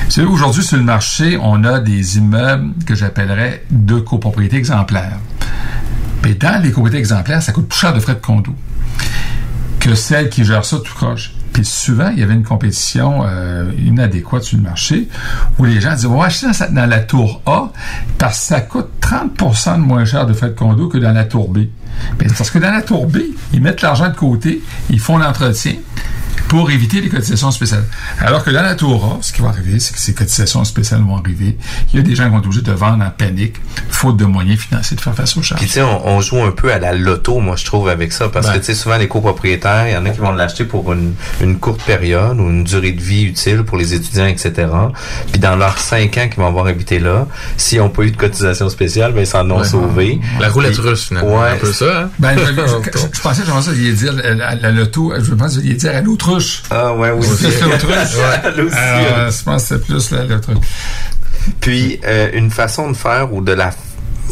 Savez, 0.08 0.28
aujourd'hui, 0.28 0.64
sur 0.64 0.78
le 0.78 0.84
marché, 0.84 1.38
on 1.42 1.64
a 1.64 1.80
des 1.80 2.18
immeubles 2.18 2.74
que 2.86 2.96
j'appellerais 2.96 3.64
de 3.70 4.00
copropriété 4.00 4.58
exemplaires. 4.58 5.20
Mais 6.24 6.34
dans 6.34 6.62
les 6.62 6.70
copropriétés 6.70 7.00
exemplaires, 7.00 7.42
ça 7.42 7.52
coûte 7.52 7.68
plus 7.68 7.80
cher 7.80 7.94
de 7.94 8.00
frais 8.00 8.16
de 8.16 8.20
condo 8.20 8.56
que 9.80 9.96
celles 9.96 10.30
qui 10.30 10.44
gèrent 10.44 10.66
ça 10.66 10.78
tout 10.78 10.94
croche. 10.94 11.34
Souvent, 11.64 12.10
il 12.10 12.20
y 12.20 12.24
avait 12.24 12.34
une 12.34 12.44
compétition 12.44 13.24
euh, 13.26 13.72
inadéquate 13.78 14.44
sur 14.44 14.58
le 14.58 14.64
marché 14.64 15.08
où 15.58 15.66
les 15.66 15.80
gens 15.82 15.94
disaient, 15.94 16.08
on 16.08 16.18
va 16.18 16.26
acheter 16.26 16.48
dans, 16.72 16.86
la 16.86 17.00
tour 17.00 17.42
A 17.46 17.72
parce 18.18 18.40
que 18.40 18.46
ça 18.46 18.62
coûte 18.62 18.90
30% 19.02 19.76
de 19.76 19.82
moins 19.82 20.06
cher 20.06 20.26
de 20.26 20.34
frais 20.34 20.50
de 20.50 20.56
condo 20.56 20.88
que 20.88 20.98
dans 20.98 21.12
la 21.12 21.26
tour 21.26 21.50
B. 21.50 21.60
Ben, 22.18 22.32
parce 22.38 22.50
que 22.50 22.60
dans 22.60 22.72
la 22.72 22.82
tour 22.82 23.08
B, 23.08 23.18
ils 23.54 23.62
mettent 23.62 23.82
l'argent 23.82 24.10
de 24.10 24.16
côté, 24.16 24.62
ils 24.90 25.00
font 25.00 25.18
l'entretien, 25.18 25.74
pour 26.50 26.70
éviter 26.72 27.00
les 27.00 27.08
cotisations 27.10 27.52
spéciales. 27.52 27.86
Alors 28.20 28.44
que 28.44 28.50
dans 28.50 28.62
la 28.62 28.76
Torah, 28.76 29.20
ce 29.22 29.32
qui 29.32 29.42
va 29.42 29.50
arriver, 29.50 29.80
c'est 29.80 29.94
que 29.94 30.00
ces 30.00 30.14
cotisations 30.14 30.66
spéciales 30.66 31.02
vont 31.02 31.16
arriver. 31.18 31.58
Il 31.94 31.98
y 31.98 32.00
a 32.00 32.04
des 32.04 32.16
gens 32.16 32.26
qui 32.26 32.32
vont 32.32 32.40
être 32.40 32.46
obligés 32.46 32.62
de 32.64 32.72
vendre 32.74 33.06
en 33.06 33.10
panique, 33.12 33.56
faute 33.90 34.18
de 34.18 34.26
moyens 34.26 34.60
financiers 34.60 34.98
de 34.98 35.02
faire 35.02 35.14
face 35.16 35.38
aux 35.38 35.42
charges. 35.42 35.62
Puis 35.62 35.70
tu 35.70 35.76
sais, 35.76 35.82
on, 35.84 36.08
on 36.08 36.20
joue 36.22 36.44
un 36.44 36.52
peu 36.52 36.74
à 36.74 36.80
la 36.80 36.94
loto, 36.94 37.40
moi 37.40 37.56
je 37.56 37.64
trouve, 37.66 37.88
avec 37.88 38.12
ça, 38.12 38.28
parce 38.30 38.48
Ben. 38.48 38.54
que 38.54 38.58
tu 38.60 38.66
sais, 38.66 38.74
souvent 38.74 38.98
les 38.98 39.08
copropriétaires, 39.08 39.88
il 39.88 39.94
y 39.94 39.98
en 39.98 40.06
a 40.06 40.10
qui 40.10 40.20
vont 40.20 40.32
l'acheter 40.32 40.66
pour 40.66 40.92
une, 40.92 41.14
une 41.42 41.58
courte 41.60 41.82
période 41.84 42.38
ou 42.40 42.50
une 42.50 42.64
durée 42.64 42.92
de 42.92 43.02
vie 43.02 43.24
utile 43.24 43.64
pour 43.64 43.78
les 43.78 43.94
étudiants, 43.94 44.26
etc. 44.28 44.68
Puis 45.32 45.40
dans 45.40 45.56
leurs 45.56 45.78
cinq 45.78 46.18
ans 46.18 46.28
qu'ils 46.28 46.38
vont 46.40 46.48
avoir 46.48 46.66
habité 46.68 47.00
là, 47.00 47.28
s'ils 47.58 47.78
n'ont 47.78 47.90
pas 47.90 48.04
eu 48.04 48.12
de 48.12 48.18
cotisation 48.18 48.70
spéciale, 48.70 49.14
ben 49.14 49.22
ils 49.22 49.28
s'en 49.28 49.50
ont 49.52 49.60
Ouais. 49.60 49.64
sauvé. 49.68 50.20
La 50.40 50.50
roulette 50.50 50.74
Puis- 50.74 50.82
russe, 50.90 51.06
finalement. 51.10 51.42
Ouais. 51.42 51.50
Un 51.52 51.56
peu 51.58 51.72
ça, 51.72 52.02
hein? 52.04 52.10
Ben, 52.18 52.36
je, 52.38 52.44
je- 52.46 53.00
je 53.14 53.22
pensais, 53.22 53.44
j'aimerais 53.46 53.62
ça, 53.62 53.72
il 53.76 53.96
dire 53.96 54.14
la, 54.14 54.34
la, 54.34 54.56
la 54.56 54.72
loto, 54.72 55.14
je 55.22 55.34
pense 55.36 55.58
qu'il 55.60 55.78
dire 55.78 55.96
à 55.96 56.02
l'autruche. 56.40 56.64
Ah 56.72 56.94
ouais, 56.94 57.12
oui. 57.12 57.28
C'est 57.40 57.60
plus 57.60 57.70
l'autruche. 57.70 57.94
Aussi, 57.94 58.76
Alors, 58.78 59.20
elle. 59.26 59.32
je 59.32 59.44
pense 59.44 59.62
que 59.64 59.68
c'est 59.68 59.86
plus 59.86 60.12
la- 60.12 60.24
l'autruche. 60.26 60.58
Puis 61.62 62.00
euh, 62.06 62.30
une 62.34 62.52
façon 62.52 62.92
de 62.92 62.96
faire 62.98 63.34
ou 63.34 63.42
de 63.42 63.54
la 63.54 63.72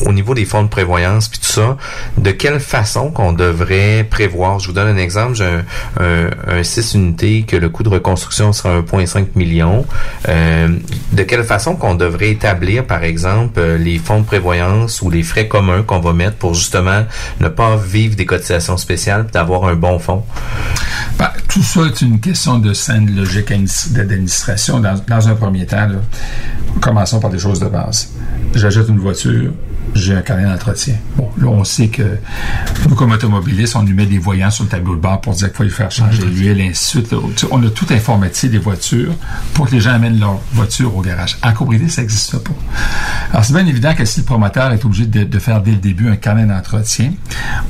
au 0.05 0.13
niveau 0.13 0.33
des 0.33 0.45
fonds 0.45 0.63
de 0.63 0.67
prévoyance 0.69 1.27
puis 1.27 1.39
tout 1.39 1.45
ça, 1.51 1.77
de 2.17 2.31
quelle 2.31 2.59
façon 2.59 3.11
qu'on 3.11 3.33
devrait 3.33 4.05
prévoir? 4.09 4.59
Je 4.59 4.67
vous 4.67 4.73
donne 4.73 4.87
un 4.87 4.97
exemple. 4.97 5.35
J'ai 5.35 5.45
un, 5.45 5.63
un, 5.99 6.29
un 6.59 6.63
6 6.63 6.93
unités 6.95 7.43
que 7.43 7.55
le 7.55 7.69
coût 7.69 7.83
de 7.83 7.89
reconstruction 7.89 8.53
sera 8.53 8.81
1,5 8.81 9.27
million. 9.35 9.85
Euh, 10.27 10.69
de 11.11 11.23
quelle 11.23 11.43
façon 11.43 11.75
qu'on 11.75 11.95
devrait 11.95 12.31
établir, 12.31 12.85
par 12.85 13.03
exemple, 13.03 13.59
euh, 13.59 13.77
les 13.77 13.97
fonds 13.97 14.19
de 14.21 14.25
prévoyance 14.25 15.01
ou 15.01 15.09
les 15.09 15.23
frais 15.23 15.47
communs 15.47 15.83
qu'on 15.83 15.99
va 15.99 16.13
mettre 16.13 16.37
pour 16.37 16.53
justement 16.53 17.03
ne 17.39 17.47
pas 17.47 17.75
vivre 17.77 18.15
des 18.15 18.25
cotisations 18.25 18.77
spéciales 18.77 19.27
d'avoir 19.33 19.65
un 19.65 19.75
bon 19.75 19.99
fonds. 19.99 20.23
Ben, 21.17 21.29
tout 21.47 21.63
ça 21.63 21.81
est 21.85 22.01
une 22.01 22.19
question 22.19 22.59
de 22.59 22.73
saine 22.73 23.15
logique 23.15 23.49
adminis- 23.51 23.91
d'administration. 23.93 24.79
Dans, 24.79 25.27
un 25.27 25.35
premier 25.35 25.65
temps, 25.65 25.87
commençons 26.81 27.19
par 27.19 27.29
des 27.29 27.39
choses 27.39 27.59
de 27.59 27.67
base. 27.67 28.11
J'achète 28.53 28.87
une 28.89 28.99
voiture, 28.99 29.51
j'ai 29.95 30.15
un 30.15 30.21
carnet 30.21 30.45
d'entretien. 30.45 30.95
Bon, 31.15 31.29
là, 31.37 31.47
on 31.47 31.63
sait 31.63 31.87
que 31.87 32.17
nous, 32.87 32.95
comme 32.95 33.11
automobilistes, 33.11 33.75
on 33.75 33.83
lui 33.83 33.93
met 33.93 34.05
des 34.05 34.19
voyants 34.19 34.51
sur 34.51 34.63
le 34.63 34.69
tableau 34.69 34.95
de 34.95 35.01
bord 35.01 35.21
pour 35.21 35.33
dire 35.33 35.47
qu'il 35.47 35.55
faut 35.55 35.63
lui 35.63 35.71
faire 35.71 35.91
changer 35.91 36.23
l'huile, 36.25 36.59
et 36.59 36.69
ainsi 36.69 37.01
de 37.01 37.07
suite. 37.07 37.47
On 37.51 37.63
a 37.63 37.69
tout 37.69 37.87
informatisé 37.89 38.49
des 38.49 38.57
voitures 38.57 39.13
pour 39.53 39.67
que 39.67 39.71
les 39.71 39.81
gens 39.81 39.93
amènent 39.93 40.19
leur 40.19 40.39
voiture 40.53 40.95
au 40.95 41.01
garage. 41.01 41.37
En 41.43 41.49
copropriété, 41.49 41.89
ça 41.89 42.01
n'existe 42.01 42.37
pas. 42.37 42.53
Alors, 43.31 43.45
c'est 43.45 43.53
bien 43.53 43.65
évident 43.65 43.93
que 43.93 44.05
si 44.05 44.19
le 44.19 44.25
promoteur 44.25 44.71
est 44.71 44.83
obligé 44.85 45.05
de, 45.05 45.23
de 45.23 45.39
faire 45.39 45.61
dès 45.61 45.71
le 45.71 45.77
début 45.77 46.09
un 46.09 46.15
carnet 46.15 46.45
d'entretien, 46.45 47.11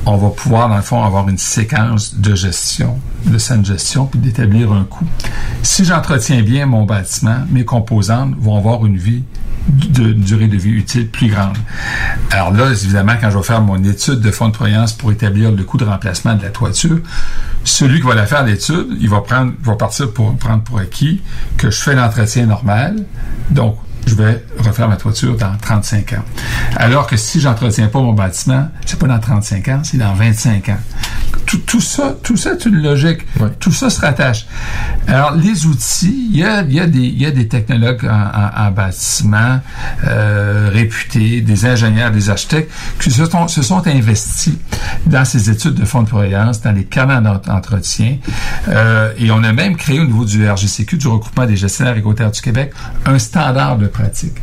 on 0.06 0.16
va 0.16 0.30
pouvoir, 0.30 0.68
dans 0.68 0.76
le 0.76 0.82
fond, 0.82 1.02
avoir 1.02 1.28
une 1.28 1.38
séquence 1.38 2.14
de 2.16 2.34
gestion, 2.34 2.98
de 3.26 3.38
saine 3.38 3.64
gestion, 3.64 4.06
puis 4.06 4.20
d'établir 4.20 4.72
un 4.72 4.84
coût. 4.84 5.06
Si 5.62 5.84
j'entretiens 5.84 6.42
bien 6.42 6.66
mon 6.66 6.84
bâtiment, 6.84 7.38
mes 7.50 7.64
composantes 7.64 8.34
vont 8.38 8.56
avoir 8.56 8.86
une 8.86 8.96
vie 8.96 9.24
de 9.68 10.12
durée 10.12 10.48
de 10.48 10.56
vie 10.56 10.70
utile 10.70 11.08
plus 11.08 11.28
grande. 11.28 11.56
Alors 12.30 12.52
là, 12.52 12.70
évidemment, 12.70 13.14
quand 13.20 13.30
je 13.30 13.36
vais 13.36 13.44
faire 13.44 13.60
mon 13.60 13.82
étude 13.84 14.20
de 14.20 14.30
fonds 14.30 14.48
de 14.48 14.54
croyance 14.54 14.92
pour 14.92 15.12
établir 15.12 15.52
le 15.52 15.62
coût 15.64 15.76
de 15.76 15.84
remplacement 15.84 16.34
de 16.34 16.42
la 16.42 16.50
toiture, 16.50 16.98
celui 17.64 18.00
qui 18.00 18.06
va 18.06 18.14
la 18.14 18.26
faire 18.26 18.44
l'étude, 18.44 18.86
il 19.00 19.08
va 19.08 19.20
prendre, 19.20 19.52
va 19.62 19.74
partir 19.76 20.12
pour 20.12 20.34
prendre 20.36 20.62
pour 20.62 20.78
acquis 20.78 21.22
que 21.56 21.70
je 21.70 21.80
fais 21.80 21.94
l'entretien 21.94 22.46
normal. 22.46 23.04
Donc, 23.50 23.78
je 24.06 24.14
vais 24.14 24.42
refaire 24.58 24.88
ma 24.88 24.96
toiture 24.96 25.36
dans 25.36 25.56
35 25.60 26.14
ans. 26.14 26.24
Alors 26.76 27.06
que 27.06 27.16
si 27.16 27.40
j'entretiens 27.40 27.88
pas 27.88 28.00
mon 28.00 28.14
bâtiment, 28.14 28.68
c'est 28.86 28.98
pas 28.98 29.06
dans 29.06 29.18
35 29.18 29.68
ans, 29.68 29.80
c'est 29.84 29.98
dans 29.98 30.14
25 30.14 30.68
ans. 30.70 30.78
Tout, 31.46 31.58
tout 31.58 31.80
ça, 31.80 32.14
tout 32.22 32.36
ça 32.36 32.52
est 32.52 32.66
une 32.66 32.82
logique. 32.82 33.20
Tout 33.58 33.72
ça 33.72 33.88
se 33.90 34.00
rattache. 34.00 34.46
Alors, 35.06 35.34
les 35.34 35.64
outils, 35.66 36.28
il 36.32 36.38
y 36.38 36.44
a, 36.44 36.60
il 36.62 36.72
y 36.74 36.80
a, 36.80 36.86
des, 36.86 36.98
il 36.98 37.20
y 37.20 37.24
a 37.26 37.30
des 37.30 37.48
technologues 37.48 38.04
en, 38.04 38.08
en- 38.08 38.66
en 38.66 38.70
bâtiment 38.70 39.60
euh, 40.06 40.68
réputés, 40.72 41.40
des 41.40 41.64
ingénieurs, 41.66 42.10
des 42.10 42.28
architectes 42.30 42.70
qui 43.00 43.10
se 43.10 43.24
sont, 43.24 43.48
se 43.48 43.62
sont 43.62 43.86
investis 43.86 44.54
dans 45.06 45.24
ces 45.24 45.48
études 45.50 45.74
de 45.74 45.84
fonds 45.84 46.02
de 46.02 46.08
croyance, 46.08 46.60
dans 46.60 46.72
les 46.72 46.84
d'ent- 47.22 47.40
d'entretien. 47.44 48.18
Euh, 48.68 49.12
et 49.18 49.30
on 49.30 49.42
a 49.42 49.52
même 49.52 49.76
créé 49.76 50.00
au 50.00 50.04
niveau 50.04 50.24
du 50.24 50.46
RGCQ, 50.48 50.96
du 50.98 51.08
regroupement 51.08 51.46
des 51.46 51.56
gestionnaires 51.56 51.96
écotaires 51.96 52.30
du 52.30 52.40
Québec, 52.40 52.72
un 53.06 53.18
standard 53.18 53.78
de 53.78 53.86
pratique. 53.86 54.34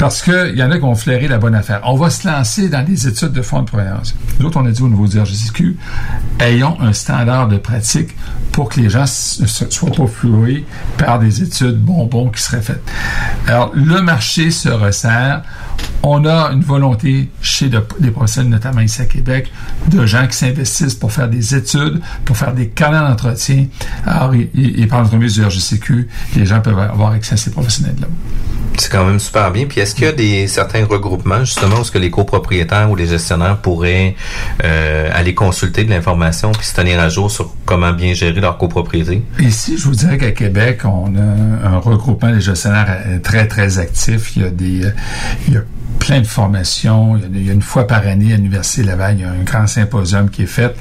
Parce 0.00 0.22
qu'il 0.22 0.54
y 0.56 0.62
en 0.62 0.70
a 0.70 0.78
qui 0.78 0.84
ont 0.84 0.94
flairé 0.94 1.28
la 1.28 1.36
bonne 1.36 1.54
affaire. 1.54 1.82
On 1.84 1.94
va 1.94 2.08
se 2.08 2.26
lancer 2.26 2.70
dans 2.70 2.80
les 2.86 3.06
études 3.06 3.32
de 3.32 3.42
fonds 3.42 3.60
de 3.62 3.68
croyance. 3.68 4.14
Nous 4.38 4.46
autres, 4.46 4.58
on 4.58 4.64
a 4.64 4.70
dit 4.70 4.80
au 4.82 4.88
niveau 4.88 5.06
du 5.06 5.20
RGCQ, 5.20 5.76
ayons 6.38 6.80
un 6.80 6.94
standard 6.94 7.48
de 7.48 7.58
pratique 7.58 8.16
pour 8.50 8.70
que 8.70 8.80
les 8.80 8.88
gens 8.88 9.02
ne 9.40 9.46
soient 9.46 9.90
pas 9.92 10.06
floués 10.06 10.64
par 10.96 11.18
des 11.18 11.42
études 11.42 11.76
bonbons 11.78 12.30
qui 12.30 12.42
seraient 12.42 12.62
faites. 12.62 12.82
Alors, 13.46 13.72
le 13.74 14.00
marché 14.00 14.50
se 14.50 14.70
resserre. 14.70 15.42
On 16.02 16.24
a 16.24 16.50
une 16.52 16.62
volonté 16.62 17.28
chez 17.42 17.68
de- 17.68 17.84
des 18.00 18.10
professionnels, 18.10 18.50
notamment 18.50 18.80
ici 18.80 19.02
à 19.02 19.04
Québec, 19.04 19.52
de 19.90 20.06
gens 20.06 20.26
qui 20.26 20.36
s'investissent 20.36 20.94
pour 20.94 21.12
faire 21.12 21.28
des 21.28 21.54
études, 21.54 22.00
pour 22.24 22.38
faire 22.38 22.54
des 22.54 22.68
canaux 22.68 23.06
d'entretien. 23.06 23.66
Alors, 24.06 24.32
et, 24.34 24.50
et 24.54 24.86
par 24.86 25.02
l'entremise 25.02 25.34
du 25.34 25.44
RGCQ, 25.44 26.08
les 26.36 26.46
gens 26.46 26.60
peuvent 26.62 26.78
avoir 26.78 27.12
accès 27.12 27.34
à 27.34 27.36
ces 27.36 27.50
professionnels-là. 27.50 28.06
C'est 28.78 28.90
quand 28.90 29.04
même 29.04 29.20
super 29.20 29.50
bien. 29.50 29.66
Puis 29.66 29.80
est-ce 29.80 29.94
qu'il 29.94 30.04
y 30.04 30.08
a 30.08 30.12
des 30.12 30.46
certains 30.46 30.84
regroupements 30.84 31.40
justement 31.40 31.80
où 31.80 31.84
ce 31.84 31.90
que 31.90 31.98
les 31.98 32.10
copropriétaires 32.10 32.90
ou 32.90 32.96
les 32.96 33.06
gestionnaires 33.06 33.58
pourraient 33.58 34.16
euh, 34.64 35.10
aller 35.12 35.34
consulter 35.34 35.84
de 35.84 35.90
l'information 35.90 36.52
puis 36.52 36.66
se 36.66 36.74
tenir 36.74 36.98
à 37.00 37.08
jour 37.08 37.30
sur 37.30 37.54
comment 37.66 37.92
bien 37.92 38.14
gérer 38.14 38.40
leur 38.40 38.58
copropriété? 38.58 39.22
Ici, 39.38 39.76
je 39.76 39.84
vous 39.84 39.94
dirais 39.94 40.18
qu'à 40.18 40.32
Québec, 40.32 40.80
on 40.84 41.14
a 41.16 41.68
un 41.68 41.78
regroupement 41.78 42.32
des 42.32 42.40
gestionnaires 42.40 43.02
euh, 43.06 43.18
très, 43.18 43.46
très 43.46 43.78
actif. 43.78 44.36
Il 44.36 44.42
y 44.42 44.44
a 44.44 44.50
des, 44.50 44.84
euh, 44.86 44.90
il 45.48 45.54
y 45.54 45.56
a 45.56 45.62
plein 46.00 46.20
de 46.20 46.26
formations. 46.26 47.16
Il 47.32 47.46
y 47.46 47.50
a, 47.50 47.52
une 47.52 47.62
fois 47.62 47.86
par 47.86 48.04
année 48.06 48.32
à 48.32 48.36
l'Université 48.36 48.82
Laval, 48.82 49.16
il 49.18 49.20
y 49.20 49.24
a 49.24 49.30
un 49.30 49.44
grand 49.44 49.66
symposium 49.68 50.28
qui 50.30 50.42
est 50.42 50.46
fait. 50.46 50.74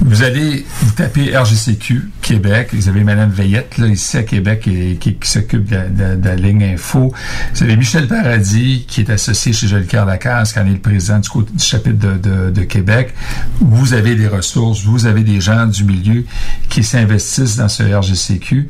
Vous 0.00 0.22
allez, 0.22 0.64
vous 0.82 0.92
tapez 0.92 1.36
RGCQ 1.36 2.10
Québec. 2.22 2.68
Vous 2.72 2.88
avez 2.88 3.02
Madame 3.02 3.30
Veillette, 3.30 3.76
là, 3.78 3.88
ici 3.88 4.16
à 4.16 4.22
Québec, 4.22 4.60
qui, 4.60 5.16
s'occupe 5.22 5.68
de, 5.68 5.76
la- 6.22 6.36
ligne 6.36 6.62
info. 6.64 7.12
Vous 7.54 7.62
avez 7.62 7.76
Michel 7.76 8.06
Paradis, 8.06 8.84
qui 8.86 9.00
est 9.00 9.10
associé 9.10 9.52
chez 9.52 9.66
Jolicoeur 9.68 10.06
Lacasse, 10.06 10.52
qui 10.52 10.58
en 10.60 10.66
est 10.66 10.70
le 10.72 10.78
président 10.78 11.18
du, 11.18 11.28
côté- 11.28 11.52
du 11.52 11.64
chapitre 11.64 11.98
de, 11.98 12.62
Québec. 12.62 13.14
Vous 13.60 13.94
avez 13.94 14.14
des 14.14 14.28
ressources, 14.28 14.82
vous 14.84 15.06
avez 15.06 15.22
des 15.22 15.40
gens 15.40 15.66
du 15.66 15.84
milieu 15.84 16.24
qui 16.68 16.82
s'investissent 16.84 17.56
dans 17.56 17.68
ce 17.68 17.82
RGCQ, 17.82 18.68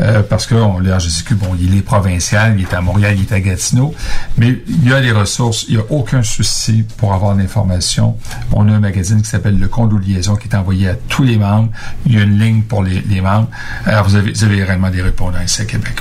euh, 0.00 0.22
parce 0.22 0.46
que 0.46 0.54
le 0.54 0.94
RGCQ, 0.94 1.34
bon, 1.34 1.56
il 1.60 1.76
est 1.76 1.82
provincial, 1.82 2.54
il 2.56 2.62
est 2.64 2.74
à 2.74 2.80
Montréal, 2.80 3.14
il 3.16 3.22
est 3.22 3.32
à 3.32 3.40
Gatineau, 3.40 3.94
mais 4.36 4.58
il 4.68 4.88
y 4.88 4.92
a 4.92 5.00
des 5.00 5.12
il 5.68 5.74
n'y 5.74 5.80
a 5.80 5.84
aucun 5.90 6.22
souci 6.22 6.84
pour 6.96 7.12
avoir 7.12 7.34
l'information. 7.34 8.16
On 8.52 8.68
a 8.68 8.72
un 8.72 8.80
magazine 8.80 9.22
qui 9.22 9.28
s'appelle 9.28 9.58
Le 9.58 9.68
Compte 9.68 9.92
aux 9.92 9.98
liaisons 9.98 10.36
qui 10.36 10.48
est 10.48 10.54
envoyé 10.54 10.88
à 10.88 10.94
tous 10.94 11.22
les 11.22 11.36
membres. 11.36 11.70
Il 12.06 12.14
y 12.14 12.18
a 12.18 12.22
une 12.22 12.38
ligne 12.38 12.62
pour 12.62 12.82
les, 12.82 13.20
membres. 13.20 13.48
Alors, 13.84 14.08
vous 14.08 14.16
avez, 14.16 14.32
vous 14.32 14.44
avez 14.44 14.64
réellement 14.64 14.90
des 14.90 15.02
répondants 15.02 15.40
ici 15.40 15.62
à 15.62 15.64
Québec. 15.64 15.94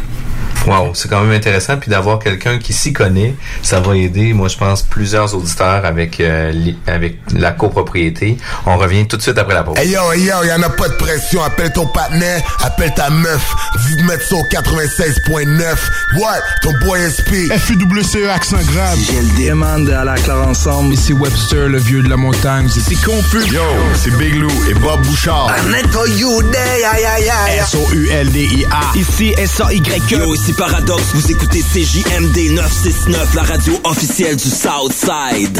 Wow, 0.67 0.91
c'est 0.93 1.09
quand 1.09 1.21
même 1.21 1.31
intéressant. 1.31 1.77
Puis 1.77 1.89
d'avoir 1.89 2.19
quelqu'un 2.19 2.59
qui 2.59 2.73
s'y 2.73 2.93
connaît, 2.93 3.33
ça 3.63 3.79
va 3.79 3.95
aider, 3.95 4.33
moi 4.33 4.47
je 4.49 4.57
pense, 4.57 4.81
plusieurs 4.83 5.33
auditeurs 5.33 5.85
avec, 5.85 6.19
euh, 6.19 6.51
li- 6.51 6.77
avec 6.85 7.17
la 7.33 7.51
copropriété. 7.51 8.37
On 8.65 8.77
revient 8.77 9.07
tout 9.07 9.17
de 9.17 9.21
suite 9.21 9.37
après 9.37 9.53
la 9.53 9.63
pause. 9.63 9.77
Hey 9.77 9.89
yo, 9.91 10.11
hey 10.11 10.23
yo, 10.25 10.43
y'en 10.43 10.61
a 10.61 10.69
pas 10.69 10.89
de 10.89 10.93
pression. 10.95 11.41
Appelle 11.43 11.71
ton 11.73 11.87
partenaire, 11.87 12.41
appelle 12.63 12.93
ta 12.95 13.09
meuf. 13.09 13.55
Vous 13.75 14.03
mettre 14.03 14.23
ça 14.27 14.35
au 14.35 14.43
96.9. 14.51 15.75
What? 16.19 16.39
Ton 16.63 16.73
boy 16.85 16.99
SP. 17.09 17.47
FUWCE 17.57 18.27
accent 18.29 18.57
grave. 18.73 18.97
J'ai 18.99 19.21
le 19.21 19.47
demande 19.49 19.89
à 19.89 20.03
la 20.03 20.15
clare 20.15 20.47
ensemble. 20.47 20.93
Ici 20.93 21.13
Webster, 21.13 21.69
le 21.69 21.77
vieux 21.79 22.03
de 22.03 22.09
la 22.09 22.17
montagne. 22.17 22.67
C'est 22.69 22.95
confus. 23.03 23.45
Yo, 23.53 23.61
c'est 23.95 24.15
Big 24.17 24.35
Lou 24.35 24.51
et 24.69 24.73
Bob 24.73 25.01
Bouchard. 25.05 25.49
S-O-U-L-D-I-A. 27.59 28.97
Ici 28.97 29.33
S-A-Y-E. 29.37 30.01
Yo, 30.09 30.33
ici 30.35 30.53
Paradox, 30.57 31.13
vous 31.13 31.31
écoutez 31.31 31.61
CJMD 31.61 32.51
969, 32.55 33.35
la 33.35 33.43
radio 33.43 33.73
officielle 33.83 34.35
du 34.35 34.49
Southside. 34.49 35.59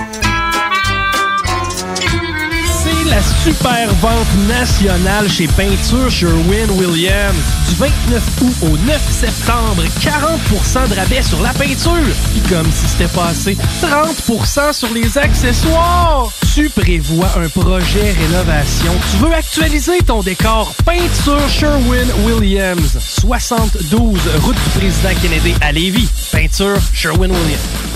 La 3.11 3.21
super 3.21 3.93
vente 3.95 4.47
nationale 4.47 5.29
chez 5.29 5.47
Peinture 5.47 6.09
Sherwin-Williams. 6.09 7.35
Du 7.67 7.75
29 7.75 8.23
août 8.41 8.55
au 8.61 8.77
9 8.87 9.11
septembre, 9.11 9.83
40% 9.99 10.89
de 10.89 10.95
rabais 10.95 11.21
sur 11.21 11.41
la 11.41 11.53
peinture. 11.53 11.91
Puis 12.31 12.41
comme 12.49 12.71
si 12.71 12.87
c'était 12.87 13.13
passé, 13.13 13.57
30% 13.81 14.73
sur 14.73 14.93
les 14.93 15.17
accessoires. 15.17 16.29
Tu 16.53 16.69
prévois 16.69 17.29
un 17.37 17.49
projet 17.49 18.13
rénovation. 18.13 18.93
Tu 19.11 19.17
veux 19.17 19.33
actualiser 19.33 19.99
ton 20.05 20.21
décor. 20.21 20.73
Peinture 20.85 21.49
Sherwin-Williams. 21.49 22.97
72 23.19 24.19
route 24.41 24.55
du 24.55 24.79
président 24.79 25.21
Kennedy 25.21 25.53
à 25.59 25.73
Lévis. 25.73 26.07
Peinture 26.31 26.77
Sherwin-Williams. 26.93 27.91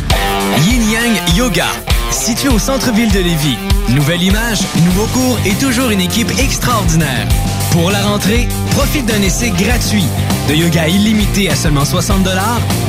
Yin 0.67 0.91
Yang 0.91 1.37
Yoga. 1.37 1.67
Situé 2.11 2.49
au 2.49 2.59
centre-ville 2.59 3.11
de 3.11 3.19
Lévis. 3.19 3.57
Nouvelle 3.89 4.23
image, 4.23 4.59
nouveau 4.85 5.04
cours 5.07 5.39
et 5.45 5.53
toujours 5.55 5.89
une 5.89 6.01
équipe 6.01 6.31
extraordinaire. 6.39 7.27
Pour 7.71 7.89
la 7.91 8.01
rentrée, 8.01 8.47
profite 8.71 9.05
d'un 9.05 9.21
essai 9.21 9.51
gratuit. 9.51 10.05
De 10.47 10.55
yoga 10.55 10.87
illimité 10.87 11.49
à 11.49 11.55
seulement 11.55 11.85
60 11.85 12.27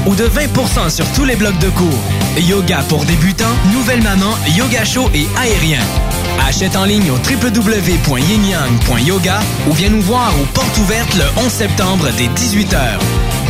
ou 0.07 0.15
de 0.15 0.25
20 0.25 0.91
sur 0.91 1.07
tous 1.13 1.25
les 1.25 1.37
blocs 1.37 1.59
de 1.59 1.69
cours. 1.71 2.03
Yoga 2.39 2.83
pour 2.89 3.05
débutants, 3.05 3.45
nouvelle 3.73 4.03
maman, 4.03 4.35
yoga 4.57 4.85
chaud 4.85 5.11
et 5.15 5.27
aérien. 5.41 5.81
Achète 6.47 6.77
en 6.77 6.85
ligne 6.85 7.11
au 7.11 7.17
www.yinyang.yoga 7.17 9.41
ou 9.69 9.73
viens 9.73 9.91
nous 9.91 10.03
voir 10.03 10.33
aux 10.41 10.47
portes 10.47 10.79
ouvertes 10.79 11.15
le 11.15 11.25
11 11.45 11.51
septembre 11.51 12.09
dès 12.17 12.29
18h. 12.29 12.99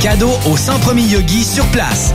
Cadeau 0.01 0.33
aux 0.47 0.57
100 0.57 0.79
premiers 0.81 1.03
yogis 1.03 1.45
sur 1.45 1.67
place. 1.67 2.14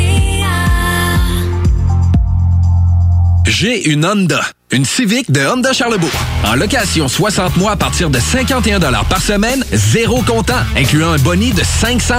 J'ai 3.45 3.89
une 3.89 4.05
Honda. 4.05 4.41
Une 4.71 4.85
Civic 4.85 5.31
de 5.31 5.41
Honda 5.41 5.73
Charlebourg. 5.73 6.09
En 6.45 6.55
location 6.55 7.07
60 7.07 7.57
mois 7.57 7.71
à 7.71 7.75
partir 7.75 8.09
de 8.09 8.19
51 8.19 8.79
par 8.79 9.21
semaine, 9.21 9.63
zéro 9.73 10.21
comptant, 10.21 10.61
incluant 10.77 11.11
un 11.11 11.17
boni 11.17 11.51
de 11.51 11.63
500 11.63 12.15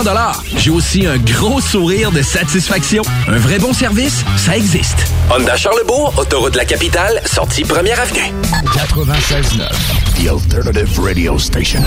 J'ai 0.57 0.71
aussi 0.71 1.07
un 1.07 1.19
gros 1.19 1.61
sourire 1.61 2.11
de 2.11 2.23
satisfaction. 2.23 3.03
Un 3.29 3.39
vrai 3.39 3.59
bon 3.59 3.73
service, 3.73 4.25
ça 4.37 4.57
existe. 4.57 4.99
Honda 5.31 5.57
Charlebourg, 5.57 6.13
autoroute 6.19 6.53
de 6.53 6.59
la 6.59 6.65
capitale, 6.65 7.23
sortie 7.25 7.65
première 7.65 8.01
avenue. 8.01 8.33
96.9, 8.65 10.25
The 10.25 10.29
Alternative 10.29 11.01
Radio 11.01 11.39
Station. 11.39 11.83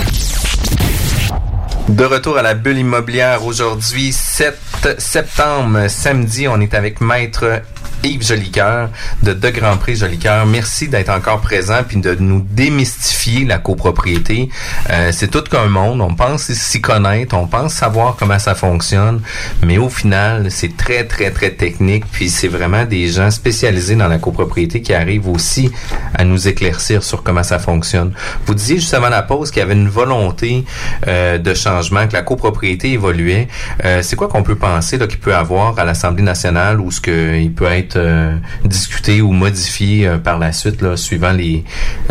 De 1.88 2.04
retour 2.04 2.36
à 2.38 2.42
la 2.42 2.54
bulle 2.54 2.78
immobilière 2.78 3.44
aujourd'hui, 3.44 4.12
7 4.12 4.58
septembre, 4.98 5.88
samedi, 5.88 6.48
on 6.48 6.60
est 6.60 6.74
avec 6.74 7.00
Maître 7.00 7.62
Yves 8.06 8.26
Jolicoeur 8.26 8.90
de 9.22 9.32
De 9.32 9.50
Grand 9.50 9.76
Prix 9.76 9.96
Jolicoeur. 9.96 10.46
Merci 10.46 10.88
d'être 10.88 11.10
encore 11.10 11.40
présent 11.40 11.80
puis 11.86 11.98
de 11.98 12.14
nous 12.14 12.40
démystifier 12.40 13.44
la 13.44 13.58
copropriété. 13.58 14.48
Euh, 14.90 15.10
c'est 15.12 15.28
tout 15.28 15.42
qu'un 15.42 15.66
monde. 15.66 16.00
On 16.00 16.14
pense 16.14 16.52
s'y 16.52 16.80
connaître, 16.80 17.36
on 17.36 17.46
pense 17.46 17.74
savoir 17.74 18.16
comment 18.16 18.38
ça 18.38 18.54
fonctionne, 18.54 19.20
mais 19.64 19.78
au 19.78 19.88
final, 19.88 20.50
c'est 20.50 20.76
très 20.76 21.04
très 21.04 21.30
très 21.30 21.50
technique. 21.50 22.04
Puis 22.10 22.30
c'est 22.30 22.48
vraiment 22.48 22.84
des 22.84 23.08
gens 23.08 23.30
spécialisés 23.30 23.96
dans 23.96 24.08
la 24.08 24.18
copropriété 24.18 24.80
qui 24.82 24.94
arrivent 24.94 25.28
aussi 25.28 25.70
à 26.14 26.24
nous 26.24 26.48
éclaircir 26.48 27.02
sur 27.02 27.22
comment 27.22 27.42
ça 27.42 27.58
fonctionne. 27.58 28.12
Vous 28.46 28.54
disiez 28.54 28.76
juste 28.76 28.94
avant 28.94 29.08
la 29.08 29.22
pause 29.22 29.50
qu'il 29.50 29.60
y 29.60 29.62
avait 29.62 29.74
une 29.74 29.88
volonté 29.88 30.64
euh, 31.06 31.38
de 31.38 31.54
changement, 31.54 32.06
que 32.06 32.12
la 32.12 32.22
copropriété 32.22 32.92
évoluait. 32.92 33.48
Euh, 33.84 34.02
c'est 34.02 34.16
quoi 34.16 34.28
qu'on 34.28 34.42
peut 34.42 34.56
penser 34.56 34.96
là 34.96 35.06
qu'il 35.06 35.18
peut 35.18 35.34
avoir 35.34 35.78
à 35.78 35.84
l'Assemblée 35.84 36.22
nationale 36.22 36.80
ou 36.80 36.90
ce 36.90 37.00
qu'il 37.00 37.52
peut 37.52 37.66
être 37.66 37.95
euh, 37.96 38.36
discuté 38.64 39.20
ou 39.22 39.32
modifié 39.32 40.06
euh, 40.06 40.18
par 40.18 40.38
la 40.38 40.52
suite, 40.52 40.96
suivant 40.96 41.32
les, 41.32 41.64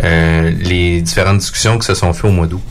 euh, 0.04 0.50
les 0.58 1.00
différentes 1.02 1.38
discussions 1.38 1.78
qui 1.78 1.86
se 1.86 1.94
sont 1.94 2.12
faites 2.12 2.24
au 2.24 2.32
mois 2.32 2.46
d'août? 2.46 2.62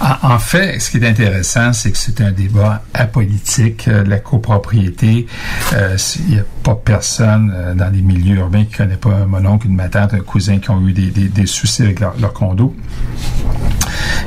En, 0.00 0.34
en 0.34 0.38
fait, 0.38 0.78
ce 0.80 0.90
qui 0.90 0.98
est 0.98 1.08
intéressant, 1.08 1.72
c'est 1.72 1.90
que 1.90 1.98
c'est 1.98 2.20
un 2.20 2.32
débat 2.32 2.82
apolitique. 2.92 3.88
Euh, 3.88 4.04
la 4.04 4.18
copropriété, 4.18 5.26
euh, 5.72 5.96
il 6.28 6.34
n'y 6.34 6.38
a 6.40 6.44
pas 6.62 6.74
personne 6.74 7.74
dans 7.76 7.90
les 7.90 8.02
milieux 8.02 8.36
urbains 8.36 8.64
qui 8.64 8.74
connaît 8.76 8.96
pas 8.96 9.24
mon 9.26 9.44
oncle, 9.46 9.66
une 9.66 9.74
ma 9.76 9.88
tante, 9.88 10.14
un 10.14 10.20
cousin 10.20 10.58
qui 10.58 10.70
ont 10.70 10.86
eu 10.86 10.92
des, 10.92 11.10
des- 11.10 11.46
soucis 11.46 11.82
avec 11.82 12.00
leur, 12.00 12.32
condo. 12.32 12.74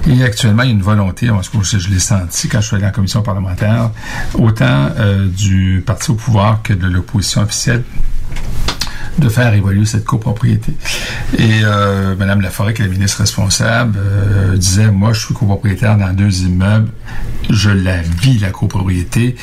Et 0.07 0.23
actuellement, 0.23 0.63
il 0.63 0.67
y 0.69 0.71
a 0.71 0.73
une 0.73 0.81
volonté, 0.81 1.27
je, 1.63 1.77
je 1.79 1.89
l'ai 1.89 1.99
senti 1.99 2.47
quand 2.47 2.61
je 2.61 2.67
suis 2.67 2.75
allé 2.77 2.85
en 2.85 2.91
commission 2.91 3.21
parlementaire, 3.21 3.89
autant 4.35 4.89
du 5.35 5.83
parti 5.85 6.11
au 6.11 6.15
pouvoir 6.15 6.61
que 6.61 6.73
de 6.73 6.87
l'opposition 6.87 7.41
officielle, 7.41 7.83
de 9.17 9.29
faire 9.29 9.53
évoluer 9.53 9.85
cette 9.85 10.05
copropriété. 10.05 10.73
Et 11.37 11.61
euh, 11.63 12.15
Mme 12.15 12.41
Laforêt, 12.41 12.73
qui 12.73 12.81
est 12.83 12.85
la 12.85 12.91
ministre 12.91 13.21
responsable, 13.21 13.97
euh, 13.97 14.55
disait, 14.55 14.91
moi, 14.91 15.13
je 15.13 15.25
suis 15.25 15.33
copropriétaire 15.33 15.97
dans 15.97 16.13
deux 16.13 16.43
immeubles, 16.43 16.89
je 17.49 17.69
la 17.69 18.01
vis, 18.01 18.37
la 18.39 18.51
copropriété. 18.51 19.35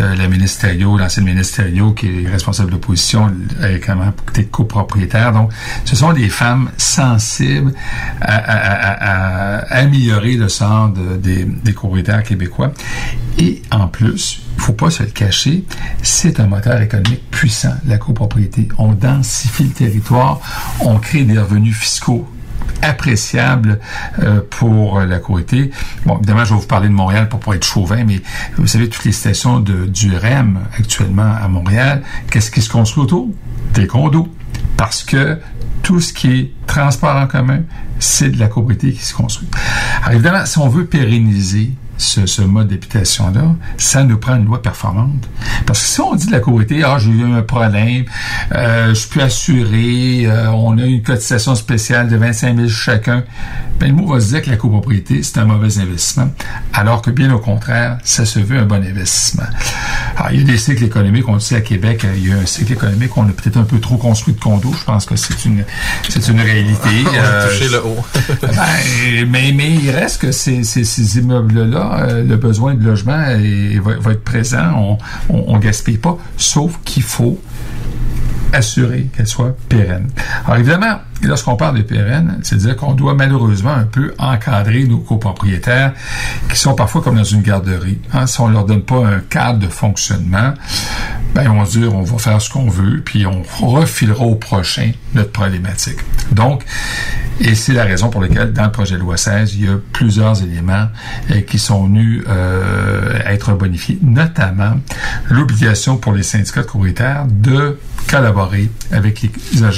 Euh, 0.00 0.16
la 0.16 0.26
ministre 0.26 0.66
l'ancienne 0.98 1.26
ministre 1.26 1.62
qui 1.94 2.24
est 2.24 2.28
responsable 2.28 2.70
de 2.70 2.74
l'opposition, 2.74 3.30
elle 3.62 3.76
est 3.76 3.80
quand 3.80 3.96
même 3.96 4.12
copropriétaire. 4.50 5.32
Donc, 5.32 5.52
ce 5.84 5.94
sont 5.94 6.12
des 6.12 6.28
femmes 6.28 6.70
sensibles 6.76 7.72
à, 8.20 9.58
améliorer 9.70 10.34
le 10.34 10.48
sort 10.48 10.88
de- 10.88 11.16
des, 11.16 11.44
des 11.44 11.72
copropriétaires 11.72 12.22
québécois. 12.24 12.72
Et 13.38 13.62
en 13.70 13.86
plus, 13.86 14.42
il 14.56 14.62
faut 14.62 14.72
pas 14.72 14.90
se 14.90 15.02
le 15.02 15.10
cacher, 15.10 15.64
c'est 16.02 16.40
un 16.40 16.46
moteur 16.46 16.80
économique 16.80 17.30
puissant, 17.30 17.74
la 17.86 17.98
copropriété. 17.98 18.68
On 18.78 18.92
densifie 18.92 19.64
le 19.64 19.70
territoire, 19.70 20.40
on 20.80 20.98
crée 20.98 21.24
des 21.24 21.38
revenus 21.38 21.76
fiscaux 21.76 22.28
appréciables 22.82 23.80
euh, 24.20 24.40
pour 24.48 25.00
la 25.00 25.18
copropriété. 25.18 25.70
Bon, 26.06 26.16
évidemment, 26.18 26.44
je 26.44 26.54
vais 26.54 26.60
vous 26.60 26.66
parler 26.66 26.88
de 26.88 26.94
Montréal 26.94 27.28
pour 27.28 27.40
pas 27.40 27.54
être 27.54 27.64
chauvin, 27.64 28.04
mais 28.04 28.20
vous 28.56 28.66
savez, 28.66 28.88
toutes 28.88 29.04
les 29.04 29.12
stations 29.12 29.60
du 29.60 30.16
REM 30.16 30.58
actuellement 30.78 31.34
à 31.40 31.48
Montréal, 31.48 32.02
qu'est-ce 32.30 32.50
qui 32.50 32.62
se 32.62 32.70
construit 32.70 33.04
autour? 33.04 33.28
Des 33.74 33.86
condos. 33.86 34.28
Parce 34.76 35.02
que 35.02 35.38
tout 35.82 36.00
ce 36.00 36.12
qui 36.12 36.30
est 36.30 36.52
transport 36.66 37.16
en 37.16 37.26
commun, 37.26 37.60
c'est 37.98 38.30
de 38.30 38.38
la 38.38 38.46
copropriété 38.46 38.92
qui 38.92 39.04
se 39.04 39.14
construit. 39.14 39.48
Alors 40.02 40.14
évidemment, 40.14 40.46
si 40.46 40.58
on 40.58 40.68
veut 40.68 40.86
pérenniser 40.86 41.72
ce, 42.00 42.26
ce 42.26 42.42
mode 42.42 42.68
d'habitation-là, 42.68 43.54
ça 43.76 44.04
nous 44.04 44.18
prend 44.18 44.36
une 44.36 44.46
loi 44.46 44.62
performante. 44.62 45.28
Parce 45.66 45.80
que 45.80 45.86
si 45.86 46.00
on 46.00 46.14
dit 46.14 46.26
de 46.26 46.32
la 46.32 46.40
copropriété, 46.40 46.82
ah, 46.84 46.98
j'ai 46.98 47.10
eu 47.10 47.24
un 47.24 47.42
problème, 47.42 48.04
euh, 48.54 48.88
je 48.88 48.94
suis 48.94 49.08
plus 49.08 49.20
assuré, 49.20 50.22
euh, 50.26 50.50
on 50.50 50.78
a 50.78 50.84
une 50.84 51.02
cotisation 51.02 51.54
spéciale 51.54 52.08
de 52.08 52.16
25 52.16 52.56
000 52.56 52.68
chacun, 52.68 53.24
ben, 53.78 53.88
le 53.88 53.94
mot 53.94 54.06
va 54.14 54.20
se 54.20 54.28
dire 54.28 54.42
que 54.42 54.50
la 54.50 54.56
copropriété, 54.56 55.22
c'est 55.22 55.38
un 55.38 55.44
mauvais 55.44 55.78
investissement. 55.78 56.30
Alors 56.72 57.02
que 57.02 57.10
bien 57.10 57.32
au 57.32 57.38
contraire, 57.38 57.98
ça 58.02 58.24
se 58.24 58.38
veut 58.38 58.58
un 58.58 58.66
bon 58.66 58.82
investissement. 58.84 59.44
Alors, 60.16 60.32
il 60.32 60.40
y 60.40 60.42
a 60.42 60.46
des 60.46 60.58
cycles 60.58 60.84
économiques, 60.84 61.28
on 61.28 61.34
le 61.34 61.40
sait 61.40 61.56
à 61.56 61.60
Québec, 61.60 62.04
euh, 62.04 62.14
il 62.16 62.28
y 62.28 62.32
a 62.32 62.36
un 62.36 62.46
cycle 62.46 62.72
économique, 62.72 63.16
on 63.16 63.28
a 63.28 63.32
peut-être 63.32 63.56
un 63.56 63.64
peu 63.64 63.78
trop 63.78 63.96
construit 63.96 64.34
de 64.34 64.40
condos, 64.40 64.74
je 64.78 64.84
pense 64.84 65.06
que 65.06 65.16
c'est 65.16 65.44
une, 65.44 65.64
c'est 66.08 66.26
une 66.28 66.40
réalité. 66.40 66.88
On 67.04 67.18
a 67.18 67.46
touché 67.46 67.68
le 67.68 67.84
haut. 67.84 68.04
Ben, 68.40 69.26
mais, 69.28 69.52
mais 69.52 69.70
il 69.70 69.90
reste 69.90 70.20
que 70.22 70.32
ces, 70.32 70.64
ces, 70.64 70.84
ces 70.84 71.18
immeubles-là, 71.18 71.89
euh, 71.92 72.22
le 72.24 72.36
besoin 72.36 72.74
de 72.74 72.84
logement 72.84 73.24
va 74.02 74.12
être 74.12 74.24
présent. 74.24 74.72
On, 74.76 74.98
on, 75.34 75.44
on 75.54 75.58
gaspille 75.58 75.98
pas, 75.98 76.18
sauf 76.36 76.78
qu'il 76.84 77.02
faut 77.02 77.38
assurer 78.52 79.08
qu'elle 79.16 79.26
soit 79.26 79.56
pérenne. 79.68 80.10
Alors 80.44 80.58
évidemment, 80.58 81.00
lorsqu'on 81.22 81.56
parle 81.56 81.78
de 81.78 81.82
pérenne, 81.82 82.38
c'est-à-dire 82.42 82.76
qu'on 82.76 82.94
doit 82.94 83.14
malheureusement 83.14 83.72
un 83.72 83.84
peu 83.84 84.14
encadrer 84.18 84.84
nos 84.84 84.98
copropriétaires 84.98 85.92
qui 86.50 86.58
sont 86.58 86.74
parfois 86.74 87.02
comme 87.02 87.16
dans 87.16 87.24
une 87.24 87.42
garderie. 87.42 87.98
Hein, 88.12 88.26
si 88.26 88.40
on 88.40 88.48
leur 88.48 88.64
donne 88.64 88.82
pas 88.82 89.06
un 89.06 89.20
cadre 89.20 89.58
de 89.58 89.68
fonctionnement, 89.68 90.54
ben 91.34 91.64
se 91.64 91.78
dire 91.78 91.94
on 91.94 92.02
va 92.02 92.18
faire 92.18 92.40
ce 92.40 92.50
qu'on 92.50 92.68
veut, 92.68 93.02
puis 93.04 93.26
on 93.26 93.42
refilera 93.60 94.24
au 94.24 94.34
prochain 94.34 94.90
notre 95.14 95.30
problématique. 95.30 95.98
Donc, 96.32 96.64
et 97.40 97.54
c'est 97.54 97.72
la 97.72 97.84
raison 97.84 98.10
pour 98.10 98.20
laquelle, 98.20 98.52
dans 98.52 98.64
le 98.64 98.72
projet 98.72 98.96
de 98.96 99.00
loi 99.00 99.16
16, 99.16 99.54
il 99.54 99.64
y 99.64 99.68
a 99.68 99.78
plusieurs 99.92 100.42
éléments 100.42 100.88
euh, 101.30 101.40
qui 101.40 101.58
sont 101.58 101.84
venus 101.84 102.22
euh, 102.28 103.18
être 103.24 103.54
bonifiés, 103.54 103.98
notamment 104.02 104.74
l'obligation 105.30 105.96
pour 105.96 106.12
les 106.12 106.22
syndicats 106.22 106.60
de 106.60 106.66
copropriétaires 106.66 107.26
de 107.28 107.78
collaborer 108.10 108.70
avec 108.90 109.22
les, 109.22 109.30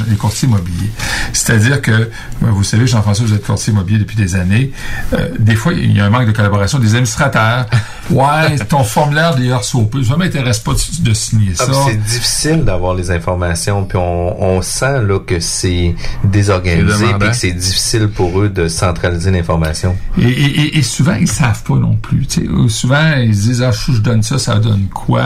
les 0.08 0.16
courtiers 0.16 0.48
immobiliers. 0.48 0.90
C'est-à-dire 1.32 1.80
que, 1.82 2.10
ben, 2.40 2.50
vous 2.50 2.64
savez, 2.64 2.86
Jean-François, 2.86 3.26
vous 3.26 3.34
êtes 3.34 3.44
courtier 3.44 3.72
immobilier 3.72 3.98
depuis 3.98 4.16
des 4.16 4.34
années. 4.36 4.72
Euh, 5.12 5.28
des 5.38 5.54
fois, 5.56 5.72
il 5.72 5.96
y 5.96 6.00
a 6.00 6.06
un 6.06 6.10
manque 6.10 6.26
de 6.26 6.32
collaboration 6.32 6.78
des 6.78 6.88
administrateurs. 6.94 7.66
Ouais, 8.10 8.56
ton 8.68 8.82
formulaire 8.82 9.36
des 9.36 9.54
RSOP, 9.54 9.96
ça 10.06 10.16
m'intéresse 10.16 10.58
pas 10.58 10.72
de, 10.72 11.02
de 11.08 11.14
signer 11.14 11.52
Ah, 11.60 11.64
ça. 11.66 11.72
c'est 11.86 11.96
difficile 12.02 12.64
d'avoir 12.64 12.94
les 12.94 13.10
informations, 13.12 13.84
puis 13.84 13.96
on, 13.96 14.42
on 14.42 14.60
sent 14.60 15.02
là 15.06 15.20
que 15.20 15.38
c'est 15.38 15.94
désorganisé, 16.24 17.06
puis 17.18 17.28
que 17.28 17.36
c'est 17.36 17.52
difficile 17.52 18.08
pour 18.08 18.40
eux 18.40 18.48
de 18.48 18.66
centraliser 18.66 19.30
l'information. 19.30 19.96
Et, 20.18 20.22
et- 20.24 20.60
et- 20.60 20.78
et 20.78 20.82
souvent, 20.82 21.14
ils 21.14 21.28
savent 21.28 21.62
pas 21.62 21.76
non 21.76 21.94
plus. 21.94 22.26
tu 22.26 22.40
sais. 22.40 22.46
Euh, 22.48 22.68
Souvent, 22.68 23.12
ils 23.16 23.34
se 23.34 23.42
disent, 23.42 23.62
ah, 23.62 23.70
je, 23.70 23.92
donne 24.00 24.22
ça, 24.22 24.36
ça 24.38 24.58
donne 24.58 24.88
quoi? 24.92 25.22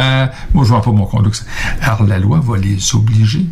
Moi, 0.52 0.64
je 0.64 0.68
vois 0.68 0.82
pas 0.82 0.90
mon 0.92 1.06
condo. 1.06 1.30
Alors, 1.80 2.04
la 2.04 2.18
loi 2.18 2.40
va 2.44 2.58
les 2.58 2.78
obliger 2.96 3.46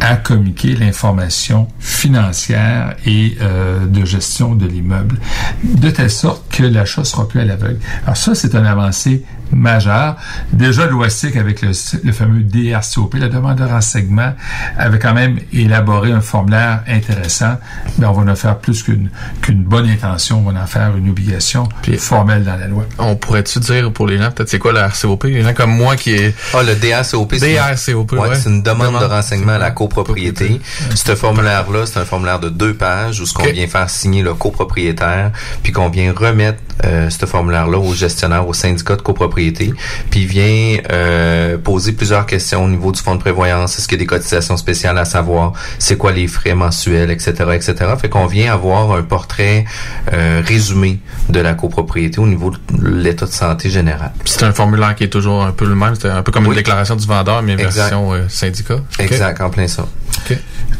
à 0.00 0.16
communiquer 0.16 0.74
l'information 0.74 1.68
financière 1.78 2.96
et 3.04 3.36
euh, 3.42 3.86
de 3.86 4.04
gestion 4.04 4.54
de 4.54 4.66
l'immeuble, 4.66 5.18
de 5.62 5.90
telle 5.90 6.10
sorte 6.10 6.44
que 6.50 6.62
l'achat 6.62 7.04
sera 7.04 7.28
plus 7.28 7.40
à 7.40 7.44
l'aveugle. 7.44 7.78
Alors 8.04 8.16
ça, 8.16 8.34
c'est 8.34 8.54
une 8.54 8.66
avancée 8.66 9.24
majeure. 9.52 10.16
Déjà, 10.52 10.86
l'OASIC, 10.86 11.36
avec 11.36 11.62
le, 11.62 11.70
le 12.04 12.12
fameux 12.12 12.42
DRCOP, 12.42 13.14
la 13.14 13.28
demande 13.28 13.58
de 13.58 13.64
renseignement, 13.64 14.34
avait 14.78 14.98
quand 14.98 15.14
même 15.14 15.38
élaboré 15.52 16.12
un 16.12 16.20
formulaire 16.20 16.82
intéressant, 16.88 17.58
mais 17.98 18.06
on 18.06 18.12
va 18.12 18.30
en 18.30 18.36
faire 18.36 18.58
plus 18.58 18.82
qu'une 18.82 19.10
qu'une 19.42 19.62
bonne 19.62 19.88
intention, 19.88 20.42
on 20.46 20.50
va 20.50 20.60
en 20.60 20.66
faire 20.66 20.96
une 20.96 21.08
obligation 21.10 21.68
formelle 21.98 22.44
dans 22.44 22.56
la 22.56 22.66
loi. 22.66 22.84
On 22.98 23.16
pourrait-tu 23.16 23.58
dire 23.60 23.92
pour 23.92 24.06
les 24.06 24.18
gens, 24.18 24.30
peut-être 24.30 24.48
c'est 24.48 24.58
quoi 24.58 24.72
la 24.72 24.88
RCOP? 24.88 25.24
Les 25.24 25.42
gens 25.42 25.54
comme 25.54 25.72
moi 25.72 25.96
qui 25.96 26.12
est... 26.12 26.34
Ah, 26.54 26.62
le 26.62 26.74
DRCOP, 26.74 27.34
c'est 27.36 27.54
DRCOP, 27.54 28.12
ouais, 28.12 28.18
ouais. 28.18 28.34
c'est 28.34 28.48
une 28.48 28.62
demande, 28.62 28.88
Demande 28.88 29.02
de 29.02 29.08
renseignement 29.08 29.52
à 29.52 29.58
la 29.58 29.70
copropriété. 29.70 30.60
Ce 30.94 31.14
formulaire-là, 31.14 31.86
c'est 31.86 31.98
un 31.98 32.04
formulaire 32.04 32.40
de 32.40 32.48
deux 32.48 32.74
pages 32.74 33.20
où 33.20 33.26
ce 33.26 33.34
qu'on 33.34 33.44
vient 33.44 33.66
faire 33.66 33.90
signer 33.90 34.22
le 34.22 34.34
copropriétaire, 34.34 35.32
puis 35.62 35.72
qu'on 35.72 35.88
vient 35.88 36.12
remettre 36.12 36.60
euh, 36.84 37.10
ce 37.10 37.26
formulaire-là 37.26 37.78
au 37.78 37.94
gestionnaire, 37.94 38.46
au 38.46 38.52
syndicat 38.52 38.96
de 38.96 39.02
copropriété, 39.02 39.72
puis 40.10 40.20
il 40.20 40.26
vient 40.26 40.78
euh, 40.90 41.58
poser 41.58 41.92
plusieurs 41.92 42.26
questions 42.26 42.64
au 42.64 42.68
niveau 42.68 42.92
du 42.92 43.00
fonds 43.00 43.14
de 43.14 43.20
prévoyance. 43.20 43.78
Est-ce 43.78 43.88
qu'il 43.88 43.98
y 43.98 44.00
a 44.00 44.04
des 44.04 44.06
cotisations 44.06 44.56
spéciales 44.56 44.98
à 44.98 45.04
savoir? 45.04 45.52
C'est 45.78 45.96
quoi 45.96 46.12
les 46.12 46.26
frais 46.26 46.54
mensuels, 46.54 47.10
etc., 47.10 47.32
etc. 47.54 47.74
Fait 48.00 48.08
qu'on 48.08 48.26
vient 48.26 48.52
avoir 48.52 48.92
un 48.92 49.02
portrait 49.02 49.64
euh, 50.12 50.42
résumé 50.44 51.00
de 51.28 51.40
la 51.40 51.54
copropriété 51.54 52.18
au 52.20 52.26
niveau 52.26 52.50
de 52.50 52.58
l'état 52.82 53.26
de 53.26 53.30
santé 53.30 53.70
général. 53.70 54.12
C'est 54.24 54.42
un 54.44 54.52
formulaire 54.52 54.94
qui 54.94 55.04
est 55.04 55.08
toujours 55.08 55.44
un 55.44 55.52
peu 55.52 55.66
le 55.66 55.74
même. 55.74 55.94
C'est 55.94 56.08
un 56.08 56.22
peu 56.22 56.32
comme 56.32 56.46
une 56.46 56.54
déclaration 56.54 56.96
du 56.96 57.06
vendeur, 57.06 57.42
mais 57.42 57.52
Exact. 57.52 57.74
version 57.74 58.12
euh, 58.12 58.28
syndicat. 58.28 58.78
Exact, 58.98 59.40
en 59.40 59.50
plein 59.50 59.68
ça. 59.68 59.86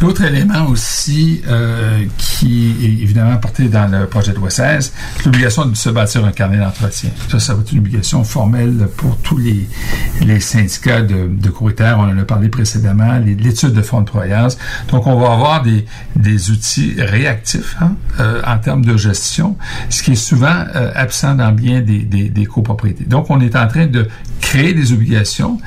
L'autre 0.01 0.24
élément 0.24 0.66
aussi 0.66 1.43
euh, 1.47 2.05
qui 2.16 2.74
est 2.82 3.03
évidemment 3.03 3.36
porté 3.36 3.68
dans 3.68 3.86
le 3.86 4.07
projet 4.07 4.32
de 4.32 4.38
loi 4.38 4.49
16, 4.49 4.93
c'est 5.16 5.24
l'obligation 5.26 5.66
de 5.66 5.76
se 5.76 5.91
bâtir 5.91 6.24
un 6.24 6.32
carnet 6.32 6.57
d'entretien. 6.57 7.11
Ça, 7.28 7.38
ça 7.38 7.55
va 7.55 7.61
être 7.61 7.72
une 7.72 7.80
obligation 7.80 8.24
formelle 8.24 8.88
pour 8.97 9.18
tous 9.18 9.36
les, 9.36 10.41
syndicats 10.41 11.03
de, 11.03 11.28
de. 11.28 11.53
On 11.61 12.01
en 12.03 12.18
a 12.18 12.24
parlé 12.24 12.49
précédemment, 12.49 13.18
l'étude 13.18 13.72
de 13.72 13.82
fonds 13.82 14.01
de 14.01 14.09
croyance. 14.09 14.57
Donc, 14.88 15.07
on 15.07 15.20
va 15.20 15.34
avoir 15.34 15.62
des, 15.62 15.84
des 16.16 16.51
outils 16.51 16.95
réactifs 16.99 17.76
hein, 17.82 17.93
euh, 18.20 18.41
en 18.47 18.59
termes 18.59 18.84
de 18.84 18.97
gestion, 18.97 19.57
ce 19.91 20.03
qui 20.03 20.12
est 20.12 20.16
souvent 20.16 20.64
euh, 20.74 20.93
absent 20.95 21.34
dans 21.34 21.53
bien 21.53 21.82
des, 21.82 21.99
des, 21.99 22.30
des 22.30 22.47
copropriétés. 22.47 23.05
Donc, 23.05 23.28
on 23.28 23.41
est 23.41 23.55
en 23.55 23.68
train 23.68 23.86
de 23.86 24.09
créer 24.41 24.72
des 24.72 24.93
obligations. 24.93 25.61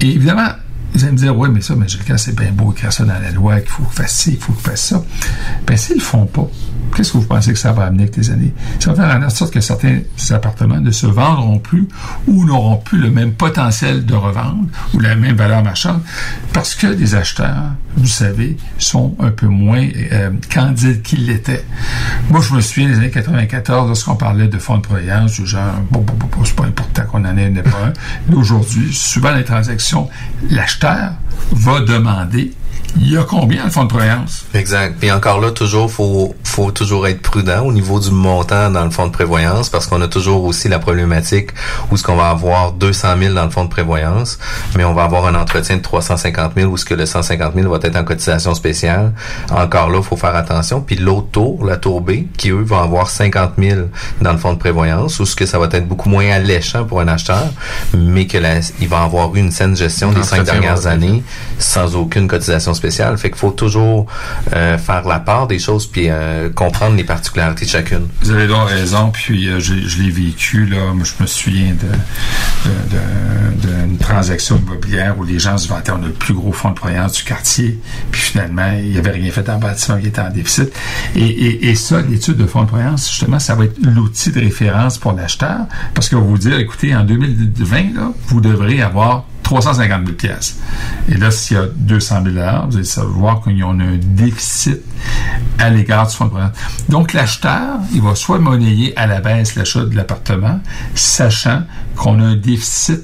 Et 0.00 0.10
évidemment, 0.10 0.50
vous 0.94 1.04
allez 1.04 1.12
me 1.12 1.18
dire, 1.18 1.36
oui, 1.36 1.48
mais 1.50 1.60
ça, 1.60 1.74
mais 1.74 1.88
Gilles, 1.88 2.02
c'est 2.16 2.36
bien 2.36 2.52
beau 2.52 2.72
écrire 2.72 2.92
ça 2.92 3.04
dans 3.04 3.18
la 3.18 3.30
loi, 3.30 3.60
qu'il 3.60 3.70
faut 3.70 3.84
faire 3.84 4.08
ci, 4.08 4.32
qu'il 4.32 4.40
faut 4.40 4.52
faire 4.52 4.76
ça. 4.76 5.02
Ben, 5.66 5.76
s'ils 5.76 5.96
le 5.96 6.02
font 6.02 6.26
pas, 6.26 6.48
qu'est-ce 6.94 7.12
que 7.12 7.18
vous 7.18 7.24
pensez 7.24 7.52
que 7.52 7.58
ça 7.58 7.72
va 7.72 7.84
amener 7.84 8.04
avec 8.04 8.16
les 8.16 8.30
années? 8.30 8.52
Ça 8.80 8.92
va 8.92 9.08
faire 9.08 9.22
en 9.22 9.30
sorte 9.30 9.52
que 9.52 9.60
certains 9.60 10.00
appartements 10.30 10.80
ne 10.80 10.90
se 10.90 11.06
vendront 11.06 11.58
plus 11.58 11.88
ou 12.26 12.44
n'auront 12.44 12.76
plus 12.76 12.98
le 12.98 13.10
même 13.10 13.32
potentiel 13.32 14.04
de 14.04 14.14
revendre 14.14 14.64
ou 14.94 15.00
la 15.00 15.14
même 15.14 15.36
valeur 15.36 15.62
marchande 15.62 16.00
parce 16.52 16.74
que 16.74 16.86
les 16.86 17.14
acheteurs, 17.14 17.72
vous 17.96 18.06
savez, 18.06 18.56
sont 18.78 19.16
un 19.18 19.30
peu 19.30 19.46
moins 19.46 19.86
euh, 20.12 20.30
candides 20.52 21.02
qu'ils 21.02 21.26
l'étaient. 21.26 21.64
Moi, 22.30 22.40
je 22.40 22.54
me 22.54 22.60
souviens 22.60 22.88
des 22.88 22.96
années 22.96 23.10
94, 23.10 23.88
lorsqu'on 23.88 24.16
parlait 24.16 24.48
de 24.48 24.58
fonds 24.58 24.76
de 24.76 24.82
prévoyance, 24.82 25.32
du 25.32 25.46
genre, 25.46 25.74
bon, 25.90 26.00
bon, 26.00 26.14
bon, 26.14 26.28
bon, 26.36 26.44
c'est 26.44 26.56
pas 26.56 26.64
important 26.64 27.02
qu'on 27.10 27.24
en 27.24 27.36
ait 27.36 27.46
un, 27.46 27.62
pas 27.62 27.86
un. 27.86 27.92
Mais 28.28 28.36
aujourd'hui, 28.36 28.92
souvent 28.92 29.34
les 29.34 29.44
transactions, 29.44 30.08
l'acheteur 30.50 31.12
va 31.52 31.80
demander 31.80 32.52
il 32.96 33.12
y 33.12 33.16
a 33.16 33.24
combien 33.24 33.64
de 33.64 33.70
fonds 33.70 33.84
de 33.84 33.88
prévoyance? 33.88 34.44
Exact. 34.54 34.96
Puis 35.00 35.10
encore 35.10 35.40
là, 35.40 35.50
toujours, 35.50 35.90
faut, 35.90 36.34
faut 36.44 36.70
toujours 36.70 37.06
être 37.06 37.22
prudent 37.22 37.64
au 37.64 37.72
niveau 37.72 37.98
du 37.98 38.10
montant 38.10 38.70
dans 38.70 38.84
le 38.84 38.90
fonds 38.90 39.06
de 39.06 39.12
prévoyance 39.12 39.70
parce 39.70 39.86
qu'on 39.86 40.00
a 40.02 40.08
toujours 40.08 40.44
aussi 40.44 40.68
la 40.68 40.78
problématique 40.78 41.50
où 41.90 41.96
ce 41.96 42.02
qu'on 42.02 42.16
va 42.16 42.28
avoir 42.28 42.72
200 42.72 43.08
000 43.18 43.34
dans 43.34 43.44
le 43.44 43.50
fonds 43.50 43.64
de 43.64 43.70
prévoyance, 43.70 44.38
mais 44.76 44.84
on 44.84 44.92
va 44.92 45.04
avoir 45.04 45.26
un 45.26 45.34
entretien 45.34 45.76
de 45.76 45.82
350 45.82 46.52
000 46.56 46.70
où 46.70 46.76
ce 46.76 46.84
que 46.84 46.94
le 46.94 47.06
150 47.06 47.54
000 47.54 47.70
va 47.70 47.78
être 47.82 47.96
en 47.96 48.04
cotisation 48.04 48.54
spéciale. 48.54 49.12
Encore 49.50 49.88
là, 49.88 50.02
faut 50.02 50.16
faire 50.16 50.36
attention. 50.36 50.80
Puis 50.82 50.96
l'autre 50.96 51.28
tour, 51.32 51.64
la 51.64 51.78
tour 51.78 52.02
B, 52.02 52.26
qui 52.36 52.50
eux 52.50 52.62
vont 52.62 52.80
avoir 52.80 53.08
50 53.08 53.52
000 53.58 53.80
dans 54.20 54.32
le 54.32 54.38
fonds 54.38 54.52
de 54.52 54.58
prévoyance 54.58 55.18
où 55.18 55.26
ce 55.26 55.34
que 55.34 55.46
ça 55.46 55.58
va 55.58 55.68
être 55.72 55.88
beaucoup 55.88 56.10
moins 56.10 56.28
alléchant 56.30 56.84
pour 56.84 57.00
un 57.00 57.08
acheteur, 57.08 57.48
mais 57.96 58.26
que 58.26 58.38
la, 58.38 58.60
il 58.80 58.88
va 58.88 59.02
avoir 59.02 59.34
eu 59.34 59.38
une 59.38 59.50
saine 59.50 59.76
gestion 59.76 60.12
des 60.12 60.22
cinq 60.22 60.44
dernières 60.44 60.86
années 60.86 61.22
sans 61.58 61.96
aucune 61.96 62.28
cotisation 62.28 62.74
spéciale. 62.74 62.81
Fait 62.90 63.30
qu'il 63.30 63.38
faut 63.38 63.50
toujours 63.50 64.06
euh, 64.54 64.78
faire 64.78 65.06
la 65.06 65.20
part 65.20 65.46
des 65.46 65.58
choses 65.58 65.86
puis 65.86 66.06
euh, 66.08 66.50
comprendre 66.50 66.96
les 66.96 67.04
particularités 67.04 67.64
de 67.64 67.70
chacune. 67.70 68.08
Vous 68.22 68.30
avez 68.30 68.46
donc 68.46 68.68
raison, 68.68 69.10
puis 69.10 69.48
euh, 69.48 69.60
je, 69.60 69.74
l'ai 69.74 70.10
vécu, 70.10 70.66
là. 70.66 70.92
Moi, 70.94 71.04
je 71.04 71.22
me 71.22 71.26
souviens 71.26 71.74
d'une 72.64 73.98
transaction 73.98 74.58
immobilière 74.58 75.18
où 75.18 75.24
les 75.24 75.38
gens 75.38 75.58
se 75.58 75.68
vantaient, 75.68 75.92
on 75.92 76.02
a 76.02 76.06
le 76.06 76.12
plus 76.12 76.34
gros 76.34 76.52
fonds 76.52 76.70
de 76.70 76.78
croyance 76.78 77.12
du 77.14 77.24
quartier, 77.24 77.78
puis 78.10 78.20
finalement, 78.20 78.72
il 78.78 78.90
n'y 78.90 78.98
avait 78.98 79.10
rien 79.10 79.30
fait 79.30 79.48
en 79.48 79.58
bâtiment, 79.58 79.98
il 80.00 80.06
était 80.08 80.20
en 80.20 80.30
déficit. 80.30 80.72
Et, 81.14 81.24
et, 81.24 81.68
et 81.70 81.74
ça, 81.74 82.00
l'étude 82.00 82.36
de 82.36 82.46
fonds 82.46 82.62
de 82.62 82.68
croyance, 82.68 83.08
justement, 83.08 83.38
ça 83.38 83.54
va 83.54 83.64
être 83.64 83.78
l'outil 83.82 84.32
de 84.32 84.40
référence 84.40 84.98
pour 84.98 85.12
l'acheteur, 85.12 85.60
parce 85.94 86.08
qu'on 86.08 86.20
va 86.20 86.26
vous 86.26 86.38
dire, 86.38 86.58
écoutez, 86.58 86.94
en 86.94 87.04
2020, 87.04 87.94
là, 87.94 88.12
vous 88.26 88.40
devrez 88.40 88.82
avoir 88.82 89.24
350 89.42 90.06
000 90.06 90.16
pièces. 90.16 90.58
Et 91.08 91.16
là, 91.16 91.30
s'il 91.30 91.56
y 91.56 91.60
a 91.60 91.66
200 91.74 92.24
000 92.24 92.36
vous 92.68 92.76
allez 92.76 92.84
savoir 92.84 93.42
qu'il 93.42 93.58
y 93.58 93.62
a 93.62 93.66
un 93.66 93.96
déficit 94.00 94.80
à 95.58 95.70
l'égard 95.70 96.06
du 96.06 96.14
fonds 96.14 96.26
de 96.26 96.30
prévoyance. 96.30 96.56
Donc, 96.88 97.12
l'acheteur, 97.12 97.78
il 97.92 98.02
va 98.02 98.14
soit 98.14 98.38
monnayer 98.38 98.96
à 98.98 99.06
la 99.06 99.20
baisse 99.20 99.54
l'achat 99.54 99.84
de 99.84 99.94
l'appartement, 99.94 100.60
sachant 100.94 101.62
qu'on 101.96 102.20
a 102.20 102.24
un 102.24 102.36
déficit 102.36 103.00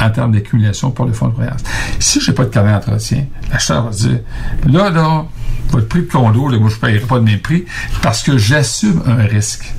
en 0.00 0.10
termes 0.10 0.32
d'accumulation 0.32 0.90
pour 0.90 1.06
le 1.06 1.12
fonds 1.12 1.28
de 1.28 1.32
prévoyance. 1.32 1.62
Si 1.98 2.20
j'ai 2.20 2.32
pas 2.32 2.44
de 2.44 2.50
carnet 2.50 2.72
d'entretien, 2.72 3.26
l'acheteur 3.50 3.84
va 3.84 3.90
dire, 3.90 4.20
là, 4.66 4.90
là, 4.90 5.24
votre 5.70 5.88
prix 5.88 6.02
de 6.02 6.06
condo, 6.06 6.48
là, 6.48 6.58
moi, 6.58 6.68
je 6.68 6.76
ne 6.76 6.80
paierai 6.80 7.06
pas 7.06 7.18
de 7.18 7.24
même 7.24 7.40
prix 7.40 7.64
parce 8.02 8.22
que 8.22 8.38
j'assume 8.38 9.02
un 9.06 9.24
risque. 9.24 9.72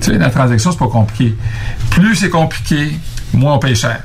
Tu 0.00 0.12
sais, 0.12 0.18
la 0.18 0.30
transaction, 0.30 0.72
c'est 0.72 0.78
pas 0.78 0.88
compliqué. 0.88 1.36
Plus 1.90 2.14
c'est 2.16 2.30
compliqué, 2.30 2.92
moins 3.32 3.54
on 3.54 3.58
paye 3.58 3.74
cher. 3.74 4.02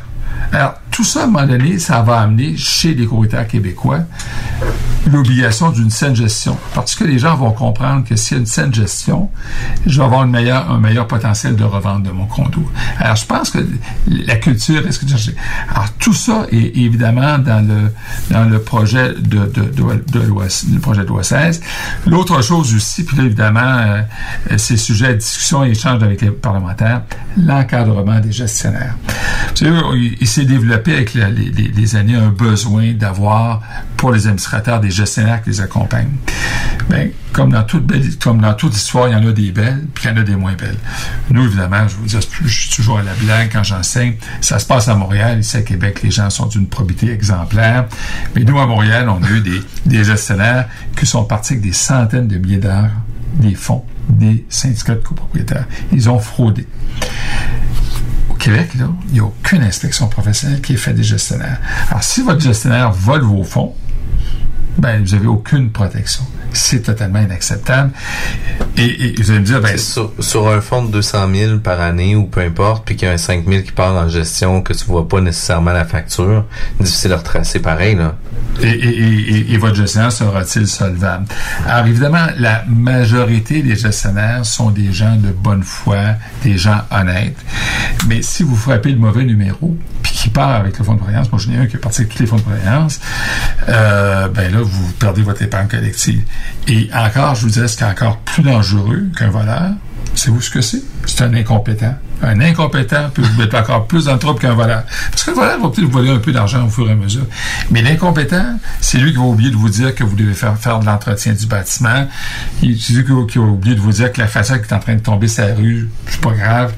Alors, 0.52 0.76
tout 1.02 1.08
ça, 1.08 1.22
à 1.22 1.24
un 1.24 1.28
moment 1.28 1.48
donné, 1.48 1.80
ça 1.80 2.04
va 2.04 2.20
amener 2.20 2.56
chez 2.56 2.94
les 2.94 3.08
courtiers 3.08 3.48
québécois 3.50 4.02
l'obligation 5.10 5.72
d'une 5.72 5.90
saine 5.90 6.16
gestion. 6.16 6.58
Parce 6.76 6.96
que 6.96 7.04
les 7.04 7.18
gens 7.18 7.36
vont 7.36 7.52
comprendre 7.52 8.06
que 8.08 8.16
s'il 8.16 8.38
y 8.38 8.40
a 8.40 8.42
une 8.42 8.46
saine 8.46 8.74
gestion, 8.74 9.30
je 9.86 9.98
vais 9.98 10.06
avoir 10.06 10.22
un 10.22 10.28
meilleur 10.28 11.08
potentiel 11.08 11.56
de 11.56 11.64
revente 11.64 12.04
de 12.04 12.12
mon 12.12 12.26
condo. 12.26 12.64
Alors, 13.00 13.16
je 13.16 13.26
pense 13.26 13.50
que 13.50 13.60
la 14.08 14.36
culture, 14.36 14.86
est-ce 14.88 15.00
que 15.00 15.06
alors 15.70 15.92
tout 16.00 16.14
ça 16.14 16.46
est 16.52 16.78
évidemment 16.78 17.38
dans 17.38 17.66
le 17.68 17.92
dans 18.30 18.46
le 18.46 18.62
projet 18.62 19.14
de 19.14 19.46
de, 19.46 20.20
loi, 20.20 20.46
projet 20.82 21.02
de 21.02 21.08
loi 21.08 21.24
16. 21.24 21.62
L'autre 22.08 22.42
chose 22.42 22.74
aussi, 22.76 23.04
puis 23.04 23.18
là, 23.18 23.24
évidemment, 23.24 23.60
euh, 23.62 24.02
c'est 24.58 24.78
sujet 24.78 25.08
à 25.08 25.14
discussion 25.14 25.66
et 25.66 25.72
échange 25.72 26.02
avec 26.04 26.22
les 26.22 26.32
parlementaires, 26.32 27.02
l'encadrement 27.38 28.20
des 28.20 28.32
gestionnaires. 28.32 28.96
Vous 29.50 29.66
savez, 29.66 30.16
il 30.20 30.28
s'est 30.28 30.46
développé 30.46 30.91
avec 30.94 31.14
les, 31.14 31.96
années 31.96 32.16
un 32.16 32.30
besoin 32.30 32.94
d'avoir 32.94 33.62
pour 33.98 34.12
les 34.12 34.28
administrateurs 34.28 34.80
des 34.80 34.92
gestionnaires 34.92 35.42
qui 35.44 35.50
les 35.50 35.62
accompagnent. 35.62 36.18
Ben, 36.90 37.12
comme 37.32 37.52
dans 37.52 37.64
toute 37.64 37.86
comme 38.20 38.42
dans 38.42 38.54
toute 38.54 38.76
histoire, 38.76 39.08
il 39.08 39.14
y 39.14 39.16
en 39.16 39.28
a 39.28 39.32
des 39.32 39.52
belles, 39.52 39.86
puis 39.94 40.06
il 40.06 40.12
y 40.12 40.14
en 40.14 40.18
a 40.18 40.24
des 40.24 40.36
moins 40.36 40.54
belles. 40.54 40.78
Nous, 41.30 41.46
évidemment, 41.46 41.88
je 41.88 41.96
vous 41.96 42.06
dis, 42.06 42.18
je 42.46 42.60
suis 42.60 42.70
toujours 42.70 43.00
à 43.00 43.04
la 43.04 43.14
blague 43.14 43.50
quand 43.52 43.64
j'enseigne. 43.64 44.16
Ça 44.42 44.60
se 44.60 44.66
passe 44.66 44.88
à 44.88 44.96
Montréal, 44.96 45.40
ici 45.40 45.58
à 45.58 45.62
Québec, 45.62 46.02
les 46.04 46.12
gens 46.12 46.30
sont 46.30 46.48
d'une 46.48 46.68
probité 46.68 47.12
exemplaire. 47.12 47.86
Mais 48.36 48.44
nous, 48.44 48.60
à 48.60 48.66
Montréal, 48.66 49.10
on 49.10 49.24
a 49.24 49.30
eu 49.30 49.42
des, 49.42 49.62
des 49.86 50.04
gestionnaires 50.04 50.68
qui 50.96 51.06
sont 51.06 51.24
partis 51.24 51.54
avec 51.54 51.64
des 51.64 51.74
centaines 51.74 52.28
de 52.28 52.38
milliers 52.38 52.58
d'heures 52.58 52.92
des 53.34 53.56
fonds 53.56 53.86
des 54.10 54.46
syndicats 54.50 54.96
de 54.96 55.00
copropriétaires. 55.00 55.68
Ils 55.92 56.10
ont 56.10 56.20
fraudé. 56.20 56.68
Québec, 58.42 58.74
là, 58.80 58.86
il 59.10 59.14
n'y 59.14 59.20
a 59.20 59.24
aucune 59.24 59.62
inspection 59.62 60.08
professionnelle 60.08 60.62
qui 60.62 60.74
est 60.74 60.78
faite 60.78 60.96
des 60.96 61.04
gestionnaires. 61.04 61.60
Alors, 61.90 62.02
si 62.02 62.24
votre 62.24 62.42
gestionnaire 62.42 62.92
vole 62.92 63.22
vos 63.22 63.44
fonds, 63.44 63.76
ben, 64.78 65.04
vous 65.04 65.16
n'avez 65.16 65.28
aucune 65.28 65.70
protection. 65.70 66.24
C'est 66.54 66.84
totalement 66.84 67.20
inacceptable. 67.20 67.92
Et, 68.76 69.06
et 69.06 69.16
vous 69.22 69.32
allez 69.32 69.40
me 69.40 69.46
dire, 69.46 69.62
ben, 69.62 69.78
sur, 69.78 70.12
sur 70.20 70.50
un 70.50 70.60
fonds 70.60 70.84
de 70.84 70.92
200 70.92 71.30
000 71.34 71.58
par 71.60 71.80
année 71.80 72.16
ou 72.16 72.26
peu 72.26 72.42
importe, 72.42 72.86
puis 72.86 72.96
qu'il 72.96 73.08
y 73.08 73.12
a 73.12 73.14
un 73.14 73.18
5 73.18 73.46
000 73.48 73.64
qui 73.64 73.72
part 73.72 73.96
en 73.96 74.10
gestion, 74.10 74.62
que 74.62 74.74
tu 74.74 74.86
vois 74.86 75.08
pas 75.08 75.22
nécessairement 75.22 75.72
la 75.72 75.86
facture, 75.86 76.46
difficile 76.80 77.14
à 77.14 77.18
retracer 77.18 77.60
pareil, 77.60 77.96
là. 77.96 78.16
Et, 78.62 78.68
et, 78.68 79.36
et, 79.38 79.54
et 79.54 79.58
votre 79.58 79.76
gestionnaire 79.76 80.12
sera-t-il 80.12 80.68
solvable? 80.68 81.26
Alors, 81.68 81.88
évidemment, 81.88 82.28
la 82.38 82.64
majorité 82.68 83.62
des 83.62 83.76
gestionnaires 83.76 84.46
sont 84.46 84.72
des 84.72 84.92
gens 84.92 85.16
de 85.16 85.32
bonne 85.32 85.64
foi, 85.64 86.16
des 86.44 86.58
gens 86.58 86.82
honnêtes. 86.92 87.38
Mais 88.08 88.22
si 88.22 88.44
vous 88.44 88.56
frappez 88.56 88.92
le 88.92 88.98
mauvais 88.98 89.24
numéro, 89.24 89.78
puis 90.04 90.14
qui 90.14 90.30
part 90.30 90.56
avec 90.56 90.78
le 90.78 90.84
fonds 90.84 90.94
de 90.94 91.00
prévoyance, 91.00 91.32
moi, 91.32 91.42
j'en 91.44 91.52
ai 91.54 91.58
un 91.58 91.68
qui 91.68 91.78
est 91.78 91.80
parti 91.80 92.02
avec 92.02 92.14
tous 92.14 92.20
les 92.20 92.28
fonds 92.28 92.38
de 92.38 92.42
prévoyance, 92.42 93.00
euh, 93.70 94.28
ben 94.28 94.52
là, 94.52 94.61
vous 94.62 94.92
perdez 94.94 95.22
votre 95.22 95.42
épargne 95.42 95.68
collective. 95.68 96.22
Et 96.68 96.90
encore, 96.94 97.36
je 97.36 97.42
vous 97.42 97.50
dirais, 97.50 97.68
ce 97.68 97.78
qui 97.78 97.84
est 97.84 97.88
encore 97.88 98.18
plus 98.20 98.44
dangereux 98.44 99.08
qu'un 99.18 99.30
voleur, 99.30 99.72
c'est 100.16 100.30
vous 100.30 100.42
ce 100.42 100.50
que 100.50 100.62
c'est? 100.62 100.82
C'est 101.06 101.24
un 101.24 101.34
incompétent. 101.34 101.96
Un 102.22 102.40
incompétent 102.42 103.10
peut 103.14 103.22
vous 103.22 103.40
mettre 103.40 103.56
encore 103.56 103.88
plus 103.88 104.06
dans 104.06 104.14
le 104.14 104.20
trouble 104.20 104.40
qu'un 104.40 104.54
voleur. 104.54 104.84
Parce 105.10 105.24
que 105.24 105.32
le 105.32 105.36
voleur 105.36 105.60
va 105.60 105.70
peut-être 105.70 105.86
vous 105.86 105.92
voler 105.92 106.12
un 106.12 106.20
peu 106.20 106.32
d'argent 106.32 106.66
au 106.66 106.70
fur 106.70 106.88
et 106.88 106.92
à 106.92 106.96
mesure. 106.96 107.26
Mais 107.72 107.82
l'incompétent, 107.82 108.60
c'est 108.80 109.00
lui 109.00 109.12
qui 109.12 109.18
va 109.18 109.24
oublier 109.24 109.50
de 109.50 109.56
vous 109.56 109.70
dire 109.70 109.96
que 109.96 110.04
vous 110.04 110.16
devez 110.16 110.34
faire, 110.34 110.58
faire 110.58 110.80
de 110.80 110.86
l'entretien 110.86 111.34
du 111.34 111.46
bâtiment. 111.48 112.08
C'est 112.60 112.68
lui 112.68 113.06
qui 113.06 113.12
va, 113.12 113.26
qui 113.28 113.40
oublier 113.40 113.76
de 113.76 113.82
vous 113.82 113.92
dire 113.92 114.12
que 114.12 114.22
la 114.22 114.28
façade 114.28 114.62
qui 114.62 114.72
est 114.72 114.76
en 114.76 114.80
train 114.80 114.96
de 114.96 115.02
tomber 115.02 115.28
sur 115.28 115.46
la 115.46 115.56
rue, 115.56 115.90
c'est 116.08 116.22
pas 116.22 116.34
grave. 116.34 116.74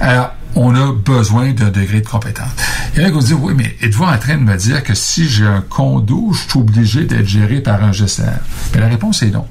Alors, 0.00 0.32
on 0.54 0.74
a 0.74 0.92
besoin 0.92 1.52
d'un 1.52 1.70
degré 1.70 2.00
de 2.00 2.06
compétence. 2.06 2.50
Il 2.94 3.02
y 3.02 3.04
en 3.04 3.08
a 3.08 3.10
qui 3.10 3.26
dire, 3.26 3.42
oui, 3.42 3.54
mais 3.56 3.76
êtes-vous 3.82 4.04
en 4.04 4.18
train 4.18 4.36
de 4.36 4.42
me 4.42 4.56
dire 4.56 4.82
que 4.82 4.94
si 4.94 5.28
j'ai 5.28 5.46
un 5.46 5.60
condo, 5.60 6.32
je 6.32 6.48
suis 6.48 6.58
obligé 6.58 7.04
d'être 7.04 7.28
géré 7.28 7.60
par 7.60 7.82
un 7.82 7.92
gestionnaire? 7.92 8.40
Mais 8.74 8.80
la 8.80 8.88
réponse 8.88 9.22
est 9.22 9.30
non. 9.30 9.46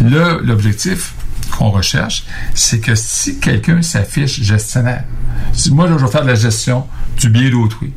Là, 0.00 0.38
l'objectif 0.42 1.14
qu'on 1.50 1.70
recherche, 1.70 2.24
c'est 2.54 2.80
que 2.80 2.94
si 2.94 3.38
quelqu'un 3.38 3.82
s'affiche 3.82 4.42
gestionnaire, 4.42 5.04
si 5.52 5.72
moi, 5.72 5.86
je 5.88 5.94
vais 5.94 6.10
faire 6.10 6.22
de 6.22 6.28
la 6.28 6.34
gestion 6.34 6.86
du 7.18 7.28
bien 7.28 7.50
d'autrui, 7.50 7.92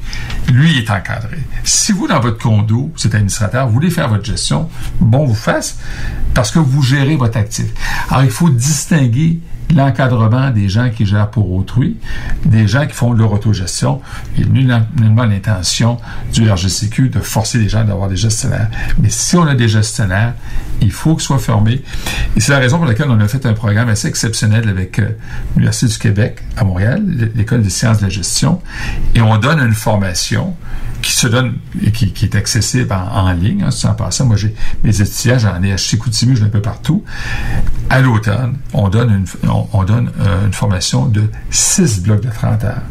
lui, 0.51 0.78
est 0.78 0.89
encadré. 0.89 1.38
Si 1.64 1.91
vous, 1.91 2.07
dans 2.07 2.20
votre 2.20 2.38
condo, 2.38 2.91
êtes 3.03 3.16
administrateur, 3.16 3.68
vous 3.68 3.74
voulez 3.74 3.89
faire 3.89 4.09
votre 4.09 4.26
gestion, 4.26 4.70
bon 4.99 5.26
vous 5.26 5.36
fasse, 5.36 5.78
parce 6.34 6.51
que 6.51 6.59
vous 6.59 6.82
gérez 6.82 7.16
votre 7.16 7.38
actif. 7.38 7.68
Alors, 8.09 8.24
il 8.24 8.32
faut 8.32 8.49
distinguer 8.49 9.39
l'encadrement 9.74 10.52
des 10.52 10.70
gens 10.70 10.90
qui 10.90 11.06
gèrent 11.06 11.30
pour 11.30 11.52
autrui, 11.52 11.98
des 12.46 12.68
gens 12.68 12.86
qui 12.86 12.94
font 12.94 13.14
leur 13.14 13.32
autogestion. 13.32 14.02
Il 14.38 14.52
n'y 14.52 14.72
a 14.72 14.86
nullement 15.00 15.26
l'intention 15.26 15.98
du 16.32 16.50
RGCQ 16.50 17.10
de 17.10 17.20
forcer 17.20 17.58
les 17.58 17.70
gens 17.70 17.84
d'avoir 17.84 18.10
des 18.10 18.16
gestionnaires. 18.16 18.70
Mais 19.00 19.10
si 19.10 19.36
on 19.36 19.48
a 19.48 19.56
des 19.56 19.68
gestionnaires, 19.68 20.34
il 20.82 20.92
faut 20.92 21.16
qu'ils 21.16 21.24
soient 21.24 21.40
formés. 21.40 21.82
Et 22.36 22.40
c'est 22.40 22.52
la 22.52 22.60
raison 22.60 22.78
pour 22.78 22.86
laquelle 22.86 23.10
on 23.10 23.20
a 23.20 23.28
fait 23.28 23.46
un 23.46 23.54
programme 23.54 23.90
assez 23.90 24.08
exceptionnel 24.08 24.68
avec 24.70 25.00
euh, 25.00 25.10
l'Université 25.56 25.88
du 25.88 25.98
Québec 25.98 26.44
à 26.58 26.64
Montréal, 26.64 27.04
l'École 27.36 27.62
des 27.62 27.70
sciences 27.70 28.00
de 28.00 28.04
la 28.04 28.10
gestion, 28.10 28.62
et 29.16 29.22
on 29.22 29.38
donne 29.38 29.60
une 29.60 29.74
formation 29.74 30.56
qui 31.04 31.12
se 31.12 31.28
donne 31.28 31.56
qui, 31.93 32.26
est 32.26 32.36
accessible 32.36 32.93
en, 32.93 33.32
ligne. 33.34 33.64
Hein, 33.64 34.24
moi 34.26 34.36
j'ai 34.38 34.56
mes 34.84 35.01
étudiants, 35.01 35.38
j'en 35.38 35.62
ai 35.62 35.74
à 35.74 35.78
Chicoutimi, 35.78 36.39
ai 36.39 36.43
un 36.43 36.49
peu 36.49 36.62
partout. 36.62 37.04
À 37.89 37.99
l'automne, 37.99 38.58
on 38.74 38.89
donne 38.89 39.10
une 39.12 39.49
on, 39.49 39.68
on 39.74 39.84
donne 39.84 40.12
euh, 40.20 40.45
une 40.45 40.54
formation 40.54 41.06
de 41.06 41.24
six 41.51 42.01
blocs 42.01 42.22
de 42.22 42.30
30 42.30 42.64
heures 42.64 42.82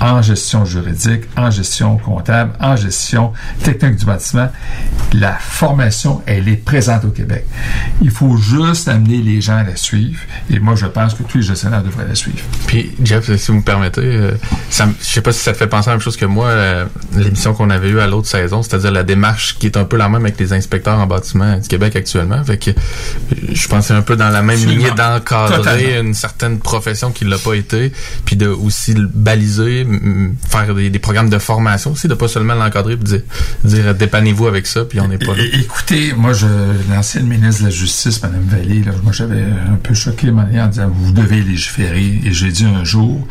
en 0.00 0.22
gestion 0.22 0.64
juridique, 0.64 1.22
en 1.36 1.50
gestion 1.50 1.96
comptable, 1.96 2.52
en 2.60 2.76
gestion 2.76 3.32
technique 3.62 3.96
du 3.96 4.04
bâtiment. 4.04 4.50
La 5.14 5.32
formation, 5.32 6.22
elle 6.26 6.48
est 6.48 6.56
présente 6.56 7.04
au 7.04 7.10
Québec. 7.10 7.46
Il 8.02 8.10
faut 8.10 8.36
juste 8.36 8.88
amener 8.88 9.18
les 9.18 9.40
gens 9.40 9.56
à 9.56 9.62
la 9.62 9.76
suivre. 9.76 10.20
Et 10.50 10.58
moi, 10.58 10.74
je 10.74 10.86
pense 10.86 11.14
que 11.14 11.22
tous 11.22 11.38
les 11.38 11.44
gestionnaires 11.44 11.82
devraient 11.82 12.06
la 12.06 12.14
suivre. 12.14 12.38
Puis, 12.66 12.94
Jeff, 13.02 13.34
si 13.34 13.50
vous 13.50 13.58
me 13.58 13.62
permettez, 13.62 14.02
euh, 14.02 14.32
je 14.70 14.84
sais 15.00 15.22
pas 15.22 15.32
si 15.32 15.40
ça 15.40 15.54
fait 15.54 15.66
penser 15.66 15.88
à 15.88 15.92
la 15.92 15.96
même 15.96 16.02
chose 16.02 16.16
que 16.16 16.26
moi, 16.26 16.48
euh, 16.48 16.84
l'émission 17.14 17.45
qu'on 17.54 17.70
avait 17.70 17.88
eue 17.88 18.00
à 18.00 18.06
l'autre 18.06 18.28
saison, 18.28 18.62
c'est-à-dire 18.62 18.90
la 18.90 19.02
démarche 19.02 19.56
qui 19.58 19.66
est 19.66 19.76
un 19.76 19.84
peu 19.84 19.96
la 19.96 20.08
même 20.08 20.22
avec 20.22 20.38
les 20.38 20.52
inspecteurs 20.52 20.98
en 20.98 21.06
bâtiment 21.06 21.58
du 21.58 21.68
Québec 21.68 21.96
actuellement. 21.96 22.42
Fait 22.44 22.58
que 22.58 22.70
euh, 22.70 22.74
je 23.52 23.68
pensais 23.68 23.94
un 23.94 24.02
peu 24.02 24.16
dans 24.16 24.30
la 24.30 24.42
même 24.42 24.58
lignée 24.58 24.90
d'encadrer 24.96 25.98
une 25.98 26.14
certaine 26.14 26.58
profession 26.58 27.10
qui 27.10 27.24
l'a 27.24 27.38
pas 27.38 27.54
été, 27.54 27.92
puis 28.24 28.36
de 28.36 28.48
aussi 28.48 28.94
baliser, 28.96 29.86
faire 30.48 30.74
des, 30.74 30.90
des 30.90 30.98
programmes 30.98 31.30
de 31.30 31.38
formation 31.38 31.92
aussi, 31.92 32.08
de 32.08 32.14
pas 32.14 32.28
seulement 32.28 32.54
l'encadrer, 32.54 32.96
puis 32.96 33.04
dire, 33.04 33.22
dire 33.64 33.94
dépannez-vous 33.94 34.46
avec 34.46 34.66
ça, 34.66 34.84
puis 34.84 35.00
on 35.00 35.08
n'est 35.08 35.18
pas 35.18 35.34
là. 35.34 35.42
Écoutez, 35.52 36.12
moi, 36.14 36.32
je, 36.32 36.46
l'ancienne 36.90 37.26
ministre 37.26 37.62
de 37.62 37.66
la 37.66 37.74
Justice, 37.74 38.22
Mme 38.22 38.44
Vallée, 38.48 38.82
là, 38.82 38.92
moi, 39.02 39.12
j'avais 39.12 39.42
un 39.42 39.76
peu 39.82 39.94
choqué 39.94 40.30
mon 40.30 40.42
en 40.42 40.66
disant, 40.68 40.90
vous 40.92 41.12
devez 41.12 41.40
légiférer. 41.42 42.20
Et 42.24 42.32
j'ai 42.32 42.50
dit 42.50 42.64
un 42.64 42.84
jour, 42.84 43.26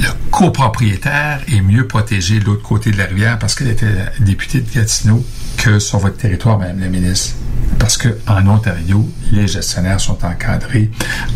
le 0.00 0.08
copropriétaire 0.30 1.40
est 1.52 1.60
mieux 1.60 1.86
protégé 1.86 2.38
de 2.38 2.44
l'autre 2.44 2.62
côté 2.62 2.90
de 2.90 2.98
la 2.98 3.09
parce 3.38 3.54
qu'elle 3.54 3.68
était 3.68 3.86
députée 4.20 4.60
de 4.60 4.70
Gatineau 4.72 5.24
que 5.56 5.78
sur 5.78 5.98
votre 5.98 6.16
territoire, 6.16 6.58
Mme 6.58 6.80
la 6.80 6.88
ministre. 6.88 7.34
Parce 7.78 7.96
que 7.96 8.08
en 8.26 8.46
Ontario, 8.46 9.08
les 9.32 9.46
gestionnaires 9.46 10.00
sont 10.00 10.24
encadrés. 10.24 10.90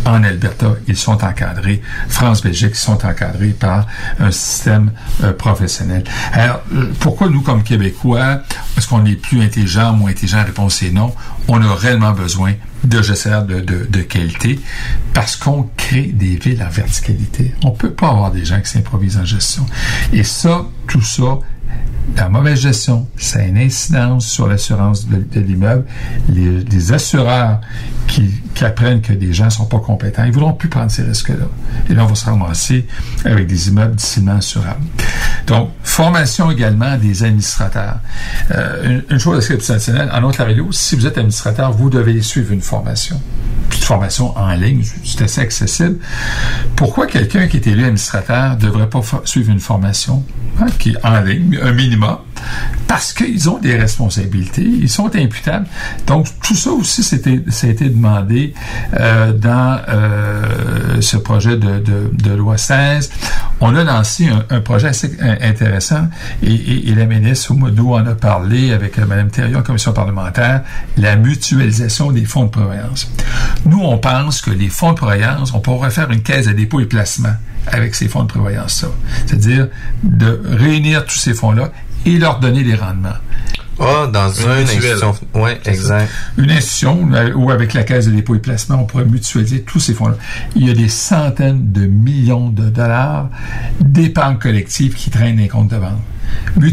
En 0.04 0.22
Alberta, 0.22 0.74
ils 0.86 0.96
sont 0.96 1.24
encadrés. 1.24 1.80
France-Belgique, 2.08 2.76
sont 2.76 3.04
encadrés 3.04 3.54
par 3.58 3.86
un 4.18 4.30
système 4.30 4.92
euh, 5.22 5.32
professionnel. 5.32 6.04
Alors, 6.32 6.62
pourquoi 7.00 7.28
nous, 7.28 7.40
comme 7.40 7.62
Québécois, 7.62 8.40
est-ce 8.76 8.88
qu'on 8.88 9.04
est 9.06 9.16
plus 9.16 9.42
intelligent, 9.42 9.92
moins 9.92 10.10
intelligent? 10.10 10.38
La 10.38 10.44
réponse 10.44 10.82
est 10.82 10.90
non. 10.90 11.14
On 11.48 11.62
a 11.62 11.74
réellement 11.74 12.12
besoin 12.12 12.54
de 12.84 13.02
gestionnaires 13.02 13.44
de, 13.44 13.60
de, 13.60 14.00
qualité 14.02 14.60
parce 15.14 15.36
qu'on 15.36 15.68
crée 15.76 16.12
des 16.12 16.36
villes 16.36 16.62
en 16.62 16.70
verticalité. 16.70 17.54
On 17.64 17.70
peut 17.70 17.92
pas 17.92 18.08
avoir 18.08 18.30
des 18.30 18.44
gens 18.44 18.60
qui 18.60 18.70
s'improvisent 18.70 19.16
en 19.16 19.24
gestion. 19.24 19.64
Et 20.12 20.22
ça, 20.22 20.66
tout 20.86 21.02
ça, 21.02 21.38
la 22.16 22.28
mauvaise 22.28 22.60
gestion, 22.60 23.08
ça 23.16 23.40
a 23.40 23.42
une 23.42 23.58
incidence 23.58 24.26
sur 24.26 24.46
l'assurance 24.46 25.08
de, 25.08 25.40
l'immeuble. 25.40 25.84
Les, 26.28 26.92
assureurs 26.92 27.60
qui, 28.06 28.30
apprennent 28.60 29.00
que 29.00 29.12
des 29.12 29.32
gens 29.32 29.50
sont 29.50 29.66
pas 29.66 29.80
compétents, 29.80 30.24
ils 30.24 30.32
voudront 30.32 30.52
plus 30.52 30.68
prendre 30.68 30.90
ces 30.90 31.02
risques-là. 31.02 31.46
Et 31.90 31.94
là, 31.94 32.04
on 32.04 32.06
va 32.06 32.14
se 32.14 32.24
ramasser 32.26 32.86
avec 33.24 33.46
des 33.46 33.68
immeubles 33.68 33.96
difficilement 33.96 34.36
assurables. 34.36 34.84
Donc, 35.46 35.70
formation 35.82 36.50
également 36.50 36.96
des 36.96 37.24
administrateurs. 37.24 37.98
Euh, 38.52 38.84
une, 38.84 39.04
une 39.10 39.18
chose 39.18 39.38
assez 39.38 39.54
exceptionnelle, 39.54 40.10
en 40.12 40.22
Ontario, 40.24 40.68
si 40.70 40.94
vous 40.94 41.06
êtes 41.06 41.18
administrateur, 41.18 41.72
vous 41.72 41.90
devez 41.90 42.22
suivre 42.22 42.52
une 42.52 42.62
formation. 42.62 43.20
Une 43.72 43.82
formation 43.82 44.36
en 44.38 44.54
ligne, 44.54 44.84
c'est 45.04 45.22
assez 45.22 45.40
accessible. 45.40 45.98
Pourquoi 46.76 47.06
quelqu'un 47.06 47.48
qui 47.48 47.56
est 47.56 47.66
élu 47.66 47.82
administrateur 47.82 48.56
ne 48.56 48.60
devrait 48.60 48.88
pas 48.88 49.00
suivre 49.24 49.50
une 49.50 49.60
formation 49.60 50.24
hein, 50.60 50.66
qui 50.78 50.90
est 50.90 51.04
en 51.04 51.20
ligne, 51.20 51.58
un 51.62 51.72
minimum? 51.72 51.93
Parce 52.86 53.12
qu'ils 53.12 53.48
ont 53.48 53.58
des 53.58 53.76
responsabilités, 53.76 54.62
ils 54.62 54.88
sont 54.88 55.14
imputables. 55.16 55.66
Donc, 56.06 56.26
tout 56.42 56.54
ça 56.54 56.70
aussi, 56.70 57.02
c'était, 57.02 57.40
ça 57.48 57.66
a 57.66 57.70
été 57.70 57.88
demandé 57.88 58.54
euh, 58.98 59.32
dans 59.32 59.80
euh, 59.88 61.00
ce 61.00 61.16
projet 61.16 61.56
de, 61.56 62.34
loi 62.34 62.58
16. 62.58 63.10
On 63.60 63.74
a 63.74 63.84
lancé 63.84 64.28
un, 64.50 64.60
projet 64.60 64.88
assez 64.88 65.16
intéressant 65.40 66.08
et, 66.42 66.88
et, 66.88 66.94
la 66.94 67.06
ministre 67.06 67.52
Oumoudou 67.52 67.94
en 67.94 68.06
a 68.06 68.14
parlé 68.14 68.72
avec 68.72 68.98
euh, 68.98 69.06
Mme 69.06 69.30
Thériault 69.30 69.62
commission 69.62 69.92
parlementaire, 69.92 70.62
la 70.96 71.16
mutualisation 71.16 72.12
des 72.12 72.24
fonds 72.24 72.44
de 72.44 72.50
prévoyance. 72.50 73.10
Nous, 73.66 73.80
on 73.80 73.98
pense 73.98 74.40
que 74.40 74.50
les 74.50 74.68
fonds 74.68 74.92
de 74.92 74.96
prévoyance, 74.96 75.52
on 75.54 75.60
pourrait 75.60 75.90
faire 75.90 76.10
une 76.10 76.22
caisse 76.22 76.46
de 76.46 76.52
dépôt 76.52 76.80
et 76.80 76.86
placement 76.86 77.34
avec 77.66 77.94
ces 77.94 78.08
fonds 78.08 78.22
de 78.22 78.28
prévoyance-là. 78.28 78.88
C'est-à-dire 79.26 79.68
de 80.02 80.40
réunir 80.44 81.04
tous 81.04 81.18
ces 81.18 81.34
fonds-là 81.34 81.70
et 82.06 82.18
leur 82.18 82.40
donner 82.40 82.62
des 82.62 82.74
rendements. 82.74 83.16
Ah, 83.80 84.08
dans 84.12 84.30
Une 84.30 84.50
institution. 84.50 85.14
Oui, 85.34 85.50
exact. 85.64 86.08
Une 86.38 86.50
institution 86.50 87.08
euh, 87.12 87.32
où, 87.32 87.50
avec 87.50 87.74
la 87.74 87.82
Caisse 87.82 88.06
de 88.06 88.12
dépôt 88.12 88.36
et 88.36 88.38
placement, 88.38 88.76
on 88.76 88.84
pourrait 88.84 89.04
mutualiser 89.04 89.62
tous 89.62 89.80
ces 89.80 89.94
fonds-là. 89.94 90.16
Il 90.54 90.66
y 90.66 90.70
a 90.70 90.74
des 90.74 90.88
centaines 90.88 91.72
de 91.72 91.86
millions 91.86 92.50
de 92.50 92.68
dollars 92.68 93.30
d'épargne 93.80 94.38
collective 94.38 94.94
qui 94.94 95.10
traînent 95.10 95.36
dans 95.36 95.42
les 95.42 95.48
comptes 95.48 95.70
de 95.70 95.78
banque. 95.78 95.98
Les 96.60 96.68
Et 96.68 96.72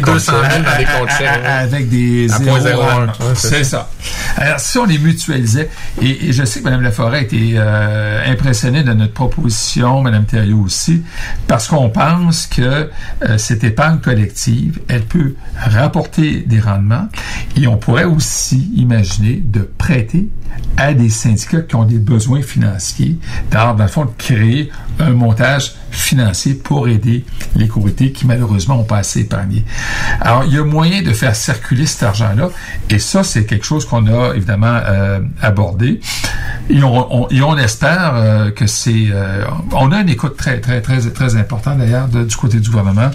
comptes 0.00 0.14
200 0.14 0.32
000 0.32 0.62
dans 0.62 0.78
des 0.78 0.84
comptes 0.84 1.10
chèques. 1.18 1.28
Avec 1.44 1.88
des 1.88 2.26
À 2.32 2.38
zéros 2.38 2.58
0.01. 2.58 2.74
rendement. 2.74 3.12
Ouais, 3.20 3.34
c'est 3.34 3.64
ça. 3.64 3.90
Alors, 4.36 4.60
si 4.60 4.78
on 4.78 4.86
les 4.86 4.98
mutualisait, 4.98 5.68
et, 6.00 6.28
et 6.28 6.32
je 6.32 6.44
sais 6.44 6.60
que 6.60 6.64
Mme 6.64 6.82
Laforêt 6.82 7.18
a 7.18 7.20
été 7.22 7.52
euh, 7.54 8.22
impressionnée 8.26 8.82
de 8.82 8.92
notre 8.92 9.12
proposition, 9.12 10.02
Mme 10.02 10.24
Thériault 10.24 10.62
aussi, 10.64 11.02
parce 11.46 11.68
qu'on 11.68 11.90
pense 11.90 12.46
que 12.46 12.90
euh, 13.22 13.38
cette 13.38 13.64
épargne 13.64 13.98
collective, 13.98 14.80
elle 14.88 15.02
peut 15.04 15.34
rapporter 15.58 16.40
des 16.46 16.60
rendements, 16.60 17.08
et 17.56 17.66
on 17.66 17.76
pourrait 17.76 18.04
aussi 18.04 18.70
imaginer 18.74 19.40
de 19.44 19.60
prêter 19.60 20.28
à 20.76 20.94
des 20.94 21.08
syndicats 21.10 21.62
qui 21.62 21.74
ont 21.76 21.84
des 21.84 21.98
besoins 21.98 22.42
financiers, 22.42 23.18
dans 23.50 23.74
le 23.74 23.86
fond, 23.86 24.04
de 24.04 24.10
créer 24.16 24.70
un 24.98 25.10
montage 25.10 25.74
financier 25.96 26.54
pour 26.54 26.88
aider 26.88 27.24
les 27.54 27.66
copropriétés 27.66 28.12
qui 28.12 28.26
malheureusement 28.26 28.80
ont 28.80 28.84
pas 28.84 28.98
assez 28.98 29.20
épargné. 29.20 29.64
Alors, 30.20 30.44
il 30.44 30.54
y 30.54 30.58
a 30.58 30.64
moyen 30.64 31.02
de 31.02 31.12
faire 31.12 31.34
circuler 31.34 31.86
cet 31.86 32.02
argent-là, 32.02 32.50
et 32.90 32.98
ça, 32.98 33.22
c'est 33.22 33.44
quelque 33.44 33.64
chose 33.64 33.84
qu'on 33.86 34.06
a 34.06 34.34
évidemment 34.34 34.80
euh, 34.86 35.20
abordé. 35.42 36.00
Et 36.68 36.82
on, 36.82 37.58
espère 37.58 38.12
euh, 38.14 38.50
que 38.50 38.66
c'est... 38.66 39.06
euh, 39.10 39.44
on 39.72 39.92
a 39.92 40.00
une 40.00 40.08
écoute 40.08 40.36
très, 40.36 40.60
très, 40.60 40.80
très, 40.80 41.00
très 41.00 41.36
importante 41.36 41.78
d'ailleurs 41.78 42.08
du 42.08 42.36
côté 42.36 42.58
du 42.58 42.70
gouvernement 42.70 43.10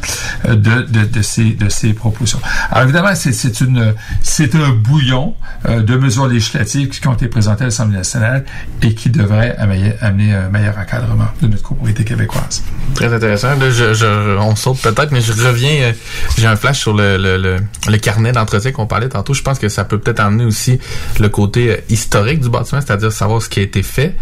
de, 0.48 1.22
ces, 1.22 1.52
de 1.52 1.70
ces 1.70 1.94
propositions. 1.94 2.40
Alors 2.72 2.84
évidemment, 2.84 3.14
c'est, 3.16 3.34
c'est, 3.34 4.56
un 4.56 4.70
bouillon 4.72 5.36
de 5.68 5.96
mesures 5.96 6.28
législatives 6.28 6.90
qui 6.90 7.08
ont 7.08 7.14
été 7.14 7.28
présentées 7.28 7.64
à 7.64 7.68
l'Assemblée 7.68 7.98
nationale 7.98 8.46
et 8.82 8.94
qui 8.94 9.10
devraient 9.10 9.56
amener, 9.58 9.94
amener 10.02 10.34
un 10.34 10.50
meilleur 10.50 10.78
encadrement 10.78 11.28
de 11.42 11.48
notre 11.48 11.64
copropriété 11.64 12.04
québécoise. 12.04 12.64
Très 12.96 13.14
intéressant. 13.14 13.56
Là, 13.56 13.70
je, 13.72 13.94
je- 13.94 14.38
on 14.38 14.56
saute 14.56 14.80
peut-être, 14.82 15.12
mais 15.12 15.22
je 15.22 15.32
reviens. 15.32 15.72
euh, 15.82 15.92
J'ai 16.38 16.46
un 16.46 16.56
flash 16.58 16.80
sur 16.80 16.94
le, 16.94 17.18
le, 17.18 17.38
le, 17.38 17.56
le 17.90 17.98
carnet 17.98 18.32
d'entretien 18.34 18.72
qu'on 18.74 18.86
parlait 18.86 19.08
tantôt. 19.10 19.34
Je 19.34 19.42
pense 19.42 19.60
que 19.60 19.70
ça 19.70 19.86
peut 19.86 19.98
peut-être 19.98 20.20
emmener 20.20 20.44
aussi 20.44 20.78
le 21.20 21.30
côté 21.30 21.72
euh, 21.72 21.78
historique 21.90 22.42
du 22.42 22.50
bâtiment, 22.50 22.82
c'est-à-dire 22.82 23.12
savoir 23.12 23.42
ce 23.42 23.48
qui 23.50 23.60
a 23.60 23.64
été 23.64 23.82
fait, 23.82 24.16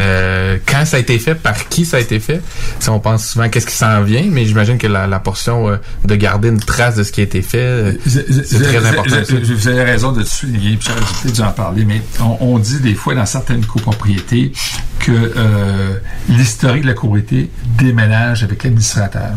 euh, 0.00 0.58
quand 0.66 0.84
ça 0.84 0.96
a 0.96 1.00
été 1.00 1.18
fait, 1.20 1.36
par 1.36 1.68
qui 1.68 1.84
ça 1.84 1.98
a 1.98 2.00
été 2.00 2.18
fait. 2.18 2.40
Si 2.80 2.88
on 2.90 2.98
pense 2.98 3.24
souvent 3.24 3.48
qu'est-ce 3.48 3.66
qui 3.66 3.74
s'en 3.74 4.02
vient, 4.02 4.24
mais 4.28 4.44
j'imagine 4.46 4.78
que 4.78 4.88
la, 4.88 5.06
la 5.06 5.20
portion 5.20 5.78
de 6.04 6.14
garder 6.16 6.48
une 6.48 6.60
trace 6.60 6.96
de 6.96 7.04
ce 7.04 7.12
qui 7.12 7.20
a 7.20 7.24
été 7.24 7.40
fait, 7.40 7.98
c'est 8.06 8.62
très 8.62 8.84
important. 8.84 9.16
Vous 9.30 9.68
avez- 9.68 9.84
raison 9.84 10.12
de 10.12 10.18
le 10.20 10.24
souligner, 10.26 10.76
puis 10.76 10.88
j'aurais 10.88 11.00
peut-être 11.22 11.34
dû 11.34 11.40
en 11.40 11.52
parler, 11.52 11.84
mais 11.84 12.02
on, 12.20 12.36
on 12.54 12.58
dit 12.58 12.80
des 12.80 12.94
fois 12.94 13.14
dans 13.14 13.24
certaines 13.26 13.64
copropriétés 13.64 14.52
que 14.98 15.32
l'historique 16.28 16.82
de 16.82 16.88
la 16.88 16.94
copropriété 16.94 17.50
déménage 17.78 18.42
avec 18.42 18.62
l'administrateur. 18.64 19.30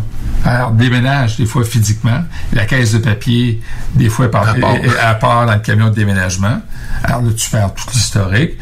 Alors, 0.44 0.72
déménage 0.72 1.38
des 1.38 1.46
fois 1.46 1.64
physiquement, 1.64 2.24
la 2.54 2.66
caisse 2.66 2.94
de 2.94 2.98
papier, 2.98 3.62
des 3.96 4.10
fois 4.10 4.30
par, 4.32 4.50
À 4.50 5.14
part. 5.16 5.38
à 5.42 5.46
dans 5.46 5.54
le 5.54 5.60
camion 5.60 5.90
de 5.90 5.96
déménagement. 5.96 6.60
Alors 7.04 7.22
là, 7.22 7.30
tu 7.36 7.50
perds 7.50 7.74
tout 7.76 7.86
l'historique. 7.94 8.58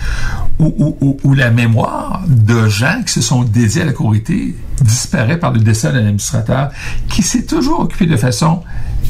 Ou, 0.59 0.73
ou, 0.77 0.97
ou, 0.99 1.17
ou 1.23 1.33
la 1.33 1.51
mémoire 1.51 2.21
de 2.27 2.67
gens 2.67 3.01
qui 3.05 3.13
se 3.13 3.21
sont 3.21 3.43
dédiés 3.43 3.83
à 3.83 3.85
la 3.85 3.91
copropriété 3.93 4.55
disparaît 4.81 5.37
par 5.39 5.51
le 5.53 5.59
décès 5.59 5.91
d'un 5.91 5.99
administrateur 5.99 6.71
qui 7.07 7.21
s'est 7.23 7.45
toujours 7.45 7.79
occupé 7.81 8.05
de 8.07 8.17
façon 8.17 8.61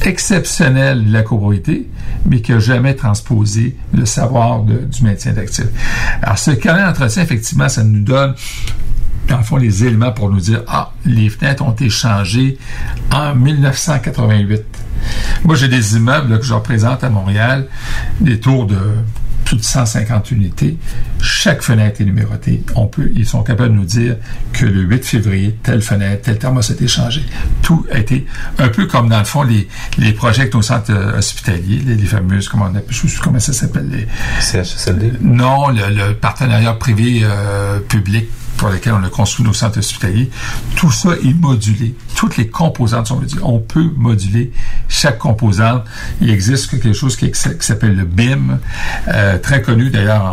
exceptionnelle 0.03 1.05
de 1.05 1.11
la 1.11 1.23
copropriété, 1.23 1.89
mais 2.25 2.41
qui 2.41 2.51
n'a 2.51 2.59
jamais 2.59 2.93
transposé 2.93 3.75
le 3.93 4.05
savoir 4.05 4.61
de- 4.61 4.77
du 4.85 5.03
maintien 5.03 5.33
d'actifs. 5.33 5.65
Alors, 6.21 6.37
ce 6.37 6.51
carnet 6.51 6.83
d'entretien, 6.83 7.23
effectivement, 7.23 7.67
ça 7.69 7.83
nous 7.83 8.01
donne 8.03 8.35
dans 9.29 9.37
le 9.37 9.43
fond, 9.43 9.57
les 9.57 9.85
éléments 9.85 10.11
pour 10.11 10.29
nous 10.29 10.39
dire, 10.39 10.63
ah, 10.67 10.91
les 11.05 11.29
fenêtres 11.29 11.63
ont 11.63 11.71
été 11.71 11.89
changées 11.89 12.57
en 13.11 13.35
1988. 13.35 14.63
Moi, 15.45 15.55
j'ai 15.55 15.67
des 15.67 15.95
immeubles 15.95 16.31
là, 16.31 16.37
que 16.37 16.45
je 16.45 16.53
représente 16.53 17.03
à 17.03 17.09
Montréal, 17.09 17.67
des 18.19 18.39
tours 18.39 18.65
de 18.65 18.77
plus 19.45 19.57
de 19.57 19.63
150 19.63 20.31
unités. 20.31 20.77
Chaque 21.21 21.63
fenêtre 21.63 22.01
est 22.01 22.05
numérotée. 22.05 22.63
On 22.75 22.85
peut, 22.85 23.09
ils 23.15 23.25
sont 23.25 23.41
capables 23.41 23.71
de 23.71 23.75
nous 23.79 23.85
dire 23.85 24.15
que 24.53 24.65
le 24.65 24.81
8 24.81 25.03
février, 25.03 25.57
telle 25.63 25.81
fenêtre, 25.81 26.23
tel 26.23 26.37
thermos 26.37 26.69
a 26.69 26.73
été 26.73 26.87
changé. 26.87 27.23
Tout 27.63 27.85
a 27.91 27.97
été 27.97 28.27
un 28.59 28.67
peu 28.67 28.85
comme 28.85 29.09
dans 29.09 29.17
le 29.17 29.25
fond 29.25 29.41
les, 29.41 29.67
les 29.97 30.13
projets 30.13 30.41
avec 30.41 30.53
nos 30.53 30.61
centres 30.61 30.91
euh, 30.91 31.17
hospitaliers, 31.17 31.81
les, 31.83 31.95
les 31.95 32.05
fameuses, 32.05 32.47
comment 32.47 32.65
on 32.65 32.75
appelle, 32.75 32.83
je 32.89 32.95
sais 32.95 33.07
plus 33.07 33.19
comment 33.19 33.39
ça 33.39 33.53
s'appelle, 33.53 33.89
les 33.89 34.07
CHSLD. 34.39 35.13
non, 35.21 35.69
le, 35.69 35.95
le 35.95 36.13
partenariat 36.13 36.73
privé 36.73 37.21
euh, 37.23 37.79
public 37.79 38.27
pour 38.59 38.69
lequel 38.69 38.91
on 38.91 39.03
a 39.03 39.09
construit 39.09 39.45
nos 39.45 39.53
centres 39.53 39.79
hospitaliers, 39.79 40.29
tout 40.75 40.91
ça 40.91 41.11
est 41.23 41.33
modulé. 41.33 41.95
Toutes 42.15 42.35
les 42.35 42.49
composantes 42.49 43.07
sont 43.07 43.15
modulées. 43.15 43.41
On 43.41 43.59
peut 43.59 43.89
moduler 43.95 44.51
chaque 44.89 45.17
composante. 45.17 45.85
Il 46.19 46.29
existe 46.29 46.69
quelque 46.69 46.91
chose 46.91 47.15
qui, 47.15 47.31
s'appelle 47.33 47.95
le 47.95 48.03
BIM, 48.03 48.59
euh, 49.07 49.37
très 49.37 49.61
connu 49.61 49.89
d'ailleurs 49.89 50.25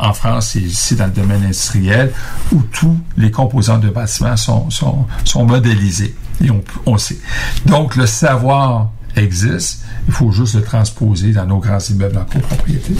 en, 0.00 0.12
France 0.12 0.54
et 0.54 0.60
ici 0.60 0.94
dans 0.94 1.06
le 1.06 1.10
domaine 1.10 1.42
industriel, 1.42 2.12
où 2.52 2.62
tous 2.62 2.96
les 3.16 3.32
composantes 3.32 3.80
de 3.80 3.90
bâtiment 3.90 4.36
sont, 4.36 4.70
sont, 4.70 5.06
sont 5.24 5.44
modélisées. 5.44 6.14
Et 6.44 6.50
on, 6.50 6.62
on 6.86 6.98
sait. 6.98 7.18
Donc, 7.66 7.96
le 7.96 8.06
savoir 8.06 8.90
existe. 9.16 9.84
Il 10.06 10.12
faut 10.12 10.30
juste 10.32 10.54
le 10.54 10.62
transposer 10.62 11.32
dans 11.32 11.46
nos 11.46 11.58
grands 11.58 11.78
immeubles 11.78 12.18
en 12.18 12.24
copropriété. 12.24 12.94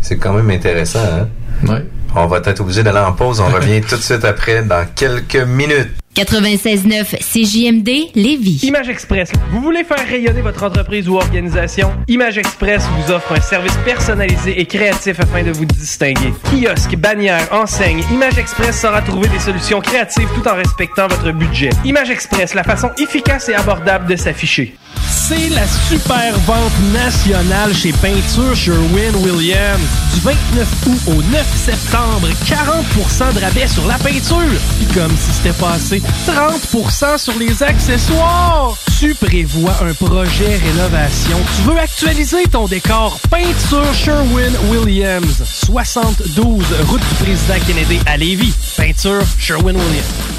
C'est 0.00 0.18
quand 0.18 0.32
même 0.32 0.50
intéressant, 0.50 1.00
hein? 1.00 1.28
Oui. 1.64 1.78
On 2.14 2.26
va 2.26 2.38
être 2.44 2.60
obligé 2.60 2.82
d'aller 2.82 2.98
en 2.98 3.12
pause. 3.12 3.40
On 3.40 3.48
revient 3.48 3.80
tout 3.88 3.96
de 3.96 4.02
suite 4.02 4.24
après, 4.24 4.62
dans 4.62 4.86
quelques 4.94 5.36
minutes. 5.36 5.90
96.9 6.16 7.18
CJMD 7.18 8.12
Lévis. 8.14 8.60
Image 8.62 8.88
Express. 8.88 9.32
Vous 9.50 9.60
voulez 9.60 9.84
faire 9.84 9.98
rayonner 10.08 10.40
votre 10.40 10.62
entreprise 10.62 11.10
ou 11.10 11.16
organisation? 11.16 11.92
Image 12.08 12.38
Express 12.38 12.84
vous 12.84 13.12
offre 13.12 13.32
un 13.32 13.40
service 13.42 13.76
personnalisé 13.84 14.58
et 14.58 14.64
créatif 14.64 15.20
afin 15.20 15.42
de 15.42 15.50
vous 15.50 15.66
distinguer. 15.66 16.32
Kiosque, 16.44 16.96
bannière, 16.96 17.46
enseigne, 17.52 18.02
Image 18.10 18.38
Express 18.38 18.80
saura 18.80 19.02
trouver 19.02 19.28
des 19.28 19.40
solutions 19.40 19.82
créatives 19.82 20.28
tout 20.34 20.48
en 20.48 20.54
respectant 20.54 21.06
votre 21.06 21.32
budget. 21.32 21.68
Image 21.84 22.08
Express, 22.08 22.54
la 22.54 22.64
façon 22.64 22.88
efficace 22.98 23.50
et 23.50 23.54
abordable 23.54 24.06
de 24.06 24.16
s'afficher. 24.16 24.74
C'est 25.08 25.48
la 25.50 25.66
super 25.66 26.38
vente 26.40 26.72
nationale 26.92 27.74
chez 27.74 27.92
Peinture 27.92 28.54
Sherwin-Williams. 28.54 29.80
Du 30.14 30.20
29 30.20 30.68
août 30.86 31.00
au 31.08 31.22
9 31.22 31.56
septembre, 31.56 32.28
40% 32.44 33.34
de 33.34 33.40
rabais 33.40 33.66
sur 33.66 33.86
la 33.86 33.98
peinture. 33.98 34.60
Puis 34.78 34.86
comme 34.94 35.10
si 35.16 35.32
c'était 35.32 35.52
passé, 35.52 36.02
30% 36.26 37.18
sur 37.18 37.38
les 37.38 37.62
accessoires. 37.62 38.76
Tu 38.98 39.14
prévois 39.14 39.74
un 39.82 39.94
projet 39.94 40.56
rénovation. 40.56 41.38
Tu 41.56 41.62
veux 41.62 41.78
actualiser 41.78 42.44
ton 42.50 42.66
décor. 42.66 43.18
Peinture 43.30 43.92
Sherwin-Williams. 43.94 45.42
72 45.44 46.64
route 46.86 47.00
du 47.00 47.24
président 47.24 47.66
Kennedy 47.66 48.00
à 48.06 48.16
Lévis. 48.16 48.54
Peinture 48.76 49.22
Sherwin-Williams. 49.38 50.35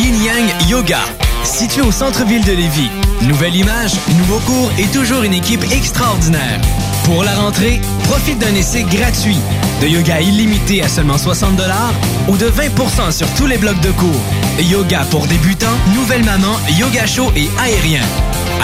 Yin 0.00 0.14
Yang 0.22 0.68
Yoga, 0.68 1.00
situé 1.44 1.82
au 1.82 1.92
centre-ville 1.92 2.44
de 2.44 2.52
Lévis. 2.52 2.90
Nouvelle 3.22 3.56
image, 3.56 3.92
nouveau 4.18 4.38
cours 4.40 4.70
et 4.78 4.86
toujours 4.86 5.22
une 5.22 5.32
équipe 5.34 5.64
extraordinaire. 5.72 6.60
Pour 7.04 7.24
la 7.24 7.34
rentrée, 7.34 7.80
profite 8.04 8.38
d'un 8.38 8.54
essai 8.54 8.84
gratuit. 8.84 9.38
De 9.80 9.86
yoga 9.86 10.20
illimité 10.20 10.82
à 10.82 10.88
seulement 10.88 11.16
60 11.18 11.60
ou 12.28 12.36
de 12.36 12.46
20% 12.46 13.12
sur 13.12 13.28
tous 13.34 13.46
les 13.46 13.58
blocs 13.58 13.80
de 13.80 13.90
cours. 13.92 14.20
Yoga 14.60 15.04
pour 15.10 15.26
débutants, 15.26 15.66
nouvelle 15.94 16.24
maman, 16.24 16.58
yoga 16.78 17.06
chaud 17.06 17.32
et 17.36 17.48
aérien. 17.62 18.02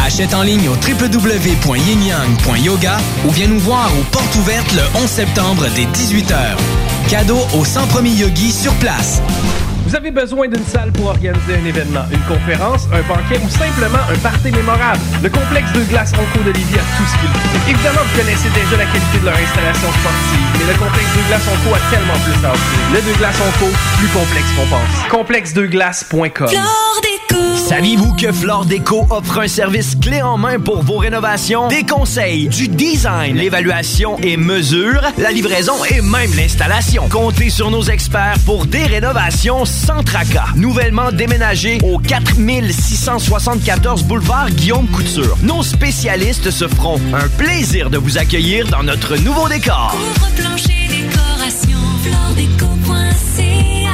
Achète 0.04 0.34
en 0.34 0.42
ligne 0.42 0.68
au 0.68 0.74
www.yinyang.yoga 0.74 2.96
ou 3.26 3.30
viens 3.30 3.46
nous 3.48 3.60
voir 3.60 3.90
aux 3.98 4.04
portes 4.10 4.34
ouvertes 4.36 4.72
le 4.72 4.82
11 5.00 5.08
septembre 5.08 5.64
dès 5.74 5.84
18h. 5.84 6.56
Cadeau 7.08 7.38
aux 7.54 7.64
100 7.64 7.86
premiers 7.86 8.10
yogis 8.10 8.52
sur 8.52 8.74
place. 8.74 9.22
Vous 9.94 9.98
avez 9.98 10.10
besoin 10.10 10.48
d'une 10.48 10.66
salle 10.66 10.90
pour 10.90 11.06
organiser 11.06 11.54
un 11.54 11.64
événement, 11.64 12.02
une 12.10 12.18
conférence, 12.22 12.88
un 12.92 13.02
banquet 13.02 13.38
ou 13.44 13.48
simplement 13.48 14.02
un 14.10 14.18
party 14.18 14.50
mémorable. 14.50 14.98
Le 15.22 15.30
complexe 15.30 15.72
de 15.72 15.84
glace 15.84 16.10
Onco 16.14 16.42
de 16.42 16.50
Lévis 16.50 16.74
a 16.74 16.98
tout 16.98 17.06
ce 17.06 17.16
qu'il 17.20 17.30
faut. 17.30 17.70
Évidemment, 17.70 18.00
vous 18.02 18.18
connaissez 18.18 18.48
déjà 18.50 18.76
la 18.76 18.86
qualité 18.86 19.18
de 19.20 19.24
leur 19.24 19.38
installation 19.38 19.86
sportive, 19.86 20.50
mais 20.58 20.72
le 20.72 20.78
complexe 20.80 21.14
de 21.14 21.28
glace 21.28 21.46
Onco 21.46 21.76
a 21.76 21.94
tellement 21.94 22.18
plus 22.26 22.44
à 22.44 22.50
offrir. 22.50 22.80
Le 22.92 23.12
de 23.12 23.18
glace 23.18 23.38
Onco, 23.38 23.70
plus 23.98 24.08
complexe 24.08 24.50
qu'on 24.56 24.66
pense. 24.66 25.10
Complexedeglace.com 25.10 26.48
Saviez-vous 27.56 28.12
que 28.14 28.30
Flore 28.30 28.66
Déco 28.66 29.06
offre 29.08 29.40
un 29.40 29.48
service 29.48 29.96
clé 29.96 30.20
en 30.20 30.36
main 30.36 30.60
pour 30.60 30.82
vos 30.82 30.98
rénovations? 30.98 31.68
Des 31.68 31.82
conseils, 31.82 32.46
du 32.48 32.68
design, 32.68 33.36
l'évaluation 33.36 34.18
et 34.18 34.36
mesure, 34.36 35.00
la 35.16 35.30
livraison 35.30 35.72
et 35.90 36.02
même 36.02 36.30
l'installation. 36.36 37.08
Comptez 37.08 37.48
sur 37.48 37.70
nos 37.70 37.82
experts 37.82 38.36
pour 38.44 38.66
des 38.66 38.84
rénovations 38.84 39.64
sans 39.84 40.02
tracas. 40.02 40.46
Nouvellement 40.56 41.12
déménagé 41.12 41.78
au 41.82 41.98
4674 41.98 44.04
boulevard 44.04 44.50
Guillaume 44.50 44.86
Couture. 44.88 45.36
Nos 45.42 45.62
spécialistes 45.62 46.50
se 46.50 46.66
feront 46.68 47.00
un 47.12 47.28
plaisir 47.28 47.90
de 47.90 47.98
vous 47.98 48.18
accueillir 48.18 48.66
dans 48.68 48.82
notre 48.82 49.16
nouveau 49.16 49.48
décor. 49.48 49.94
Plancher 50.36 50.88
décoration, 50.88 51.78
floredeco.ca 52.02 53.90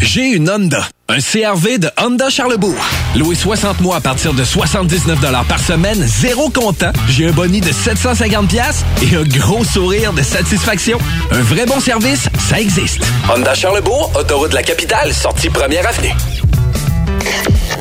J'ai 0.00 0.28
une 0.34 0.50
Honda. 0.50 0.88
Un 1.08 1.18
CRV 1.18 1.78
de 1.78 1.90
Honda 2.00 2.30
Charlebourg. 2.30 2.84
Loué 3.16 3.36
60 3.36 3.80
mois 3.80 3.96
à 3.96 4.00
partir 4.00 4.34
de 4.34 4.42
79 4.42 5.20
par 5.46 5.60
semaine, 5.60 6.02
zéro 6.02 6.50
comptant. 6.50 6.90
J'ai 7.08 7.28
un 7.28 7.32
boni 7.32 7.60
de 7.60 7.70
750 7.70 8.48
pièces 8.48 8.84
et 9.02 9.14
un 9.14 9.22
gros 9.22 9.62
sourire 9.62 10.12
de 10.12 10.22
satisfaction. 10.22 10.98
Un 11.30 11.42
vrai 11.42 11.64
bon 11.64 11.78
service, 11.78 12.28
ça 12.38 12.60
existe. 12.60 13.04
Honda 13.32 13.54
Charlebourg, 13.54 14.10
autoroute 14.18 14.50
de 14.50 14.56
la 14.56 14.64
capitale, 14.64 15.14
sortie 15.14 15.48
première 15.48 15.86
avenue. 15.86 16.12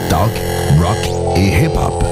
Talk, 0.10 0.32
rock 0.80 1.38
et 1.38 1.64
hip-hop. 1.64 2.04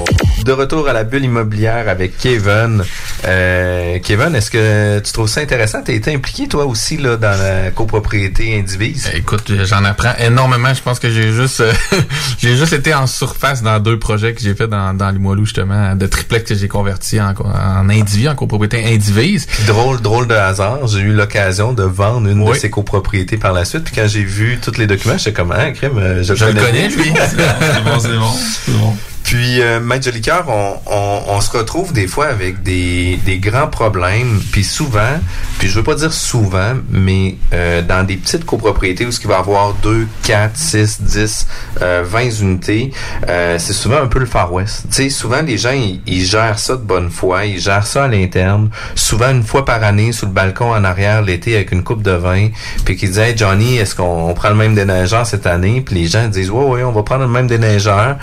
De 0.44 0.52
retour 0.52 0.88
à 0.88 0.92
la 0.92 1.04
bulle 1.04 1.24
immobilière 1.24 1.88
avec 1.88 2.18
Kevin. 2.18 2.82
Euh, 3.24 3.98
Kevin, 4.02 4.34
est-ce 4.34 4.50
que 4.50 4.98
tu 5.00 5.12
trouves 5.12 5.28
ça 5.28 5.40
intéressant? 5.40 5.82
Tu 5.82 5.92
as 5.92 5.94
été 5.94 6.14
impliqué, 6.14 6.48
toi 6.48 6.64
aussi, 6.66 6.96
là, 6.96 7.16
dans 7.16 7.38
la 7.38 7.70
copropriété 7.70 8.58
indivise? 8.58 9.10
Écoute, 9.14 9.52
j'en 9.64 9.84
apprends 9.84 10.14
énormément. 10.18 10.74
Je 10.74 10.82
pense 10.82 10.98
que 10.98 11.08
j'ai 11.10 11.32
juste 11.32 11.60
euh, 11.60 11.72
j'ai 12.38 12.56
juste 12.56 12.72
été 12.72 12.94
en 12.94 13.06
surface 13.06 13.62
dans 13.62 13.78
deux 13.78 13.98
projets 13.98 14.34
que 14.34 14.40
j'ai 14.40 14.54
fait 14.54 14.66
dans, 14.66 14.94
dans 14.94 15.10
Limoilou, 15.10 15.44
justement, 15.44 15.94
de 15.94 16.06
triplex 16.06 16.48
que 16.48 16.54
j'ai 16.54 16.68
converti 16.68 17.20
en, 17.20 17.32
en 17.32 17.88
indivis, 17.88 18.28
en 18.28 18.34
copropriété 18.34 18.84
indivise. 18.92 19.46
Drôle, 19.66 20.00
drôle 20.00 20.26
de 20.26 20.34
hasard. 20.34 20.86
J'ai 20.88 21.00
eu 21.00 21.12
l'occasion 21.12 21.72
de 21.72 21.84
vendre 21.84 22.28
une 22.28 22.44
de 22.44 22.54
ces 22.54 22.70
copropriétés 22.70 23.36
par 23.36 23.52
la 23.52 23.64
suite. 23.64 23.84
Puis 23.84 23.94
quand 23.94 24.08
j'ai 24.08 24.24
vu 24.24 24.58
tous 24.60 24.78
les 24.78 24.86
documents, 24.86 25.18
j'étais 25.18 25.32
comme, 25.32 25.52
ah, 25.52 25.70
crème, 25.70 25.98
euh, 25.98 26.22
je, 26.22 26.34
Je 26.34 26.44
le 26.44 26.54
connais, 26.54 26.88
lui. 26.88 27.12
c'est 27.30 27.84
bon, 27.84 27.98
c'est 28.00 28.18
bon. 28.18 28.32
C'est 28.64 28.72
bon. 28.72 28.96
Puis, 29.24 29.60
euh, 29.60 29.80
Maître 29.80 30.04
Jolicoeur, 30.04 30.44
on, 30.48 30.76
on, 30.86 31.22
on 31.28 31.40
se 31.40 31.50
retrouve 31.56 31.92
des 31.92 32.06
fois 32.06 32.26
avec 32.26 32.62
des, 32.62 33.18
des 33.24 33.38
grands 33.38 33.68
problèmes, 33.68 34.40
puis 34.52 34.64
souvent, 34.64 35.18
puis 35.58 35.68
je 35.68 35.76
veux 35.76 35.84
pas 35.84 35.94
dire 35.94 36.12
souvent, 36.12 36.74
mais 36.90 37.36
euh, 37.52 37.82
dans 37.82 38.04
des 38.04 38.16
petites 38.16 38.44
copropriétés 38.44 39.06
où 39.06 39.12
ce 39.12 39.20
qui 39.20 39.26
va 39.26 39.38
avoir 39.38 39.74
2, 39.74 40.06
4, 40.24 40.56
6, 40.56 41.02
10, 41.02 41.46
euh, 41.82 42.02
20 42.04 42.40
unités, 42.40 42.92
euh, 43.28 43.58
c'est 43.58 43.72
souvent 43.72 44.02
un 44.02 44.06
peu 44.06 44.18
le 44.18 44.26
Far 44.26 44.52
West. 44.52 44.84
Tu 44.88 45.04
sais, 45.04 45.10
souvent, 45.10 45.42
les 45.42 45.58
gens, 45.58 45.72
ils, 46.06 46.24
gèrent 46.24 46.58
ça 46.58 46.76
de 46.76 46.82
bonne 46.82 47.10
foi, 47.10 47.46
ils 47.46 47.60
gèrent 47.60 47.86
ça 47.86 48.04
à 48.04 48.08
l'interne, 48.08 48.70
souvent 48.94 49.30
une 49.30 49.42
fois 49.42 49.64
par 49.64 49.82
année, 49.82 50.12
sous 50.12 50.26
le 50.26 50.32
balcon 50.32 50.72
en 50.72 50.84
arrière, 50.84 51.22
l'été, 51.22 51.54
avec 51.54 51.72
une 51.72 51.82
coupe 51.82 52.02
de 52.02 52.12
vin, 52.12 52.48
puis 52.84 52.96
qui 52.96 53.06
disent, 53.06 53.18
hey, 53.18 53.36
Johnny, 53.36 53.76
est-ce 53.76 53.94
qu'on 53.94 54.30
on 54.30 54.34
prend 54.34 54.48
le 54.48 54.56
même 54.56 54.74
déneigeur 54.74 55.26
cette 55.26 55.46
année? 55.46 55.82
Puis 55.84 55.94
les 55.94 56.06
gens 56.06 56.28
disent, 56.28 56.50
ouais, 56.50 56.64
ouais, 56.64 56.82
on 56.82 56.92
va 56.92 57.02
prendre 57.02 57.22
le 57.22 57.30
même 57.30 57.46
déneigeur. 57.46 58.16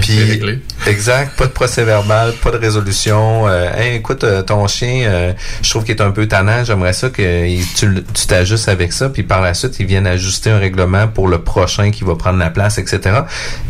Puis 0.00 0.03
Puis, 0.04 0.22
réglé. 0.22 0.58
Exact, 0.86 1.36
pas 1.36 1.46
de 1.46 1.50
procès 1.52 1.82
verbal, 1.84 2.32
pas 2.42 2.50
de 2.50 2.58
résolution. 2.58 3.48
Euh, 3.48 3.70
Hey, 3.76 3.96
écoute, 3.96 4.22
euh, 4.24 4.42
ton 4.42 4.66
chien, 4.68 5.02
euh, 5.06 5.32
je 5.62 5.70
trouve 5.70 5.84
qu'il 5.84 5.96
est 5.96 6.02
un 6.02 6.10
peu 6.10 6.26
tannant. 6.28 6.62
J'aimerais 6.64 6.92
ça 6.92 7.08
que 7.10 7.46
il- 7.46 7.64
tu 7.74 7.88
tu 8.12 8.26
t'ajustes 8.26 8.68
avec 8.68 8.92
ça, 8.92 9.08
puis 9.08 9.22
par 9.22 9.40
la 9.40 9.54
suite, 9.54 9.76
ils 9.80 9.86
viennent 9.86 10.06
ajuster 10.06 10.50
un 10.50 10.58
règlement 10.58 11.08
pour 11.08 11.28
le 11.28 11.38
prochain 11.42 11.90
qui 11.90 12.04
va 12.04 12.14
prendre 12.16 12.38
la 12.38 12.50
place, 12.50 12.78
etc. 12.78 13.20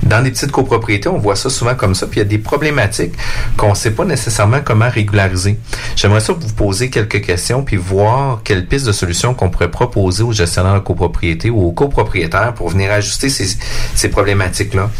Dans 0.03 0.23
des 0.23 0.31
petites 0.31 0.51
copropriétés, 0.51 1.09
on 1.09 1.19
voit 1.19 1.37
ça 1.37 1.49
souvent 1.51 1.75
comme 1.75 1.95
ça, 1.95 2.07
puis 2.07 2.21
il 2.21 2.23
y 2.25 2.27
a 2.27 2.29
des 2.29 2.39
problématiques 2.39 3.13
qu'on 3.57 3.71
ne 3.71 3.75
sait 3.75 3.93
pas 3.93 4.05
nécessairement 4.05 4.61
comment 4.65 4.89
régulariser. 4.91 5.57
J'aimerais 5.97 6.21
ça 6.21 6.33
vous 6.33 6.53
poser 6.53 6.91
quelques 6.91 7.23
questions, 7.25 7.63
puis 7.63 7.77
voir 7.77 8.41
quelles 8.45 8.67
pistes 8.67 8.87
de 8.87 8.93
solutions 8.93 9.35
qu'on 9.35 9.51
pourrait 9.51 9.71
proposer 9.71 10.23
aux 10.23 10.33
gestionnaires 10.33 10.75
de 10.75 10.81
copropriété 10.81 11.51
ou 11.51 11.63
aux 11.65 11.73
copropriétaires 11.73 12.53
pour 12.55 12.69
venir 12.71 12.91
ajuster 12.93 13.29
ces, 13.29 13.47
ces 13.95 14.09
problématiques-là. 14.09 14.91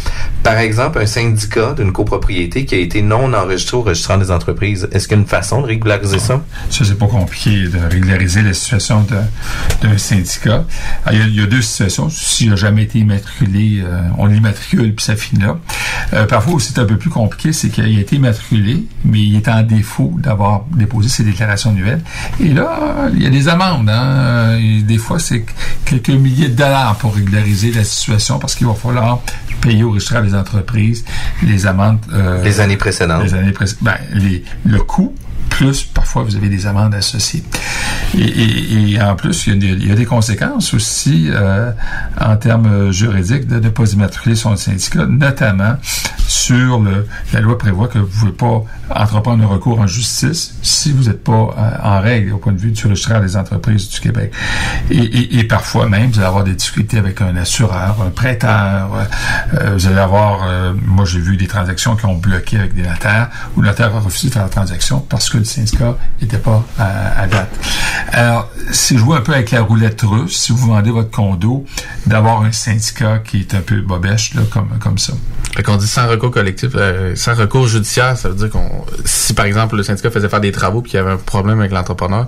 Par 0.43 0.57
exemple, 0.57 0.99
un 0.99 1.05
syndicat 1.05 1.24
d'une 1.33 1.91
copropriété 1.91 2.65
qui 2.65 2.75
a 2.75 2.77
été 2.77 3.01
non 3.01 3.33
enregistré 3.33 3.77
au 3.77 3.81
registraire 3.81 4.19
des 4.19 4.31
entreprises, 4.31 4.87
est-ce 4.91 5.07
qu'il 5.07 5.17
y 5.17 5.19
a 5.19 5.21
une 5.21 5.27
façon 5.27 5.61
de 5.61 5.67
régulariser 5.67 6.19
ça? 6.19 6.43
Ça, 6.69 6.85
c'est 6.85 6.97
pas 6.97 7.07
compliqué 7.07 7.67
de 7.67 7.79
régulariser 7.91 8.41
la 8.41 8.53
situation 8.53 9.05
d'un 9.81 9.97
syndicat. 9.97 10.65
Ah, 11.05 11.13
Il 11.13 11.35
y, 11.35 11.41
a, 11.41 11.45
deux 11.45 11.61
situations. 11.61 12.09
S'il 12.09 12.49
n'a 12.49 12.55
jamais 12.55 12.83
été 12.83 12.99
immatriculé, 12.99 13.81
euh, 13.83 14.01
on 14.17 14.25
l'immatricule 14.25 14.93
puis 14.93 15.05
ça 15.05 15.15
finit 15.15 15.43
là. 15.43 15.57
Euh, 16.13 16.25
parfois 16.25 16.59
c'est 16.59 16.79
un 16.79 16.85
peu 16.85 16.97
plus 16.97 17.09
compliqué, 17.09 17.53
c'est 17.53 17.69
qu'il 17.69 17.83
a 17.83 17.99
été 17.99 18.15
immatriculé, 18.15 18.85
mais 19.03 19.19
il 19.19 19.35
est 19.35 19.47
en 19.47 19.61
défaut 19.63 20.13
d'avoir 20.17 20.65
déposé 20.75 21.09
ses 21.09 21.23
déclarations 21.23 21.71
annuelles. 21.71 22.01
Et 22.39 22.53
là, 22.53 23.09
il 23.13 23.23
y 23.23 23.25
a 23.25 23.29
des 23.29 23.47
amendes. 23.47 23.89
Hein? 23.89 24.59
Des 24.83 24.97
fois, 24.97 25.19
c'est 25.19 25.45
quelques 25.85 26.09
milliers 26.09 26.49
de 26.49 26.55
dollars 26.55 26.97
pour 26.97 27.15
régulariser 27.15 27.71
la 27.71 27.83
situation 27.83 28.39
parce 28.39 28.55
qu'il 28.55 28.67
va 28.67 28.73
falloir 28.73 29.21
payer 29.61 29.83
au 29.83 29.91
registraire 29.91 30.21
des 30.21 30.35
entreprises 30.35 31.05
les 31.43 31.65
amendes. 31.67 31.99
euh, 32.13 32.41
Les 32.43 32.59
années 32.59 32.77
précédentes. 32.77 33.23
Les 33.23 33.33
années 33.33 33.51
précédentes. 33.51 33.83
Ben, 33.83 33.97
les, 34.13 34.43
le 34.65 34.79
coût 34.79 35.13
plus 35.55 35.83
parfois 35.83 36.23
vous 36.23 36.35
avez 36.35 36.49
des 36.49 36.67
amendes 36.67 36.93
associées. 36.93 37.43
Et, 38.17 39.01
en 39.01 39.15
plus, 39.15 39.47
il 39.47 39.87
y, 39.87 39.91
a 39.91 39.95
des, 39.95 40.05
conséquences 40.05 40.73
aussi 40.73 41.27
euh, 41.29 41.71
en 42.19 42.35
termes 42.35 42.91
juridiques 42.91 43.47
de 43.47 43.59
ne 43.59 43.69
pas 43.69 43.91
immatriculer 43.91 44.35
son 44.35 44.55
syndicat, 44.55 45.05
notamment 45.05 45.75
sur 46.27 46.79
le. 46.79 47.07
La 47.33 47.41
loi 47.41 47.57
prévoit 47.57 47.87
que 47.87 47.99
vous 47.99 48.27
ne 48.27 48.31
pouvez 48.31 48.65
pas 48.89 49.01
entreprendre 49.01 49.43
un 49.43 49.47
recours 49.47 49.79
en 49.79 49.87
justice 49.87 50.55
si 50.61 50.91
vous 50.91 51.05
n'êtes 51.05 51.23
pas 51.23 51.31
euh, 51.57 51.71
en 51.83 52.01
règle 52.01 52.33
au 52.33 52.37
point 52.37 52.53
de 52.53 52.59
vue 52.59 52.71
du 52.71 52.87
registraire 52.87 53.21
des 53.21 53.37
entreprises 53.37 53.89
du 53.89 53.99
Québec. 53.99 54.33
Et, 54.91 55.43
parfois 55.45 55.87
même, 55.87 56.11
vous 56.11 56.19
allez 56.19 56.27
avoir 56.27 56.43
des 56.43 56.53
difficultés 56.53 56.97
avec 56.97 57.21
un 57.21 57.35
assureur, 57.37 57.97
un 58.05 58.09
prêteur. 58.09 59.07
euh, 59.53 59.73
vous 59.73 59.87
allez 59.87 59.97
avoir, 59.97 60.73
moi 60.85 61.05
j'ai 61.05 61.19
vu 61.19 61.37
des 61.37 61.47
transactions 61.47 61.95
qui 61.95 62.05
ont 62.05 62.15
bloqué 62.15 62.57
avec 62.57 62.73
des 62.73 62.83
notaires, 62.83 63.29
où 63.55 63.61
le 63.61 63.69
notaire 63.69 63.95
a 63.95 63.99
refusé 63.99 64.29
de 64.29 64.33
faire 64.33 64.43
la 64.43 64.49
transaction 64.49 64.99
parce 64.99 65.29
que 65.29 65.44
syndicat 65.45 65.97
n'était 66.21 66.37
pas 66.37 66.63
à, 66.77 67.21
à 67.21 67.27
date. 67.27 67.49
Alors, 68.11 68.49
c'est 68.71 68.97
jouer 68.97 69.17
un 69.17 69.21
peu 69.21 69.33
avec 69.33 69.51
la 69.51 69.61
roulette 69.61 70.01
russe, 70.03 70.37
si 70.37 70.51
vous 70.51 70.67
vendez 70.67 70.91
votre 70.91 71.11
condo, 71.11 71.65
d'avoir 72.05 72.41
un 72.43 72.51
syndicat 72.51 73.19
qui 73.19 73.39
est 73.41 73.53
un 73.53 73.61
peu 73.61 73.81
bobèche, 73.81 74.33
là, 74.35 74.41
comme, 74.51 74.69
comme 74.79 74.97
ça. 74.97 75.13
Fait 75.55 75.63
qu'on 75.63 75.77
dit 75.77 75.87
sans 75.87 76.07
recours 76.07 76.31
collectif, 76.31 76.71
euh, 76.75 77.15
sans 77.15 77.33
recours 77.33 77.67
judiciaire, 77.67 78.17
ça 78.17 78.27
veut 78.29 78.35
dire 78.35 78.49
qu'on, 78.49 78.69
si 79.05 79.33
par 79.33 79.45
exemple 79.45 79.77
le 79.77 79.83
syndicat 79.83 80.11
faisait 80.11 80.27
faire 80.27 80.41
des 80.41 80.51
travaux 80.51 80.81
puis 80.81 80.91
qu'il 80.91 80.97
y 80.99 81.01
avait 81.01 81.13
un 81.13 81.17
problème 81.17 81.59
avec 81.59 81.71
l'entrepreneur, 81.71 82.27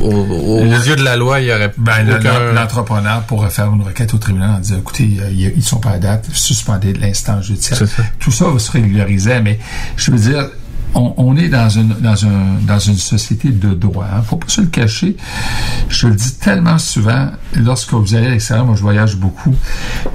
au- 0.00 0.06
au- 0.06 0.60
aux, 0.60 0.64
yeux 0.64 0.94
de 0.96 1.02
la 1.02 1.16
loi, 1.16 1.40
il 1.40 1.46
y 1.46 1.52
aurait 1.52 1.72
Ben, 1.78 2.04
le- 2.04 2.16
aucun... 2.16 2.52
l'entrepreneur 2.52 3.22
pourrait 3.22 3.50
faire 3.50 3.72
une 3.72 3.82
requête 3.82 4.14
au 4.14 4.18
tribunal 4.18 4.50
en 4.50 4.58
disant, 4.60 4.78
écoutez, 4.78 5.18
euh, 5.20 5.30
ils 5.30 5.52
ils 5.56 5.62
sont 5.64 5.78
pas 5.80 5.90
à 5.90 5.98
date, 5.98 6.26
suspendez 6.32 6.92
de 6.92 7.00
l'instant 7.00 7.42
judiciaire. 7.42 7.78
Ça. 7.78 8.02
Tout 8.20 8.30
ça 8.30 8.48
va 8.48 8.58
se 8.58 8.70
régulariser, 8.70 9.40
mais 9.40 9.58
je 9.96 10.10
veux 10.12 10.18
dire, 10.18 10.48
on, 10.94 11.36
est 11.36 11.48
dans 11.48 11.68
une 11.68 11.94
dans 12.00 12.26
un 12.26 12.58
dans 12.60 12.78
une 12.78 12.96
société 12.96 13.50
de 13.50 13.74
droit. 13.74 14.06
Hein. 14.12 14.22
Faut 14.22 14.36
pas 14.36 14.48
se 14.48 14.60
le 14.60 14.66
cacher. 14.66 15.16
Je 15.88 16.08
le 16.08 16.14
dis 16.14 16.34
tellement 16.34 16.78
souvent 16.78 17.30
lorsque 17.56 17.92
vous 17.92 18.14
allez 18.14 18.26
à 18.26 18.30
l'extérieur. 18.30 18.66
Moi, 18.66 18.76
je 18.76 18.82
voyage 18.82 19.16
beaucoup 19.16 19.54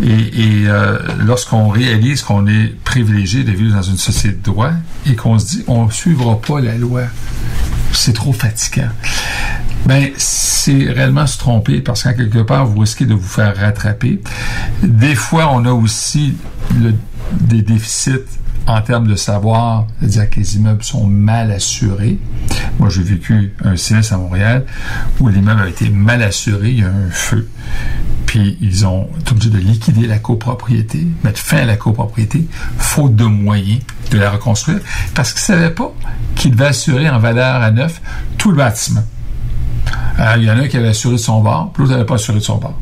et, 0.03 0.63
euh, 0.67 0.99
lorsqu'on 1.19 1.69
réalise 1.69 2.21
qu'on 2.21 2.47
est 2.47 2.75
privilégié 2.83 3.43
de 3.43 3.51
vivre 3.51 3.75
dans 3.75 3.81
une 3.81 3.97
société 3.97 4.37
de 4.37 4.43
droit 4.43 4.71
et 5.05 5.15
qu'on 5.15 5.39
se 5.39 5.45
dit 5.45 5.63
on 5.67 5.89
suivra 5.89 6.39
pas 6.39 6.59
la 6.59 6.75
loi, 6.75 7.03
c'est 7.91 8.13
trop 8.13 8.33
fatigant. 8.33 8.89
Ben, 9.85 10.11
c'est 10.17 10.91
réellement 10.91 11.27
se 11.27 11.37
tromper 11.37 11.81
parce 11.81 12.03
qu'en 12.03 12.13
quelque 12.13 12.39
part, 12.39 12.65
vous 12.65 12.79
risquez 12.79 13.05
de 13.05 13.13
vous 13.13 13.27
faire 13.27 13.55
rattraper. 13.55 14.21
Des 14.83 15.15
fois, 15.15 15.49
on 15.53 15.65
a 15.65 15.71
aussi 15.71 16.35
des 17.31 17.61
déficits 17.61 18.25
en 18.67 18.81
termes 18.81 19.07
de 19.07 19.15
savoir, 19.15 19.87
c'est-à-dire 19.99 20.29
que 20.29 20.39
les 20.39 20.57
immeubles 20.57 20.83
sont 20.83 21.07
mal 21.07 21.51
assurés. 21.51 22.19
Moi, 22.79 22.89
j'ai 22.89 23.01
vécu 23.01 23.53
un 23.63 23.77
sinistre 23.77 24.13
à 24.13 24.17
Montréal 24.17 24.65
où 25.19 25.29
l'immeuble 25.29 25.61
a 25.61 25.69
été 25.69 25.89
mal 25.89 26.21
assuré, 26.21 26.71
il 26.71 26.79
y 26.79 26.83
a 26.83 26.89
un 26.89 27.09
feu. 27.09 27.47
Puis 28.25 28.57
ils 28.61 28.85
ont 28.85 29.07
été 29.19 29.31
obligés 29.31 29.49
de 29.49 29.57
liquider 29.57 30.05
la 30.05 30.19
copropriété, 30.19 31.07
mettre 31.23 31.39
fin 31.39 31.59
à 31.59 31.65
la 31.65 31.77
copropriété, 31.77 32.45
faute 32.77 33.15
de 33.15 33.23
moyens 33.23 33.81
de 34.11 34.17
la 34.17 34.31
reconstruire, 34.31 34.79
parce 35.15 35.31
qu'ils 35.31 35.53
ne 35.53 35.59
savaient 35.59 35.73
pas 35.73 35.93
qu'ils 36.35 36.51
devaient 36.51 36.67
assurer 36.67 37.09
en 37.09 37.19
valeur 37.19 37.61
à 37.61 37.71
neuf 37.71 38.01
tout 38.37 38.51
le 38.51 38.57
bâtiment. 38.57 39.03
Euh, 40.19 40.33
il 40.37 40.43
y 40.43 40.51
en 40.51 40.57
a 40.57 40.63
un 40.63 40.67
qui 40.67 40.77
avait 40.77 40.89
assuré 40.89 41.17
son 41.17 41.41
bord, 41.41 41.71
puis 41.71 41.83
l'autre 41.83 41.93
n'avait 41.93 42.05
pas 42.05 42.15
assuré 42.15 42.39
de 42.39 42.43
son 42.43 42.57
bord. 42.57 42.77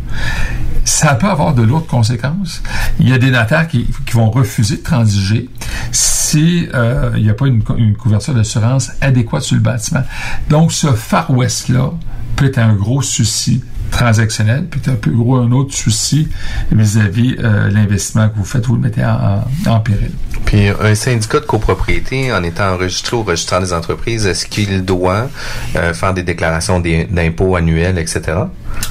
Ça 0.84 1.16
peut 1.16 1.28
avoir 1.28 1.54
de 1.54 1.62
lourdes 1.62 1.88
conséquences. 1.88 2.62
Il 3.00 3.10
y 3.10 3.14
a 3.14 3.18
des 3.18 3.32
notaires 3.32 3.68
qui 3.68 3.88
vont 4.14 4.30
refuser 4.30 4.78
de 4.78 4.84
transiger 4.84 5.50
si 5.92 6.68
euh, 6.74 7.18
n'y 7.18 7.30
a 7.30 7.34
pas 7.34 7.48
une, 7.48 7.64
cou- 7.64 7.76
une 7.78 7.96
couverture 7.96 8.34
d'assurance 8.34 8.92
adéquate 9.02 9.42
sur 9.44 9.56
le 9.56 9.62
bâtiment. 9.62 10.04
Donc, 10.50 10.72
ce 10.72 10.88
Far 10.88 11.30
West-là 11.32 11.92
peut 12.36 12.46
être 12.46 12.58
un 12.60 12.74
gros 12.74 13.02
souci 13.02 13.64
transactionnel, 13.92 14.68
puis 14.70 14.82
un 14.92 14.96
peu 14.96 15.12
gros 15.12 15.38
un 15.38 15.52
autre 15.52 15.74
souci 15.74 16.28
vis-à-vis 16.72 17.36
euh, 17.40 17.70
l'investissement 17.70 18.28
que 18.30 18.36
vous 18.36 18.44
faites, 18.44 18.66
vous 18.66 18.76
le 18.76 18.82
mettez 18.82 19.06
en 19.06 19.80
péril. 19.80 20.12
Un 20.56 20.96
syndicat 20.96 21.42
de 21.42 21.46
copropriété, 21.46 22.32
en 22.32 22.42
étant 22.42 22.76
enregistré 22.76 23.18
au 23.18 23.24
registraire 23.24 23.60
des 23.60 23.74
entreprises, 23.74 24.26
est-ce 24.26 24.46
qu'il 24.46 24.86
doit 24.86 25.28
euh, 25.76 25.94
faire 25.94 26.14
des 26.14 26.24
déclarations 26.24 26.80
d'impôts 26.80 27.58
annuels, 27.58 27.98
etc.? 27.98 28.38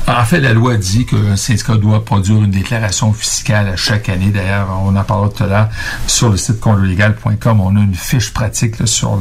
En 0.06 0.24
fait, 0.26 0.40
la 0.40 0.52
loi 0.52 0.76
dit 0.76 1.06
qu'un 1.06 1.36
syndicat 1.36 1.76
doit 1.76 2.04
produire 2.04 2.42
une 2.42 2.50
déclaration 2.50 3.14
fiscale 3.14 3.68
à 3.68 3.76
chaque 3.76 4.10
année. 4.10 4.30
D'ailleurs, 4.30 4.68
on 4.84 4.94
en 4.94 5.04
parlera 5.04 5.30
tout 5.30 5.42
à 5.44 5.46
l'heure 5.46 5.68
sur 6.06 6.28
le 6.28 6.36
site 6.36 6.60
condolégal.com. 6.60 7.60
On 7.60 7.76
a 7.76 7.80
une 7.80 7.94
fiche 7.94 8.34
pratique 8.34 8.86
sur 8.86 9.18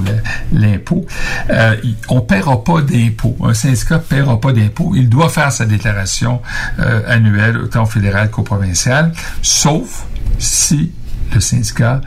l'impôt. 0.52 1.06
Euh, 1.50 1.78
on 2.10 2.16
ne 2.16 2.22
paiera 2.22 2.62
pas 2.62 2.82
d'impôt. 2.82 3.38
Un 3.42 3.54
syndicat 3.54 3.96
ne 3.96 4.02
paiera 4.02 4.42
pas 4.42 4.52
d'impôt. 4.52 4.92
Il 4.96 5.08
doit 5.08 5.30
faire 5.30 5.52
sa 5.54 5.66
déclaration 5.66 6.42
euh, 6.80 7.02
annuelle, 7.08 7.58
autant 7.58 7.86
fédérale 7.86 8.30
qu'au 8.30 8.44
provincial, 8.44 9.14
sauf 9.42 10.04
si 10.40 10.92
le 11.34 11.40
syndicat 11.40 12.02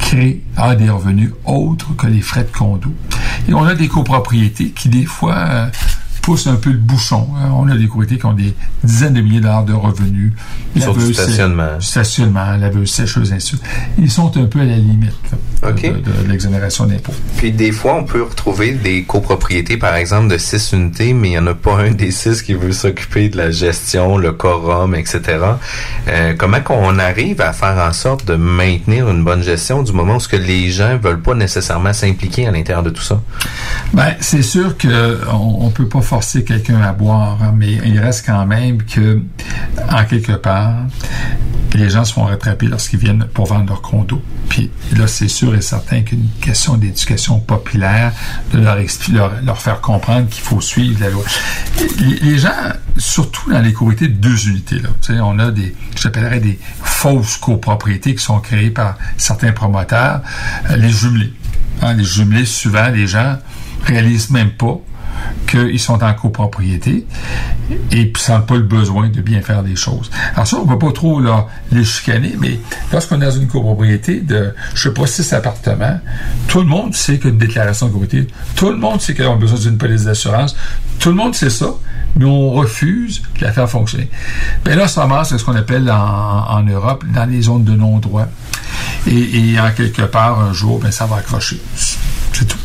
crée, 0.00 0.40
a 0.56 0.74
des 0.74 0.90
revenus 0.90 1.32
autres 1.44 1.94
que 1.96 2.06
les 2.06 2.20
frais 2.20 2.44
de 2.44 2.50
condo. 2.50 2.90
Et 3.48 3.54
on 3.54 3.64
a 3.64 3.74
des 3.74 3.88
copropriétés 3.88 4.70
qui, 4.70 4.88
des 4.88 5.04
fois, 5.04 5.68
poussent 6.22 6.46
un 6.46 6.56
peu 6.56 6.70
le 6.70 6.78
bouchon. 6.78 7.28
hein. 7.36 7.50
On 7.54 7.68
a 7.68 7.76
des 7.76 7.84
copropriétés 7.86 8.18
qui 8.18 8.26
ont 8.26 8.32
des 8.32 8.54
dizaines 8.84 9.14
de 9.14 9.20
milliers 9.20 9.38
de 9.38 9.44
dollars 9.44 9.64
de 9.64 9.72
revenus. 9.72 10.32
Laveuse, 10.76 11.12
stationnement. 11.14 11.80
Stationnement, 11.80 12.56
laveuse, 12.56 12.90
sécheuse, 12.90 13.32
ainsi. 13.32 13.56
Ils 13.98 14.10
sont 14.10 14.36
un 14.36 14.44
peu 14.44 14.60
à 14.60 14.64
la 14.64 14.76
limite. 14.76 15.12
là. 15.32 15.38
De, 15.62 16.22
de 16.24 16.28
l'exonération 16.28 16.86
d'impôts. 16.86 17.12
Puis 17.36 17.52
des 17.52 17.70
fois, 17.70 17.94
on 17.96 18.04
peut 18.04 18.22
retrouver 18.22 18.72
des 18.72 19.02
copropriétés, 19.02 19.76
par 19.76 19.94
exemple, 19.96 20.28
de 20.28 20.38
six 20.38 20.72
unités, 20.72 21.12
mais 21.12 21.28
il 21.28 21.30
n'y 21.32 21.38
en 21.38 21.46
a 21.48 21.54
pas 21.54 21.76
un 21.82 21.90
des 21.90 22.10
six 22.12 22.40
qui 22.42 22.54
veut 22.54 22.72
s'occuper 22.72 23.28
de 23.28 23.36
la 23.36 23.50
gestion, 23.50 24.16
le 24.16 24.32
quorum, 24.32 24.94
etc. 24.94 25.20
Euh, 26.08 26.34
comment 26.38 26.60
qu'on 26.60 26.98
arrive 26.98 27.42
à 27.42 27.52
faire 27.52 27.76
en 27.86 27.92
sorte 27.92 28.24
de 28.26 28.36
maintenir 28.36 29.10
une 29.10 29.22
bonne 29.22 29.42
gestion 29.42 29.82
du 29.82 29.92
moment 29.92 30.16
où 30.16 30.20
ce 30.20 30.28
que 30.28 30.36
les 30.36 30.70
gens 30.70 30.96
veulent 30.96 31.20
pas 31.20 31.34
nécessairement 31.34 31.92
s'impliquer 31.92 32.46
à 32.46 32.52
l'intérieur 32.52 32.82
de 32.82 32.90
tout 32.90 33.02
ça? 33.02 33.20
Ben, 33.92 34.14
c'est 34.20 34.42
sûr 34.42 34.78
que 34.78 35.20
on, 35.30 35.66
on 35.66 35.70
peut 35.70 35.86
pas 35.88 36.00
forcer 36.10 36.42
quelqu'un 36.42 36.82
à 36.82 36.92
boire, 36.92 37.38
hein, 37.40 37.54
mais 37.56 37.78
il 37.84 38.00
reste 38.00 38.26
quand 38.26 38.44
même 38.44 38.82
que, 38.82 39.22
en 39.92 40.04
quelque 40.04 40.32
part, 40.32 40.74
les 41.74 41.88
gens 41.88 42.04
se 42.04 42.12
font 42.14 42.24
rattraper 42.24 42.66
lorsqu'ils 42.66 42.98
viennent 42.98 43.26
pour 43.32 43.46
vendre 43.46 43.68
leur 43.68 43.80
condo. 43.80 44.20
Puis 44.48 44.72
là, 44.96 45.06
c'est 45.06 45.28
sûr 45.28 45.54
et 45.54 45.60
certain 45.60 46.02
qu'une 46.02 46.26
question 46.40 46.76
d'éducation 46.76 47.38
populaire, 47.38 48.12
de 48.52 48.58
leur, 48.58 48.76
leur, 49.12 49.40
leur 49.40 49.58
faire 49.62 49.80
comprendre 49.80 50.28
qu'il 50.28 50.42
faut 50.42 50.60
suivre 50.60 50.98
la 51.00 51.10
loi. 51.10 51.22
Les, 52.00 52.38
gens, 52.38 52.72
surtout 52.96 53.52
dans 53.52 53.60
les 53.60 53.72
copropriétés 53.72 54.08
de 54.08 54.18
deux 54.18 54.48
unités, 54.48 54.80
là, 54.80 54.88
on 55.24 55.38
a 55.38 55.52
des, 55.52 55.76
j'appellerais 55.94 56.40
des 56.40 56.58
fausses 56.82 57.36
copropriétés 57.36 58.16
qui 58.16 58.24
sont 58.24 58.40
créées 58.40 58.70
par 58.70 58.98
certains 59.16 59.52
promoteurs, 59.52 60.22
euh, 60.70 60.76
les 60.76 60.90
jumelés. 60.90 61.32
Hein, 61.82 61.94
les 61.94 62.04
jumelés, 62.04 62.46
souvent, 62.46 62.88
les 62.88 63.06
gens 63.06 63.38
réalisent 63.84 64.30
même 64.30 64.50
pas 64.50 64.80
qu'ils 65.46 65.80
sont 65.80 66.02
en 66.02 66.14
copropriété 66.14 67.06
et 67.90 68.06
puis 68.06 68.22
sentent 68.22 68.46
pas 68.46 68.56
le 68.56 68.62
besoin 68.62 69.08
de 69.08 69.20
bien 69.20 69.42
faire 69.42 69.62
les 69.62 69.76
choses. 69.76 70.10
Alors 70.34 70.46
ça, 70.46 70.56
on 70.58 70.66
peut 70.66 70.78
pas 70.78 70.92
trop 70.92 71.20
les 71.72 71.84
chicaner, 71.84 72.34
mais 72.38 72.58
lorsqu'on 72.92 73.20
est 73.20 73.24
dans 73.24 73.30
une 73.30 73.48
copropriété 73.48 74.20
de, 74.20 74.54
je 74.74 74.82
sais 74.82 74.94
pas, 74.94 75.06
six 75.06 75.32
appartements, 75.32 75.98
tout 76.48 76.60
le 76.60 76.66
monde 76.66 76.94
sait 76.94 77.18
qu'une 77.18 77.38
déclaration 77.38 77.86
de 77.86 77.92
copropriété, 77.92 78.32
tout 78.54 78.70
le 78.70 78.76
monde 78.76 79.00
sait 79.00 79.14
qu'ils 79.14 79.26
ont 79.26 79.36
besoin 79.36 79.58
d'une 79.58 79.78
police 79.78 80.04
d'assurance, 80.04 80.56
tout 80.98 81.10
le 81.10 81.16
monde 81.16 81.34
sait 81.34 81.50
ça, 81.50 81.74
mais 82.16 82.24
on 82.24 82.50
refuse 82.50 83.22
de 83.38 83.44
la 83.44 83.52
faire 83.52 83.68
fonctionner. 83.68 84.10
Ben 84.64 84.76
là, 84.76 84.88
ça 84.88 85.02
ramasse 85.02 85.36
ce 85.36 85.44
qu'on 85.44 85.54
appelle 85.54 85.90
en, 85.90 85.96
en 85.96 86.62
Europe 86.62 87.04
dans 87.12 87.24
les 87.24 87.42
zones 87.42 87.64
de 87.64 87.72
non-droit. 87.72 88.26
Et, 89.06 89.52
et 89.52 89.60
en 89.60 89.70
quelque 89.70 90.02
part, 90.02 90.40
un 90.40 90.52
jour, 90.52 90.78
ben 90.80 90.90
ça 90.90 91.06
va 91.06 91.16
accrocher. 91.16 91.60
C'est 92.32 92.46
tout. 92.46 92.58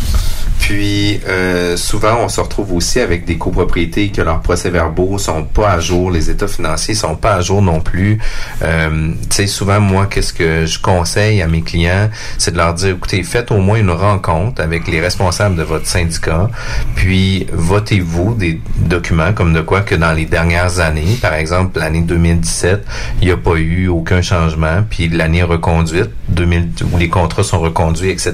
Puis 0.65 1.19
euh, 1.27 1.77
souvent, 1.77 2.21
on 2.21 2.27
se 2.27 2.41
retrouve 2.41 2.73
aussi 2.73 2.99
avec 2.99 3.23
des 3.23 3.37
copropriétés 3.37 4.09
que 4.09 4.23
leurs 4.23 4.41
procès-verbaux 4.41 5.19
sont 5.19 5.43
pas 5.43 5.73
à 5.73 5.79
jour, 5.79 6.09
les 6.09 6.31
états 6.31 6.47
financiers 6.47 6.95
sont 6.95 7.15
pas 7.15 7.35
à 7.35 7.41
jour 7.41 7.61
non 7.61 7.81
plus. 7.81 8.17
Euh, 8.63 9.11
tu 9.29 9.35
sais, 9.35 9.45
souvent, 9.45 9.79
moi, 9.79 10.07
qu'est-ce 10.07 10.33
que 10.33 10.65
je 10.65 10.79
conseille 10.79 11.43
à 11.43 11.47
mes 11.47 11.61
clients, 11.61 12.09
c'est 12.39 12.49
de 12.49 12.57
leur 12.57 12.73
dire, 12.73 12.95
écoutez, 12.95 13.21
faites 13.21 13.51
au 13.51 13.57
moins 13.57 13.77
une 13.77 13.91
rencontre 13.91 14.59
avec 14.59 14.87
les 14.87 14.99
responsables 14.99 15.55
de 15.55 15.61
votre 15.61 15.85
syndicat, 15.85 16.49
puis 16.95 17.45
votez-vous 17.53 18.33
des 18.33 18.59
documents 18.77 19.33
comme 19.33 19.53
de 19.53 19.61
quoi 19.61 19.81
que 19.81 19.93
dans 19.93 20.13
les 20.13 20.25
dernières 20.25 20.79
années, 20.79 21.19
par 21.21 21.35
exemple 21.35 21.77
l'année 21.77 22.01
2017, 22.01 22.83
il 23.21 23.27
n'y 23.27 23.31
a 23.31 23.37
pas 23.37 23.53
eu 23.53 23.87
aucun 23.87 24.23
changement, 24.23 24.83
puis 24.89 25.09
l'année 25.09 25.43
reconduite, 25.43 26.09
2000, 26.29 26.69
où 26.91 26.97
les 26.97 27.09
contrats 27.09 27.43
sont 27.43 27.59
reconduits, 27.59 28.09
etc. 28.09 28.33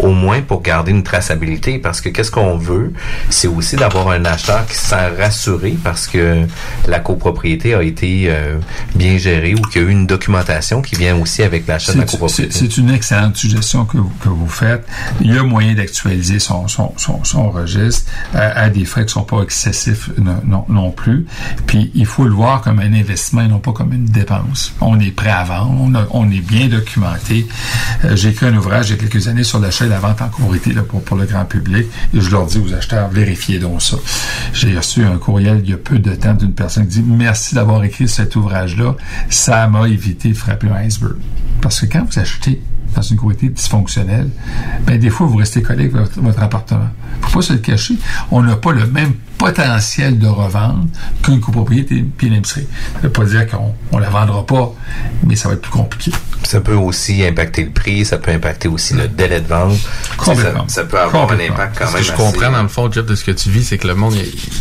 Au 0.00 0.10
moins 0.10 0.40
pour 0.40 0.60
garder 0.60 0.90
une 0.90 1.04
traçabilité 1.04 1.51
parce 1.82 2.00
que 2.00 2.08
qu'est-ce 2.08 2.30
qu'on 2.30 2.56
veut, 2.56 2.92
c'est 3.30 3.48
aussi 3.48 3.76
d'avoir 3.76 4.08
un 4.10 4.24
acheteur 4.24 4.66
qui 4.66 4.74
se 4.74 4.86
sent 4.86 5.08
rassuré 5.18 5.76
parce 5.84 6.06
que 6.06 6.46
la 6.88 7.00
copropriété 7.00 7.74
a 7.74 7.82
été 7.82 8.26
euh, 8.28 8.58
bien 8.94 9.16
gérée 9.18 9.54
ou 9.54 9.60
qu'il 9.62 9.82
y 9.82 9.84
a 9.84 9.88
eu 9.88 9.90
une 9.90 10.06
documentation 10.06 10.82
qui 10.82 10.96
vient 10.96 11.16
aussi 11.16 11.42
avec 11.42 11.66
l'achat 11.66 11.92
de 11.92 11.98
la 11.98 12.04
copropriété. 12.04 12.52
C'est 12.58 12.76
une 12.78 12.90
excellente 12.90 13.36
suggestion 13.36 13.84
que 13.84 13.98
vous, 13.98 14.12
que 14.22 14.28
vous 14.28 14.48
faites. 14.48 14.86
Il 15.20 15.34
y 15.34 15.38
a 15.38 15.42
moyen 15.42 15.74
d'actualiser 15.74 16.38
son, 16.38 16.68
son, 16.68 16.92
son, 16.96 17.22
son 17.24 17.50
registre 17.50 18.10
à, 18.34 18.62
à 18.62 18.68
des 18.68 18.84
frais 18.84 19.04
qui 19.06 19.12
sont 19.12 19.22
pas 19.24 19.42
excessifs 19.42 20.10
non, 20.18 20.40
non, 20.44 20.64
non 20.68 20.90
plus. 20.90 21.26
Puis 21.66 21.90
il 21.94 22.06
faut 22.06 22.24
le 22.24 22.32
voir 22.32 22.62
comme 22.62 22.78
un 22.78 22.92
investissement 22.92 23.42
et 23.42 23.48
non 23.48 23.58
pas 23.58 23.72
comme 23.72 23.92
une 23.92 24.04
dépense. 24.06 24.72
On 24.80 24.98
est 25.00 25.10
prêt 25.10 25.30
à 25.30 25.44
vendre, 25.44 25.74
on, 25.80 25.94
a- 25.94 26.06
on 26.10 26.30
est 26.30 26.40
bien 26.40 26.68
documenté. 26.68 27.46
Euh, 28.04 28.16
J'ai 28.16 28.30
écrit 28.30 28.46
un 28.46 28.56
ouvrage 28.56 28.90
il 28.90 28.96
y 28.96 28.98
a 28.98 28.98
quelques 29.08 29.28
années 29.28 29.44
sur 29.44 29.58
l'achat 29.58 29.84
et 29.86 29.88
la 29.88 29.98
vente 29.98 30.20
en 30.22 30.28
copropriété 30.28 30.72
là, 30.72 30.82
pour, 30.82 31.02
pour 31.02 31.16
le 31.16 31.24
grand 31.26 31.41
public 31.44 31.86
et 32.14 32.20
je 32.20 32.30
leur 32.30 32.46
dis 32.46 32.58
aux 32.58 32.74
acheteurs, 32.74 33.08
vérifiez 33.08 33.58
donc 33.58 33.82
ça. 33.82 33.96
J'ai 34.52 34.76
reçu 34.76 35.04
un 35.04 35.18
courriel 35.18 35.60
il 35.64 35.70
y 35.70 35.74
a 35.74 35.78
peu 35.78 35.98
de 35.98 36.14
temps 36.14 36.34
d'une 36.34 36.52
personne 36.52 36.86
qui 36.86 37.00
dit 37.00 37.04
merci 37.06 37.54
d'avoir 37.54 37.82
écrit 37.84 38.08
cet 38.08 38.36
ouvrage-là. 38.36 38.96
Ça 39.28 39.66
m'a 39.68 39.88
évité 39.88 40.30
de 40.30 40.34
frapper 40.34 40.68
un 40.68 40.76
iceberg. 40.76 41.16
Parce 41.60 41.80
que 41.80 41.86
quand 41.86 42.04
vous 42.04 42.18
achetez 42.18 42.60
dans 42.94 43.02
une 43.02 43.16
copropriété 43.16 43.48
dysfonctionnelle, 43.48 44.28
ben 44.86 44.98
des 44.98 45.10
fois, 45.10 45.26
vous 45.26 45.36
restez 45.36 45.62
collé 45.62 45.84
avec 45.84 45.94
votre, 45.94 46.42
appartement. 46.42 46.88
Faut 47.22 47.38
pas 47.38 47.42
se 47.42 47.52
le 47.52 47.58
cacher. 47.58 47.94
On 48.30 48.42
n'a 48.42 48.56
pas 48.56 48.72
le 48.72 48.86
même 48.86 49.14
potentiel 49.38 50.18
de 50.18 50.26
revente 50.26 50.88
qu'une 51.22 51.40
copropriété 51.40 52.04
puis 52.16 52.28
une. 52.28 52.44
Ça 52.44 52.60
veut 53.02 53.10
pas 53.10 53.24
dire 53.24 53.46
qu'on 53.48 53.74
on 53.92 53.98
la 53.98 54.10
vendra 54.10 54.44
pas, 54.44 54.74
mais 55.26 55.36
ça 55.36 55.48
va 55.48 55.54
être 55.54 55.62
plus 55.62 55.72
compliqué. 55.72 56.12
Ça 56.52 56.60
peut 56.60 56.74
aussi 56.74 57.24
impacter 57.24 57.62
le 57.64 57.70
prix, 57.70 58.04
ça 58.04 58.18
peut 58.18 58.30
impacter 58.30 58.68
aussi 58.68 58.92
le 58.92 59.08
délai 59.08 59.40
de 59.40 59.48
vente. 59.48 59.78
Complètement. 60.18 60.68
Ça, 60.68 60.82
ça 60.82 60.84
peut 60.84 61.00
avoir 61.00 61.30
un 61.32 61.40
impact 61.40 61.78
quand 61.78 61.86
Ce 61.86 61.92
même 61.94 62.00
que 62.02 62.06
je 62.08 62.12
assez- 62.12 62.22
comprends 62.22 62.50
dans 62.52 62.62
le 62.62 62.68
fond, 62.68 62.92
Jeff, 62.92 63.06
de 63.06 63.14
ce 63.14 63.24
que 63.24 63.30
tu 63.30 63.48
vis, 63.48 63.64
c'est 63.64 63.78
que 63.78 63.86
le 63.88 63.94
monde, 63.94 64.14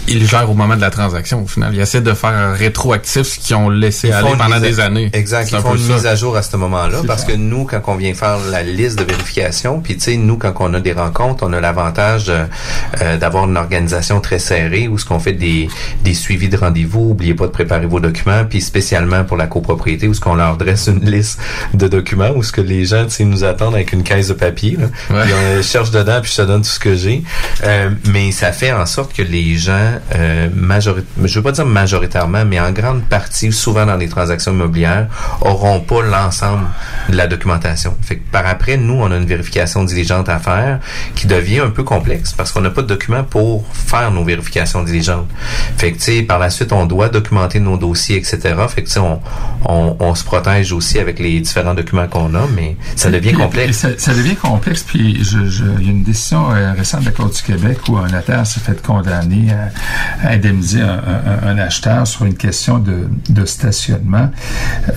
il, 0.07 0.25
gère 0.25 0.49
au 0.49 0.53
moment 0.53 0.77
de 0.77 0.81
la 0.81 0.89
transaction, 0.89 1.43
au 1.43 1.47
final. 1.47 1.73
Il 1.73 1.81
essaie 1.81 1.99
de 1.99 2.13
faire 2.13 2.29
un 2.29 2.53
rétroactif 2.53 3.23
ce 3.23 3.39
qu'ils 3.39 3.57
ont 3.57 3.69
laissé 3.69 4.07
Ils 4.07 4.13
aller 4.13 4.29
pendant 4.37 4.55
à- 4.55 4.59
des 4.61 4.79
années. 4.79 5.09
Exact. 5.11 5.49
Ils 5.51 5.57
font 5.59 5.75
une 5.75 5.81
ça. 5.85 5.93
mise 5.95 6.05
à 6.05 6.15
jour 6.15 6.37
à 6.37 6.41
ce 6.43 6.55
moment-là 6.55 6.99
parce 7.05 7.23
ça. 7.23 7.27
que 7.33 7.33
nous, 7.35 7.65
quand 7.65 7.81
on 7.87 7.95
vient 7.95 8.13
faire 8.13 8.37
la 8.49 8.63
liste 8.63 8.97
de 8.97 9.03
vérification, 9.03 9.81
puis 9.81 9.95
tu 9.95 10.01
sais, 10.03 10.15
nous, 10.15 10.37
quand 10.37 10.53
on 10.61 10.73
a 10.73 10.79
des 10.79 10.93
rencontres, 10.93 11.45
on 11.45 11.51
a 11.51 11.59
l'avantage 11.59 12.29
euh, 12.31 13.17
d'avoir 13.17 13.45
une 13.49 13.57
organisation 13.57 14.21
très 14.21 14.39
serrée 14.39 14.87
où 14.87 14.97
ce 14.97 15.03
qu'on 15.05 15.19
fait 15.19 15.33
des, 15.33 15.67
des 16.05 16.13
suivis 16.13 16.47
de 16.47 16.55
rendez-vous. 16.55 17.09
Oubliez 17.11 17.33
pas 17.33 17.47
de 17.47 17.51
préparer 17.51 17.85
vos 17.85 17.99
documents, 17.99 18.45
puis 18.49 18.61
spécialement 18.61 19.25
pour 19.25 19.35
la 19.35 19.47
copropriété 19.47 20.07
où 20.07 20.13
ce 20.13 20.21
qu'on 20.21 20.35
leur 20.35 20.55
dresse 20.55 20.87
une 20.87 21.03
liste 21.09 21.39
de 21.73 21.80
documents 21.89 22.31
où 22.35 22.43
ce 22.43 22.51
que 22.51 22.61
les 22.61 22.85
gens, 22.85 23.05
nous 23.21 23.43
attendent 23.43 23.75
avec 23.75 23.93
une 23.93 24.03
caisse 24.03 24.29
de 24.29 24.33
papier. 24.33 24.77
Là. 24.79 24.87
Puis 25.23 25.33
on 25.57 25.61
cherche 25.61 25.91
dedans, 25.91 26.19
puis 26.21 26.31
je 26.31 26.41
te 26.41 26.47
donne 26.47 26.61
tout 26.61 26.69
ce 26.69 26.79
que 26.79 26.95
j'ai. 26.95 27.23
Euh, 27.63 27.89
mais 28.11 28.31
ça 28.31 28.51
fait 28.51 28.71
en 28.71 28.85
sorte 28.85 29.13
que 29.13 29.21
les 29.21 29.57
gens, 29.57 29.91
euh, 30.15 30.49
majorit- 30.55 31.03
je 31.23 31.35
veux 31.35 31.43
pas 31.43 31.51
dire 31.51 31.65
majoritairement, 31.65 32.43
mais 32.45 32.59
en 32.59 32.71
grande 32.71 33.03
partie, 33.03 33.51
souvent 33.51 33.85
dans 33.85 33.97
les 33.97 34.09
transactions 34.09 34.51
immobilières, 34.53 35.07
auront 35.41 35.79
pas 35.81 36.01
l'ensemble 36.01 36.65
de 37.09 37.15
la 37.17 37.27
documentation. 37.27 37.95
Fait 38.01 38.17
que 38.17 38.29
par 38.31 38.45
après, 38.47 38.77
nous, 38.77 38.95
on 38.95 39.11
a 39.11 39.17
une 39.17 39.25
vérification 39.25 39.83
diligente 39.83 40.29
à 40.29 40.39
faire 40.39 40.79
qui 41.15 41.27
devient 41.27 41.59
un 41.59 41.69
peu 41.69 41.83
complexe 41.83 42.33
parce 42.33 42.51
qu'on 42.51 42.61
n'a 42.61 42.69
pas 42.69 42.81
de 42.81 42.87
documents 42.87 43.23
pour 43.23 43.65
faire 43.73 44.11
nos 44.11 44.23
vérifications 44.23 44.83
diligentes. 44.83 45.27
Fait 45.77 45.91
que, 45.91 45.97
tu 45.97 46.03
sais, 46.03 46.21
par 46.23 46.39
la 46.39 46.49
suite, 46.49 46.71
on 46.73 46.85
doit 46.85 47.09
documenter 47.09 47.59
nos 47.59 47.77
dossiers, 47.77 48.17
etc. 48.17 48.39
Fait 48.67 48.81
que, 48.81 48.87
tu 48.87 48.93
sais, 48.93 48.99
on, 48.99 49.21
on, 49.65 49.95
on 49.99 50.15
se 50.15 50.23
protège 50.23 50.71
aussi 50.71 50.99
avec 50.99 51.19
les 51.19 51.39
différents 51.39 51.70
documents 51.73 52.07
qu'on 52.07 52.33
a, 52.35 52.47
mais 52.55 52.77
ça 52.95 53.09
devient 53.11 53.29
Puis- 53.29 53.37
complexe. 53.37 53.77
Ça, 53.77 53.89
ça 53.97 54.13
devient 54.13 54.35
complexe. 54.35 54.83
Puis 54.83 55.23
je, 55.23 55.45
je- 55.47 55.63
il 55.79 55.85
y 55.85 55.89
a 55.89 55.91
une 55.91 56.03
décision 56.03 56.51
euh, 56.51 56.73
récente 56.73 57.01
de 57.01 57.05
la 57.05 57.11
Cour 57.11 57.29
du 57.29 57.41
Québec 57.41 57.79
où 57.89 57.97
un 57.97 58.07
notaire 58.09 58.45
s'est 58.45 58.59
fait 58.59 58.81
condamner 58.81 59.47
à, 59.51 60.27
à 60.27 60.31
indemniser 60.33 60.81
un, 60.81 60.99
un- 61.43 61.47
un 61.49 61.57
acheteur 61.57 62.05
sur 62.07 62.25
une 62.25 62.35
question 62.35 62.79
de, 62.79 63.07
de 63.29 63.45
stationnement. 63.45 64.29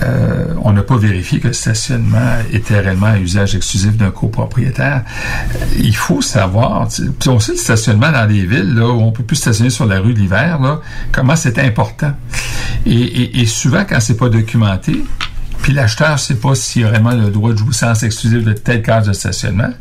Euh, 0.03 0.45
on 0.63 0.73
n'a 0.73 0.83
pas 0.83 0.97
vérifié 0.97 1.39
que 1.39 1.47
le 1.47 1.53
stationnement 1.53 2.37
était 2.51 2.79
réellement 2.79 3.07
à 3.07 3.17
usage 3.19 3.55
exclusif 3.55 3.95
d'un 3.97 4.11
copropriétaire. 4.11 5.03
Il 5.77 5.95
faut 5.95 6.21
savoir, 6.21 6.87
puis 7.19 7.29
on 7.29 7.39
sait 7.39 7.53
le 7.53 7.57
stationnement 7.57 8.11
dans 8.11 8.25
les 8.25 8.45
villes 8.45 8.73
là, 8.75 8.87
où 8.87 9.01
on 9.01 9.11
peut 9.11 9.23
plus 9.23 9.35
stationner 9.37 9.69
sur 9.69 9.85
la 9.85 9.99
rue 9.99 10.13
l'hiver, 10.13 10.59
là, 10.61 10.81
comment 11.11 11.35
c'est 11.35 11.59
important. 11.59 12.13
Et, 12.85 12.91
et- 12.93 13.39
et 13.41 13.45
souvent, 13.45 13.83
quand 13.87 13.99
c'est 13.99 14.17
pas 14.17 14.29
documenté, 14.29 15.03
puis 15.65 15.73
l'acheteur 15.73 16.11
ne 16.11 16.17
sait 16.17 16.35
pas 16.35 16.53
s'il 16.53 16.85
a 16.85 16.89
vraiment 16.89 17.09
le 17.09 17.31
droit 17.31 17.51
de 17.51 17.57
jouissance 17.57 18.03
exclusive 18.03 18.43
de 18.43 18.53
telle 18.53 18.83
case 18.83 19.07
de 19.07 19.13
stationnement, 19.13 19.71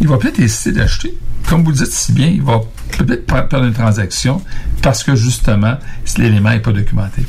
il 0.00 0.08
va 0.08 0.16
peut-être 0.16 0.40
hésiter 0.40 0.72
d'acheter. 0.72 1.14
Comme 1.46 1.62
vous 1.62 1.72
le 1.72 1.76
dites 1.76 1.92
si 1.92 2.12
bien, 2.12 2.28
il 2.28 2.40
va 2.40 2.62
peut-être 2.96 3.26
perdre 3.26 3.66
une 3.66 3.74
transaction 3.74 4.40
parce 4.80 5.04
que 5.04 5.14
justement, 5.14 5.74
l'élément 6.16 6.48
n'est 6.48 6.60
pas 6.60 6.72
documenté. 6.72 7.20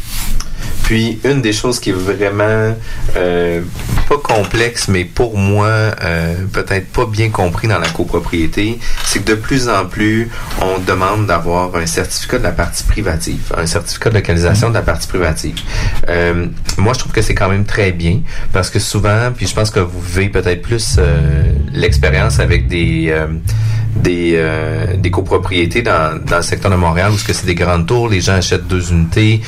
Puis 0.83 1.19
une 1.25 1.41
des 1.41 1.51
choses 1.51 1.79
qui 1.81 1.89
est 1.89 1.93
vraiment 1.93 2.73
euh, 3.17 3.61
pas 4.07 4.17
complexe, 4.17 4.87
mais 4.87 5.03
pour 5.03 5.37
moi 5.37 5.67
euh, 5.67 6.35
peut-être 6.53 6.87
pas 6.93 7.05
bien 7.05 7.29
compris 7.29 7.67
dans 7.67 7.77
la 7.77 7.89
copropriété, 7.89 8.79
c'est 9.03 9.19
que 9.19 9.31
de 9.31 9.35
plus 9.35 9.67
en 9.67 9.85
plus 9.85 10.29
on 10.61 10.79
demande 10.79 11.25
d'avoir 11.25 11.75
un 11.75 11.85
certificat 11.85 12.37
de 12.37 12.43
la 12.43 12.51
partie 12.51 12.83
privative, 12.85 13.53
un 13.57 13.65
certificat 13.65 14.11
de 14.11 14.15
localisation 14.15 14.69
de 14.69 14.75
la 14.75 14.81
partie 14.81 15.09
privative. 15.09 15.59
Euh, 16.07 16.45
moi 16.77 16.93
je 16.93 16.99
trouve 16.99 17.11
que 17.11 17.21
c'est 17.21 17.35
quand 17.35 17.49
même 17.49 17.65
très 17.65 17.91
bien 17.91 18.21
parce 18.53 18.69
que 18.69 18.79
souvent, 18.79 19.31
puis 19.35 19.45
je 19.45 19.53
pense 19.53 19.71
que 19.71 19.81
vous 19.81 19.99
vivez 19.99 20.29
peut-être 20.29 20.61
plus 20.61 20.99
l'expérience 21.73 22.39
avec 22.39 22.69
des 22.69 23.13
des, 23.95 25.11
copropriétés 25.11 25.81
dans, 25.81 26.23
dans 26.23 26.37
le 26.37 26.43
secteur 26.43 26.71
de 26.71 26.75
Montréal 26.77 27.11
où 27.11 27.15
que 27.15 27.33
c'est 27.33 27.45
des 27.45 27.55
grandes 27.55 27.87
tours, 27.87 28.07
les 28.07 28.21
gens 28.21 28.35
achètent 28.35 28.67
deux 28.67 28.91
unités, 28.91 29.41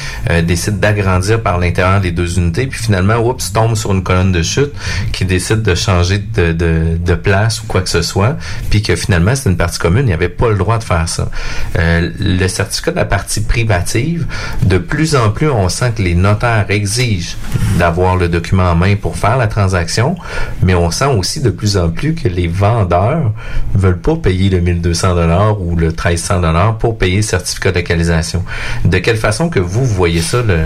décident 0.43 0.77
d'agrandir 0.99 1.41
par 1.41 1.57
l'intérieur 1.57 2.01
des 2.01 2.11
deux 2.11 2.37
unités, 2.37 2.67
puis 2.67 2.79
finalement, 2.79 3.15
oups, 3.17 3.51
tombent 3.53 3.75
sur 3.75 3.91
une 3.91 4.03
colonne 4.03 4.31
de 4.31 4.43
chute 4.43 4.71
qui 5.13 5.25
décide 5.25 5.61
de 5.61 5.75
changer 5.75 6.19
de, 6.19 6.51
de, 6.51 6.97
de 6.97 7.15
place 7.15 7.61
ou 7.61 7.67
quoi 7.67 7.81
que 7.81 7.89
ce 7.89 8.01
soit, 8.01 8.37
puis 8.69 8.81
que 8.81 8.95
finalement, 8.95 9.35
c'est 9.35 9.49
une 9.49 9.57
partie 9.57 9.79
commune, 9.79 10.03
il 10.03 10.07
n'y 10.07 10.13
avait 10.13 10.29
pas 10.29 10.49
le 10.49 10.57
droit 10.57 10.77
de 10.77 10.83
faire 10.83 11.07
ça. 11.07 11.29
Euh, 11.77 12.09
le 12.19 12.47
certificat 12.47 12.91
de 12.91 12.97
la 12.97 13.05
partie 13.05 13.41
privative, 13.41 14.27
de 14.63 14.77
plus 14.77 15.15
en 15.15 15.29
plus, 15.29 15.49
on 15.49 15.69
sent 15.69 15.93
que 15.95 16.01
les 16.01 16.15
notaires 16.15 16.65
exigent 16.69 17.35
d'avoir 17.77 18.15
le 18.15 18.27
document 18.27 18.71
en 18.71 18.75
main 18.75 18.95
pour 18.95 19.15
faire 19.15 19.37
la 19.37 19.47
transaction, 19.47 20.15
mais 20.61 20.75
on 20.75 20.91
sent 20.91 21.05
aussi 21.05 21.41
de 21.41 21.49
plus 21.49 21.77
en 21.77 21.89
plus 21.89 22.13
que 22.13 22.27
les 22.27 22.47
vendeurs 22.47 23.31
veulent 23.73 23.99
pas 23.99 24.15
payer 24.15 24.49
le 24.49 24.59
1200 24.59 25.15
dollars 25.15 25.61
ou 25.61 25.75
le 25.75 25.87
1300 25.87 26.41
dollars 26.41 26.77
pour 26.77 26.97
payer 26.97 27.17
le 27.17 27.21
certificat 27.21 27.71
de 27.71 27.77
localisation. 27.77 28.43
De 28.85 28.97
quelle 28.97 29.17
façon 29.17 29.49
que 29.49 29.59
vous 29.59 29.85
voyez 29.85 30.21
ça 30.21 30.41
le 30.41 30.59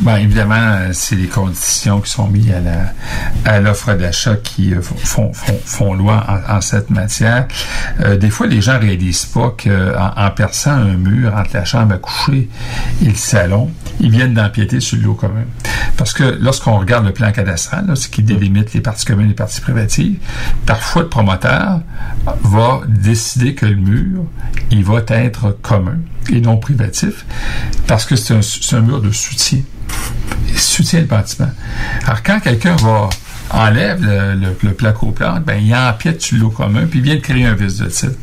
Ben, 0.00 0.16
évidemment, 0.16 0.54
euh, 0.54 0.88
c'est 0.92 1.16
les 1.16 1.26
conditions 1.26 2.00
qui 2.00 2.10
sont 2.10 2.26
mises 2.26 2.52
à 3.44 3.60
l'offre 3.60 3.92
d'achat 3.94 4.36
qui 4.36 4.74
euh, 4.74 4.80
font, 4.80 5.94
loi 5.94 6.24
en, 6.48 6.60
cette 6.60 6.90
matière. 6.90 7.46
Euh, 8.00 8.16
des 8.16 8.30
fois, 8.30 8.46
les 8.46 8.60
gens 8.60 8.78
réalisent 8.78 9.26
pas 9.26 9.54
que 9.56 9.96
en, 9.96 10.26
en 10.26 10.30
perçant 10.30 10.72
un 10.72 10.96
mur 10.96 11.34
entre 11.36 11.50
la 11.54 11.64
chambre 11.64 11.94
à 11.94 11.98
coucher 11.98 12.48
et 13.02 13.08
le 13.08 13.14
salon, 13.14 13.70
ils 14.00 14.10
viennent 14.10 14.34
d'empiéter 14.34 14.80
sur 14.80 14.96
le 14.96 15.04
lot 15.04 15.14
commun. 15.14 15.44
Parce 15.96 16.14
que 16.14 16.38
lorsqu'on 16.40 16.78
regarde 16.78 17.04
le 17.04 17.12
plan 17.12 17.30
cadastral, 17.30 17.94
ce 17.94 18.08
qui 18.08 18.22
délimite 18.22 18.72
les 18.72 18.80
parties 18.80 19.04
communes 19.04 19.26
et 19.26 19.30
les 19.30 19.34
parties 19.34 19.60
privatives, 19.60 20.18
parfois 20.64 21.02
le 21.02 21.08
promoteur 21.08 21.80
va 22.42 22.80
décider 22.88 23.54
que 23.54 23.66
le 23.66 23.76
mur, 23.76 24.24
il 24.70 24.84
va 24.84 25.02
être 25.08 25.56
commun 25.60 25.98
et 26.30 26.40
non 26.40 26.56
privatif, 26.56 27.24
parce 27.86 28.04
que 28.04 28.16
c'est 28.16 28.34
un, 28.74 28.80
mur 28.80 29.00
de 29.00 29.10
soutien. 29.10 29.60
Il 30.48 30.58
soutient 30.58 31.00
le 31.00 31.06
bâtiment. 31.06 31.50
Alors, 32.04 32.22
quand 32.22 32.40
quelqu'un 32.40 32.76
va 32.76 33.08
enlève 33.50 34.02
le, 34.02 34.34
le, 34.34 34.56
le 34.62 35.40
ben, 35.40 35.58
il 35.62 35.74
empiète 35.74 36.22
sur 36.22 36.38
l'eau 36.38 36.50
commun, 36.50 36.86
puis 36.90 37.00
vient 37.00 37.16
de 37.16 37.20
créer 37.20 37.46
un 37.46 37.54
vice 37.54 37.76
de 37.76 37.86
titre. 37.86 38.14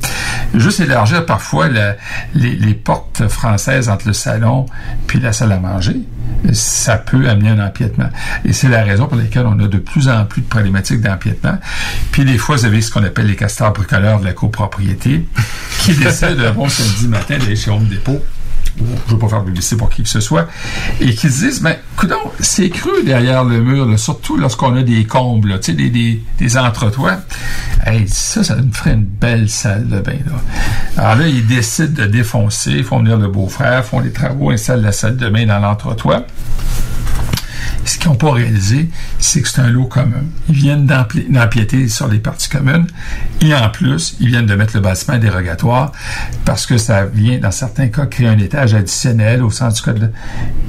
Juste 0.55 0.79
élargir 0.79 1.25
parfois 1.25 1.67
les, 1.67 2.55
les 2.55 2.73
portes 2.73 3.27
françaises 3.27 3.89
entre 3.89 4.07
le 4.07 4.13
salon 4.13 4.65
puis 5.07 5.19
la 5.19 5.33
salle 5.33 5.51
à 5.51 5.59
manger, 5.59 5.97
ça 6.53 6.97
peut 6.97 7.29
amener 7.29 7.49
un 7.49 7.65
empiètement. 7.65 8.09
Et 8.45 8.53
c'est 8.53 8.69
la 8.69 8.83
raison 8.83 9.07
pour 9.07 9.17
laquelle 9.17 9.45
on 9.45 9.59
a 9.59 9.67
de 9.67 9.77
plus 9.77 10.07
en 10.09 10.25
plus 10.25 10.41
de 10.41 10.47
problématiques 10.47 11.01
d'empiètement. 11.01 11.57
Puis 12.11 12.25
des 12.25 12.37
fois, 12.37 12.55
vous 12.55 12.65
avez 12.65 12.81
ce 12.81 12.91
qu'on 12.91 13.03
appelle 13.03 13.27
les 13.27 13.35
castors 13.35 13.73
bricoleurs 13.73 14.19
de 14.19 14.25
la 14.25 14.33
copropriété 14.33 15.27
qui 15.79 15.93
décident 15.95 16.45
un 16.45 16.51
bon 16.51 16.69
samedi 16.69 17.07
matin 17.07 17.37
d'aller 17.37 17.55
chez 17.55 17.71
Home 17.71 17.85
Depot 17.85 18.23
je 18.79 18.83
ne 18.83 19.17
veux 19.17 19.19
pas 19.19 19.27
faire 19.27 19.41
de 19.41 19.45
publicité 19.45 19.75
pour 19.75 19.89
qui 19.89 20.03
que 20.03 20.09
ce 20.09 20.19
soit, 20.19 20.47
et 20.99 21.13
qui 21.13 21.29
se 21.29 21.45
disent, 21.45 21.61
ben, 21.61 21.75
coudonc, 21.95 22.31
c'est 22.39 22.69
creux 22.69 23.03
derrière 23.03 23.43
le 23.43 23.59
mur, 23.61 23.99
surtout 23.99 24.37
lorsqu'on 24.37 24.75
a 24.75 24.83
des 24.83 25.05
combles, 25.05 25.59
tu 25.59 25.71
sais, 25.71 25.73
des, 25.73 25.89
des, 25.89 26.21
des 26.37 26.57
entretoits. 26.57 27.17
Hey, 27.85 28.07
ça, 28.07 28.43
ça 28.43 28.55
nous 28.55 28.71
ferait 28.73 28.93
une 28.93 29.03
belle 29.03 29.49
salle 29.49 29.87
de 29.87 29.99
bain, 29.99 30.17
là. 30.25 30.33
Alors 30.97 31.15
là, 31.15 31.27
ils 31.27 31.45
décident 31.45 32.03
de 32.03 32.07
défoncer, 32.07 32.83
font 32.83 32.99
venir 32.99 33.17
le 33.17 33.27
beau-frère, 33.27 33.85
font 33.85 33.99
les 33.99 34.11
travaux, 34.11 34.51
installent 34.51 34.81
la 34.81 34.91
salle 34.91 35.17
de 35.17 35.29
bain 35.29 35.45
dans 35.45 35.59
l'entretoit. 35.59 36.25
Ce 37.85 37.97
qu'ils 37.97 38.09
n'ont 38.09 38.15
pas 38.17 38.31
réalisé, 38.31 38.89
c'est 39.19 39.41
que 39.41 39.47
c'est 39.47 39.61
un 39.61 39.69
lot 39.69 39.85
commun. 39.85 40.23
Ils 40.47 40.55
viennent 40.55 40.85
d'empiéter 40.85 41.87
sur 41.87 42.07
les 42.07 42.19
parties 42.19 42.49
communes 42.49 42.87
et 43.41 43.53
en 43.55 43.69
plus, 43.69 44.15
ils 44.19 44.27
viennent 44.27 44.45
de 44.45 44.55
mettre 44.55 44.75
le 44.75 44.81
bâtiment 44.81 45.17
dérogatoire 45.17 45.91
parce 46.45 46.65
que 46.65 46.77
ça 46.77 47.05
vient, 47.05 47.39
dans 47.39 47.51
certains 47.51 47.87
cas, 47.87 48.05
créer 48.05 48.27
un 48.27 48.37
étage 48.37 48.73
additionnel 48.73 49.41
au 49.43 49.49
centre 49.51 49.75
du 49.75 49.81
code 49.81 50.11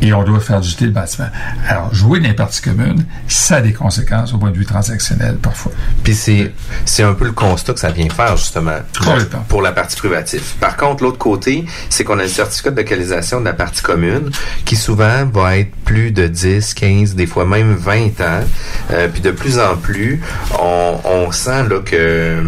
et 0.01 0.13
on 0.13 0.23
doit 0.25 0.41
faire 0.41 0.63
jeter 0.63 0.87
le 0.87 0.93
bâtiment. 0.93 1.29
Alors, 1.69 1.93
jouer 1.95 2.21
dans 2.21 2.29
les 2.29 2.35
parties 2.35 2.63
communes, 2.63 3.05
ça 3.29 3.57
a 3.57 3.61
des 3.61 3.73
conséquences 3.73 4.33
au 4.33 4.39
point 4.39 4.51
de 4.51 4.57
vue 4.57 4.67
transactionnel 4.67 5.37
parfois. 5.37 5.73
Puis 6.03 6.15
c'est 6.15 6.53
c'est 6.85 7.03
un 7.03 7.15
peu 7.15 7.25
le 7.27 7.33
constat 7.33 7.75
que 7.75 7.81
ça 7.81 7.91
vient 7.91 8.09
faire 8.09 8.37
justement 8.37 8.79
Complètement. 8.99 9.45
pour 9.49 9.63
la 9.63 9.73
partie 9.73 9.97
privative. 9.97 10.43
Par 10.61 10.77
contre, 10.77 11.03
l'autre 11.03 11.19
côté, 11.19 11.65
c'est 11.89 12.05
qu'on 12.05 12.19
a 12.19 12.23
le 12.23 12.29
certificat 12.29 12.71
de 12.71 12.77
localisation 12.77 13.41
de 13.41 13.45
la 13.45 13.53
partie 13.53 13.83
commune 13.83 14.31
qui 14.65 14.77
souvent 14.77 15.27
va 15.27 15.59
être 15.59 15.75
plus 15.85 16.13
de 16.13 16.27
10, 16.27 16.75
15, 16.75 17.00
des 17.07 17.27
fois 17.27 17.45
même 17.45 17.75
20 17.75 18.21
ans. 18.21 18.45
Euh, 18.91 19.09
puis 19.09 19.21
de 19.21 19.31
plus 19.31 19.59
en 19.59 19.77
plus, 19.77 20.21
on, 20.59 21.31
sent 21.33 21.69
là 21.69 21.81
que 21.85 22.43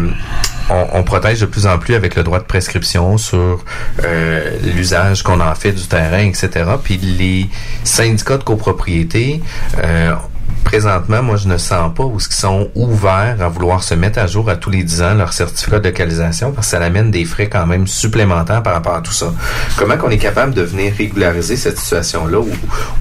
on, 0.69 0.87
on 0.93 1.03
protège 1.03 1.39
de 1.41 1.45
plus 1.45 1.65
en 1.65 1.77
plus 1.77 1.95
avec 1.95 2.15
le 2.15 2.23
droit 2.23 2.39
de 2.39 2.45
prescription 2.45 3.17
sur 3.17 3.63
euh, 4.03 4.51
l'usage 4.75 5.23
qu'on 5.23 5.39
en 5.39 5.55
fait 5.55 5.71
du 5.71 5.87
terrain, 5.87 6.25
etc. 6.25 6.49
Puis 6.83 6.97
les 6.97 7.49
syndicats 7.83 8.37
de 8.37 8.43
copropriété 8.43 9.41
euh, 9.83 10.13
présentement, 10.63 11.21
moi, 11.21 11.35
je 11.37 11.47
ne 11.47 11.57
sens 11.57 11.93
pas 11.93 12.03
où 12.03 12.17
ils 12.19 12.33
sont 12.33 12.69
ouverts 12.75 13.37
à 13.41 13.47
vouloir 13.49 13.83
se 13.83 13.93
mettre 13.93 14.19
à 14.19 14.27
jour 14.27 14.49
à 14.49 14.55
tous 14.55 14.69
les 14.69 14.83
10 14.83 15.01
ans 15.03 15.13
leur 15.13 15.33
certificat 15.33 15.79
de 15.79 15.87
localisation 15.89 16.51
parce 16.51 16.67
que 16.67 16.71
ça 16.77 16.83
amène 16.83 17.11
des 17.11 17.25
frais 17.25 17.47
quand 17.47 17.65
même 17.65 17.85
supplémentaires 17.87 18.63
par 18.63 18.73
rapport 18.73 18.95
à 18.95 19.01
tout 19.01 19.11
ça. 19.13 19.33
Comment 19.77 19.97
qu'on 19.97 20.09
est 20.09 20.17
capable 20.17 20.53
de 20.53 20.61
venir 20.61 20.93
régulariser 20.97 21.57
cette 21.57 21.77
situation-là? 21.77 22.39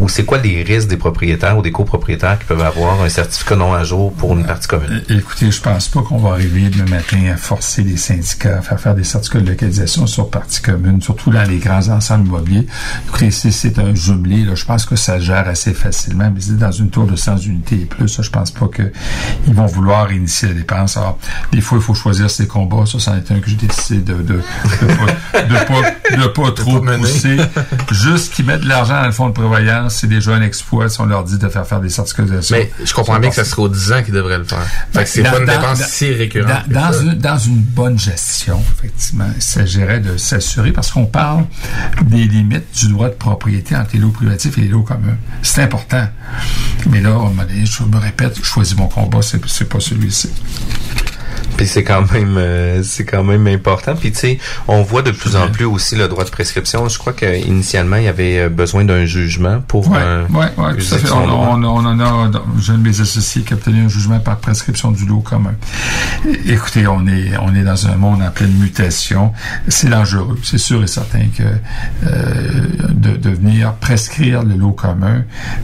Ou, 0.00 0.08
c'est 0.08 0.24
quoi 0.24 0.38
les 0.38 0.62
risques 0.62 0.88
des 0.88 0.96
propriétaires 0.96 1.56
ou 1.56 1.62
des 1.62 1.72
copropriétaires 1.72 2.38
qui 2.38 2.44
peuvent 2.44 2.60
avoir 2.62 3.00
un 3.02 3.08
certificat 3.08 3.56
non 3.56 3.72
à 3.72 3.84
jour 3.84 4.12
pour 4.12 4.32
une 4.34 4.44
partie 4.44 4.68
commune? 4.68 5.02
É- 5.08 5.14
Écoutez, 5.14 5.50
je 5.50 5.60
pense 5.60 5.88
pas 5.88 6.02
qu'on 6.02 6.18
va 6.18 6.30
arriver 6.32 6.68
demain 6.68 6.90
matin 6.96 7.32
à 7.32 7.36
forcer 7.36 7.82
les 7.82 7.96
syndicats 7.96 8.60
à 8.68 8.76
faire 8.76 8.94
des 8.94 9.04
certificats 9.04 9.40
de 9.40 9.48
localisation 9.50 10.06
sur 10.06 10.28
parties 10.30 10.60
communes, 10.62 11.00
surtout 11.00 11.30
dans 11.30 11.42
les 11.48 11.58
grands 11.58 11.88
ensembles 11.88 12.26
immobiliers. 12.26 12.66
Écoutez, 13.08 13.30
si 13.30 13.52
c'est 13.52 13.78
un 13.78 13.94
jumelé, 13.94 14.44
là, 14.44 14.54
je 14.54 14.64
pense 14.64 14.84
que 14.84 14.96
ça 14.96 15.18
gère 15.18 15.46
assez 15.48 15.72
facilement, 15.74 16.30
mais 16.34 16.40
c'est 16.40 16.56
dans 16.58 16.70
une 16.72 16.90
tour 16.90 17.06
de 17.06 17.16
100 17.16 17.36
unités 17.52 17.80
et 17.82 17.84
plus, 17.86 18.08
ça, 18.08 18.22
je 18.22 18.30
pense 18.30 18.50
pas 18.50 18.68
qu'ils 18.74 19.54
vont 19.54 19.66
vouloir 19.66 20.12
initier 20.12 20.48
la 20.48 20.54
dépense. 20.54 20.96
Alors, 20.96 21.18
des 21.52 21.60
fois, 21.60 21.78
il 21.78 21.84
faut 21.84 21.94
choisir 21.94 22.30
ses 22.30 22.46
combats. 22.46 22.84
Ça, 22.86 22.98
c'en 22.98 23.16
est 23.16 23.30
un 23.30 23.40
que 23.40 23.48
j'ai 23.50 23.56
décidé 23.56 24.00
de, 24.00 24.14
de, 24.22 24.34
de, 24.34 24.86
pas, 24.96 25.42
de 25.42 25.54
pas, 25.66 26.16
de 26.22 26.26
pas 26.28 26.50
trop 26.52 26.80
pousser. 26.80 27.36
Juste 27.90 28.34
qu'ils 28.34 28.46
mettent 28.46 28.62
de 28.62 28.68
l'argent 28.68 29.00
dans 29.00 29.06
le 29.06 29.12
fonds 29.12 29.28
de 29.28 29.34
prévoyance, 29.34 29.96
c'est 29.96 30.06
déjà 30.06 30.34
un 30.34 30.42
exploit 30.42 30.88
si 30.88 31.00
on 31.00 31.06
leur 31.06 31.24
dit 31.24 31.38
de 31.38 31.48
faire 31.48 31.66
faire 31.66 31.80
des 31.80 31.88
certificats 31.88 32.22
de 32.24 32.40
Mais 32.50 32.70
je 32.84 32.92
comprends 32.94 33.18
bien 33.18 33.30
que 33.30 33.36
ça 33.36 33.44
serait 33.44 33.62
aux 33.62 33.68
10 33.68 33.92
ans 33.92 34.02
qu'ils 34.02 34.14
devraient 34.14 34.38
le 34.38 34.44
faire. 34.44 34.66
Fait 34.92 35.04
que 35.04 35.08
c'est 35.08 35.22
Dans- 35.22 35.30
pas 35.32 35.38
une 35.40 35.46
dépense 35.46 35.78
dans- 35.78 35.84
si 35.86 36.12
récurrente. 36.12 36.68
Dans, 36.68 36.92
une, 36.92 37.14
dans 37.14 37.38
une 37.38 37.56
bonne 37.60 37.98
gestion, 37.98 38.62
effectivement, 38.78 39.28
il 39.34 39.42
s'agirait 39.42 40.00
de 40.00 40.16
s'assurer, 40.16 40.72
parce 40.72 40.90
qu'on 40.90 41.06
parle 41.06 41.44
des 42.04 42.24
limites 42.24 42.64
du 42.78 42.88
droit 42.88 43.08
de 43.08 43.14
propriété 43.14 43.76
entre 43.76 43.90
les 43.94 43.98
lots 44.00 44.10
privatifs 44.10 44.56
et 44.58 44.62
les 44.62 44.68
lots 44.68 44.82
communs. 44.82 45.16
C'est 45.42 45.62
important. 45.62 46.06
Mais 46.90 47.00
là, 47.00 47.10
à 47.10 47.12
je 47.48 47.82
me 47.84 47.98
répète, 47.98 48.36
je 48.38 48.44
choisis 48.44 48.76
mon 48.76 48.88
combat, 48.88 49.20
c'est 49.22 49.68
pas 49.68 49.80
celui-ci. 49.80 50.30
Puis 51.56 51.66
c'est 51.66 51.84
quand 51.84 52.10
même 52.12 52.36
euh, 52.38 52.82
c'est 52.82 53.04
quand 53.04 53.22
même 53.24 53.46
important. 53.46 53.94
Puis 53.94 54.12
tu 54.12 54.18
sais, 54.18 54.38
on 54.68 54.82
voit 54.82 55.02
de 55.02 55.10
plus 55.10 55.36
en 55.36 55.48
plus 55.48 55.64
aussi 55.64 55.96
le 55.96 56.08
droit 56.08 56.24
de 56.24 56.30
prescription. 56.30 56.88
Je 56.88 56.98
crois 56.98 57.12
qu'initialement, 57.12 57.96
il 57.96 58.04
y 58.04 58.08
avait 58.08 58.38
euh, 58.40 58.48
besoin 58.48 58.84
d'un 58.84 59.04
jugement 59.04 59.60
pour 59.60 59.88
Ouais, 59.90 59.98
euh, 60.00 60.24
ouais, 60.30 60.46
ouais, 60.56 60.76
tout 60.76 60.94
à 60.94 60.98
fait. 60.98 61.10
On, 61.12 61.26
droit. 61.26 61.48
on- 61.56 61.64
on 61.64 61.84
en 61.86 62.00
a, 62.00 62.30
j'ai 62.60 62.72
un 62.72 62.78
de 62.78 62.82
mes 62.82 63.00
associés 63.00 63.42
qui 63.42 63.52
a 63.52 63.56
obtenu 63.56 63.84
un 63.84 63.88
jugement 63.88 64.18
par 64.20 64.38
prescription 64.38 64.90
du 64.92 65.04
lot 65.06 65.20
commun. 65.20 65.54
Écoutez, 66.46 66.86
on 66.86 67.06
est, 67.06 67.36
on 67.40 67.54
est 67.54 67.62
dans 67.64 67.86
un 67.86 67.96
monde 67.96 68.22
en 68.22 68.30
pleine 68.30 68.52
mutation. 68.52 69.32
C'est 69.68 69.88
dangereux. 69.90 70.38
C'est 70.42 70.58
sûr 70.58 70.82
et 70.82 70.86
certain 70.86 71.26
que 71.36 71.42
euh, 72.06 72.66
de, 72.88 73.16
de 73.16 73.30
venir 73.30 73.74
prescrire 73.74 74.42
le 74.42 74.54
lot 74.54 74.72
commun 74.72 75.22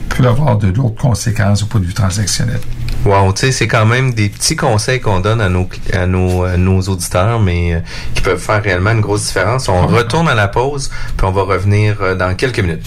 peut 0.09 0.27
avoir 0.27 0.57
de 0.57 0.67
lourdes 0.67 0.97
conséquences 0.97 1.63
au 1.63 1.65
point 1.65 1.81
de 1.81 1.85
vue 1.85 1.93
transactionnel. 1.93 2.59
Wow, 3.05 3.31
tu 3.33 3.39
sais, 3.45 3.51
c'est 3.51 3.67
quand 3.67 3.85
même 3.85 4.13
des 4.13 4.27
petits 4.29 4.55
conseils 4.57 4.99
qu'on 4.99 5.21
donne 5.21 5.39
à 5.41 5.47
nos 5.47 5.69
à 5.93 6.05
nos, 6.05 6.43
à 6.43 6.57
nos 6.57 6.81
auditeurs, 6.81 7.39
mais 7.39 7.73
euh, 7.73 7.79
qui 8.13 8.21
peuvent 8.21 8.39
faire 8.39 8.61
réellement 8.61 8.91
une 8.91 8.99
grosse 9.01 9.27
différence. 9.27 9.69
On 9.69 9.87
retourne 9.87 10.27
à 10.27 10.35
la 10.35 10.49
pause, 10.49 10.91
puis 11.17 11.25
on 11.25 11.31
va 11.31 11.43
revenir 11.43 11.95
euh, 12.01 12.15
dans 12.15 12.35
quelques 12.35 12.59
minutes. 12.59 12.85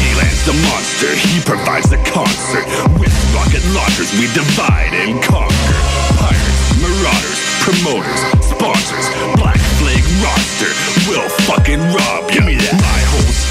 He 0.00 0.14
lands 0.16 0.44
the 0.46 0.54
monster, 0.64 1.14
he 1.14 1.40
provides 1.44 1.90
the 1.90 1.98
concert. 2.10 2.64
With 2.98 3.12
rocket 3.34 3.62
launchers, 3.74 4.10
we 4.18 4.26
divide 4.32 4.94
and 4.94 5.20
conquer. 5.22 5.76
Pirates, 6.16 6.80
marauders, 6.80 7.40
promoters, 7.60 8.22
sponsors, 8.40 9.10
black 9.36 9.60
flag 9.78 10.02
roster. 10.24 10.72
We'll 11.08 11.28
fucking 11.44 11.80
rob 11.92 12.24
ya. 12.32 12.40
My 12.40 12.48
whole 12.48 12.83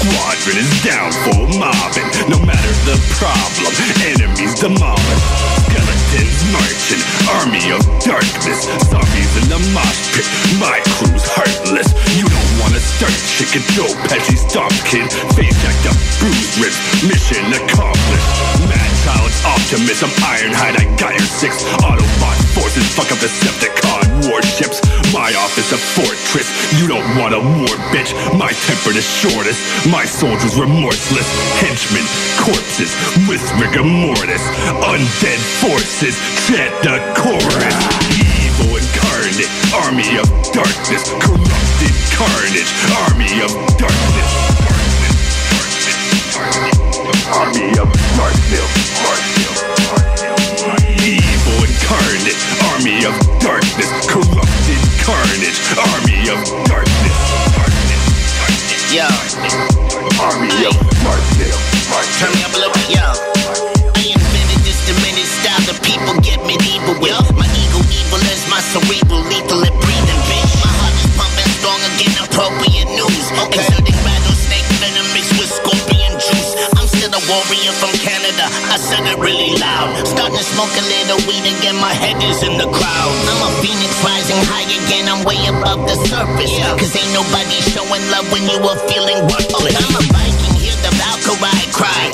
squadron 0.04 0.60
is 0.60 0.72
down 0.84 1.10
for 1.24 1.40
mobbing. 1.56 2.08
No 2.28 2.38
matter 2.44 2.74
the 2.84 2.96
problem, 3.16 3.72
enemies 4.04 4.52
demolished. 4.60 5.28
Skeletons 5.64 6.40
marching, 6.52 7.02
army 7.40 7.64
of 7.72 7.80
darkness. 8.04 8.68
Zombies 8.92 9.32
in 9.40 9.46
the 9.48 9.60
mosh 9.72 10.02
pit. 10.12 10.26
My 10.60 10.78
crew's 11.00 11.24
heartless. 11.32 11.88
You 12.20 12.28
don't 12.28 12.52
wanna 12.60 12.80
start 12.80 13.16
chicken 13.36 13.64
Joe 13.72 13.92
Pesci 14.08 14.36
stomp 14.36 14.76
kid. 14.84 15.08
Face 15.36 15.56
jacked 15.64 15.88
up, 15.88 15.96
bruised 16.20 16.54
ribs. 16.60 16.78
Mission 17.08 17.44
accomplished. 17.48 18.28
Mad 18.68 18.94
Optimus, 19.44 20.00
I'm 20.02 20.08
Ironhide, 20.24 20.80
I 20.80 20.84
got 20.96 21.12
your 21.12 21.28
six 21.28 21.62
Autobot 21.84 22.38
forces, 22.56 22.88
fuck 22.96 23.12
up 23.12 23.18
the 23.20 23.28
Decepticon 23.28 24.30
warships 24.30 24.73
My 25.14 25.30
office 25.38 25.70
a 25.70 25.78
fortress, 25.78 26.50
you 26.74 26.88
don't 26.90 27.06
want 27.14 27.34
a 27.34 27.38
war, 27.38 27.70
bitch. 27.94 28.10
My 28.34 28.50
temper 28.66 28.90
the 28.90 29.00
shortest, 29.00 29.62
my 29.86 30.04
soldiers 30.04 30.58
remorseless. 30.58 31.30
Henchmen, 31.62 32.02
corpses, 32.34 32.90
with 33.30 33.38
rigor 33.62 33.86
mortis. 33.86 34.42
Undead 34.82 35.38
forces, 35.62 36.18
chant 36.50 36.74
the 36.82 36.98
chorus. 37.14 37.78
Evil 38.10 38.74
incarnate, 38.74 39.54
army 39.86 40.18
of 40.18 40.26
darkness. 40.50 41.06
Corrupted 41.22 41.94
carnage, 42.18 42.74
army 43.06 43.38
of 43.38 43.54
darkness. 43.78 44.30
Army 47.30 47.70
of 47.78 47.86
darkness. 48.18 48.66
Evil 51.06 51.58
incarnate, 51.62 52.40
army 52.74 53.06
of 53.06 53.14
darkness. 53.38 53.90
Corrupted 54.10 54.93
carnage, 55.04 55.60
army 55.76 56.32
of 56.32 56.40
darkness 56.64 57.12
Yo. 58.88 59.04
Army 60.16 60.48
of 60.64 60.72
darkness 61.04 61.52
Turn 62.16 62.32
me 62.32 62.40
up 62.40 62.56
a 62.56 62.58
little 62.58 62.72
bit, 62.72 62.88
yo. 62.96 63.04
I 64.00 64.16
invented 64.16 64.60
this 64.64 64.80
diminished 64.88 65.44
style 65.44 65.60
that 65.68 65.76
people 65.84 66.16
get 66.24 66.40
medieval 66.48 66.96
with. 67.04 67.20
My 67.36 67.44
ego 67.52 67.84
evil 67.84 68.22
is 68.32 68.48
my 68.48 68.64
cerebral, 68.64 69.20
lethal 69.28 69.60
at 69.60 69.76
breathing, 69.76 70.22
bitch. 70.24 70.52
My 70.64 70.72
heart 70.72 70.96
is 70.96 71.12
pumping 71.20 71.52
strong 71.52 71.80
again, 71.84 72.16
appropriate 72.24 72.88
news. 72.96 73.28
Exerting 73.52 73.83
a 77.14 77.20
warrior 77.30 77.70
from 77.78 77.94
Canada. 78.02 78.50
I 78.74 78.76
said 78.76 79.06
it 79.06 79.18
really 79.22 79.54
loud. 79.62 79.94
Starting 80.02 80.34
to 80.34 80.42
smoke 80.42 80.74
a 80.74 80.84
little 80.90 81.20
weed 81.30 81.46
again, 81.46 81.78
my 81.78 81.94
head 81.94 82.18
is 82.26 82.42
in 82.42 82.58
the 82.58 82.66
crowd. 82.66 83.14
I'm 83.30 83.40
a 83.46 83.50
phoenix 83.62 84.02
rising 84.02 84.42
high 84.50 84.66
again, 84.66 85.06
I'm 85.06 85.22
way 85.22 85.38
above 85.46 85.86
the 85.86 85.94
surface. 86.10 86.54
Cause 86.74 86.92
ain't 86.98 87.12
nobody 87.14 87.58
showing 87.70 88.02
love 88.10 88.26
when 88.34 88.42
you 88.50 88.58
are 88.66 88.78
feeling 88.90 89.22
worthless. 89.30 89.78
I'm 89.78 89.94
a 89.94 90.02
Viking, 90.10 90.58
hear 90.58 90.74
the 90.82 90.90
Valkyrie 90.98 91.70
cry. 91.70 92.13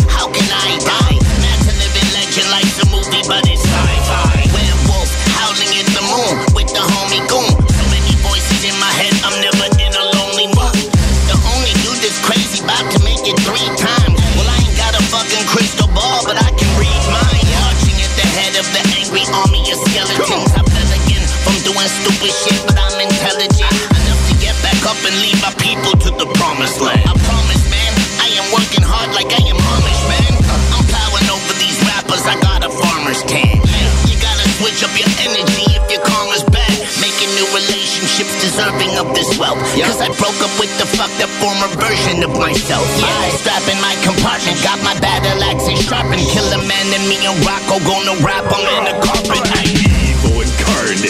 Stupid 22.20 22.36
shit, 22.36 22.60
but 22.68 22.76
I'm 22.76 23.00
intelligent 23.00 23.72
enough 23.96 24.22
to 24.28 24.34
get 24.36 24.52
back 24.60 24.76
up 24.84 24.98
and 25.08 25.16
lead 25.24 25.40
my 25.40 25.52
people 25.56 25.96
to 26.04 26.10
the 26.20 26.28
promised 26.36 26.80
land. 26.80 27.00
I 27.08 27.16
promise, 27.16 27.64
man, 27.72 27.92
I 28.20 28.28
am 28.36 28.46
working 28.52 28.84
hard 28.84 29.08
like 29.16 29.32
I 29.32 29.40
am 29.48 29.56
Amish, 29.56 30.04
man. 30.04 30.32
I'm 30.76 30.84
plowing 30.92 31.28
over 31.32 31.54
these 31.56 31.80
rappers, 31.88 32.20
I 32.28 32.36
got 32.44 32.60
a 32.60 32.68
farmer's 32.68 33.24
tan. 33.24 33.56
You 34.04 34.20
gotta 34.20 34.44
switch 34.60 34.84
up 34.84 34.92
your 35.00 35.08
energy 35.24 35.64
if 35.72 35.84
your 35.88 36.04
karma's 36.04 36.44
bad. 36.44 36.68
Making 37.00 37.32
new 37.40 37.48
relationships 37.56 38.36
deserving 38.44 39.00
of 39.00 39.16
this 39.16 39.40
wealth. 39.40 39.60
Cause 39.80 40.04
I 40.04 40.12
broke 40.20 40.36
up 40.44 40.52
with 40.60 40.72
the 40.76 40.84
fucked 41.00 41.24
up 41.24 41.32
former 41.40 41.72
version 41.80 42.20
of 42.20 42.36
myself. 42.36 42.84
Yeah, 43.00 43.32
strap 43.40 43.64
in 43.64 43.80
my 43.80 43.96
compartment, 44.04 44.60
got 44.60 44.76
my 44.84 44.92
battle 45.00 45.40
axe 45.48 45.72
and 45.72 45.80
sharpened. 45.80 46.20
Kill 46.28 46.44
a 46.52 46.60
man 46.68 46.86
and 46.92 47.04
me 47.08 47.16
and 47.24 47.40
Rocco 47.48 47.80
gonna 47.80 48.20
rap 48.20 48.44
him 48.44 48.64
in 48.76 48.82
the 48.92 48.96
carpet. 49.00 49.40
Evil 49.64 49.79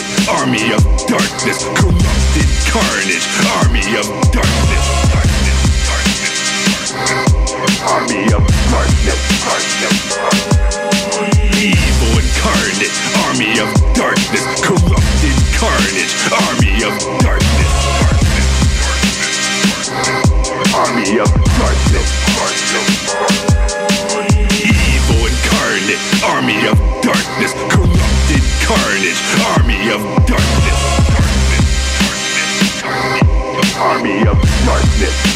incarnate, 0.01 0.28
army 0.28 0.72
of 0.72 0.82
darkness 1.06 1.64
Corrupted 1.77 2.48
carnage, 2.68 3.27
army 3.60 3.85
of 3.98 4.06
darkness 4.32 4.86
Army 7.85 8.24
of 8.32 8.44
darkness 8.70 9.20
Evil 11.60 12.12
incarnate, 12.16 12.97
army 13.27 13.52
of 13.60 13.68
darkness 13.94 14.44
Corrupted 14.64 15.36
carnage, 15.59 16.14
army 16.48 16.82
of 16.85 16.94
darkness 17.20 17.70
Army 20.72 21.18
of 21.18 21.28
darkness. 21.28 22.09
Evil 24.64 25.27
incarnate, 25.27 26.02
army 26.24 26.66
of 26.68 26.78
darkness 27.02 27.52
Corrupted 27.68 27.99
carnage, 28.70 29.20
army 29.56 29.90
of 29.90 30.01
darkness 30.26 30.80
Army 33.78 34.20
of 34.28 34.38
darkness 34.64 35.30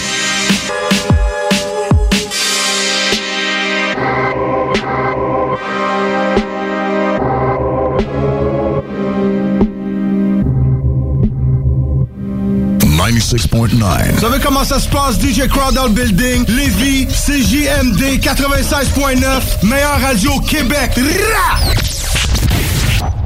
Vous 14.15 14.20
savez 14.20 14.40
comment 14.43 14.65
ça 14.65 14.78
se 14.78 14.89
passe, 14.89 15.19
DJ 15.20 15.47
Crowd 15.48 15.74
dans 15.74 15.85
le 15.85 15.90
building, 15.90 16.44
Lévis, 16.48 17.06
CJMD 17.06 18.20
96.9, 18.20 19.66
meilleure 19.66 20.01
radio 20.01 20.40
Québec. 20.40 20.93
Rah! 20.97 21.74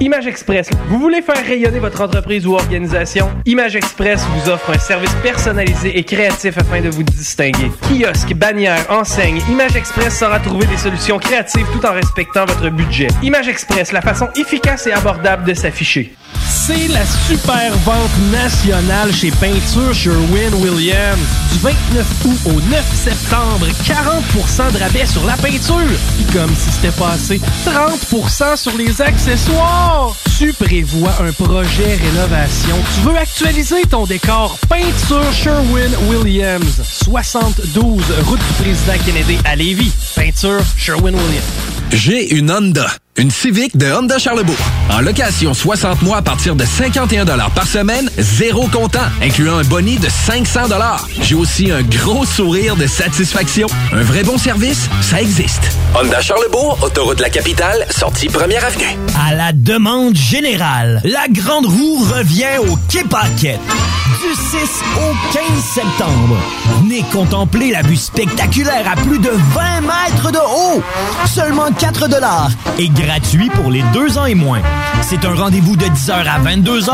Image 0.00 0.28
Express. 0.28 0.70
Vous 0.88 0.98
voulez 1.00 1.22
faire 1.22 1.44
rayonner 1.44 1.80
votre 1.80 2.00
entreprise 2.00 2.46
ou 2.46 2.54
organisation? 2.54 3.30
Image 3.46 3.74
Express 3.74 4.22
vous 4.32 4.50
offre 4.50 4.70
un 4.70 4.78
service 4.78 5.12
personnalisé 5.22 5.98
et 5.98 6.04
créatif 6.04 6.56
afin 6.56 6.80
de 6.80 6.88
vous 6.88 7.02
distinguer. 7.02 7.72
Kiosque, 7.82 8.32
bannière, 8.34 8.86
enseigne, 8.90 9.42
Image 9.50 9.74
Express 9.74 10.18
saura 10.18 10.38
trouver 10.38 10.66
des 10.66 10.76
solutions 10.76 11.18
créatives 11.18 11.66
tout 11.72 11.84
en 11.84 11.92
respectant 11.92 12.44
votre 12.44 12.68
budget. 12.70 13.08
Image 13.22 13.48
Express, 13.48 13.90
la 13.90 14.00
façon 14.00 14.28
efficace 14.36 14.86
et 14.86 14.92
abordable 14.92 15.44
de 15.44 15.54
s'afficher. 15.54 16.14
C'est 16.46 16.88
la 16.88 17.04
super 17.04 17.72
vente 17.84 18.10
nationale 18.30 19.12
chez 19.12 19.30
Peinture 19.30 19.92
Sherwin-Williams. 19.94 21.18
Du 21.52 21.58
29 21.60 22.24
août 22.26 22.38
au 22.46 22.60
9 22.70 22.94
septembre, 22.94 23.66
40% 23.84 24.72
de 24.72 24.78
rabais 24.78 25.06
sur 25.06 25.24
la 25.26 25.34
peinture. 25.34 25.98
Puis 26.16 26.26
comme 26.32 26.54
si 26.54 26.70
c'était 26.70 26.96
pas 26.96 27.12
assez, 27.12 27.40
30% 27.66 28.56
sur 28.56 28.76
les 28.76 29.00
accessoires. 29.00 29.87
Tu 30.38 30.52
prévois 30.52 31.12
un 31.20 31.32
projet 31.32 31.96
rénovation. 31.96 32.76
Tu 32.94 33.00
veux 33.08 33.16
actualiser 33.16 33.82
ton 33.82 34.04
décor. 34.04 34.56
Peinture 34.68 35.32
Sherwin-Williams. 35.32 36.80
72 36.84 38.04
route 38.24 38.38
du 38.38 38.62
président 38.62 39.04
Kennedy 39.04 39.38
à 39.44 39.56
Lévis. 39.56 39.92
Peinture 40.14 40.60
Sherwin-Williams. 40.76 41.44
J'ai 41.90 42.34
une 42.34 42.50
Honda. 42.50 42.86
Une 43.16 43.30
Civic 43.30 43.76
de 43.76 43.86
Honda 43.92 44.18
Charlebourg. 44.18 44.56
En 44.90 45.00
location 45.00 45.52
60 45.52 46.02
mois 46.02 46.18
à 46.18 46.22
partir 46.22 46.56
de 46.56 46.64
51 46.64 47.26
par 47.54 47.66
semaine, 47.66 48.10
zéro 48.16 48.68
comptant, 48.68 49.00
incluant 49.22 49.58
un 49.58 49.64
boni 49.64 49.96
de 49.96 50.08
500 50.08 50.60
J'ai 51.22 51.34
aussi 51.34 51.70
un 51.70 51.82
gros 51.82 52.24
sourire 52.24 52.74
de 52.76 52.86
satisfaction. 52.86 53.66
Un 53.92 54.02
vrai 54.02 54.22
bon 54.22 54.38
service, 54.38 54.88
ça 55.02 55.20
existe. 55.20 55.70
Honda 55.94 56.20
Charlebourg, 56.20 56.78
autoroute 56.82 57.18
de 57.18 57.22
la 57.22 57.30
capitale, 57.30 57.86
sortie 57.90 58.28
première 58.28 58.64
avenue. 58.64 58.96
À 59.28 59.34
la 59.34 59.52
demande 59.52 60.16
générale, 60.16 61.00
la 61.04 61.28
Grande 61.28 61.66
Roue 61.66 62.04
revient 62.04 62.58
au 62.66 62.76
Quai 62.88 63.04
Paquette. 63.04 63.60
Du 64.20 64.34
6 64.34 64.58
au 64.96 65.32
15 65.32 65.42
septembre. 65.74 66.36
Venez 66.80 67.04
contempler 67.12 67.70
la 67.70 67.82
vue 67.82 67.96
spectaculaire 67.96 68.90
à 68.90 68.96
plus 68.96 69.18
de 69.18 69.30
20 69.30 69.80
mètres 69.82 70.32
de 70.32 70.38
haut. 70.38 70.82
Seulement 71.26 71.70
4 71.70 72.08
dollars 72.08 72.50
et 72.78 72.88
gratuit 72.88 73.48
pour 73.50 73.70
les 73.70 73.82
deux 73.92 74.18
ans 74.18 74.26
et 74.26 74.34
moins. 74.34 74.60
C'est 75.02 75.24
un 75.24 75.34
rendez-vous 75.34 75.76
de 75.76 75.86
10h 75.86 76.12
à 76.12 76.38
22h, 76.40 76.92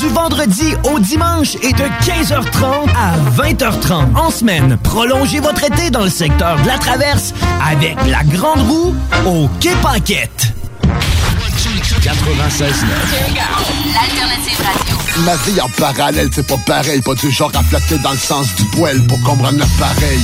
du 0.00 0.08
vendredi 0.08 0.74
au 0.84 0.98
dimanche 0.98 1.56
et 1.62 1.72
de 1.72 1.84
15h30 2.04 2.88
à 2.96 3.16
20h30 3.42 4.16
en 4.16 4.30
semaine. 4.30 4.78
Prolongez 4.82 5.40
votre 5.40 5.64
été 5.64 5.90
dans 5.90 6.04
le 6.04 6.10
secteur 6.10 6.60
de 6.62 6.66
la 6.66 6.78
Traverse 6.78 7.34
avec 7.68 7.96
la 8.06 8.22
Grande 8.24 8.60
Roue 8.60 8.94
au 9.26 9.48
Quai 9.60 9.74
Paquette. 9.82 10.52
96.9. 12.00 12.64
L'alternative 13.92 14.58
radio. 14.64 14.96
Ma 15.24 15.34
vie 15.36 15.60
en 15.60 15.68
parallèle, 15.70 16.28
c'est 16.32 16.46
pas 16.46 16.56
pareil. 16.64 17.00
Pas 17.02 17.14
du 17.14 17.30
genre 17.30 17.50
à 17.54 17.62
flatter 17.62 17.98
dans 17.98 18.12
le 18.12 18.18
sens 18.18 18.54
du 18.54 18.64
poil 18.66 19.04
pour 19.06 19.20
comprendre 19.22 19.58
l'appareil. 19.58 20.20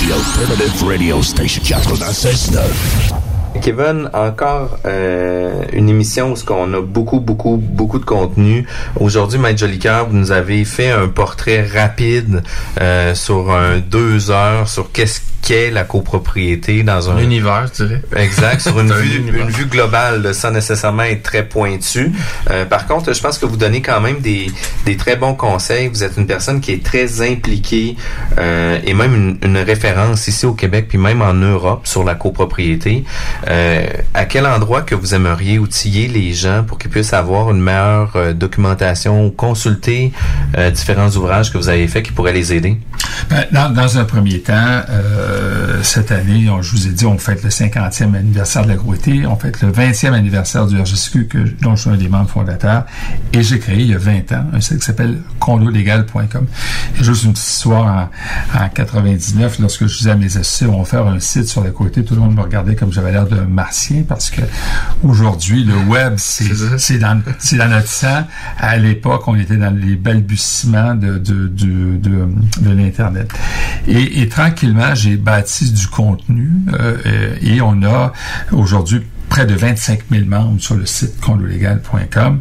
The 0.00 0.12
Alternative 0.12 0.88
Radio 0.88 1.22
Station 1.22 1.62
96.9. 1.62 3.27
Kevin, 3.60 4.10
encore 4.12 4.78
euh, 4.86 5.62
une 5.72 5.88
émission 5.88 6.32
où 6.32 6.36
ce 6.36 6.44
qu'on 6.44 6.72
a 6.74 6.80
beaucoup, 6.80 7.20
beaucoup, 7.20 7.56
beaucoup 7.56 7.98
de 7.98 8.04
contenu. 8.04 8.66
Aujourd'hui, 9.00 9.38
Maître 9.38 9.58
Jolicoeur, 9.58 10.08
vous 10.08 10.16
nous 10.16 10.32
avez 10.32 10.64
fait 10.64 10.90
un 10.90 11.08
portrait 11.08 11.66
rapide 11.66 12.42
euh, 12.80 13.14
sur 13.14 13.50
un 13.52 13.78
deux 13.78 14.30
heures 14.30 14.68
sur 14.68 14.92
qu'est-ce 14.92 15.20
qu'est 15.42 15.70
la 15.70 15.84
copropriété 15.84 16.82
dans 16.82 17.10
un 17.10 17.18
L'univers, 17.18 17.70
tu 17.74 17.86
dirais. 17.86 18.02
Exact, 18.16 18.60
sur 18.60 18.78
une 18.80 18.92
un 18.92 18.96
vue, 18.96 19.16
univers. 19.18 19.42
une 19.42 19.50
vue 19.50 19.66
globale, 19.66 20.22
là, 20.22 20.32
sans 20.32 20.50
nécessairement 20.50 21.04
être 21.04 21.22
très 21.22 21.44
pointu. 21.44 22.12
Euh, 22.50 22.64
par 22.64 22.86
contre, 22.86 23.12
je 23.12 23.20
pense 23.20 23.38
que 23.38 23.46
vous 23.46 23.56
donnez 23.56 23.82
quand 23.82 24.00
même 24.00 24.20
des, 24.20 24.50
des 24.84 24.96
très 24.96 25.16
bons 25.16 25.34
conseils. 25.34 25.88
Vous 25.88 26.04
êtes 26.04 26.16
une 26.16 26.26
personne 26.26 26.60
qui 26.60 26.72
est 26.72 26.84
très 26.84 27.22
impliquée 27.22 27.96
euh, 28.38 28.78
et 28.84 28.94
même 28.94 29.14
une, 29.14 29.38
une 29.42 29.58
référence 29.58 30.28
ici 30.28 30.46
au 30.46 30.54
Québec, 30.54 30.86
puis 30.88 30.98
même 30.98 31.22
en 31.22 31.34
Europe 31.34 31.86
sur 31.86 32.04
la 32.04 32.14
copropriété. 32.14 33.04
Euh, 33.48 33.86
à 34.14 34.24
quel 34.24 34.46
endroit 34.46 34.82
que 34.82 34.94
vous 34.94 35.14
aimeriez 35.14 35.58
outiller 35.58 36.08
les 36.08 36.32
gens 36.32 36.64
pour 36.64 36.78
qu'ils 36.78 36.90
puissent 36.90 37.12
avoir 37.12 37.50
une 37.50 37.60
meilleure 37.60 38.34
documentation 38.34 39.26
ou 39.26 39.30
consulter 39.30 40.12
différents 40.72 41.10
ouvrages 41.10 41.52
que 41.52 41.58
vous 41.58 41.68
avez 41.68 41.86
faits 41.88 42.04
qui 42.04 42.12
pourraient 42.12 42.32
les 42.32 42.52
aider? 42.52 42.78
Ben, 43.30 43.46
dans, 43.52 43.70
dans 43.70 43.98
un 43.98 44.04
premier 44.04 44.40
temps, 44.40 44.54
euh, 44.88 45.27
cette 45.82 46.12
année, 46.12 46.48
on- 46.50 46.62
je 46.62 46.72
vous 46.72 46.86
ai 46.86 46.90
dit, 46.90 47.06
on 47.06 47.18
fête 47.18 47.42
le 47.42 47.50
50e 47.50 48.14
anniversaire 48.14 48.62
de 48.64 48.68
l'agroété, 48.68 49.26
on 49.26 49.36
fête 49.36 49.60
le 49.62 49.70
20e 49.70 50.12
anniversaire 50.14 50.66
du 50.66 50.78
RGCQ, 50.80 51.26
que, 51.26 51.38
dont 51.62 51.76
je 51.76 51.82
suis 51.82 51.90
un 51.90 51.96
des 51.96 52.08
membres 52.08 52.28
fondateurs, 52.30 52.84
et 53.32 53.42
j'ai 53.42 53.58
créé 53.58 53.80
il 53.80 53.88
y 53.88 53.94
a 53.94 53.98
20 53.98 54.32
ans 54.32 54.44
un 54.52 54.60
site 54.60 54.78
qui 54.80 54.84
s'appelle 54.86 55.18
condolégal.com. 55.38 56.46
Juste 57.00 57.24
une 57.24 57.32
petite 57.32 57.46
histoire 57.48 58.10
en, 58.54 58.60
en 58.64 58.68
99, 58.68 59.58
lorsque 59.60 59.86
je 59.86 59.98
disais 59.98 60.10
à 60.10 60.16
mes 60.16 60.26
associés, 60.36 60.66
on 60.66 60.78
va 60.80 60.84
faire 60.84 61.06
un 61.06 61.20
site 61.20 61.46
sur 61.48 61.62
l'agroété, 61.62 62.04
tout 62.04 62.14
le 62.14 62.20
monde 62.20 62.34
me 62.34 62.42
regardait 62.42 62.74
comme 62.74 62.92
j'avais 62.92 63.12
l'air 63.12 63.26
d'un 63.26 63.44
martien, 63.46 64.02
parce 64.06 64.30
que 64.30 64.40
aujourd'hui, 65.02 65.64
le 65.64 65.76
web, 65.88 66.14
c'est 66.16 66.98
dans, 66.98 67.22
notre 67.68 67.88
sang. 67.88 68.24
À 68.58 68.76
l'époque, 68.76 69.26
on 69.28 69.36
était 69.36 69.56
dans 69.56 69.74
les 69.74 69.96
balbutiements 69.96 70.94
de, 70.94 71.18
de, 71.18 71.48
de, 71.48 71.96
de, 71.96 72.28
de 72.60 72.70
l'Internet. 72.70 73.30
Et, 73.86 74.22
et 74.22 74.28
tranquillement, 74.28 74.94
j'ai 74.94 75.16
bâti 75.18 75.72
du 75.72 75.86
contenu 75.88 76.50
euh, 76.72 77.36
et 77.40 77.60
on 77.60 77.82
a 77.82 78.12
aujourd'hui 78.52 79.02
près 79.28 79.46
de 79.46 79.54
25 79.54 80.00
000 80.10 80.24
membres 80.26 80.60
sur 80.60 80.74
le 80.74 80.86
site 80.86 81.20
condolégal.com. 81.20 82.40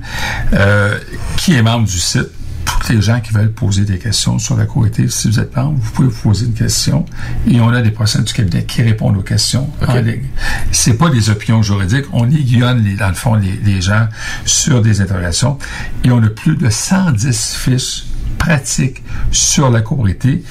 Euh, 0.53 0.97
qui 1.37 1.53
est 1.53 1.61
membre 1.61 1.85
du 1.85 1.99
site? 1.99 2.29
Toutes 2.65 2.89
les 2.89 3.01
gens 3.01 3.19
qui 3.21 3.33
veulent 3.33 3.51
poser 3.51 3.85
des 3.85 3.97
questions 3.97 4.39
sur 4.39 4.55
la 4.55 4.65
courité, 4.65 5.07
si 5.09 5.29
vous 5.29 5.39
êtes 5.39 5.55
membre, 5.55 5.79
vous 5.81 5.91
pouvez 5.91 6.09
vous 6.09 6.21
poser 6.21 6.45
une 6.45 6.53
question 6.53 7.05
et 7.49 7.59
on 7.59 7.69
a 7.69 7.81
des 7.81 7.91
professionnels 7.91 8.27
du 8.27 8.33
cabinet 8.33 8.63
qui 8.65 8.81
répondent 8.81 9.17
aux 9.17 9.23
questions 9.23 9.69
en 9.87 9.95
ligne. 9.95 10.25
C'est 10.71 10.93
pas 10.93 11.09
des 11.09 11.29
opinions 11.29 11.63
juridiques, 11.63 12.05
on 12.11 12.29
aiguillonne 12.29 12.83
les, 12.83 12.95
dans 12.95 13.07
le 13.07 13.15
fond 13.15 13.35
les, 13.35 13.53
les 13.63 13.81
gens 13.81 14.07
sur 14.45 14.81
des 14.81 15.01
interrogations 15.01 15.57
et 16.03 16.11
on 16.11 16.21
a 16.21 16.29
plus 16.29 16.55
de 16.55 16.69
110 16.69 17.55
fiches 17.55 18.03
pratiques 18.37 19.03
sur 19.31 19.69
la 19.69 19.81
copropriété. 19.81 20.43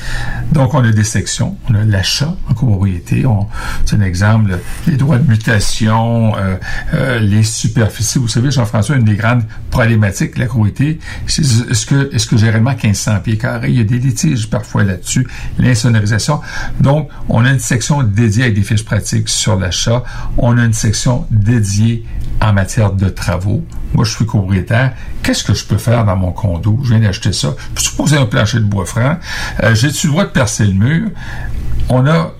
Donc, 0.52 0.74
on 0.74 0.84
a 0.84 0.90
des 0.90 1.04
sections. 1.04 1.56
On 1.68 1.74
a 1.74 1.84
l'achat 1.84 2.36
en 2.48 2.54
copropriété. 2.54 3.26
On, 3.26 3.46
c'est 3.84 3.96
un 3.96 4.02
exemple, 4.02 4.58
les 4.86 4.96
droits 4.96 5.18
de 5.18 5.28
mutation, 5.28 6.36
euh, 6.36 6.56
euh, 6.94 7.18
les 7.18 7.42
superficies. 7.42 8.18
Vous 8.18 8.28
savez, 8.28 8.50
Jean-François, 8.50 8.96
une 8.96 9.04
des 9.04 9.16
grandes 9.16 9.44
problématiques 9.70 10.38
la 10.38 10.46
copropriété, 10.46 10.98
c'est 11.26 11.42
est-ce 11.42 11.86
que, 11.86 12.14
est-ce 12.14 12.26
que 12.26 12.36
j'ai 12.36 12.50
réellement 12.50 12.70
1500 12.70 13.20
pieds 13.20 13.38
carrés? 13.38 13.70
Il 13.70 13.76
y 13.76 13.80
a 13.80 13.84
des 13.84 13.98
litiges 13.98 14.48
parfois 14.50 14.84
là-dessus. 14.84 15.26
L'insonorisation. 15.58 16.40
Donc, 16.80 17.08
on 17.28 17.44
a 17.44 17.50
une 17.50 17.58
section 17.58 18.02
dédiée 18.02 18.44
avec 18.44 18.54
des 18.54 18.62
fiches 18.62 18.84
pratiques 18.84 19.28
sur 19.28 19.56
l'achat. 19.56 20.02
On 20.38 20.58
a 20.58 20.64
une 20.64 20.72
section 20.72 21.26
dédiée 21.30 22.04
en 22.40 22.52
matière 22.52 22.92
de 22.92 23.08
travaux. 23.08 23.64
Moi, 23.94 24.04
je 24.04 24.12
suis 24.14 24.24
propriétaire. 24.24 24.92
Qu'est-ce 25.22 25.42
que 25.44 25.54
je 25.54 25.64
peux 25.64 25.78
faire 25.78 26.04
dans 26.04 26.16
mon 26.16 26.32
condo? 26.32 26.78
Je 26.82 26.90
viens 26.90 27.00
d'acheter 27.00 27.32
ça. 27.32 27.54
Peux-tu 27.74 27.92
poser 27.92 28.16
un 28.18 28.26
plancher 28.26 28.58
de 28.58 28.64
bois 28.64 28.84
franc? 28.86 29.16
Euh, 29.62 29.74
J'ai-tu 29.74 30.08
le 30.08 30.12
droit 30.12 30.24
de 30.24 30.30
percer 30.30 30.64
le 30.66 30.72
mur? 30.74 31.10
On 31.88 32.06
a 32.06 32.32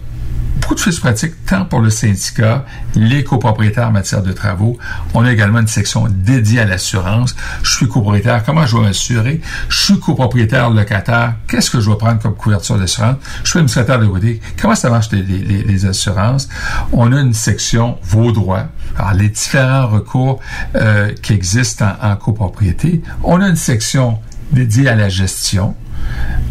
beaucoup 0.61 0.74
de 0.74 0.81
fiches 0.81 1.01
pratiques, 1.01 1.35
tant 1.47 1.65
pour 1.65 1.81
le 1.81 1.91
syndicat, 1.91 2.65
les 2.95 3.24
copropriétaires 3.24 3.89
en 3.89 3.93
matière 3.93 4.23
de 4.23 4.33
travaux. 4.33 4.78
On 5.15 5.24
a 5.24 5.33
également 5.33 5.61
une 5.61 5.66
section 5.66 6.09
dédiée 6.09 6.61
à 6.61 6.65
l'assurance. 6.65 7.37
Je 7.62 7.73
suis 7.73 7.89
copropriétaire, 7.89 8.43
comment 8.45 8.66
je 8.66 8.77
vais 8.77 8.83
m'assurer? 8.83 9.41
Je 9.69 9.85
suis 9.85 10.01
copropriétaire 10.01 10.70
locataire, 10.70 11.35
qu'est-ce 11.49 11.70
que 11.70 11.81
je 11.81 11.91
vais 11.91 11.97
prendre 11.97 12.20
comme 12.20 12.35
couverture 12.35 12.78
d'assurance? 12.78 13.16
Je 13.45 13.51
suis 13.51 13.59
administrateur 13.59 14.01
de 14.01 14.07
côté, 14.07 14.41
comment 14.61 14.74
ça 14.74 14.91
marche 14.91 15.11
les, 15.12 15.87
assurances? 15.87 16.49
On 16.93 17.12
a 17.12 17.20
une 17.20 17.35
section 17.35 17.99
vos 18.03 18.33
droits. 18.33 18.66
Alors, 18.97 19.15
les 19.15 19.28
différents 19.28 19.87
recours 19.87 20.41
euh, 20.74 21.12
qui 21.23 21.33
existent 21.33 21.87
en, 22.03 22.12
en 22.12 22.16
copropriété. 22.16 23.03
On 23.23 23.41
a 23.41 23.49
une 23.49 23.57
section 23.57 24.19
dédiée 24.53 24.89
à 24.89 24.95
la 24.95 25.09
gestion 25.09 25.74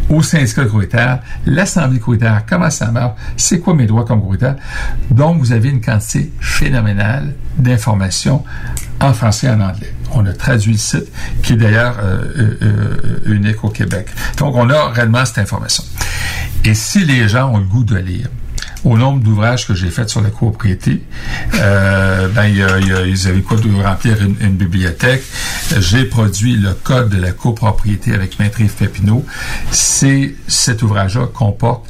au 0.10 0.22
syndicat 0.22 0.65
couritaire, 0.65 1.19
l'assemblée 1.45 1.99
couritaire, 1.99 2.44
comment 2.48 2.69
ça 2.69 2.91
marche, 2.91 3.14
c'est 3.38 3.60
quoi 3.60 3.73
mes 3.73 3.86
droits 3.86 4.06
comme 4.06 4.22
couritaire. 4.22 4.56
Donc, 5.10 5.40
vous 5.40 5.52
avez 5.52 5.69
une 5.69 5.82
quantité 5.82 6.32
phénoménale 6.40 7.34
d'informations 7.57 8.44
en 9.02 9.14
français 9.14 9.48
et 9.48 9.49
en 9.49 9.61
anglais. 9.61 9.94
On 10.14 10.26
a 10.26 10.34
traduit 10.34 10.73
le 10.73 10.77
site, 10.77 11.11
qui 11.41 11.53
est 11.53 11.57
d'ailleurs 11.57 11.98
euh, 11.99 12.23
euh, 12.38 12.57
euh, 12.61 13.34
unique 13.34 13.64
au 13.64 13.69
Québec. 13.69 14.07
Donc, 14.38 14.56
on 14.56 14.69
a 14.69 14.90
réellement 14.90 15.26
cette 15.26 15.40
information. 15.40 15.84
Et 16.64 16.73
si 16.73 17.03
les 17.06 17.27
gens 17.27 17.52
ont 17.52 17.57
le 17.57 17.65
goût 17.65 17.84
de 17.84 17.95
lire, 17.95 18.30
au 18.86 18.98
nombre 18.98 19.22
d'ouvrages 19.22 19.68
que 19.68 19.74
j'ai 19.74 19.90
faits 19.90 20.10
sur 20.10 20.22
la 20.22 20.30
copropriété, 20.30 21.02
euh, 21.56 22.28
ben, 22.30 22.45
ils 22.45 23.28
avaient 23.28 23.41
quoi 23.41 23.57
de 23.57 23.84
remplir 23.84 24.22
une, 24.22 24.36
une 24.40 24.56
bibliothèque. 24.56 25.24
J'ai 25.80 26.06
produit 26.06 26.56
le 26.56 26.74
code 26.74 27.10
de 27.10 27.20
la 27.20 27.32
copropriété 27.32 28.14
avec 28.14 28.40
Maître 28.40 28.62
Yves 28.62 28.76
Papineau. 28.76 29.26
C'est, 29.72 30.36
cet 30.48 30.84
ouvrage-là 30.84 31.28
comporte 31.34 31.86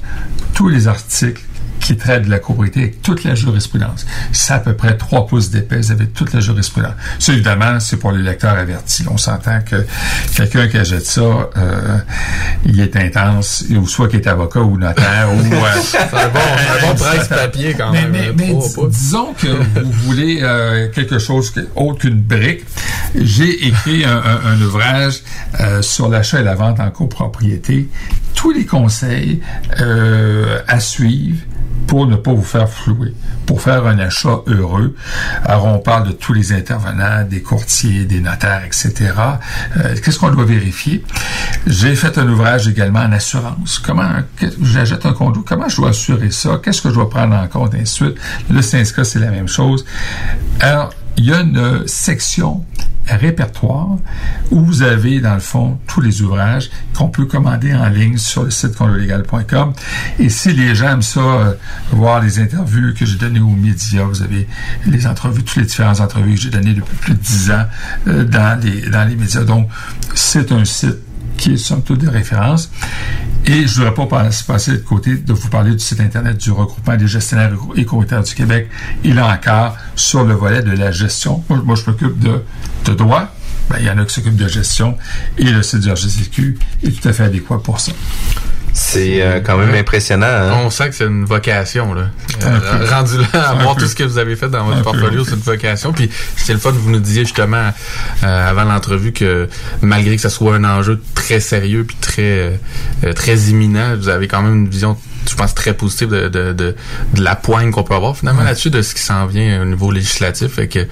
tous 0.53 0.69
les 0.69 0.87
articles 0.87 1.43
qui 1.85 1.95
traitent 1.97 2.25
de 2.25 2.31
la 2.31 2.39
copropriété 2.39 2.79
avec 2.81 3.01
toute 3.03 3.23
la 3.23 3.35
jurisprudence. 3.35 4.07
C'est 4.31 4.53
à 4.53 4.59
peu 4.59 4.73
près 4.73 4.97
3 4.97 5.27
pouces 5.27 5.51
d'épaisse 5.51 5.91
avec 5.91 6.13
toute 6.15 6.33
la 6.33 6.39
jurisprudence. 6.39 6.93
Ça, 7.19 7.33
évidemment, 7.33 7.79
c'est 7.79 7.97
pour 7.97 8.11
les 8.11 8.23
lecteurs 8.23 8.57
avertis. 8.57 9.05
On 9.09 9.17
s'entend 9.17 9.59
que 9.61 9.85
quelqu'un 10.35 10.67
qui 10.67 10.77
achète 10.77 11.05
ça, 11.05 11.21
euh, 11.21 11.97
il 12.65 12.79
est 12.79 12.95
intense, 12.95 13.65
ou 13.69 13.85
soit 13.87 14.07
qu'il 14.07 14.19
est 14.19 14.27
avocat 14.27 14.61
ou 14.61 14.77
notaire, 14.79 15.29
ou... 15.31 15.39
euh, 15.39 15.59
C'est 15.83 15.97
un 15.99 16.29
bon, 16.29 16.39
un 16.39 16.87
bon 16.87 16.95
presse-papier 16.95 17.75
quand 17.77 17.91
mais, 17.91 18.07
même. 18.07 18.11
mais- 18.35 18.47
mais 18.53 18.59
trois 18.71 18.87
dis- 18.89 18.95
disons 18.97 19.33
que 19.33 19.47
vous 19.81 19.91
voulez 19.91 20.39
euh, 20.41 20.89
quelque 20.89 21.19
chose 21.19 21.51
que- 21.51 21.67
autre 21.75 21.99
qu'une 21.99 22.19
brique. 22.21 22.63
J'ai 23.13 23.67
écrit 23.67 24.03
un, 24.05 24.17
un- 24.17 24.53
un 24.53 24.61
ouvrage 24.61 25.19
euh, 25.59 25.81
sur 25.83 26.09
l'achat 26.09 26.39
et 26.39 26.43
la 26.43 26.55
vente 26.55 26.79
en 26.79 26.89
copropriété. 26.89 27.87
Tous 28.33 28.51
les 28.51 28.65
conseils 28.65 29.39
euh, 29.79 30.59
à 30.67 30.79
suivre 30.79 31.37
pour 31.87 32.07
ne 32.07 32.15
pas 32.15 32.33
vous 32.33 32.43
faire 32.43 32.69
flouer, 32.69 33.13
pour 33.45 33.61
faire 33.61 33.85
un 33.85 33.99
achat 33.99 34.41
heureux. 34.47 34.95
Alors, 35.43 35.65
on 35.65 35.79
parle 35.79 36.07
de 36.07 36.11
tous 36.11 36.33
les 36.33 36.53
intervenants, 36.53 37.23
des 37.29 37.41
courtiers, 37.41 38.05
des 38.05 38.19
notaires, 38.19 38.63
etc. 38.65 38.93
Euh, 39.77 39.95
Qu'est-ce 40.03 40.19
qu'on 40.19 40.29
doit 40.29 40.45
vérifier? 40.45 41.03
J'ai 41.67 41.95
fait 41.95 42.17
un 42.17 42.27
ouvrage 42.27 42.67
également 42.67 42.99
en 42.99 43.11
assurance. 43.11 43.79
Comment, 43.79 44.09
j'achète 44.61 45.05
un 45.05 45.13
condo, 45.13 45.43
comment 45.47 45.69
je 45.69 45.77
dois 45.77 45.89
assurer 45.89 46.31
ça? 46.31 46.59
Qu'est-ce 46.63 46.81
que 46.81 46.89
je 46.89 46.95
dois 46.95 47.09
prendre 47.09 47.35
en 47.35 47.47
compte? 47.47 47.73
Et. 47.73 47.85
Le 48.49 48.61
syndicat, 48.61 49.03
c'est 49.03 49.19
la 49.19 49.31
même 49.31 49.47
chose. 49.47 49.85
Alors, 50.59 50.91
il 51.17 51.25
y 51.25 51.33
a 51.33 51.41
une 51.41 51.87
section 51.87 52.63
répertoire 53.07 53.97
où 54.51 54.61
vous 54.61 54.81
avez, 54.81 55.19
dans 55.19 55.35
le 55.35 55.39
fond, 55.39 55.77
tous 55.87 56.01
les 56.01 56.21
ouvrages 56.21 56.69
qu'on 56.95 57.07
peut 57.07 57.25
commander 57.25 57.73
en 57.73 57.87
ligne 57.87 58.17
sur 58.17 58.43
le 58.43 58.51
site 58.51 58.75
condolégal.com. 58.75 59.73
Et 60.19 60.29
si 60.29 60.53
les 60.53 60.75
gens 60.75 60.89
aiment 60.89 61.01
ça, 61.01 61.19
euh, 61.19 61.53
voir 61.91 62.21
les 62.21 62.39
interviews 62.39 62.93
que 62.93 63.05
j'ai 63.05 63.17
données 63.17 63.39
aux 63.39 63.49
médias, 63.49 64.03
vous 64.03 64.23
avez 64.23 64.47
les 64.87 65.07
entrevues, 65.07 65.43
toutes 65.43 65.57
les 65.57 65.65
différentes 65.65 66.01
entrevues 66.01 66.35
que 66.35 66.41
j'ai 66.41 66.49
données 66.49 66.73
depuis 66.73 66.95
plus 66.97 67.13
de 67.13 67.19
dix 67.19 67.51
ans 67.51 67.65
euh, 68.07 68.23
dans, 68.23 68.59
les, 68.59 68.89
dans 68.89 69.07
les 69.07 69.15
médias. 69.15 69.43
Donc, 69.43 69.69
c'est 70.15 70.51
un 70.51 70.65
site 70.65 71.04
qui 71.37 71.53
est 71.53 71.57
somme 71.57 71.81
toute 71.83 72.01
de 72.01 72.09
référence. 72.09 72.71
Et 73.45 73.67
je 73.67 73.81
ne 73.81 73.87
voudrais 73.87 74.07
pas 74.07 74.27
passer, 74.47 74.71
de 74.71 74.77
côté 74.77 75.17
de 75.17 75.33
vous 75.33 75.49
parler 75.49 75.71
du 75.71 75.79
site 75.79 75.99
Internet 75.99 76.37
du 76.37 76.51
regroupement 76.51 76.95
des 76.95 77.07
gestionnaires 77.07 77.51
et 77.75 77.85
courtiers 77.85 78.21
du 78.23 78.33
Québec. 78.33 78.69
Et 79.03 79.13
là 79.13 79.33
encore, 79.33 79.77
sur 79.95 80.23
le 80.23 80.33
volet 80.33 80.63
de 80.63 80.71
la 80.71 80.91
gestion, 80.91 81.43
moi, 81.49 81.61
moi, 81.63 81.75
je 81.75 81.89
m'occupe 81.89 82.19
de, 82.19 82.41
de 82.85 82.93
droit. 82.93 83.29
Ben, 83.69 83.77
il 83.79 83.85
y 83.85 83.89
en 83.89 83.97
a 83.97 84.05
qui 84.05 84.13
s'occupent 84.13 84.35
de 84.35 84.47
gestion 84.47 84.97
et 85.37 85.45
le 85.45 85.63
site 85.63 85.79
du 85.79 85.91
RGCQ 85.91 86.59
est 86.83 87.01
tout 87.01 87.07
à 87.07 87.13
fait 87.13 87.23
adéquat 87.23 87.59
pour 87.59 87.79
ça. 87.79 87.91
C'est 88.77 89.21
euh, 89.21 89.39
quand 89.39 89.57
même 89.57 89.73
impressionnant. 89.73 90.25
Hein? 90.27 90.51
On 90.65 90.69
sent 90.69 90.89
que 90.89 90.95
c'est 90.95 91.05
une 91.05 91.23
vocation, 91.23 91.93
là. 91.93 92.09
Un 92.43 92.55
Euh, 92.55 92.85
rendu 92.89 93.17
là, 93.33 93.49
à 93.51 93.53
voir 93.55 93.77
tout 93.77 93.85
ce 93.87 93.95
que 93.95 94.03
vous 94.03 94.17
avez 94.17 94.35
fait 94.35 94.49
dans 94.49 94.65
votre 94.65 94.79
Un 94.79 94.83
portfolio, 94.83 95.23
c'est 95.23 95.35
une 95.35 95.39
vocation. 95.39 95.93
Puis 95.93 96.09
c'est 96.35 96.51
le 96.51 96.59
fun, 96.59 96.71
vous 96.71 96.91
nous 96.91 96.99
disiez 96.99 97.23
justement 97.23 97.71
euh, 98.23 98.49
avant 98.49 98.65
l'entrevue 98.65 99.13
que 99.13 99.47
malgré 99.81 100.17
que 100.17 100.21
ce 100.21 100.27
soit 100.27 100.55
un 100.55 100.65
enjeu 100.65 101.01
très 101.13 101.39
sérieux 101.39 101.85
puis 101.85 101.95
très 102.01 102.59
euh, 103.03 103.13
très 103.13 103.37
imminent, 103.49 103.95
vous 103.95 104.09
avez 104.09 104.27
quand 104.27 104.41
même 104.41 104.55
une 104.55 104.69
vision 104.69 104.97
je 105.29 105.35
pense, 105.35 105.53
très 105.55 105.73
positif 105.73 106.07
de, 106.09 106.27
de, 106.27 106.53
de, 106.53 106.75
de 107.13 107.23
la 107.23 107.35
poigne 107.35 107.71
qu'on 107.71 107.83
peut 107.83 107.95
avoir 107.95 108.15
finalement 108.17 108.43
là-dessus, 108.43 108.69
de 108.69 108.81
ce 108.81 108.93
qui 108.93 109.01
s'en 109.01 109.25
vient 109.25 109.61
au 109.61 109.65
niveau 109.65 109.91
législatif. 109.91 110.53
Fait 110.53 110.67
que 110.67 110.87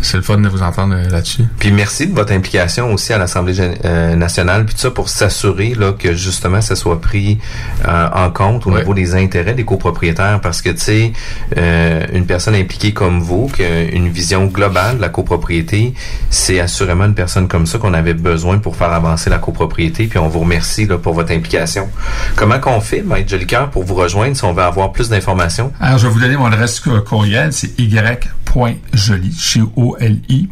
c'est 0.00 0.16
le 0.16 0.22
fun 0.22 0.38
de 0.38 0.48
vous 0.48 0.62
entendre 0.62 0.94
euh, 0.96 1.08
là-dessus. 1.08 1.44
Puis 1.58 1.70
merci 1.72 2.06
de 2.06 2.14
votre 2.14 2.32
implication 2.32 2.92
aussi 2.92 3.12
à 3.12 3.18
l'Assemblée 3.18 3.54
euh, 3.84 4.14
nationale, 4.16 4.64
puis 4.64 4.74
tout 4.74 4.80
ça 4.80 4.90
pour 4.90 5.08
s'assurer 5.08 5.74
là 5.74 5.92
que 5.92 6.14
justement 6.14 6.60
ça 6.60 6.76
soit 6.76 7.00
pris 7.00 7.38
euh, 7.86 8.08
en 8.14 8.30
compte 8.30 8.66
au 8.66 8.70
niveau 8.70 8.94
des 8.94 9.14
intérêts 9.14 9.54
des 9.54 9.64
copropriétaires, 9.64 10.40
parce 10.40 10.62
que 10.62 10.70
tu 10.70 10.78
sais 10.80 11.12
euh, 11.56 12.06
une 12.12 12.26
personne 12.26 12.54
impliquée 12.54 12.92
comme 12.92 13.20
vous, 13.20 13.48
qui 13.48 13.64
a 13.64 13.82
une 13.82 14.08
vision 14.08 14.46
globale 14.46 14.96
de 14.96 15.02
la 15.02 15.08
copropriété, 15.08 15.94
c'est 16.30 16.60
assurément 16.60 17.04
une 17.04 17.14
personne 17.14 17.48
comme 17.48 17.66
ça 17.66 17.78
qu'on 17.78 17.94
avait 17.94 18.14
besoin 18.14 18.58
pour 18.58 18.76
faire 18.76 18.92
avancer 18.92 19.30
la 19.30 19.38
copropriété. 19.38 20.06
Puis 20.06 20.18
on 20.18 20.28
vous 20.28 20.40
remercie 20.40 20.86
là 20.86 20.98
pour 20.98 21.14
votre 21.14 21.32
implication. 21.32 21.88
Comment 22.36 22.58
qu'on 22.58 22.80
fait, 22.80 23.02
Maître 23.02 23.28
Jolicoeur, 23.28 23.70
pour 23.72 23.84
vous 23.84 23.94
rejoindre 23.94 24.36
si 24.36 24.44
on 24.44 24.52
veut 24.52 24.62
avoir 24.62 24.92
plus 24.92 25.08
d'informations? 25.08 25.72
Alors, 25.80 25.98
je 25.98 26.06
vais 26.06 26.12
vous 26.12 26.20
donner 26.20 26.36
mon 26.36 26.46
adresse 26.46 26.78
co- 26.80 27.00
courriel, 27.00 27.52
c'est 27.52 27.78
y.joli, 27.80 29.32
chez 29.38 29.62
O-L-I, 29.76 30.48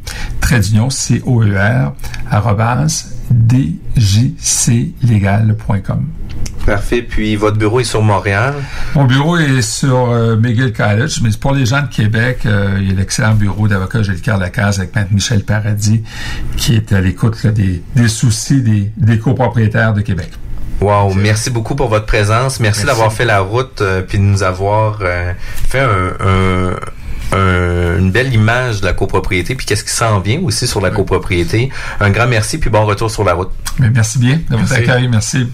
d'union, 0.63 0.91
C-O-E-R, 0.91 1.93
djclegal.com. 4.81 6.07
Parfait. 6.67 7.03
Puis 7.03 7.37
votre 7.37 7.57
bureau 7.57 7.81
est 7.81 7.85
sur 7.85 8.03
Montréal? 8.03 8.55
Mon 8.95 9.05
bureau 9.05 9.37
est 9.39 9.63
sur 9.63 10.11
euh, 10.11 10.37
McGill 10.37 10.73
College, 10.73 11.21
mais 11.23 11.31
pour 11.41 11.53
les 11.53 11.65
gens 11.67 11.83
de 11.83 11.89
Québec, 11.89 12.41
euh, 12.45 12.77
il 12.81 12.89
y 12.89 12.91
a 12.93 12.95
l'excellent 12.95 13.35
bureau 13.35 13.67
d'avocat 13.67 14.03
Gélicaire 14.03 14.37
Lacaze 14.39 14.79
avec 14.79 14.95
Maître 14.95 15.11
Michel 15.13 15.43
Paradis, 15.45 16.03
qui 16.57 16.75
est 16.77 16.93
à 16.93 17.01
l'écoute 17.01 17.47
des, 17.47 17.83
des 17.97 18.09
soucis 18.09 18.61
des, 18.63 18.91
des 18.97 19.19
copropriétaires 19.19 19.95
de 19.95 20.03
Québec. 20.03 20.31
Wow, 20.81 21.13
merci 21.15 21.51
beaucoup 21.51 21.75
pour 21.75 21.89
votre 21.89 22.07
présence. 22.07 22.59
Merci, 22.61 22.81
Merci. 22.81 22.87
d'avoir 22.87 23.13
fait 23.13 23.25
la 23.27 23.41
route 23.41 23.81
euh, 23.83 24.01
puis 24.03 24.19
de 24.19 24.23
nous 24.23 24.43
avoir 24.43 24.99
euh, 25.03 25.33
fait 25.69 25.81
un, 25.81 26.15
un- 26.21 26.77
un- 27.37 27.99
une 27.99 28.11
belle 28.11 28.33
image 28.35 28.81
de 28.81 28.87
la 28.87 28.93
copropriété 28.93 29.55
puis 29.55 29.67
qu'est-ce 29.67 29.85
qui 29.85 29.93
s'en 29.93 30.19
vient 30.21 30.41
aussi 30.41 30.67
sur 30.67 30.81
la 30.81 30.91
copropriété. 30.91 31.71
Un 32.01 32.11
grand 32.11 32.27
merci 32.27 32.59
puis 32.59 32.71
bon 32.71 32.85
retour 32.87 33.11
sur 33.11 33.25
la 33.25 33.35
route. 33.35 33.51
Mais 33.79 33.91
merci 33.91 34.19
bien 34.19 34.41
de 34.51 34.57
votre 34.57 34.73
accueil. 34.73 35.07
Merci. 35.09 35.47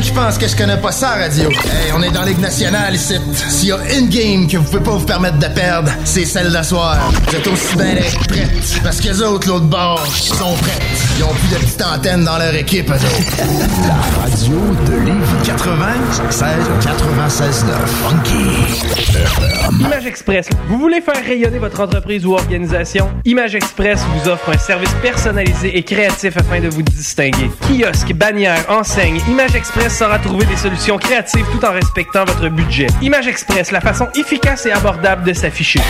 A 0.00 0.02
qui 0.02 0.10
pensent 0.12 0.38
que 0.38 0.48
je 0.48 0.56
connais 0.56 0.76
pas 0.76 0.92
ça, 0.92 1.10
radio. 1.10 1.50
Hey, 1.50 1.92
on 1.94 2.02
est 2.02 2.10
dans 2.10 2.22
Ligue 2.22 2.40
nationale 2.40 2.94
ici. 2.94 3.14
S'il 3.48 3.68
y 3.68 3.72
a 3.72 3.78
une 3.98 4.08
game 4.08 4.46
que 4.46 4.56
vous 4.56 4.64
pouvez 4.64 4.82
pas 4.82 4.92
vous 4.92 5.04
permettre 5.04 5.38
de 5.38 5.46
perdre, 5.46 5.90
c'est 6.04 6.24
celle 6.24 6.50
d'asseoir. 6.52 6.98
Vous 7.28 7.36
êtes 7.36 7.46
aussi 7.46 7.76
bien 7.76 7.94
prêtes. 8.28 8.80
Parce 8.82 9.00
que 9.00 9.08
les 9.08 9.22
autres, 9.22 9.48
l'autre 9.48 9.66
bord, 9.66 10.04
sont 10.06 10.54
prêtes. 10.56 10.99
Ils 11.20 11.24
ont 11.24 11.34
plus 11.34 11.48
de 11.48 11.56
petites 11.56 11.82
antennes 11.82 12.24
dans 12.24 12.38
leur 12.38 12.54
équipe, 12.54 12.88
eux 12.88 12.94
autres. 12.94 13.36
La 13.86 14.22
radio 14.22 14.56
de 14.86 15.04
Lévis 15.04 15.44
96 15.44 16.54
96 16.82 17.64
9 17.66 17.76
Funky. 18.08 19.84
Image 19.84 20.06
Express. 20.06 20.48
Vous 20.68 20.78
voulez 20.78 21.02
faire 21.02 21.22
rayonner 21.22 21.58
votre 21.58 21.80
entreprise 21.80 22.24
ou 22.24 22.32
organisation? 22.32 23.10
Image 23.26 23.54
Express 23.54 24.00
vous 24.14 24.30
offre 24.30 24.48
un 24.48 24.56
service 24.56 24.94
personnalisé 25.02 25.76
et 25.76 25.82
créatif 25.82 26.38
afin 26.38 26.60
de 26.60 26.68
vous 26.70 26.80
distinguer. 26.80 27.50
Kiosque, 27.68 28.14
bannière, 28.14 28.64
enseigne, 28.70 29.20
Image 29.28 29.54
Express 29.54 29.98
saura 29.98 30.18
trouver 30.20 30.46
des 30.46 30.56
solutions 30.56 30.96
créatives 30.96 31.44
tout 31.52 31.62
en 31.66 31.72
respectant 31.72 32.24
votre 32.24 32.48
budget. 32.48 32.86
Image 33.02 33.26
Express, 33.26 33.72
la 33.72 33.82
façon 33.82 34.08
efficace 34.14 34.64
et 34.64 34.72
abordable 34.72 35.24
de 35.24 35.34
s'afficher. 35.34 35.80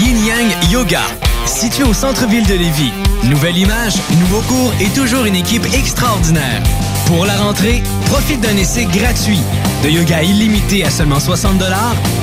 Yin 0.00 0.16
Yang 0.24 0.72
Yoga, 0.72 1.02
situé 1.44 1.84
au 1.84 1.92
centre-ville 1.92 2.46
de 2.46 2.54
Lévis. 2.54 2.92
Nouvelle 3.24 3.58
image, 3.58 3.94
nouveau 4.20 4.40
cours 4.42 4.72
et 4.80 4.88
toujours 4.88 5.24
une 5.24 5.36
équipe 5.36 5.64
extraordinaire. 5.74 6.62
Pour 7.06 7.24
la 7.26 7.36
rentrée, 7.36 7.82
profite 8.06 8.40
d'un 8.40 8.56
essai 8.56 8.84
gratuit, 8.84 9.40
de 9.82 9.88
yoga 9.88 10.22
illimité 10.22 10.84
à 10.84 10.90
seulement 10.90 11.18
60 11.20 11.62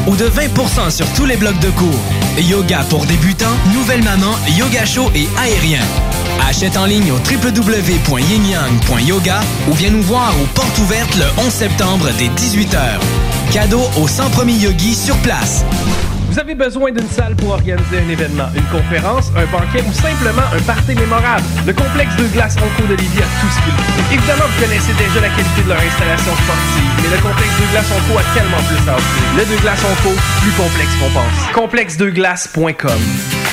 ou 0.08 0.16
de 0.16 0.26
20% 0.26 0.92
sur 0.92 1.08
tous 1.14 1.26
les 1.26 1.38
blocs 1.38 1.60
de 1.60 1.72
cours. 1.72 2.00
Yoga 2.38 2.86
pour 2.90 3.06
débutants, 3.06 3.58
nouvelle 3.74 4.04
maman, 4.04 4.36
yoga 4.58 4.86
chaud 4.86 5.10
et 5.16 5.28
aérien. 5.42 5.82
Achète 6.48 6.78
en 6.78 6.86
ligne 6.86 7.12
au 7.12 7.18
www.yinyang.yoga 7.18 9.42
ou 9.70 9.74
viens 9.74 9.90
nous 9.90 10.04
voir 10.04 10.34
aux 10.42 10.48
portes 10.54 10.78
ouvertes 10.80 11.16
le 11.16 11.26
11 11.38 11.52
septembre 11.52 12.10
dès 12.18 12.28
18h. 12.28 13.00
Cadeau 13.52 13.82
aux 13.98 14.08
100 14.08 14.30
premiers 14.32 14.54
yogis 14.54 14.96
sur 14.96 15.18
place. 15.18 15.66
Vous 16.36 16.42
avez 16.42 16.56
besoin 16.56 16.92
d'une 16.92 17.08
salle 17.08 17.34
pour 17.38 17.52
organiser 17.52 17.98
un 17.98 18.10
événement, 18.10 18.50
une 18.54 18.66
conférence, 18.66 19.32
un 19.38 19.46
banquet 19.46 19.82
ou 19.88 19.94
simplement 19.94 20.44
un 20.54 20.60
party 20.64 20.94
mémorable. 20.94 21.46
Le 21.66 21.72
complexe 21.72 22.14
de 22.18 22.28
glace 22.28 22.58
Onco 22.58 22.86
de 22.90 22.96
Lévis 22.96 23.24
a 23.24 23.40
tout 23.40 23.48
ce 23.48 23.56
qu'il 23.64 23.72
faut. 23.72 24.14
Évidemment, 24.14 24.44
vous 24.44 24.62
connaissez 24.62 24.92
déjà 25.00 25.22
la 25.22 25.30
qualité 25.30 25.64
de 25.64 25.70
leur 25.70 25.80
installation 25.80 26.34
sportive, 26.36 26.92
mais 27.02 27.16
le 27.16 27.22
complexe 27.24 27.56
de 27.56 27.72
glace 27.72 27.88
Onco 27.90 28.20
a 28.20 28.24
tellement 28.38 28.58
plus 28.68 28.90
à 28.90 28.96
offrir. 28.96 29.24
Le 29.38 29.56
de 29.56 29.62
glace 29.62 29.80
Onco, 29.86 30.14
plus 30.42 30.52
complexe 30.52 30.96
qu'on 31.00 31.10
pense. 31.12 31.54
Complexedeglace.com 31.54 33.00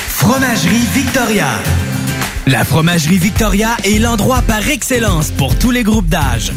Fromagerie 0.09 0.85
Victoria. 0.93 1.47
La 2.47 2.65
Fromagerie 2.65 3.17
Victoria 3.17 3.77
est 3.85 3.99
l'endroit 3.99 4.41
par 4.45 4.67
excellence 4.67 5.31
pour 5.31 5.57
tous 5.57 5.71
les 5.71 5.83
groupes 5.83 6.09
d'âge. 6.09 6.51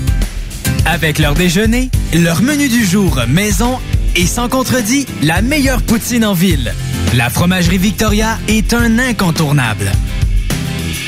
Avec 0.86 1.20
leur 1.20 1.35
déjeuner, 1.35 1.89
leur 2.12 2.43
menu 2.43 2.69
du 2.69 2.85
jour 2.85 3.20
maison 3.28 3.78
et 4.16 4.26
sans 4.26 4.48
contredit, 4.48 5.06
la 5.22 5.43
meilleure 5.43 5.82
poutine 5.82 6.24
en 6.24 6.32
ville. 6.32 6.74
La 7.14 7.28
Fromagerie 7.28 7.78
Victoria 7.78 8.38
est 8.48 8.72
un 8.72 8.98
incontournable. 8.98 9.93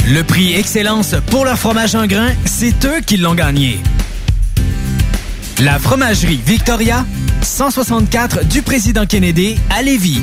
Le 0.09 0.22
prix 0.22 0.55
Excellence 0.55 1.14
pour 1.30 1.44
leur 1.44 1.59
fromage 1.59 1.94
en 1.94 2.06
grain, 2.06 2.30
c'est 2.44 2.85
eux 2.85 3.01
qui 3.05 3.16
l'ont 3.16 3.35
gagné. 3.35 3.80
La 5.60 5.78
Fromagerie 5.78 6.40
Victoria, 6.44 7.05
164 7.43 8.47
du 8.47 8.62
Président 8.62 9.06
Kennedy 9.06 9.56
à 9.70 9.82
Lévis. 9.82 10.22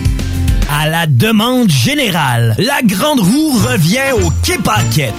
À 0.72 0.88
la 0.90 1.06
demande 1.06 1.70
générale, 1.70 2.56
la 2.58 2.82
Grande 2.84 3.20
Roue 3.20 3.52
revient 3.68 4.12
au 4.14 4.32
Paquette. 4.64 5.14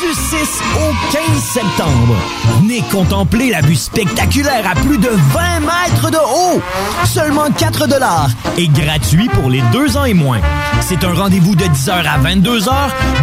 Du 0.00 0.14
6 0.14 0.36
au 0.76 1.12
15 1.12 1.42
septembre. 1.42 2.16
Venez 2.60 2.82
contempler 2.90 3.50
la 3.50 3.60
vue 3.60 3.76
spectaculaire 3.76 4.64
à 4.68 4.74
plus 4.74 4.98
de 4.98 5.08
20 5.08 5.60
mètres 5.60 6.10
de 6.10 6.16
haut. 6.16 6.60
Seulement 7.04 7.50
4 7.56 7.86
dollars 7.86 8.30
et 8.58 8.68
gratuit 8.68 9.28
pour 9.28 9.50
les 9.50 9.62
deux 9.72 9.96
ans 9.96 10.04
et 10.04 10.14
moins. 10.14 10.40
C'est 10.80 11.04
un 11.04 11.14
rendez-vous 11.14 11.54
de 11.54 11.64
10h 11.64 11.92
à 11.92 12.18
22h 12.18 12.70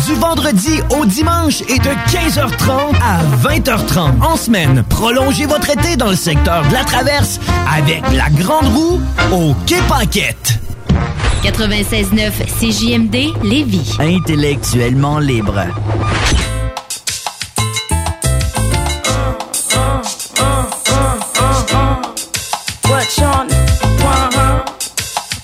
du 0.06 0.14
vendredi 0.15 0.80
au 0.98 1.06
dimanche 1.06 1.61
et 1.68 1.80
de 1.80 1.89
15h30 2.10 2.95
à 3.02 3.48
20h30 3.48 4.22
en 4.22 4.35
semaine. 4.38 4.84
Prolongez 4.89 5.45
votre 5.45 5.69
été 5.69 5.95
dans 5.95 6.10
le 6.10 6.15
secteur 6.15 6.65
de 6.68 6.73
la 6.73 6.84
Traverse 6.84 7.39
avec 7.76 8.03
la 8.14 8.30
Grande 8.30 8.68
Roue 8.68 9.02
au 9.31 9.53
Quai 9.65 9.81
Paquette. 9.89 10.60
96.9 11.58 12.45
CJMD 12.60 13.34
Lévis. 13.44 13.98
Intellectuellement 13.99 15.20
libre. 15.20 15.68
Uh-huh. 24.10 24.64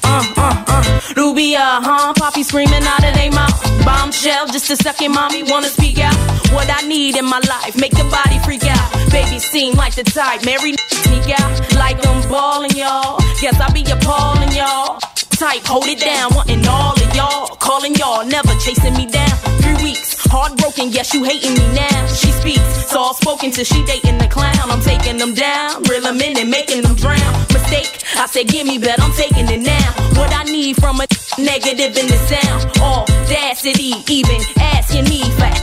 Uh, 0.03 0.23
uh, 0.37 0.63
uh. 0.67 1.13
Rubia, 1.15 1.59
huh? 1.59 2.13
Poppy 2.13 2.43
screaming 2.43 2.83
out 2.83 3.03
of 3.03 3.13
their 3.15 3.31
mouth. 3.31 3.85
Bombshell, 3.85 4.47
just 4.47 4.69
a 4.69 4.75
second, 4.75 5.13
mommy 5.13 5.43
wanna 5.43 5.67
speak 5.67 5.99
out? 5.99 6.15
What 6.53 6.69
I 6.69 6.87
need 6.87 7.17
in 7.17 7.25
my 7.25 7.39
life, 7.49 7.75
make 7.79 7.91
the 7.91 8.03
body 8.11 8.39
freak 8.45 8.65
out. 8.65 8.91
Baby 9.11 9.39
seem 9.39 9.75
like 9.75 9.95
the 9.95 10.03
type, 10.03 10.45
Mary 10.45 10.75
sneak 10.89 11.39
out. 11.39 11.51
Like 11.75 12.05
I'm 12.05 12.27
balling, 12.29 12.71
y'all. 12.71 13.19
Guess 13.41 13.59
I 13.59 13.71
be 13.73 13.83
appalling, 13.91 14.51
y'all. 14.51 14.99
Type, 15.37 15.65
hold 15.65 15.87
it 15.87 15.99
down, 15.99 16.33
wanting 16.35 16.65
all 16.67 16.93
of 16.93 17.15
y'all. 17.15 17.47
Calling 17.57 17.95
y'all, 17.95 18.25
never 18.25 18.53
chasing 18.59 18.93
me 18.93 19.05
down. 19.05 19.35
Three 19.61 19.75
weeks, 19.83 20.15
heartbroken, 20.29 20.89
yes, 20.89 21.13
you 21.13 21.23
hating 21.23 21.53
me 21.53 21.65
now. 21.73 22.05
She 22.07 22.31
speaks, 22.31 22.61
soft 22.87 23.21
spoken 23.21 23.51
till 23.51 23.65
she 23.65 23.83
dating 23.85 24.17
the 24.17 24.27
clown. 24.27 24.55
I'm 24.69 24.81
taking 24.81 25.17
them 25.17 25.33
down, 25.33 25.83
reel 25.83 26.01
them 26.01 26.21
in 26.21 26.37
and 26.37 26.49
making 26.49 26.83
them 26.83 26.95
drown. 26.95 27.33
Mistake, 27.51 28.03
I 28.15 28.27
said, 28.27 28.47
give 28.47 28.67
me, 28.67 28.77
bet 28.77 29.01
I'm 29.01 29.13
taking 29.13 29.49
it 29.49 29.61
now. 29.61 29.89
What 30.19 30.31
I 30.33 30.43
need 30.43 30.77
from 30.77 31.01
a 31.01 31.07
negative 31.37 31.97
in 31.97 32.07
the 32.07 32.19
sound. 32.29 32.77
Audacity, 32.79 33.93
even 34.07 34.39
asking 34.59 35.05
me 35.05 35.23
for 35.31 35.53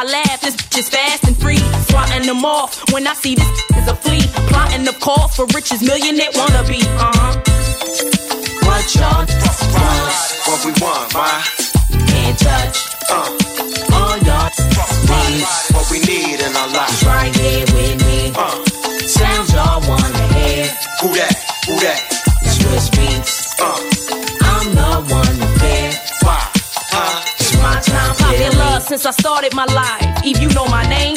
I 0.00 0.04
laugh, 0.04 0.40
this 0.40 0.56
bitch 0.56 0.88
fast 0.88 1.24
and 1.24 1.36
free. 1.36 1.58
Swatting 1.90 2.24
them 2.24 2.42
off 2.42 2.90
when 2.90 3.06
I 3.06 3.12
see 3.12 3.34
this 3.34 3.46
is 3.76 3.86
a 3.86 3.94
flea. 3.94 4.22
Plotting 4.48 4.84
the 4.84 4.96
call 4.98 5.28
for 5.28 5.44
riches, 5.54 5.82
millionaire 5.82 6.30
wanna 6.34 6.64
be. 6.66 6.80
Uh 6.80 7.12
huh. 7.14 7.49
What 8.80 8.94
y'all? 8.94 9.26
What 10.46 10.64
we 10.64 10.72
want, 10.80 11.12
why? 11.12 11.44
Can't 12.08 12.38
touch. 12.38 12.96
Uh, 13.10 13.39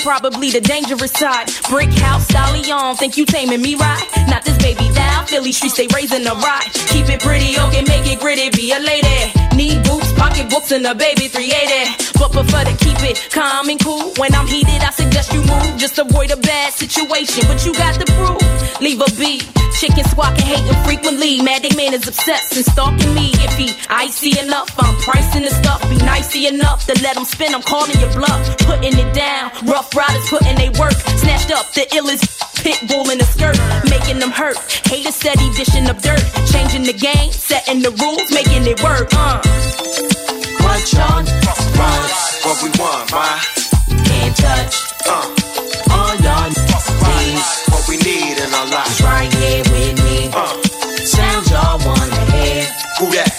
probably 0.03 0.51
the 0.51 0.59
dangerous 0.59 1.13
side. 1.13 1.49
Brick 1.69 1.89
house, 1.93 2.27
stallion, 2.27 2.95
think 2.97 3.17
you 3.17 3.25
taming 3.25 3.61
me 3.61 3.75
right? 3.75 4.03
Not 4.27 4.43
this 4.43 4.57
baby 4.57 4.91
down, 4.93 5.25
Philly 5.25 5.53
streets, 5.53 5.77
they 5.77 5.87
raising 5.95 6.23
the 6.23 6.35
ride. 6.43 6.69
Keep 6.91 7.07
it 7.09 7.21
pretty, 7.21 7.57
okay, 7.57 7.83
make 7.87 8.05
it 8.05 8.19
gritty, 8.19 8.49
be 8.51 8.73
a 8.73 8.79
lady. 8.79 9.31
Need 9.55 9.83
boots, 9.87 10.11
pocket 10.13 10.49
books, 10.49 10.71
and 10.71 10.85
a 10.85 10.93
baby 10.93 11.27
380. 11.29 12.19
But 12.19 12.31
prefer 12.33 12.63
to 12.65 12.75
keep 12.83 12.99
it 13.03 13.31
calm 13.31 13.69
and 13.69 13.79
cool. 13.79 14.11
When 14.17 14.35
I'm 14.35 14.47
heated, 14.47 14.81
I 14.83 14.91
suggest 14.91 15.31
you 15.31 15.39
move. 15.39 15.77
Just 15.77 15.97
avoid 15.97 16.31
a 16.31 16.37
bad 16.37 16.73
situation, 16.73 17.47
but 17.47 17.65
you 17.65 17.73
got 17.73 17.95
the 17.97 18.05
proof. 18.05 18.81
Leave 18.81 18.99
a 18.99 19.09
beat. 19.17 19.47
Chicken 19.79 20.05
squawking, 20.05 20.45
hating 20.45 20.83
frequently. 20.85 21.41
Mad 21.41 21.63
man 21.75 21.93
is 21.93 22.07
obsessed 22.07 22.55
and 22.55 22.65
stalking 22.65 23.13
me. 23.13 23.31
If 23.43 23.57
he 23.57 23.75
icy 23.89 24.39
enough, 24.39 24.69
I'm 24.77 24.95
pricing 25.01 25.43
the 25.43 25.49
stuff. 25.49 25.81
Be 25.89 25.97
nicey 25.97 26.47
enough 26.47 26.85
to 26.87 26.93
let 27.01 27.17
him 27.17 27.25
spin. 27.25 27.53
I'm 27.53 27.61
calling 27.61 27.99
your 27.99 28.13
bluff, 28.13 28.57
putting 28.59 28.97
it 28.97 29.13
down. 29.13 29.51
Rough 29.65 29.92
riders 29.95 30.25
putting 30.29 30.55
they 30.55 30.69
work. 30.79 30.93
Snatched 31.21 31.51
up 31.51 31.71
the 31.73 31.85
illest 31.97 32.25
pit 32.63 32.79
bull 32.87 33.09
in 33.09 33.17
the 33.17 33.25
skirt, 33.25 33.57
making 33.89 34.19
them 34.19 34.31
hurt. 34.31 34.57
Haters 34.87 35.15
steady 35.15 35.49
dishing 35.55 35.87
up 35.89 35.99
dirt, 36.01 36.21
changing 36.51 36.83
the 36.83 36.93
game, 36.93 37.31
setting 37.31 37.81
the 37.81 37.91
rules, 38.01 38.31
making 38.31 38.63
it 38.67 38.81
work. 38.83 39.09
Uh. 39.13 39.41
What 40.63 40.81
y'all 40.93 41.23
want? 41.77 42.11
What 42.43 42.57
we 42.63 42.69
want, 42.79 43.11
why? 43.11 43.39
Can't 44.05 44.35
touch. 44.35 44.75
Uh, 45.07 45.27
All 45.91 46.15
y'all 46.23 46.49
need 46.49 47.43
what 47.69 47.83
we 47.89 47.97
need 47.97 48.37
in 48.39 48.49
our 48.53 48.67
lives. 48.67 49.01
right 49.01 49.31
here 49.33 49.63
with 49.71 49.95
me. 50.03 50.29
Uh, 50.33 50.61
Sounds 51.03 51.49
y'all 51.51 51.79
wanna 51.85 52.25
hear. 52.31 52.63
Who 52.99 53.11
that? 53.11 53.32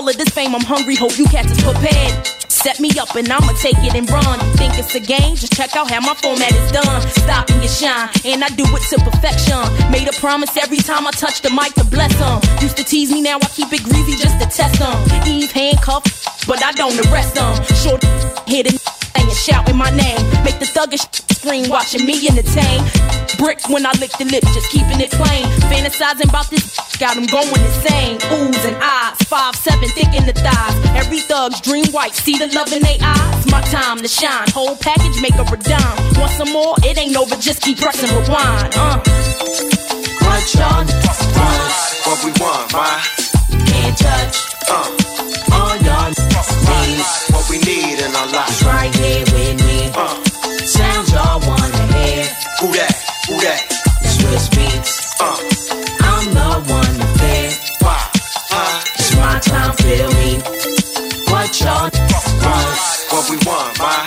All 0.00 0.08
of 0.08 0.16
this 0.16 0.30
fame. 0.30 0.54
I'm 0.54 0.64
hungry, 0.64 0.96
hope 0.96 1.18
you 1.18 1.26
cats 1.26 1.52
is 1.52 1.62
prepared. 1.62 2.26
Set 2.48 2.80
me 2.80 2.90
up 2.98 3.14
and 3.16 3.28
I'ma 3.28 3.52
take 3.60 3.76
it 3.78 3.94
and 3.94 4.08
run. 4.08 4.38
Think 4.56 4.78
it's 4.78 4.94
a 4.94 5.00
game? 5.00 5.36
Just 5.36 5.52
check 5.52 5.76
out 5.76 5.90
how 5.90 6.00
my 6.00 6.14
format 6.14 6.52
is 6.52 6.72
done. 6.72 7.00
Stop 7.22 7.50
and 7.50 7.62
you 7.62 7.68
shine, 7.68 8.08
and 8.24 8.42
I 8.42 8.48
do 8.48 8.64
it 8.64 8.82
to 8.90 8.96
perfection. 9.04 9.60
Made 9.90 10.08
a 10.08 10.12
promise 10.12 10.56
every 10.56 10.78
time 10.78 11.06
I 11.06 11.10
touch 11.10 11.42
the 11.42 11.50
mic 11.50 11.74
to 11.74 11.84
bless 11.84 12.14
them. 12.16 12.40
Used 12.62 12.78
to 12.78 12.84
tease 12.84 13.12
me, 13.12 13.20
now 13.20 13.36
I 13.36 13.48
keep 13.48 13.72
it 13.72 13.82
greasy 13.84 14.16
just 14.16 14.40
to 14.40 14.46
test 14.46 14.78
them. 14.80 14.96
Eve 15.28 15.52
handcuffed, 15.52 16.46
but 16.46 16.64
I 16.64 16.72
don't 16.72 16.98
arrest 17.06 17.34
them. 17.34 17.52
Short 17.76 18.02
hit 18.48 18.66
and 19.14 19.20
and 19.20 19.28
you 19.28 19.34
shouting 19.34 19.76
my 19.76 19.90
name. 19.90 20.20
Make 20.44 20.58
the 20.58 20.66
thuggish 20.66 21.04
scream, 21.34 21.68
watching 21.68 22.06
me 22.06 22.26
entertain. 22.26 22.82
Bricks 23.38 23.68
when 23.68 23.86
I 23.86 23.92
lick 24.00 24.12
the 24.18 24.24
lips, 24.24 24.52
just 24.54 24.70
keeping 24.70 25.00
it 25.00 25.10
plain. 25.10 25.44
Fantasizing 25.70 26.28
about 26.28 26.50
this, 26.50 26.76
got 26.98 27.14
them 27.14 27.26
going 27.26 27.48
insane. 27.48 28.18
Oohs 28.34 28.64
and 28.64 28.76
eyes, 28.82 29.16
five 29.28 29.54
seven, 29.56 29.88
thick 29.90 30.12
in 30.14 30.26
the 30.26 30.32
thighs. 30.32 30.74
Every 30.96 31.20
thug's 31.20 31.60
dream 31.60 31.86
white, 31.92 32.14
see 32.14 32.38
the 32.38 32.48
love 32.48 32.72
in 32.72 32.82
they 32.82 32.98
eyes. 33.00 33.46
My 33.50 33.60
time 33.62 33.98
to 33.98 34.08
shine, 34.08 34.48
whole 34.50 34.76
package 34.76 35.20
make 35.22 35.36
up 35.36 35.52
a 35.52 35.56
dime. 35.56 35.98
Want 36.18 36.32
some 36.32 36.52
more? 36.52 36.74
It 36.82 36.98
ain't 36.98 37.16
over, 37.16 37.36
just 37.36 37.62
keep 37.62 37.78
pressing 37.78 38.10
rewind. 38.10 38.74
Uh. 38.76 39.00
What 40.24 40.54
y'all? 40.54 40.84
What 42.06 42.24
we 42.24 42.32
want, 42.40 42.72
why? 42.72 43.02
Can't 43.66 43.96
touch. 43.96 44.36
Uh. 44.68 45.29
We 47.50 47.58
need 47.58 47.98
in 47.98 48.14
our 48.14 48.30
lives. 48.30 48.62
Right 48.62 48.94
here 48.94 49.24
with 49.34 49.56
me. 49.66 49.90
Uh. 49.92 50.14
Sounds 50.62 51.10
y'all 51.12 51.40
wanna 51.42 51.84
hear. 51.98 52.22
Who 52.62 52.68
that? 52.78 52.94
Who 53.26 53.36
that? 53.42 53.60
Swiss 54.14 54.46
beats. 54.54 54.92
Uh. 55.20 55.34
I'm 56.10 56.26
the 56.38 56.50
one 56.70 56.94
to 57.02 57.08
fear. 57.18 57.50
Why? 57.82 58.00
Huh? 58.54 58.84
It's 58.98 59.14
my 59.18 59.36
time, 59.42 59.72
feel 59.82 60.10
me. 60.20 60.30
What 61.26 61.50
y'all 61.60 61.90
want? 62.46 62.78
What 63.10 63.24
we 63.30 63.36
want, 63.42 63.78
why? 63.82 63.98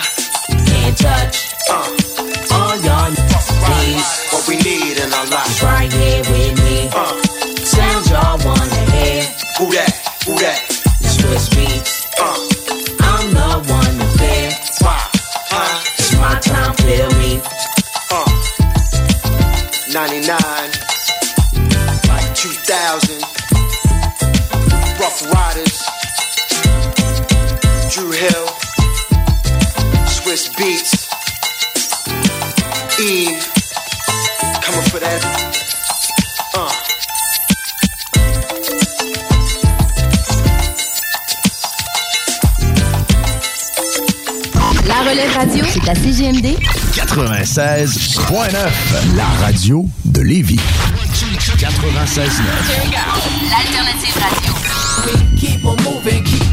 Can't 0.64 0.96
touch. 0.96 1.36
Uh. 1.68 2.56
All 2.56 2.76
y'all 2.80 3.10
need. 3.12 4.04
What 4.32 4.48
we 4.48 4.56
need 4.56 4.96
in 5.04 5.12
our 5.12 5.26
lives. 5.28 5.62
right 5.62 5.92
here 5.92 6.22
with 6.32 6.54
me. 6.64 6.88
Uh. 6.96 7.14
Sounds 7.60 8.08
y'all 8.10 8.38
wanna 8.40 8.82
hear. 8.96 9.22
Who 9.58 9.66
that? 9.76 9.92
Who 10.24 10.34
that? 10.40 10.73
Beats. 30.56 31.08
Eve. 33.00 33.50
Coming 34.62 34.82
for 34.88 35.00
that. 35.00 35.20
Uh. 36.54 36.70
La 44.86 45.02
relève 45.10 45.32
radio, 45.34 45.64
c'est 45.72 45.88
à 45.88 45.94
CGMD 45.94 46.56
96.9, 46.92 48.54
la 49.16 49.24
radio 49.44 49.86
de 50.04 50.20
Lévis. 50.20 50.60
96.9. 51.58 52.42
L'alternative 53.50 54.14
radio. 54.20 54.52
Keep 55.36 55.64
on 55.64 55.76
moving, 55.82 56.22
keep, 56.22 56.43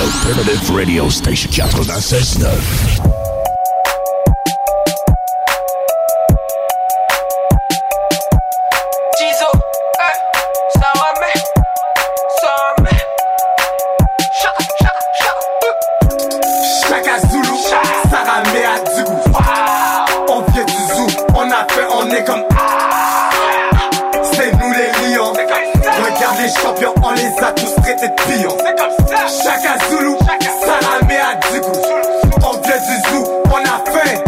moving. 0.00 0.20
The 0.20 0.30
Alternative 0.30 0.70
Radio 0.70 1.08
Station 1.10 1.50
96.9. 1.50 3.00
Jizo, 9.18 9.50
eh, 9.98 10.78
ça 10.78 10.92
va, 10.94 11.12
mais, 11.20 11.40
ça 12.40 12.50
va, 12.56 12.82
mais. 12.82 13.00
Chaka, 14.40 14.64
chaka, 14.78 15.02
chaka. 15.18 15.42
Chaka 16.88 17.14
Zulu, 17.28 17.56
Sarah 18.10 18.42
Mea 18.52 18.74
Dugou. 18.96 19.18
On 20.28 20.40
vient 20.52 20.64
du 20.64 20.72
zoo, 20.72 21.08
on 21.34 21.50
a 21.50 21.66
fait, 21.68 21.86
on 21.92 22.10
est 22.10 22.24
comme 22.24 22.44
ah. 22.56 23.30
C'est 24.32 24.52
nous 24.52 24.72
les 24.72 24.90
lions. 25.14 25.32
Regarde 25.32 26.38
les 26.40 26.48
champions, 26.48 26.94
on 27.02 27.10
les 27.12 27.32
a 27.42 27.52
tous 27.90 27.96
traités 27.96 28.08
de 28.08 28.14
pions. 28.14 28.56
Chaka 29.42 29.84
Zulu, 29.88 30.16
Sarah 30.64 31.00
Mea 31.06 31.34
Dugou. 31.52 31.72
On 32.42 32.52
vient 32.60 32.78
du 32.78 33.08
zoo, 33.08 33.42
on 33.46 33.58
a 33.58 33.90
fait, 33.90 34.24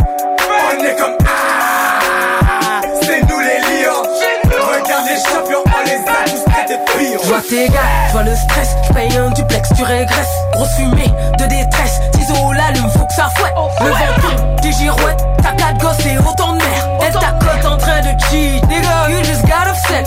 on 0.50 0.84
est 0.84 0.96
comme 0.96 1.16
ah. 1.26 2.80
C'est 3.02 3.20
nous 3.22 3.40
les 3.40 3.60
lions. 3.60 4.02
Regarde 4.44 5.06
les 5.06 5.16
champions, 5.16 5.64
on 5.66 5.84
les 5.84 5.96
a 5.96 6.24
tous 6.24 6.50
traités 6.50 6.74
de 6.74 6.84
pions. 6.84 7.20
Je 7.22 7.28
vois 7.28 7.40
tes 7.40 7.68
gars, 7.68 7.80
je 8.08 8.12
vois 8.12 8.22
le 8.22 8.34
stress, 8.34 8.76
je 8.88 8.92
paye 8.92 9.16
un 9.16 9.30
duplex, 9.30 9.68
tu 9.76 9.82
régresses. 9.82 10.28
Grosse 10.52 10.74
fumée 10.76 11.12
de 11.38 11.44
détresse, 11.44 12.00
ciseaux 12.16 12.52
l'allume, 12.52 12.90
faut 12.90 13.06
que 13.06 13.14
ça 13.14 13.28
fouette. 13.36 13.54
Le 13.80 13.90
vent 13.90 14.20
tourne, 14.20 14.56
des 14.56 14.72
girouettes, 14.72 15.24
t'as 15.42 15.52
quatre 15.52 15.78
gosses 15.78 16.06
et 16.06 16.18
autant 16.18 16.52
de 16.52 16.58
merde. 16.58 16.90
Elle 17.06 17.12
ta 17.12 17.32
cote 17.40 17.72
en 17.72 17.76
train 17.76 18.00
de 18.00 18.20
cheat, 18.30 18.66
nigga, 18.68 19.08
you 19.10 19.18
just 19.24 19.42
got 19.42 19.68
upset. 19.68 20.06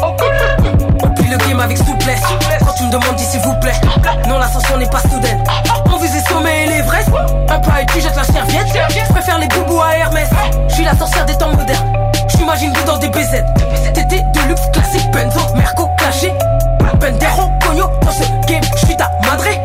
Le 1.29 1.37
game 1.37 1.59
avec 1.59 1.77
souplesse, 1.77 2.21
quand 2.59 2.73
tu 2.77 2.83
me 2.83 2.91
demandes 2.91 3.15
dis 3.17 3.23
s'il 3.25 3.41
vous 3.41 3.55
plaît. 3.59 3.73
Non, 4.27 4.37
l'ascension 4.37 4.77
n'est 4.77 4.89
pas 4.89 5.01
soudaine. 5.01 5.43
On 5.91 5.97
vise 5.97 6.13
les 6.13 6.21
sommets 6.31 6.65
et 6.65 6.69
l'Everest. 6.69 7.09
Un 7.49 7.59
pas 7.59 7.81
et 7.81 7.85
tu 7.87 7.99
jettes 7.99 8.15
la 8.15 8.23
serviette. 8.23 8.67
Je 8.89 9.11
préfère 9.11 9.39
les 9.39 9.47
boubous 9.47 9.81
à 9.81 9.97
Hermès. 9.97 10.29
Je 10.69 10.75
suis 10.75 10.83
la 10.83 10.95
sorcière 10.95 11.25
des 11.25 11.35
temps 11.35 11.51
modernes. 11.51 12.11
Je 12.29 12.37
m'imagine 12.37 12.71
dedans 12.73 12.97
des 12.97 13.09
BZ. 13.09 13.43
TT 13.93 14.21
de 14.33 14.47
luxe 14.47 14.61
classique, 14.71 15.09
Benzo, 15.11 15.39
Merco, 15.55 15.89
caché. 15.97 16.31
Pendero, 16.99 17.49
cogno, 17.65 17.85
dans 18.01 18.11
ce 18.11 18.47
game, 18.47 18.63
je 18.75 18.85
suis 18.85 18.95
ta 18.95 19.11
madré. 19.25 19.61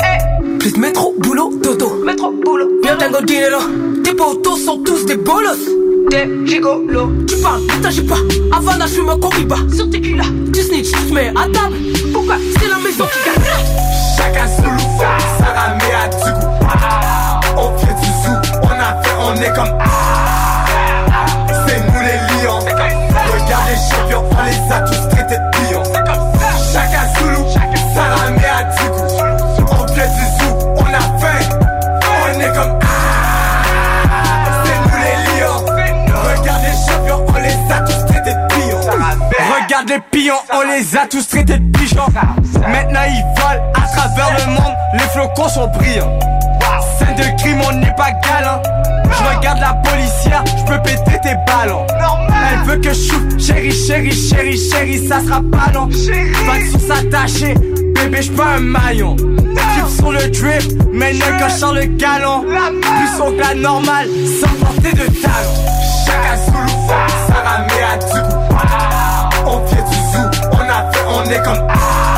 Plus 0.58 0.76
métro, 0.76 1.14
boulot, 1.18 1.52
dodo. 1.62 2.02
Métro, 2.04 2.32
boulot. 2.44 2.68
Yo 2.84 2.96
tengo 2.96 3.20
dinero. 3.20 3.58
Tes 4.02 4.14
potos 4.14 4.64
sont 4.64 4.78
tous 4.82 5.04
des 5.04 5.16
bolos. 5.16 5.58
Des 6.08 6.26
gigolos. 6.46 7.10
Tu 7.26 7.36
parles, 7.38 7.60
j'ai 7.90 8.02
pas. 8.02 8.16
Havana, 8.56 8.86
je 8.86 8.92
suis 8.92 9.00
un 9.00 9.18
coriba. 9.18 9.56
Sur 9.74 9.86
là. 9.86 10.24
Tu 10.52 10.62
snitch, 10.62 10.90
tu 10.90 11.12
mets 11.12 11.28
à 11.28 11.46
table. 11.52 11.76
Pourquoi? 12.12 12.36
C'est 12.58 12.68
la 12.68 12.76
maison 12.76 13.04
qui 13.12 13.18
gagne. 13.24 13.44
Chaka 14.16 14.46
Zulu, 14.46 14.82
Sarah 15.38 15.74
Mea 15.74 16.08
Dugou. 16.08 16.46
On 17.56 17.68
vient 17.76 17.94
du 18.00 18.06
zoo, 18.06 18.36
on 18.62 18.66
a 18.68 19.02
fait, 19.02 19.16
on 19.20 19.34
est 19.36 19.52
comme 19.54 19.74
ah. 19.80 21.26
C'est 21.66 21.80
nous 21.80 22.00
les 22.00 22.18
lions. 22.42 22.58
Regarde 22.58 23.68
les 23.68 23.80
champions, 23.90 24.24
on 24.30 24.44
les 24.44 24.72
a 24.72 24.80
tous 24.80 25.02
traités 25.10 25.34
de 25.34 25.68
pions. 25.68 25.79
Les 39.90 39.98
pions, 40.12 40.34
on 40.54 40.60
les 40.70 40.96
a 40.96 41.04
tous 41.10 41.26
traités 41.26 41.58
de 41.58 41.76
pigeons. 41.76 42.06
Maintenant 42.14 43.00
ils 43.08 43.24
volent 43.34 43.72
à 43.74 43.80
travers 43.88 44.38
le 44.38 44.52
monde, 44.52 44.74
les 44.92 45.00
flocons 45.00 45.48
sont 45.48 45.66
brillants. 45.66 46.16
Scène 46.96 47.16
de 47.16 47.42
crime, 47.42 47.60
on 47.68 47.72
n'est 47.72 47.94
pas 47.96 48.12
galant. 48.12 48.62
Je 49.10 49.36
regarde 49.36 49.58
la 49.58 49.74
policière, 49.74 50.44
je 50.46 50.64
peux 50.72 50.80
péter 50.82 51.18
tes 51.24 51.34
ballons. 51.44 51.84
Elle 52.52 52.68
veut 52.68 52.76
que 52.76 52.90
je 52.90 52.94
souffle, 52.94 53.40
chérie, 53.40 53.72
chérie, 53.72 54.12
chérie, 54.12 54.58
chérie, 54.70 55.08
ça 55.08 55.18
sera 55.22 55.40
pas 55.40 55.72
long. 55.74 55.88
Pas 55.88 56.58
de 56.58 56.66
sous 56.70 56.86
s'attacher, 56.86 57.54
bébé, 57.54 58.22
je 58.22 58.30
pas 58.30 58.58
un 58.58 58.60
maillon. 58.60 59.16
Drip 59.16 59.88
sur 59.88 60.12
le 60.12 60.28
drip, 60.28 60.72
quand 61.40 61.48
je 61.48 61.54
sors 61.54 61.74
le 61.74 61.86
galon. 61.86 62.44
Plus 62.44 63.18
son 63.18 63.32
que 63.32 63.40
la 63.40 63.54
normale, 63.56 64.06
sans 64.40 64.54
porter 64.64 64.92
de 64.92 65.06
talons. 65.20 65.60
Chaka 66.06 66.36
Zulu, 66.36 67.29
a 71.30 71.44
fait, 71.44 71.48
on 71.48 72.09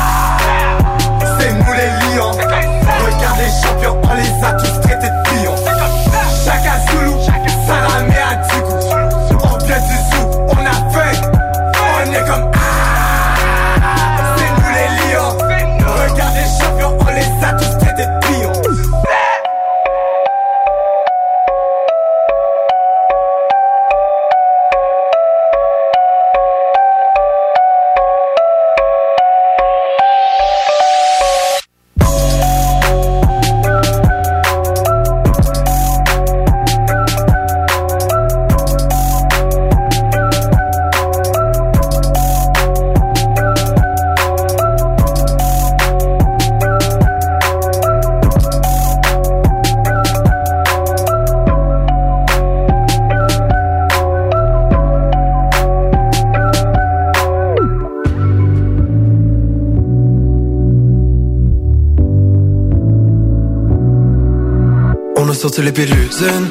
sorti 65.43 65.61
les 65.61 65.73
pieds 65.73 65.85
de 65.85 65.93
l'usine. 65.93 66.47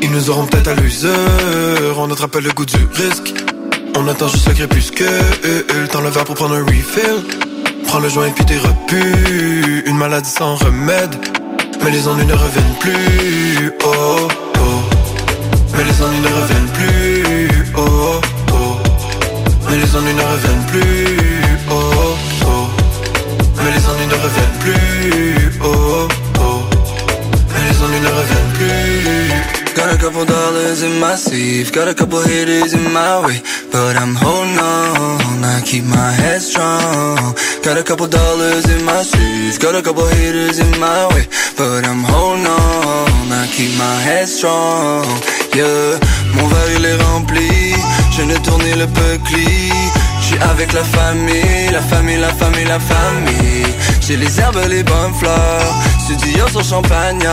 Ils 0.00 0.10
nous 0.10 0.30
auront 0.30 0.46
peut-être 0.46 0.68
à 0.68 0.74
l'usure. 0.74 1.98
On 1.98 2.10
attrape 2.10 2.36
le 2.36 2.50
goût 2.52 2.64
du 2.64 2.78
risque. 2.94 3.30
On 3.94 4.08
attend 4.08 4.26
juste 4.26 4.48
le 4.48 4.54
crépuscule. 4.54 5.06
Le 5.42 5.86
temps 5.88 6.00
le 6.00 6.08
verre 6.08 6.24
pour 6.24 6.36
prendre 6.36 6.54
un 6.54 6.64
refill. 6.64 7.18
Prends 7.88 7.98
le 7.98 8.08
joint 8.08 8.28
et 8.28 8.30
puis 8.30 8.46
t'es 8.46 8.56
repu. 8.56 9.82
Une 9.84 9.98
maladie 9.98 10.30
sans 10.30 10.54
remède. 10.54 11.14
Mais 11.84 11.90
les 11.90 12.08
ennuis 12.08 12.24
ne 12.24 12.32
reviennent 12.32 12.76
plus. 12.80 13.70
Oh, 13.84 14.28
oh. 14.54 14.80
Mais 15.76 15.84
les 15.84 16.02
ennuis 16.02 16.20
ne 16.20 16.32
reviennent 16.40 16.72
plus. 16.78 17.50
Oh, 17.76 18.20
oh. 18.50 18.76
Mais 19.68 19.76
les 19.76 19.94
ennuis 19.94 20.14
ne 20.14 20.22
reviennent 20.22 20.66
plus. 20.68 21.18
Oh, 21.70 21.74
oh. 22.46 22.66
Mais 23.58 23.72
les 23.76 23.86
ennuis 23.90 24.06
ne 24.06 24.14
reviennent 24.14 24.58
plus. 24.60 25.41
Dollars 30.72 30.82
in 30.94 31.00
my 31.00 31.14
sleeve, 31.16 31.70
got 31.72 31.86
a 31.88 31.94
couple 31.94 32.20
hitters 32.22 32.72
in 32.72 32.92
my 32.92 33.26
way, 33.26 33.42
but 33.70 33.94
I'm 33.96 34.14
holding 34.14 34.58
on. 34.58 35.44
I 35.44 35.60
keep 35.64 35.84
my 35.84 36.10
head 36.12 36.40
strong. 36.40 37.34
Got 37.62 37.76
a 37.76 37.82
couple 37.82 38.06
dollars 38.06 38.64
in 38.70 38.82
my 38.84 39.02
sleeve, 39.02 39.58
got 39.60 39.74
a 39.74 39.82
couple 39.82 40.06
hitters 40.06 40.58
in 40.58 40.70
my 40.80 41.08
way, 41.12 41.26
but 41.58 41.84
I'm 41.84 42.02
holding 42.02 42.46
on. 42.46 43.32
I 43.32 43.46
keep 43.54 43.76
my 43.76 43.96
head 44.06 44.28
strong. 44.28 45.04
Yeah, 45.54 45.98
mon 46.34 46.46
verre 46.48 46.72
il 46.76 46.84
est 46.86 47.02
rempli, 47.04 47.74
je 48.16 48.22
ne 48.22 48.36
tourner 48.38 48.74
le 48.74 48.86
peucli. 48.86 49.70
J'suis 50.22 50.38
avec 50.38 50.72
la 50.72 50.84
famille, 50.84 51.68
la 51.70 51.82
famille, 51.82 52.18
la 52.18 52.32
famille, 52.32 52.64
la 52.64 52.80
famille. 52.80 53.66
J'ai 54.00 54.16
les 54.16 54.40
herbes, 54.40 54.60
les 54.68 54.82
bonnes 54.82 55.14
fleurs, 55.20 55.74
studio 56.04 56.48
sur 56.48 56.64
champagne. 56.64 57.28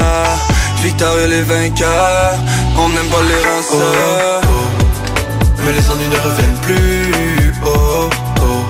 Victor 0.83 1.17
et 1.19 1.27
les 1.27 1.41
vainqueurs, 1.41 2.37
on 2.77 2.87
n'aime 2.89 3.07
pas 3.07 3.21
les 3.21 3.41
rinceurs. 3.49 4.41
Mais 5.65 5.73
les 5.73 5.89
ennuis 5.89 6.07
ne 6.07 6.15
reviennent 6.15 6.59
plus. 6.61 7.51
Oh, 7.65 8.09
oh. 8.41 8.63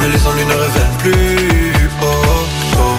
Mais 0.00 0.08
les 0.08 0.26
ennuis 0.26 0.44
ne 0.44 0.52
reviennent 0.52 0.96
plus. 0.98 1.72
Oh, 2.02 2.06
oh. 2.76 2.96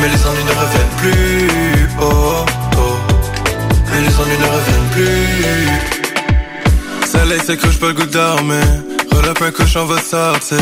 Mais 0.00 0.08
les 0.08 0.26
ennuis 0.26 0.44
ne 0.44 0.54
reviennent 0.62 0.96
plus. 0.98 1.86
Oh, 2.00 2.46
oh. 2.78 2.96
Mais 3.92 4.00
les 4.00 4.18
ennuis 4.20 4.38
ne 4.38 4.46
reviennent 4.46 4.90
plus. 4.92 5.68
Soleil 7.06 7.40
se 7.46 7.52
couche, 7.52 7.78
pas 7.78 7.88
le 7.88 7.92
goût 7.94 8.06
dormir. 8.06 8.64
Roll 9.12 9.28
up 9.28 9.42
un 9.42 9.50
cochon 9.50 9.84
va 9.84 10.00
sortir. 10.00 10.56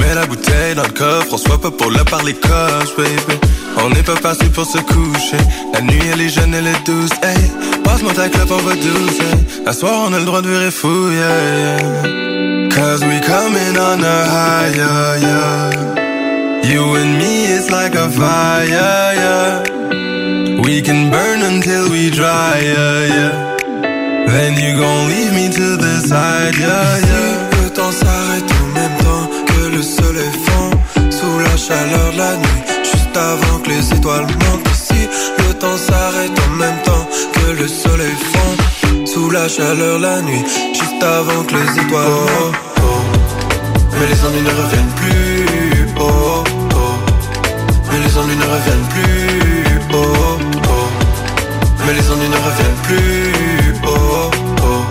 Mets 0.00 0.14
la 0.14 0.26
bouteille 0.26 0.74
dans 0.74 0.82
le 0.82 0.90
coffre, 0.90 1.32
on 1.32 1.38
soit 1.38 1.60
pas 1.60 1.70
pour 1.70 1.90
le 1.90 2.02
parler 2.04 2.34
coche, 2.34 2.96
baby. 2.96 3.38
On 3.84 3.90
n'est 3.90 4.02
pas 4.02 4.16
parti 4.16 4.46
pour 4.46 4.66
se 4.66 4.78
coucher. 4.78 5.42
La 5.72 5.80
nuit 5.80 6.00
elle 6.12 6.20
est 6.20 6.28
jeune, 6.28 6.54
elle 6.54 6.66
est 6.66 6.86
douce. 6.86 7.10
Hey, 7.22 7.36
passe-moi 7.84 8.12
ta 8.14 8.28
clope, 8.28 8.50
on 8.50 8.62
va 8.68 8.74
douce. 8.74 9.18
Hey. 9.20 9.64
La 9.64 9.72
soir, 9.72 10.06
on 10.08 10.12
a 10.12 10.18
le 10.18 10.24
droit 10.24 10.42
de 10.42 10.48
virer 10.48 10.70
fou, 10.70 11.10
yeah, 11.10 11.78
yeah. 11.82 12.68
Cause 12.70 13.04
we 13.04 13.20
coming 13.20 13.76
on 13.78 14.02
a 14.02 14.24
high, 14.34 14.72
yeah, 14.74 15.16
yeah. 15.16 15.98
You 16.64 16.96
and 16.96 17.18
me, 17.18 17.46
it's 17.46 17.70
like 17.70 17.94
a 17.94 18.08
fire, 18.08 18.68
yeah. 18.68 19.62
We 20.62 20.82
can 20.82 21.10
burn 21.10 21.42
until 21.42 21.90
we 21.90 22.10
dry, 22.10 22.60
yeah, 22.60 23.06
yeah. 23.06 23.56
Then 24.26 24.54
you 24.58 24.76
gon' 24.76 25.08
leave 25.08 25.32
me 25.32 25.48
to 25.48 25.76
the 25.76 26.00
side, 26.00 26.54
yeah, 26.56 26.98
yeah. 26.98 27.62
Le 27.62 27.70
temps 27.70 27.92
s'arrête 27.92 28.50
en 28.62 28.66
même 28.74 28.96
temps 28.98 29.30
que 29.46 29.76
le 29.76 29.82
soleil 29.82 30.30
fond 30.46 30.70
Sous 31.10 31.38
la 31.40 31.56
chaleur 31.56 32.12
de 32.12 32.18
la 32.18 32.36
nuit 32.36 32.77
avant 33.18 33.58
que 33.62 33.68
les 33.70 33.92
étoiles 33.92 34.26
montent 34.26 34.68
ici. 34.72 35.08
Le 35.38 35.54
temps 35.54 35.76
s'arrête 35.76 36.32
en 36.46 36.56
même 36.56 36.80
temps 36.84 37.06
que 37.34 37.50
le 37.60 37.68
soleil 37.68 38.14
fond. 38.32 38.56
Sous 39.06 39.30
la 39.30 39.48
chaleur 39.48 39.98
la 39.98 40.20
nuit 40.20 40.44
Juste 40.74 41.02
avant 41.02 41.42
que 41.44 41.54
les 41.54 41.70
étoiles 41.82 42.06
oh, 42.06 42.52
oh. 42.82 43.00
Mais 43.98 44.06
les 44.06 44.24
ennuis 44.24 44.42
ne 44.42 44.50
reviennent 44.62 44.94
plus. 44.96 45.88
Oh, 45.98 46.44
oh. 46.74 46.94
Mais 47.90 47.98
les 48.04 48.16
ennuis 48.18 48.36
ne 48.36 48.44
reviennent 48.44 48.88
plus. 48.94 49.80
Oh, 49.92 49.96
oh. 50.68 50.88
Mais 51.86 51.92
les 51.94 52.10
ennuis 52.10 52.28
ne 52.28 52.36
reviennent 52.36 52.82
plus. 52.84 53.32
Oh, 53.84 54.30
oh. 54.62 54.82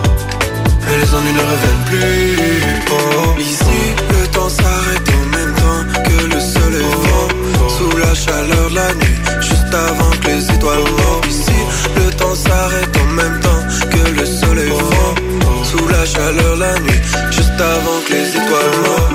Mais 0.86 0.96
les 0.98 1.14
ennuis 1.14 1.32
ne 1.32 1.44
reviennent 1.52 1.84
plus. 1.86 2.62
Oh, 2.90 3.40
Ici, 3.40 3.80
chaleur 8.18 8.70
de 8.70 8.74
la 8.74 8.94
nuit, 8.94 9.18
juste 9.40 9.72
avant 9.72 10.10
que 10.20 10.26
les 10.26 10.50
étoiles 10.50 10.90
montent 10.98 11.26
Ici, 11.28 11.52
le 11.96 12.10
temps 12.16 12.34
s'arrête 12.34 12.96
en 12.96 13.06
même 13.12 13.40
temps 13.40 13.62
que 13.90 14.10
le 14.18 14.26
soleil 14.26 14.72
Sous 15.64 15.88
la 15.88 16.04
chaleur 16.04 16.56
de 16.56 16.60
la 16.60 16.78
nuit, 16.80 17.00
juste 17.30 17.60
avant 17.60 18.00
que 18.06 18.12
les 18.12 18.28
étoiles 18.30 18.76
montent 18.84 19.08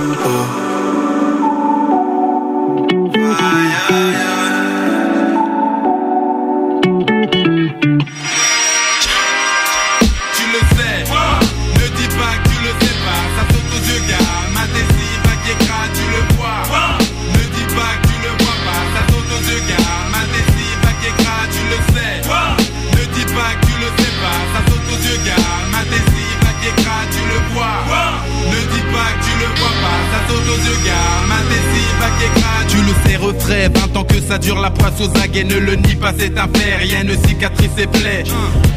ça 34.34 34.40
dure 34.40 34.60
la 34.60 34.72
poisse 34.72 35.00
aux 35.00 35.20
aguets, 35.20 35.44
ne 35.44 35.60
le 35.60 35.76
nie 35.76 35.94
pas, 35.94 36.12
c'est 36.18 36.36
un 36.40 36.48
fait, 36.56 36.76
rien 36.78 37.04
ne 37.04 37.14
cicatrice 37.28 37.78
et 37.78 37.86
plaie. 37.86 38.24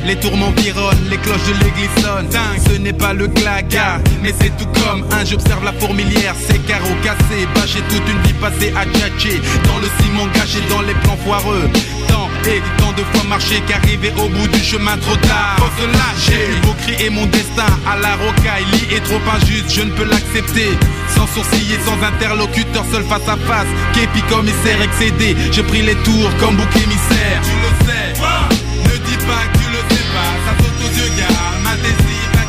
Les 0.05 0.16
tourments 0.16 0.53
vironnent, 0.55 1.09
les 1.09 1.16
cloches 1.16 1.47
de 1.49 1.65
l'église 1.65 2.05
sonnent. 2.05 2.28
Dingue, 2.28 2.61
ce 2.69 2.77
n'est 2.78 2.93
pas 2.93 3.15
le 3.15 3.27
claga, 3.28 3.99
mais 4.23 4.35
c'est 4.39 4.55
tout 4.59 4.69
comme 4.78 5.07
un. 5.11 5.24
J'observe 5.24 5.65
la 5.65 5.73
fourmilière, 5.73 6.35
ses 6.47 6.59
carreaux 6.59 6.99
cassés, 7.03 7.49
bâché 7.55 7.78
toute 7.89 8.07
une 8.07 8.20
vie 8.27 8.35
passée 8.35 8.70
à 8.77 8.85
tchatcher. 8.85 9.41
Dans 9.65 9.78
le 9.78 9.89
ciment 9.99 10.27
gâché, 10.35 10.59
dans 10.69 10.83
les 10.83 10.95
plans 10.95 11.16
foireux. 11.24 11.70
Tant 12.09 12.28
et 12.47 12.61
tant 12.77 12.93
de 12.93 13.03
fois 13.12 13.24
marché 13.27 13.62
qu'arriver 13.66 14.12
au 14.19 14.28
bout 14.28 14.49
du 14.49 14.61
chemin 14.61 14.99
trop 14.99 15.16
tard. 15.16 15.57
Faut 15.57 15.73
se 15.81 15.87
lâcher, 15.87 16.45
vos 16.65 16.74
cris 16.83 17.03
et 17.03 17.09
mon 17.09 17.24
destin 17.27 17.70
à 17.91 17.97
la 17.97 18.15
rocaille. 18.16 18.66
Lit 18.73 18.95
est 18.95 19.05
trop 19.05 19.23
injuste, 19.35 19.73
je 19.74 19.83
ne 19.83 19.91
peux 19.93 20.05
l'accepter. 20.05 20.69
Sans 21.15 21.27
sourciller, 21.28 21.78
sans 21.85 21.99
interlocuteur, 22.03 22.85
seul 22.93 23.05
face 23.05 23.28
à 23.28 23.37
face. 23.37 23.70
Képi 23.95 24.23
commissaire 24.28 24.81
excédé, 24.83 25.37
je 25.53 25.62
pris 25.62 25.83
les 25.83 25.97
tours 25.97 26.31
comme 26.41 26.57
bouc 26.57 26.74
émissaire. 26.77 27.41
Tu 27.43 27.57
le 27.65 27.70
sais, 27.87 28.12
ne 28.85 28.97
dis 29.07 29.20
pas 29.27 29.45
que 29.53 29.59
tu 29.59 29.69
le 29.70 29.83
sais 29.95 30.07
pas, 30.15 30.33
ça 30.45 30.53
saute 30.59 30.78
aux 30.87 30.95
yeux 30.99 31.12
gars, 31.19 31.59
ma 31.65 31.74
désir, 31.77 32.24
ma 32.35 32.45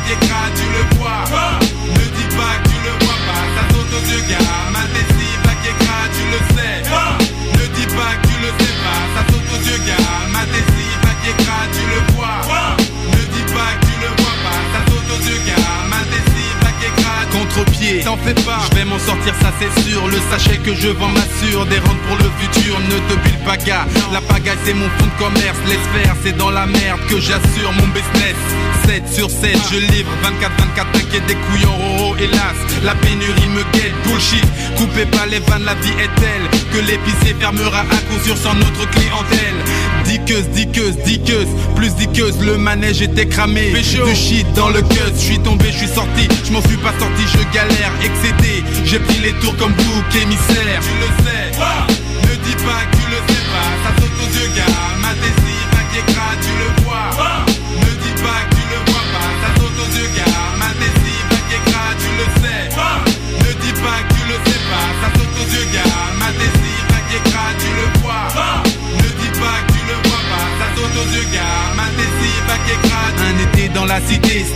Pas, 18.34 18.60
je 18.70 18.76
vais 18.76 18.84
m'en 18.84 18.98
sortir, 18.98 19.34
ça 19.40 19.52
c'est 19.58 19.82
sûr. 19.82 20.06
Le 20.06 20.18
sachet 20.30 20.58
que 20.58 20.74
je 20.74 20.88
vends 20.88 21.08
m'assure 21.08 21.64
des 21.66 21.78
rentes 21.78 22.00
pour 22.06 22.16
le 22.16 22.30
futur. 22.38 22.78
Ne 22.80 22.98
te 23.08 23.14
bulle 23.22 23.44
pas, 23.44 23.56
gars. 23.56 23.86
La 24.12 24.20
pagaille, 24.20 24.58
c'est 24.64 24.74
mon 24.74 24.88
fonds 24.98 25.06
de 25.06 25.18
commerce. 25.18 25.58
Laisse 25.66 25.86
faire, 25.94 26.14
c'est 26.22 26.36
dans 26.36 26.50
la 26.50 26.66
merde 26.66 27.00
que 27.08 27.18
j'assure 27.18 27.72
mon 27.72 27.88
business. 27.88 28.36
7 28.86 29.02
sur 29.12 29.30
7, 29.30 29.56
je 29.72 29.78
livre 29.78 30.10
24-24, 30.22 30.92
t'inquiète 30.92 31.26
des 31.26 31.34
couillons, 31.34 31.76
roro, 31.76 32.16
hélas. 32.16 32.56
La 32.84 32.94
pénurie 32.94 33.48
me 33.48 33.62
guette, 33.72 33.92
bullshit. 34.04 34.44
Coupez 34.76 35.06
pas 35.06 35.26
les 35.26 35.40
vannes, 35.40 35.64
la 35.64 35.74
vie 35.74 35.92
est 35.98 36.20
telle 36.20 36.60
que 36.72 36.78
l'épicier 36.78 37.34
fermera 37.38 37.80
à 37.80 37.96
coup 38.08 38.24
sûr 38.24 38.36
sans 38.36 38.54
notre 38.54 38.88
clientèle. 38.90 39.58
Diqueuse, 40.04 40.48
diqueuse, 40.50 40.96
diqueuse, 41.04 41.48
plus 41.76 41.94
diqueuse, 41.96 42.38
le 42.40 42.56
manège 42.56 43.02
était 43.02 43.26
cramé. 43.26 43.72
Du 43.72 44.14
shit 44.14 44.46
dans 44.54 44.68
le 44.68 44.80
cuz, 44.82 45.12
je 45.14 45.20
suis 45.20 45.38
tombé, 45.38 45.66
je 45.70 45.78
suis 45.78 45.88
sorti, 45.88 46.28
je 46.44 46.52
m'en 46.52 46.62
suis 46.62 46.76
pas 46.78 46.92
sorti, 46.98 47.24
je 47.26 47.54
galère, 47.54 47.92
j'ai 48.84 48.98
pris 48.98 49.18
les 49.20 49.32
tours 49.34 49.56
comme 49.56 49.72
bouc 49.72 50.14
émissaire. 50.22 50.80
Tu 50.80 50.94
le 50.98 51.08
sais, 51.24 51.50
ne 51.54 52.34
dis 52.42 52.56
pas 52.64 52.82
que 52.90 52.96
tu 52.96 53.04
le 53.10 53.20
sais 53.28 53.44
pas. 53.52 53.70
Ça 53.84 53.90
saute 54.00 54.18
aux 54.24 54.32
yeux 54.32 54.50
gars, 54.56 54.80
ma 55.00 55.12
désir, 55.14 55.62
ma 55.76 55.82
guégra, 55.92 56.28
tu 56.40 56.52
le 56.58 56.68
vois. 56.84 57.10
Ne 57.76 57.90
dis 58.02 58.16
pas 58.22 58.40
que 58.48 58.54
tu 58.56 58.64
le 58.72 58.80
vois 58.90 59.06
pas. 59.12 59.30
Ça 59.42 59.50
saute 59.60 59.78
aux 59.84 59.92
yeux 59.98 60.10
gars, 60.16 60.40
ma 60.58 60.70
désir, 60.80 61.20
ma 61.30 61.40
guégra, 61.50 61.84
tu 62.00 62.10
le 62.18 62.26
sais. 62.40 62.64
Ne 63.44 63.50
dis 63.62 63.76
pas 63.82 63.98
que 64.02 64.14
tu 64.14 64.22
le 64.26 64.36
sais 64.46 64.62
pas. 64.72 64.88
Ça 65.00 65.08
saute 65.14 65.36
aux 65.38 65.48
yeux 65.54 65.68
gars, 65.74 66.00
ma 66.18 66.30
désir, 66.32 66.80
ma 66.90 67.00
guégra, 67.12 67.46
tu 67.60 67.70
le 67.78 67.86
vois. 68.00 68.24
Ne 68.98 69.08
dis 69.20 69.32
pas 69.38 69.58
que 69.62 69.72
tu 69.72 69.80
le 69.84 69.96
vois 70.08 70.24
pas. 70.32 70.46
Ça 70.58 70.66
saute 70.74 70.96
aux 70.96 71.10
yeux 71.14 71.28
gars, 71.30 71.60
ma 71.76 71.88
désir, 71.92 72.38
ma 72.48 72.56
guégra, 72.66 73.02
Un 73.28 73.38
été 73.46 73.68
dans 73.68 73.84
la 73.84 74.00
cité, 74.00 74.46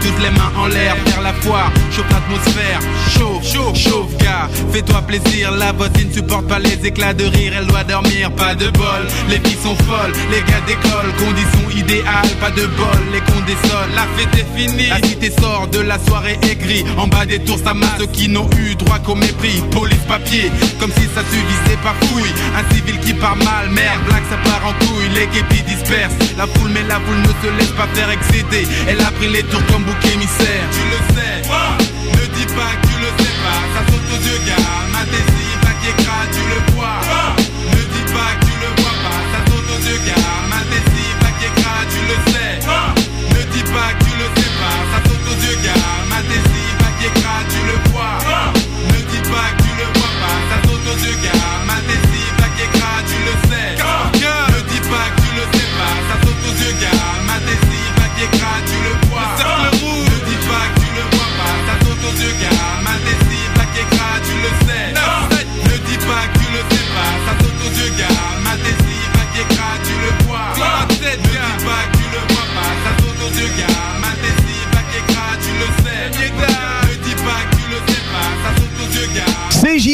toutes 0.00 0.22
les 0.22 0.30
mains 0.30 0.52
en 0.56 0.66
l'air, 0.66 0.96
faire 1.06 1.22
la 1.22 1.32
foire, 1.34 1.70
chauffe 1.90 2.10
l'atmosphère, 2.10 2.80
chauffe, 3.10 3.44
chauffe, 3.44 3.76
chauffe, 3.76 4.16
gars, 4.18 4.48
fais-toi 4.72 5.02
plaisir, 5.02 5.50
la 5.52 5.72
voisine 5.72 6.12
supporte 6.12 6.46
pas 6.48 6.58
les 6.58 6.86
éclats 6.86 7.14
de 7.14 7.24
rire, 7.24 7.52
elle 7.56 7.66
doit 7.66 7.84
dormir, 7.84 8.30
pas 8.32 8.54
de 8.54 8.68
bol, 8.70 9.06
les 9.28 9.38
filles 9.38 9.58
sont 9.62 9.76
folles, 9.84 10.12
les 10.30 10.40
gars 10.40 10.60
d'école, 10.66 11.12
conditions 11.18 11.70
idéales, 11.76 12.30
pas 12.40 12.50
de 12.50 12.66
bol, 12.66 13.02
les 13.12 13.20
cons 13.20 13.44
désolent, 13.46 13.94
la 13.94 14.06
fête 14.16 14.34
est 14.34 14.58
finie, 14.58 14.88
la 14.88 15.06
cité 15.06 15.30
sort 15.40 15.68
de 15.68 15.80
la 15.80 15.98
soirée 15.98 16.38
aigrie, 16.50 16.84
en 16.96 17.06
bas 17.06 17.26
des 17.26 17.38
tours 17.40 17.58
ça 17.64 17.74
masse 17.74 17.90
ceux 17.98 18.06
qui 18.06 18.28
n'ont 18.28 18.48
eu 18.58 18.74
droit 18.74 18.98
qu'au 18.98 19.14
mépris, 19.14 19.62
police 19.70 20.04
papier, 20.08 20.50
comme 20.80 20.92
si 20.92 21.06
ça 21.14 21.22
suffisait 21.22 21.78
pas 21.82 21.94
fouille, 22.06 22.32
un 22.56 22.74
civil 22.74 22.98
qui 23.00 23.14
part 23.14 23.36
mal, 23.36 23.68
merde, 23.70 24.00
blague 24.06 24.24
ça 24.30 24.36
part 24.44 24.66
en 24.66 24.72
couille, 24.84 25.08
les 25.14 25.26
guépis 25.26 25.62
dispersent, 25.62 26.16
la 26.36 26.46
foule 26.46 26.70
mais 26.72 26.82
la 26.88 26.96
foule 26.96 27.18
ne 27.18 27.28
se 27.28 27.58
laisse 27.58 27.72
pas 27.72 27.86
faire 27.94 28.10
exciter, 28.10 28.66
elle 28.88 29.00
a 29.00 29.11
pris 29.18 29.28
les 29.28 29.42
tours 29.44 29.64
comme 29.66 29.84
bouc 29.84 30.04
émissaire, 30.14 30.66
tu 30.72 30.82
le 30.92 31.14
sais, 31.14 31.42
ne 31.48 32.26
dis 32.36 32.46
pas 32.54 32.72
que 32.80 32.86
tu 32.86 32.96
le 33.00 33.10
sais 33.24 33.34
pas, 33.42 33.60
ça 33.74 33.92
saute 33.92 34.08
aux 34.14 34.22
yeux 34.28 34.40
gars, 34.46 34.81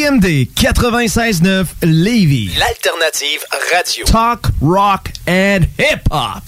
CJMD 0.08 0.48
96.9 0.54 1.66
Lévis. 1.82 2.50
L'alternative 2.58 3.44
radio. 3.72 4.04
Talk, 4.06 4.46
rock 4.62 5.10
and 5.28 5.64
hip-hop. 5.78 6.42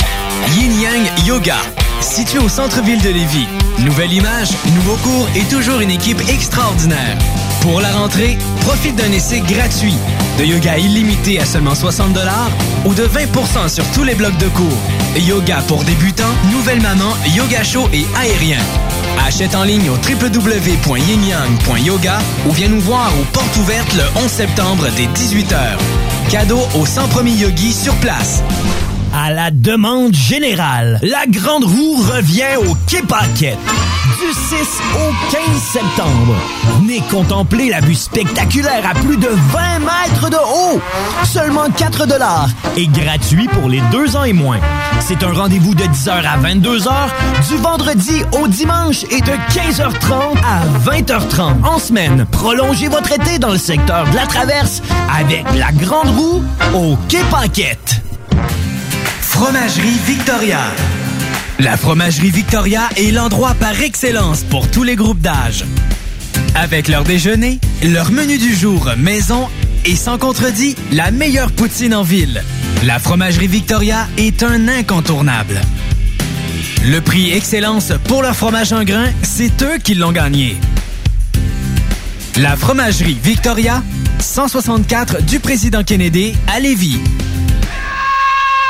Yin 0.56 0.80
Yang 0.80 1.26
Yoga, 1.26 1.56
situé 2.00 2.38
au 2.38 2.48
centre-ville 2.48 3.00
de 3.02 3.10
Lévis. 3.10 3.46
Nouvelle 3.80 4.12
image, 4.12 4.48
nouveau 4.74 4.96
cours 4.96 5.28
et 5.36 5.42
toujours 5.54 5.80
une 5.80 5.90
équipe 5.90 6.20
extraordinaire. 6.28 7.18
Pour 7.60 7.80
la 7.80 7.90
rentrée, 7.90 8.38
profite 8.62 8.96
d'un 8.96 9.12
essai 9.12 9.40
gratuit, 9.40 9.96
de 10.38 10.44
yoga 10.44 10.78
illimité 10.78 11.38
à 11.38 11.44
seulement 11.44 11.74
60 11.74 12.16
ou 12.86 12.94
de 12.94 13.04
20% 13.04 13.68
sur 13.68 13.84
tous 13.92 14.04
les 14.04 14.14
blocs 14.14 14.38
de 14.38 14.48
cours. 14.48 14.78
Yoga 15.16 15.60
pour 15.68 15.84
débutants, 15.84 16.34
nouvelle 16.50 16.80
maman, 16.80 17.14
yoga 17.36 17.62
chaud 17.62 17.88
et 17.92 18.06
aérien. 18.16 18.60
Achète 19.26 19.54
en 19.54 19.64
ligne 19.64 19.90
au 19.90 19.94
www.yinyang.yoga 19.94 22.18
ou 22.46 22.52
viens 22.52 22.68
nous 22.68 22.80
voir 22.80 23.10
aux 23.20 23.24
portes 23.32 23.56
ouvertes 23.58 23.92
le 23.94 24.04
11 24.22 24.30
septembre 24.30 24.86
dès 24.96 25.06
18h. 25.06 25.76
Cadeau 26.30 26.60
aux 26.74 26.86
100 26.86 27.08
premiers 27.08 27.34
yogis 27.34 27.72
sur 27.72 27.94
place. 27.96 28.42
À 29.12 29.32
la 29.32 29.50
demande 29.50 30.14
générale, 30.14 31.00
la 31.02 31.26
Grande 31.26 31.64
Roue 31.64 31.96
revient 31.96 32.56
au 32.58 32.76
Paquette. 33.06 33.58
Du 34.20 34.32
6 34.32 34.56
au 34.94 35.32
15 35.32 35.40
septembre. 35.60 36.34
Venez 36.78 37.00
contempler 37.10 37.70
la 37.70 37.80
vue 37.80 37.94
spectaculaire 37.94 38.88
à 38.88 38.94
plus 38.94 39.16
de 39.16 39.26
20 39.28 39.78
mètres 39.80 40.30
de 40.30 40.36
haut. 40.36 40.80
Seulement 41.24 41.68
4 41.76 42.06
dollars 42.06 42.48
et 42.76 42.86
gratuit 42.86 43.48
pour 43.48 43.68
les 43.68 43.80
deux 43.90 44.16
ans 44.16 44.24
et 44.24 44.32
moins. 44.32 44.60
C'est 45.00 45.22
un 45.24 45.32
rendez-vous 45.32 45.74
de 45.74 45.84
10h 45.84 46.10
à 46.10 46.38
22h 46.38 46.90
du 47.48 47.56
vendredi 47.56 48.22
au 48.40 48.46
dimanche 48.46 49.04
et 49.10 49.20
de 49.20 49.32
15h30 49.52 50.36
à 50.44 50.90
20h30 50.90 51.64
en 51.64 51.78
semaine. 51.78 52.26
Prolongez 52.30 52.88
votre 52.88 53.12
été 53.12 53.38
dans 53.38 53.50
le 53.50 53.58
secteur 53.58 54.08
de 54.08 54.14
la 54.16 54.26
Traverse 54.26 54.82
avec 55.12 55.44
la 55.56 55.72
Grande 55.72 56.10
Roue 56.10 56.42
au 56.74 56.96
Quai 57.08 57.22
Paquette. 57.30 57.99
Fromagerie 59.30 59.98
Victoria. 60.06 60.58
La 61.60 61.76
Fromagerie 61.76 62.30
Victoria 62.30 62.88
est 62.96 63.12
l'endroit 63.12 63.54
par 63.54 63.80
excellence 63.80 64.42
pour 64.42 64.68
tous 64.68 64.82
les 64.82 64.96
groupes 64.96 65.20
d'âge. 65.20 65.64
Avec 66.56 66.88
leur 66.88 67.04
déjeuner, 67.04 67.60
leur 67.82 68.10
menu 68.10 68.38
du 68.38 68.54
jour 68.54 68.90
maison 68.98 69.48
et 69.86 69.94
sans 69.94 70.18
contredit, 70.18 70.74
la 70.90 71.12
meilleure 71.12 71.52
poutine 71.52 71.94
en 71.94 72.02
ville. 72.02 72.42
La 72.84 72.98
Fromagerie 72.98 73.46
Victoria 73.46 74.08
est 74.18 74.42
un 74.42 74.66
incontournable. 74.66 75.60
Le 76.84 77.00
prix 77.00 77.30
Excellence 77.30 77.92
pour 78.08 78.22
leur 78.22 78.34
fromage 78.34 78.72
en 78.72 78.82
grain, 78.82 79.06
c'est 79.22 79.62
eux 79.62 79.78
qui 79.78 79.94
l'ont 79.94 80.12
gagné. 80.12 80.56
La 82.36 82.56
Fromagerie 82.56 83.18
Victoria, 83.22 83.82
164 84.18 85.22
du 85.22 85.38
Président 85.38 85.84
Kennedy 85.84 86.34
à 86.52 86.58
Lévis. 86.58 86.98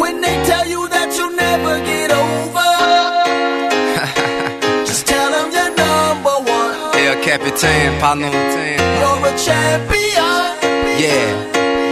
When 0.00 0.20
they 0.20 0.36
tell 0.44 0.66
you 0.68 0.88
that 0.88 1.08
you'll 1.16 1.32
never 1.32 1.78
get 1.80 2.10
over, 2.12 2.70
just 4.88 5.06
tell 5.06 5.30
them 5.32 5.48
you're 5.54 5.74
number 5.74 6.36
one. 6.44 6.94
El 6.98 7.16
Capitan, 7.24 7.98
partner 8.00 8.26
on 8.26 8.32
the 8.32 8.44
team. 8.52 8.78
You're 9.00 9.24
a 9.24 9.32
champion. 9.40 10.44
Yeah, 11.00 11.24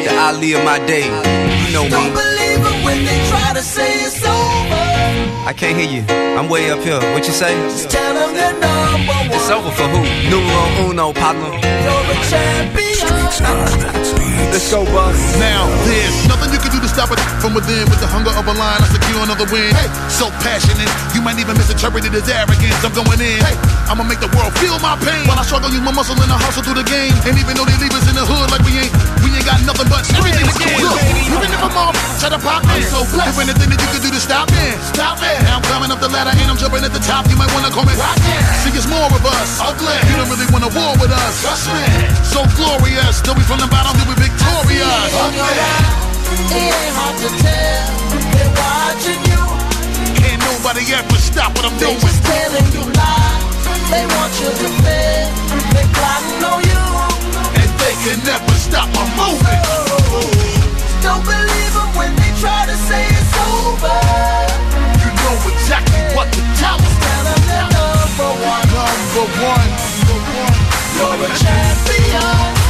the 0.05 0.11
Ali 0.27 0.53
of 0.53 0.65
my 0.65 0.79
day. 0.87 1.07
You 1.07 1.73
know 1.73 1.89
Don't 1.89 2.13
me. 2.13 2.21
believe 2.21 2.63
it 2.71 2.85
when 2.85 2.99
they 3.09 3.19
try 3.33 3.55
to 3.55 3.63
say 3.63 4.05
it's 4.05 4.23
over. 4.23 4.85
I 5.49 5.53
can't 5.57 5.77
hear 5.81 5.89
you. 5.89 6.03
I'm 6.39 6.49
way 6.51 6.71
up 6.71 6.81
here. 6.85 7.01
What 7.15 7.27
you 7.27 7.33
say? 7.33 7.53
Just 7.73 7.89
tell 7.91 8.13
them 8.15 8.31
you're 8.37 8.61
number 8.61 9.13
one. 9.13 9.31
It's 9.33 9.49
over 9.51 9.71
for 9.71 9.89
who? 9.89 10.01
Numero 10.31 10.91
uno, 10.91 11.13
partner. 11.15 11.49
You're 11.49 12.07
a 12.13 12.17
champion. 12.31 12.92
Let's 13.41 14.69
go. 14.69 14.85
Now, 15.41 15.65
there's 15.89 16.13
nothing 16.29 16.53
you 16.53 16.61
can 16.61 16.69
do 16.69 16.81
to 16.85 16.91
stop 16.91 17.09
it 17.09 17.17
from 17.41 17.57
within 17.57 17.89
with 17.89 17.97
the 17.97 18.07
hunger 18.07 18.29
of 18.29 18.45
a 18.45 18.53
lion. 18.53 18.85
I 18.85 18.89
secure 18.93 19.25
another 19.25 19.49
win. 19.49 19.73
Hey, 19.73 19.89
so 20.13 20.29
passionate, 20.45 20.93
you 21.17 21.25
might 21.25 21.41
even 21.41 21.57
misinterpret 21.57 22.05
it 22.05 22.13
as 22.13 22.29
arrogance. 22.29 22.77
I'm 22.85 22.93
going 22.93 23.17
in. 23.25 23.41
Hey, 23.41 23.57
I'ma 23.89 24.05
make 24.05 24.21
the 24.21 24.29
world 24.37 24.53
feel 24.61 24.77
my 24.85 25.01
pain. 25.01 25.25
While 25.25 25.41
I 25.41 25.49
struggle, 25.49 25.73
use 25.73 25.81
my 25.81 25.97
muscle 25.97 26.13
and 26.21 26.29
I 26.29 26.37
hustle 26.37 26.61
through 26.61 26.77
the 26.77 26.85
game. 26.85 27.17
And 27.25 27.41
even 27.41 27.57
though 27.57 27.65
they 27.65 27.77
leave 27.81 27.97
us 27.97 28.05
in 28.05 28.13
the 28.13 28.27
hood 28.29 28.53
like 28.53 28.61
we 28.69 28.77
ain't, 28.77 28.93
we 29.25 29.33
ain't 29.33 29.49
got 29.49 29.65
nothing 29.65 29.89
but 29.89 30.05
everything 30.13 30.45
to 30.45 30.53
give. 30.53 30.77
Look, 30.85 31.01
even 31.33 31.49
if 31.49 31.61
I'm 31.65 31.73
off, 31.73 31.97
try 32.23 32.31
to 32.31 32.39
pop 32.39 32.63
me. 32.71 32.79
So 32.87 33.03
blessed. 33.11 33.35
If 33.35 33.43
anything 33.43 33.69
that 33.75 33.81
you 33.83 33.91
can 33.91 33.99
do 33.99 34.11
to 34.15 34.23
stop 34.23 34.47
me, 34.55 34.63
stop 34.95 35.19
me. 35.19 35.33
Now 35.43 35.59
I'm 35.59 35.65
climbing 35.67 35.91
up 35.91 35.99
the 35.99 36.07
ladder 36.07 36.31
and 36.31 36.47
I'm 36.47 36.55
jumping 36.55 36.87
at 36.87 36.95
the 36.95 37.03
top. 37.03 37.27
You 37.27 37.35
might 37.35 37.51
wanna 37.51 37.75
call 37.75 37.83
me 37.83 37.99
Rocket. 37.99 38.43
See, 38.63 38.71
it's 38.71 38.87
more 38.87 39.11
of 39.11 39.19
us. 39.27 39.59
Ugly. 39.59 39.99
You 40.07 40.15
don't 40.23 40.31
really 40.31 40.47
want 40.55 40.63
a 40.63 40.71
war 40.71 40.95
with 41.03 41.11
us. 41.11 41.35
Trust 41.43 41.67
me. 41.75 41.83
So 42.23 42.47
glorious. 42.55 43.19
Though 43.27 43.35
we 43.35 43.43
from 43.43 43.59
the 43.59 43.67
bottom, 43.67 43.99
we 43.99 44.15
be 44.15 44.31
victorious. 44.31 45.11
It 46.47 46.71
ain't 46.71 46.95
hard 46.95 47.17
to 47.27 47.31
tell. 47.43 47.91
They're 48.31 48.55
watching 48.55 49.23
you. 49.27 49.43
Can't 50.23 50.39
nobody 50.47 50.87
ever 50.95 51.19
stop 51.19 51.51
what 51.59 51.67
I'm 51.67 51.75
They 51.83 51.91
doing. 51.91 51.99
just 52.07 52.23
telling 52.23 52.69
you 52.71 52.83
lies. 52.87 53.43
They 53.91 54.05
want 54.07 54.33
you 54.39 54.51
to 54.63 54.69
fail. 54.87 55.27
They 55.75 55.87
plotting 55.91 56.43
on 56.47 56.61
you. 56.71 56.87
And 57.59 57.71
they 57.83 57.95
can 58.07 58.19
never 58.23 58.55
stop 58.63 58.87
my 58.95 59.03
movement. 59.19 59.59
Oh. 59.67 60.52
Don't 61.03 61.25
believe 61.25 61.75
them 61.75 61.91
when 61.99 62.15
they 62.15 62.31
try 62.39 62.65
to 62.65 62.77
say 62.87 63.03
it's 63.11 63.35
over. 63.51 63.99
You 65.03 65.11
know 65.19 65.35
exactly 65.51 65.99
what 66.15 66.31
to 66.33 66.41
tell 66.63 66.79
them. 66.79 66.95
Tell 67.03 67.25
them 67.27 67.43
they're 67.51 67.71
number 67.75 68.31
one. 68.47 68.67
Number 68.71 69.27
one. 69.43 69.71
You're 70.95 71.27
a 71.27 71.39
champion. 71.43 72.62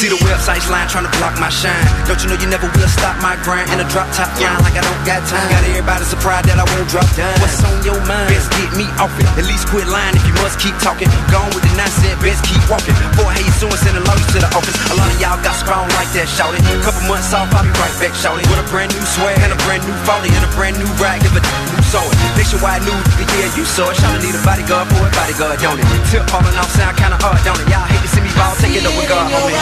See 0.00 0.08
the 0.08 0.16
websites 0.24 0.64
line 0.72 0.88
trying 0.88 1.04
to 1.04 1.12
block 1.20 1.36
my 1.36 1.52
shine. 1.52 1.76
Don't 2.08 2.16
you 2.24 2.32
know 2.32 2.38
you 2.40 2.48
never 2.48 2.64
will 2.72 2.88
stop 2.88 3.20
my 3.20 3.36
grind 3.44 3.68
in 3.68 3.84
a 3.84 3.88
drop 3.92 4.08
top 4.16 4.32
line 4.40 4.56
like 4.64 4.72
I 4.72 4.80
don't 4.80 5.04
got 5.04 5.20
time. 5.28 5.44
Got 5.52 5.60
everybody 5.60 6.08
surprised 6.08 6.48
that 6.48 6.56
I 6.56 6.64
won't 6.64 6.88
drop 6.88 7.04
down. 7.20 7.28
What's 7.36 7.60
on 7.60 7.84
your 7.84 8.00
mind? 8.08 8.32
Best 8.32 8.48
get 8.56 8.72
me 8.80 8.88
off 8.96 9.12
it. 9.20 9.28
At 9.36 9.44
least 9.44 9.68
quit 9.68 9.84
lying 9.92 10.16
if 10.16 10.24
you 10.24 10.32
must 10.40 10.56
keep 10.56 10.72
talking. 10.80 11.04
Gone 11.28 11.52
with 11.52 11.68
the 11.68 11.72
nonsense, 11.76 12.16
best 12.24 12.40
keep 12.48 12.64
walking. 12.72 12.96
Boy, 13.12 13.28
hey, 13.28 13.44
soon 13.60 13.68
sending 13.76 14.00
lawyers 14.08 14.24
to 14.32 14.40
the 14.40 14.48
office. 14.56 14.72
A 14.88 14.96
lot 14.96 15.12
of 15.12 15.20
y'all 15.20 15.36
got 15.44 15.52
strong 15.60 15.84
like 16.00 16.08
that, 16.16 16.32
shouting. 16.32 16.64
Couple 16.80 17.04
months 17.04 17.36
off, 17.36 17.52
I'll 17.52 17.60
be 17.60 17.68
right 17.76 17.92
back, 18.00 18.16
shouting. 18.16 18.48
With 18.48 18.56
a 18.56 18.64
brand 18.72 18.96
new 18.96 19.04
swag 19.04 19.36
and 19.44 19.52
a 19.52 19.58
brand 19.68 19.84
new 19.84 19.92
folly 20.08 20.32
and 20.32 20.40
a 20.40 20.50
brand 20.56 20.80
new 20.80 20.88
rag. 20.96 21.20
Give 21.20 21.36
a 21.36 21.44
who 21.44 21.76
saw 21.92 22.00
it. 22.00 22.16
Nationwide 22.40 22.88
news, 22.88 23.04
year 23.36 23.52
you 23.52 23.68
saw 23.68 23.92
it. 23.92 24.00
Shouting 24.00 24.24
need 24.24 24.32
a 24.32 24.40
bodyguard 24.48 24.88
for 24.96 25.04
a 25.04 25.12
bodyguard, 25.12 25.60
don't 25.60 25.76
it? 25.76 25.84
Tip 26.08 26.24
falling 26.32 26.56
off 26.56 26.72
sound 26.72 26.96
kinda 26.96 27.20
hard, 27.20 27.36
don't 27.44 27.60
it? 27.60 27.68
Y'all 27.68 27.84
hate 27.84 28.00
to 28.00 28.09
see 28.40 28.48
me 28.48 28.48
ball, 28.48 28.56
take 28.60 28.76
it 28.76 28.86
up 28.86 28.94
with 28.96 29.08
God, 29.08 29.26
homie. 29.32 29.54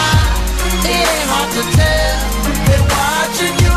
It 0.85 1.07
ain't 1.09 1.29
hard 1.31 1.51
to 1.57 1.63
tell. 1.75 2.19
They're 2.69 2.87
watching 2.95 3.57
you. 3.65 3.77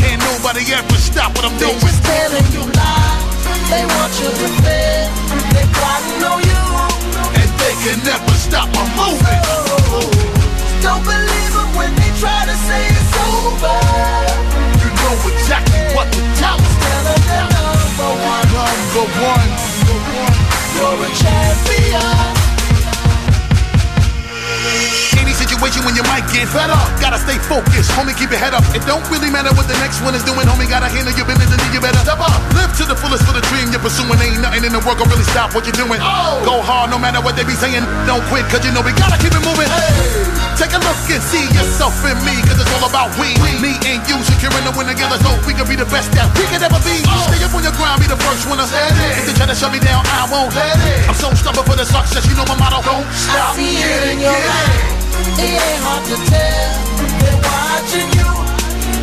Can't 0.00 0.20
nobody 0.24 0.62
ever 0.72 0.98
stop 0.98 1.34
what 1.36 1.44
I'm 1.44 1.56
They 1.58 1.66
doing. 1.66 1.80
just 1.80 2.02
telling 2.04 2.46
you 2.54 2.62
lies. 2.64 3.22
They 3.70 3.84
want 3.84 4.12
you 4.20 4.28
to 4.30 4.48
fail. 4.62 5.06
They 5.54 5.66
plotting 5.76 6.22
on 6.24 6.40
you. 6.44 6.64
And 7.40 7.50
they 7.60 7.74
can 7.84 7.98
never 8.04 8.34
stop 8.38 8.68
my 8.74 8.84
movement. 8.96 9.42
Oh, 9.44 10.08
don't 10.82 11.04
believe 11.04 11.52
them 11.56 11.70
when 11.78 11.90
they 11.96 12.10
try 12.20 12.44
to 12.46 12.56
say 12.68 12.82
it's 12.92 13.14
over. 13.28 13.78
You 14.82 14.88
know 15.00 15.14
exactly 15.32 15.80
what 15.96 16.08
to 16.12 16.20
tell 16.40 16.56
them. 16.60 16.74
Tell 16.84 17.02
them 17.08 17.20
they're 17.28 17.50
number 17.56 18.10
one. 18.32 18.46
Number 18.54 19.06
one. 19.32 19.50
You're 20.76 21.06
a 21.06 21.10
champion. 21.16 22.33
Situation 25.74 25.90
when 25.90 25.98
you 25.98 26.06
might 26.06 26.22
get 26.30 26.46
fed 26.46 26.70
up, 26.70 26.86
gotta 27.02 27.18
stay 27.18 27.34
focused, 27.50 27.90
homie. 27.98 28.14
Keep 28.14 28.30
your 28.30 28.38
head 28.38 28.54
up. 28.54 28.62
It 28.78 28.86
don't 28.86 29.02
really 29.10 29.26
matter 29.26 29.50
what 29.58 29.66
the 29.66 29.74
next 29.82 29.98
one 30.06 30.14
is 30.14 30.22
doing, 30.22 30.46
homie. 30.46 30.70
Gotta 30.70 30.86
handle 30.86 31.10
your 31.18 31.26
business 31.26 31.50
and 31.50 31.74
you 31.74 31.82
better 31.82 31.98
step 31.98 32.22
up. 32.22 32.38
Live 32.54 32.70
to 32.78 32.86
the 32.86 32.94
fullest 32.94 33.26
for 33.26 33.34
the 33.34 33.42
dream 33.50 33.74
you're 33.74 33.82
pursuing. 33.82 34.14
Ain't 34.22 34.38
nothing 34.38 34.62
in 34.62 34.70
the 34.70 34.78
world 34.86 35.02
gonna 35.02 35.10
really 35.10 35.26
stop 35.26 35.50
what 35.50 35.66
you're 35.66 35.74
doing. 35.74 35.98
Oh. 35.98 36.38
Go 36.46 36.62
hard 36.62 36.94
no 36.94 36.98
matter 37.02 37.18
what 37.18 37.34
they 37.34 37.42
be 37.42 37.58
saying. 37.58 37.82
Don't 38.06 38.22
quit, 38.30 38.46
cause 38.54 38.62
you 38.62 38.70
know 38.70 38.86
we 38.86 38.94
gotta 38.94 39.18
keep 39.18 39.34
it 39.34 39.42
moving. 39.42 39.66
Hey. 39.66 40.54
Take 40.54 40.70
a 40.78 40.78
look 40.78 41.00
and 41.10 41.18
see 41.18 41.42
yourself 41.50 41.98
in 42.06 42.14
me, 42.22 42.38
cause 42.46 42.54
it's 42.62 42.70
all 42.78 42.86
about 42.86 43.10
we. 43.18 43.34
Me 43.58 43.74
and 43.82 43.98
you 44.06 44.14
securing 44.22 44.62
the 44.62 44.70
win 44.78 44.86
together 44.86 45.18
so 45.26 45.34
we 45.42 45.58
can 45.58 45.66
be 45.66 45.74
the 45.74 45.90
best 45.90 46.14
that 46.14 46.30
we 46.38 46.46
can 46.54 46.62
ever 46.62 46.78
be. 46.86 47.02
Oh. 47.10 47.18
Stay 47.34 47.42
up 47.42 47.50
on 47.50 47.66
your 47.66 47.74
grind, 47.74 47.98
be 47.98 48.06
the 48.06 48.20
first 48.22 48.46
one 48.46 48.62
to 48.62 48.66
If 48.70 49.26
they 49.26 49.34
try 49.34 49.50
to 49.50 49.56
shut 49.58 49.74
me 49.74 49.82
down, 49.82 50.06
I 50.06 50.30
won't 50.30 50.54
let 50.54 50.78
it. 50.78 51.10
I'm 51.10 51.18
so 51.18 51.34
stubborn 51.34 51.66
for 51.66 51.74
the 51.74 51.82
success, 51.82 52.22
you 52.30 52.38
know 52.38 52.46
my 52.46 52.54
motto. 52.62 52.78
Don't 52.86 53.02
I 53.02 53.10
stop. 53.10 53.58
see 53.58 53.74
it 53.74 54.14
in 54.14 54.22
your 54.22 54.38
eyes. 54.38 54.93
It 55.38 55.40
ain't 55.40 55.82
hard 55.84 56.04
to 56.10 56.16
tell. 56.30 56.72
They're 57.20 57.40
watching 57.48 58.08
you. 58.18 58.30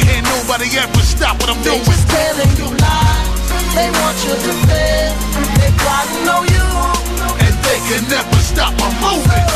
Can't 0.06 0.26
nobody 0.26 0.68
ever 0.78 1.04
stop 1.04 1.36
what 1.42 1.50
I'm 1.50 1.62
They 1.64 1.76
doing. 1.78 1.86
just 1.86 2.08
telling 2.10 2.52
you 2.60 2.68
lies. 2.78 3.30
They 3.76 3.90
want 4.00 4.18
you 4.26 4.34
to 4.36 4.54
fail. 4.68 5.12
They 5.60 5.72
plotting 5.82 6.28
on 6.36 6.44
you. 6.56 6.68
And 7.46 7.56
they 7.66 7.80
can 7.90 8.04
never 8.10 8.40
stop 8.44 8.72
my 8.80 8.90
movement. 9.04 9.48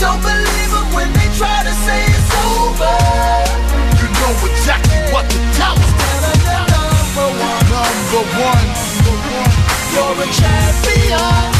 Don't 0.00 0.20
believe 0.20 0.70
them 0.74 0.88
when 0.92 1.08
they 1.16 1.28
try 1.38 1.62
to 1.64 1.74
say 1.86 2.00
it's 2.12 2.30
over. 2.44 2.96
You 4.00 4.06
know 4.20 4.32
exactly 4.50 5.00
what 5.12 5.24
to 5.30 5.38
tell 5.58 5.74
them. 5.76 5.92
Tell 6.02 6.20
them 6.24 6.38
they're 6.44 6.68
number 6.76 7.28
one. 7.40 7.64
Number 7.72 8.22
one. 8.52 8.68
You're 9.94 10.22
a 10.24 10.26
champion. 10.38 11.53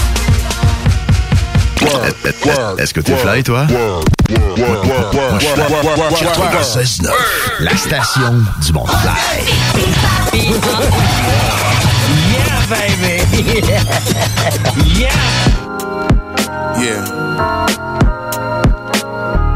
Est-ce 2.78 2.94
que 2.94 3.00
t'es 3.00 3.16
fly, 3.16 3.42
toi? 3.42 3.66
Moi, 3.70 4.02
je 5.38 5.46
suis 6.16 6.26
96.9, 6.26 7.10
la 7.60 7.76
station 7.76 8.44
du 8.64 8.72
monde 8.72 8.88
fly. 8.88 9.44
Yeah, 12.32 12.66
baby. 12.68 13.14
yeah. 14.98 15.12
Yeah. 16.80 17.04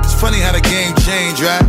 It's 0.05 0.14
funny 0.20 0.40
how 0.40 0.52
the 0.52 0.60
game 0.60 0.94
changed, 0.96 1.42
right? 1.42 1.64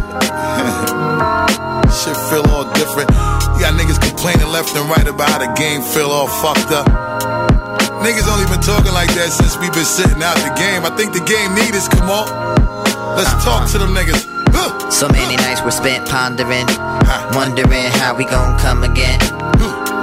Shit 1.91 2.15
feel 2.29 2.45
all 2.51 2.65
different. 2.73 3.09
You 3.55 3.61
got 3.65 3.73
niggas 3.73 3.99
complaining 3.99 4.47
left 4.51 4.75
and 4.75 4.89
right 4.89 5.07
about 5.07 5.29
how 5.29 5.39
the 5.39 5.47
game 5.59 5.81
feel 5.81 6.11
all 6.11 6.27
fucked 6.27 6.71
up. 6.71 6.87
Niggas 7.99 8.31
only 8.31 8.47
been 8.47 8.61
talking 8.61 8.93
like 8.93 9.13
that 9.15 9.29
since 9.31 9.57
we 9.57 9.69
been 9.71 9.83
sitting 9.83 10.23
out 10.23 10.37
the 10.37 10.53
game. 10.55 10.85
I 10.85 10.91
think 10.95 11.11
the 11.11 11.19
game 11.19 11.53
need 11.53 11.75
us, 11.75 11.87
come 11.87 12.09
on. 12.09 12.27
Let's 13.17 13.31
talk 13.43 13.69
to 13.71 13.77
them 13.77 13.93
niggas. 13.93 14.38
So 14.91 15.07
many 15.07 15.35
nights 15.37 15.61
were 15.61 15.71
spent 15.71 16.07
pondering, 16.09 16.67
wondering 17.33 17.91
how 18.01 18.15
we 18.17 18.25
gon' 18.25 18.59
come 18.59 18.83
again. 18.83 19.19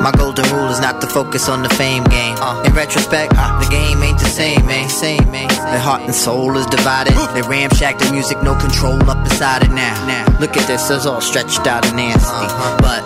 My 0.02 0.12
golden 0.12 0.44
rule 0.55 0.68
is 0.68 0.78
not 0.78 1.01
to 1.01 1.06
focus 1.06 1.48
on 1.48 1.62
the 1.62 1.70
fame 1.70 2.05
game. 2.05 2.36
In 2.64 2.73
retrospect, 2.74 3.32
the 3.32 3.66
game 3.70 4.02
ain't 4.02 4.18
the 4.18 4.28
same, 4.28 4.60
eh? 4.60 4.66
man. 4.66 4.89
Same, 4.89 5.31
man. 5.32 5.48
Their 5.48 5.81
heart 5.81 6.02
and 6.02 6.14
soul 6.14 6.56
is 6.56 6.66
divided. 6.66 7.14
They 7.35 7.40
ramshack 7.43 7.98
the 7.98 8.12
music, 8.12 8.43
no 8.43 8.55
control 8.55 9.02
up 9.10 9.18
inside 9.24 9.64
it 9.64 9.70
now. 9.73 9.97
Now, 10.06 10.39
look 10.39 10.56
at 10.56 10.68
this, 10.68 10.90
it's 10.90 11.06
all 11.06 11.20
stretched 11.20 11.66
out 11.66 11.86
and 11.86 11.97
nasty. 11.97 12.47
But 12.78 13.02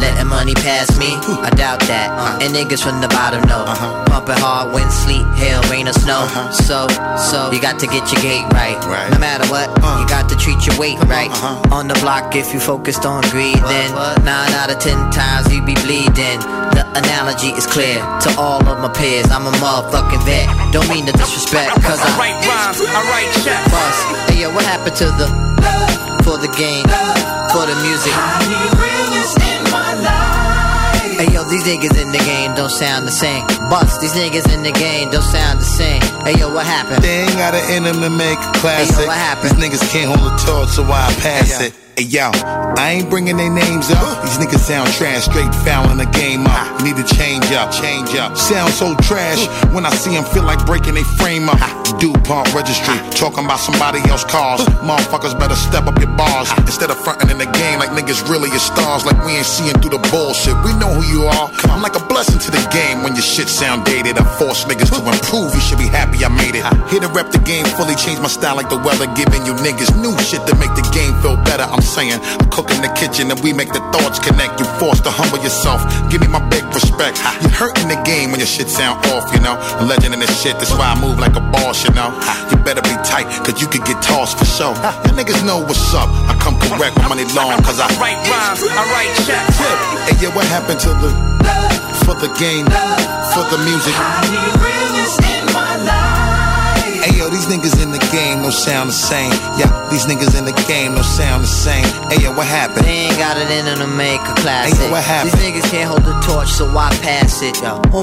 letting 0.00 0.26
money 0.26 0.54
pass 0.54 0.98
me, 0.98 1.14
I 1.44 1.50
doubt 1.50 1.80
that. 1.86 2.42
And 2.42 2.52
niggas 2.54 2.82
from 2.82 3.00
the 3.00 3.08
bottom 3.08 3.44
know. 3.46 3.64
Pumping 4.08 4.40
hard, 4.40 4.72
wind, 4.72 4.90
sleet, 4.90 5.24
hail, 5.36 5.62
rain, 5.70 5.86
or 5.86 5.92
snow. 5.92 6.26
So, 6.50 6.88
so 7.20 7.52
you 7.52 7.60
got 7.60 7.78
to 7.80 7.86
get 7.86 8.10
your 8.10 8.22
gate 8.22 8.48
right. 8.56 8.76
No 9.12 9.18
matter 9.18 9.46
what, 9.52 9.68
you 10.00 10.08
got 10.08 10.28
to 10.30 10.36
treat 10.36 10.55
your 10.64 10.78
weight 10.78 10.98
right. 11.10 11.30
Uh-huh. 11.30 11.74
On 11.74 11.88
the 11.88 11.98
block, 12.00 12.34
if 12.36 12.54
you 12.54 12.60
focused 12.60 13.04
on 13.04 13.22
greed, 13.34 13.58
then 13.68 13.92
what? 13.92 14.22
nine 14.24 14.52
out 14.54 14.70
of 14.70 14.78
ten 14.78 14.96
times 15.10 15.52
you 15.52 15.60
be 15.64 15.74
bleeding. 15.84 16.40
The 16.72 16.84
analogy 16.94 17.50
is 17.52 17.66
clear 17.66 17.98
to 17.98 18.28
all 18.38 18.62
of 18.62 18.78
my 18.78 18.88
peers. 18.94 19.28
I'm 19.30 19.44
a 19.46 19.54
motherfucking 19.58 20.22
vet. 20.24 20.46
Don't 20.72 20.88
mean 20.88 21.04
to 21.06 21.12
disrespect, 21.12 21.74
cause 21.82 22.00
I 22.00 22.10
write 22.16 22.38
rhymes, 22.46 22.80
I 22.80 23.00
write 23.10 23.28
checks. 23.42 23.68
Boss, 23.68 23.96
hey 24.30 24.42
yo, 24.42 24.54
what 24.54 24.64
happened 24.64 24.96
to 24.96 25.06
the 25.18 25.28
for 26.22 26.38
the 26.38 26.48
game, 26.56 26.86
for 27.52 27.66
the 27.66 27.76
music? 27.82 28.85
Hey 31.16 31.32
yo, 31.32 31.44
these 31.44 31.64
niggas 31.64 31.96
in 31.96 32.12
the 32.12 32.18
game 32.18 32.54
don't 32.54 32.68
sound 32.68 33.06
the 33.06 33.10
same. 33.10 33.46
Bust, 33.70 34.02
these 34.02 34.12
niggas 34.12 34.52
in 34.52 34.62
the 34.62 34.72
game 34.72 35.08
don't 35.08 35.22
sound 35.22 35.60
the 35.60 35.64
same. 35.64 36.02
Hey 36.28 36.38
yo, 36.38 36.52
what 36.52 36.66
happened? 36.66 37.02
They 37.02 37.22
ain't 37.22 37.32
got 37.32 37.54
an 37.54 37.64
enemy 37.72 38.14
make 38.14 38.38
a 38.38 38.52
classic. 38.60 38.94
Hey, 38.94 39.02
yo, 39.02 39.08
what 39.08 39.16
happened? 39.16 39.56
These 39.56 39.80
niggas 39.80 39.90
can't 39.90 40.12
hold 40.12 40.30
a 40.30 40.36
torch, 40.36 40.68
so 40.68 40.82
why 40.82 41.08
I 41.08 41.14
pass 41.14 41.58
it. 41.62 41.72
Hey 41.98 42.04
yo, 42.12 42.28
I 42.76 43.00
ain't 43.00 43.08
bringing 43.08 43.38
their 43.38 43.48
names 43.48 43.88
up. 43.88 44.20
These 44.20 44.36
niggas 44.36 44.68
sound 44.68 44.92
trash, 45.00 45.24
straight 45.24 45.48
fouling 45.64 45.96
the 45.96 46.04
game 46.12 46.44
up. 46.44 46.68
You 46.76 46.92
need 46.92 47.00
to 47.00 47.08
change 47.16 47.48
up, 47.56 47.72
change 47.72 48.12
up. 48.16 48.36
Sound 48.36 48.68
so 48.68 48.92
trash 49.00 49.48
when 49.72 49.86
I 49.86 49.90
see 49.96 50.12
them 50.12 50.24
feel 50.28 50.44
like 50.44 50.60
breaking 50.66 50.92
their 50.92 51.08
frame 51.16 51.48
up. 51.48 51.56
DuPont 51.96 52.52
registry, 52.52 53.00
talking 53.16 53.48
about 53.48 53.64
somebody 53.64 54.04
else's 54.12 54.28
cars. 54.28 54.60
Motherfuckers 54.84 55.32
better 55.40 55.56
step 55.56 55.88
up 55.88 55.96
your 55.96 56.12
bars 56.20 56.52
instead 56.68 56.90
of 56.90 57.00
fronting 57.00 57.30
in 57.30 57.38
the 57.38 57.48
game 57.56 57.80
like 57.80 57.88
niggas 57.96 58.28
really 58.28 58.52
are 58.52 58.60
stars. 58.60 59.06
Like 59.08 59.16
we 59.24 59.32
ain't 59.32 59.48
seeing 59.48 59.72
through 59.80 59.96
the 59.96 60.04
bullshit. 60.12 60.52
We 60.68 60.76
know 60.76 60.92
who 60.92 61.00
you 61.08 61.24
are. 61.24 61.48
I'm 61.72 61.80
like 61.80 61.96
a 61.96 62.04
blessing 62.12 62.36
to 62.44 62.50
the 62.52 62.60
game 62.68 63.08
when 63.08 63.16
your 63.16 63.24
shit 63.24 63.48
sound 63.48 63.88
dated. 63.88 64.20
I 64.20 64.24
force 64.36 64.68
niggas 64.68 64.92
to 64.92 65.00
improve. 65.00 65.56
You 65.56 65.64
should 65.64 65.80
be 65.80 65.88
happy 65.88 66.20
I 66.20 66.28
made 66.28 66.60
it. 66.60 66.68
Here 66.92 67.00
to 67.00 67.08
rep 67.08 67.32
the 67.32 67.40
game 67.40 67.64
fully, 67.80 67.96
change 67.96 68.20
my 68.20 68.28
style 68.28 68.56
like 68.56 68.68
the 68.68 68.76
weather, 68.76 69.08
giving 69.16 69.48
you 69.48 69.56
niggas 69.64 69.96
new 69.96 70.12
shit 70.20 70.44
to 70.44 70.52
make 70.60 70.76
the 70.76 70.84
game 70.92 71.16
feel 71.24 71.40
better. 71.48 71.64
I'm 71.64 71.85
saying, 71.86 72.18
I 72.18 72.44
cook 72.50 72.70
in 72.74 72.82
the 72.82 72.90
kitchen 72.98 73.30
and 73.30 73.38
we 73.40 73.54
make 73.54 73.72
the 73.72 73.80
thoughts 73.94 74.18
connect. 74.18 74.58
You 74.58 74.66
forced 74.82 75.04
to 75.06 75.10
humble 75.10 75.38
yourself. 75.38 75.80
Give 76.10 76.20
me 76.20 76.28
my 76.28 76.42
big 76.50 76.66
respect. 76.74 77.22
You 77.40 77.48
hurting 77.48 77.88
the 77.88 77.96
game 78.02 78.34
when 78.34 78.42
your 78.42 78.50
shit 78.50 78.68
sound 78.68 78.98
off, 79.14 79.30
you 79.32 79.40
know. 79.40 79.54
A 79.80 79.84
legend 79.86 80.12
in 80.12 80.20
this 80.20 80.34
shit, 80.42 80.58
that's 80.58 80.74
why 80.74 80.90
I 80.90 80.96
move 80.98 81.22
like 81.22 81.38
a 81.38 81.44
boss, 81.54 81.86
you 81.86 81.94
know. 81.94 82.10
You 82.50 82.58
better 82.66 82.82
be 82.82 82.94
tight, 83.06 83.30
cause 83.46 83.62
you 83.62 83.68
could 83.70 83.86
get 83.86 84.02
tossed 84.02 84.36
for 84.36 84.44
sure. 84.44 84.74
You 85.06 85.14
niggas 85.14 85.46
know 85.46 85.62
what's 85.62 85.94
up. 85.94 86.10
I 86.26 86.34
come 86.42 86.58
correct 86.58 86.98
with 86.98 87.08
money 87.08 87.24
long, 87.32 87.56
cause 87.62 87.78
I 87.78 87.88
write 88.02 88.18
rhymes, 88.26 88.60
I 88.66 88.82
write 88.90 89.12
checks. 89.24 89.56
Hey, 90.10 90.16
yeah, 90.26 90.34
what 90.34 90.44
happened 90.50 90.80
to 90.80 90.90
the 90.90 91.10
for 92.04 92.14
the 92.18 92.28
game, 92.38 92.66
for 93.32 93.44
the 93.50 93.58
music? 93.64 95.35
Hey 97.06 97.18
yo, 97.18 97.30
these 97.30 97.46
niggas 97.46 97.80
in 97.80 97.92
the 97.92 98.02
game 98.10 98.42
don't 98.42 98.50
sound 98.50 98.90
the 98.90 98.92
same. 98.92 99.30
Yeah, 99.62 99.70
these 99.94 100.06
niggas 100.06 100.36
in 100.36 100.44
the 100.44 100.50
game 100.66 100.98
don't 100.98 101.04
sound 101.04 101.44
the 101.44 101.46
same. 101.46 101.86
Hey, 102.10 102.18
yo, 102.18 102.34
what 102.34 102.48
happened? 102.48 102.84
They 102.84 103.06
ain't 103.06 103.16
got 103.16 103.38
it 103.38 103.46
in 103.46 103.64
them 103.64 103.78
to 103.78 103.86
make 103.86 104.18
a 104.18 104.34
classic. 104.42 104.74
Hey, 104.74 104.86
yo, 104.86 104.90
what 104.90 105.04
happened? 105.04 105.38
These 105.38 105.54
niggas 105.54 105.70
can't 105.70 105.86
hold 105.86 106.02
the 106.02 106.18
torch, 106.26 106.50
so 106.50 106.66
why 106.66 106.90
pass 107.06 107.42
it? 107.42 107.62
Yo, 107.62 107.78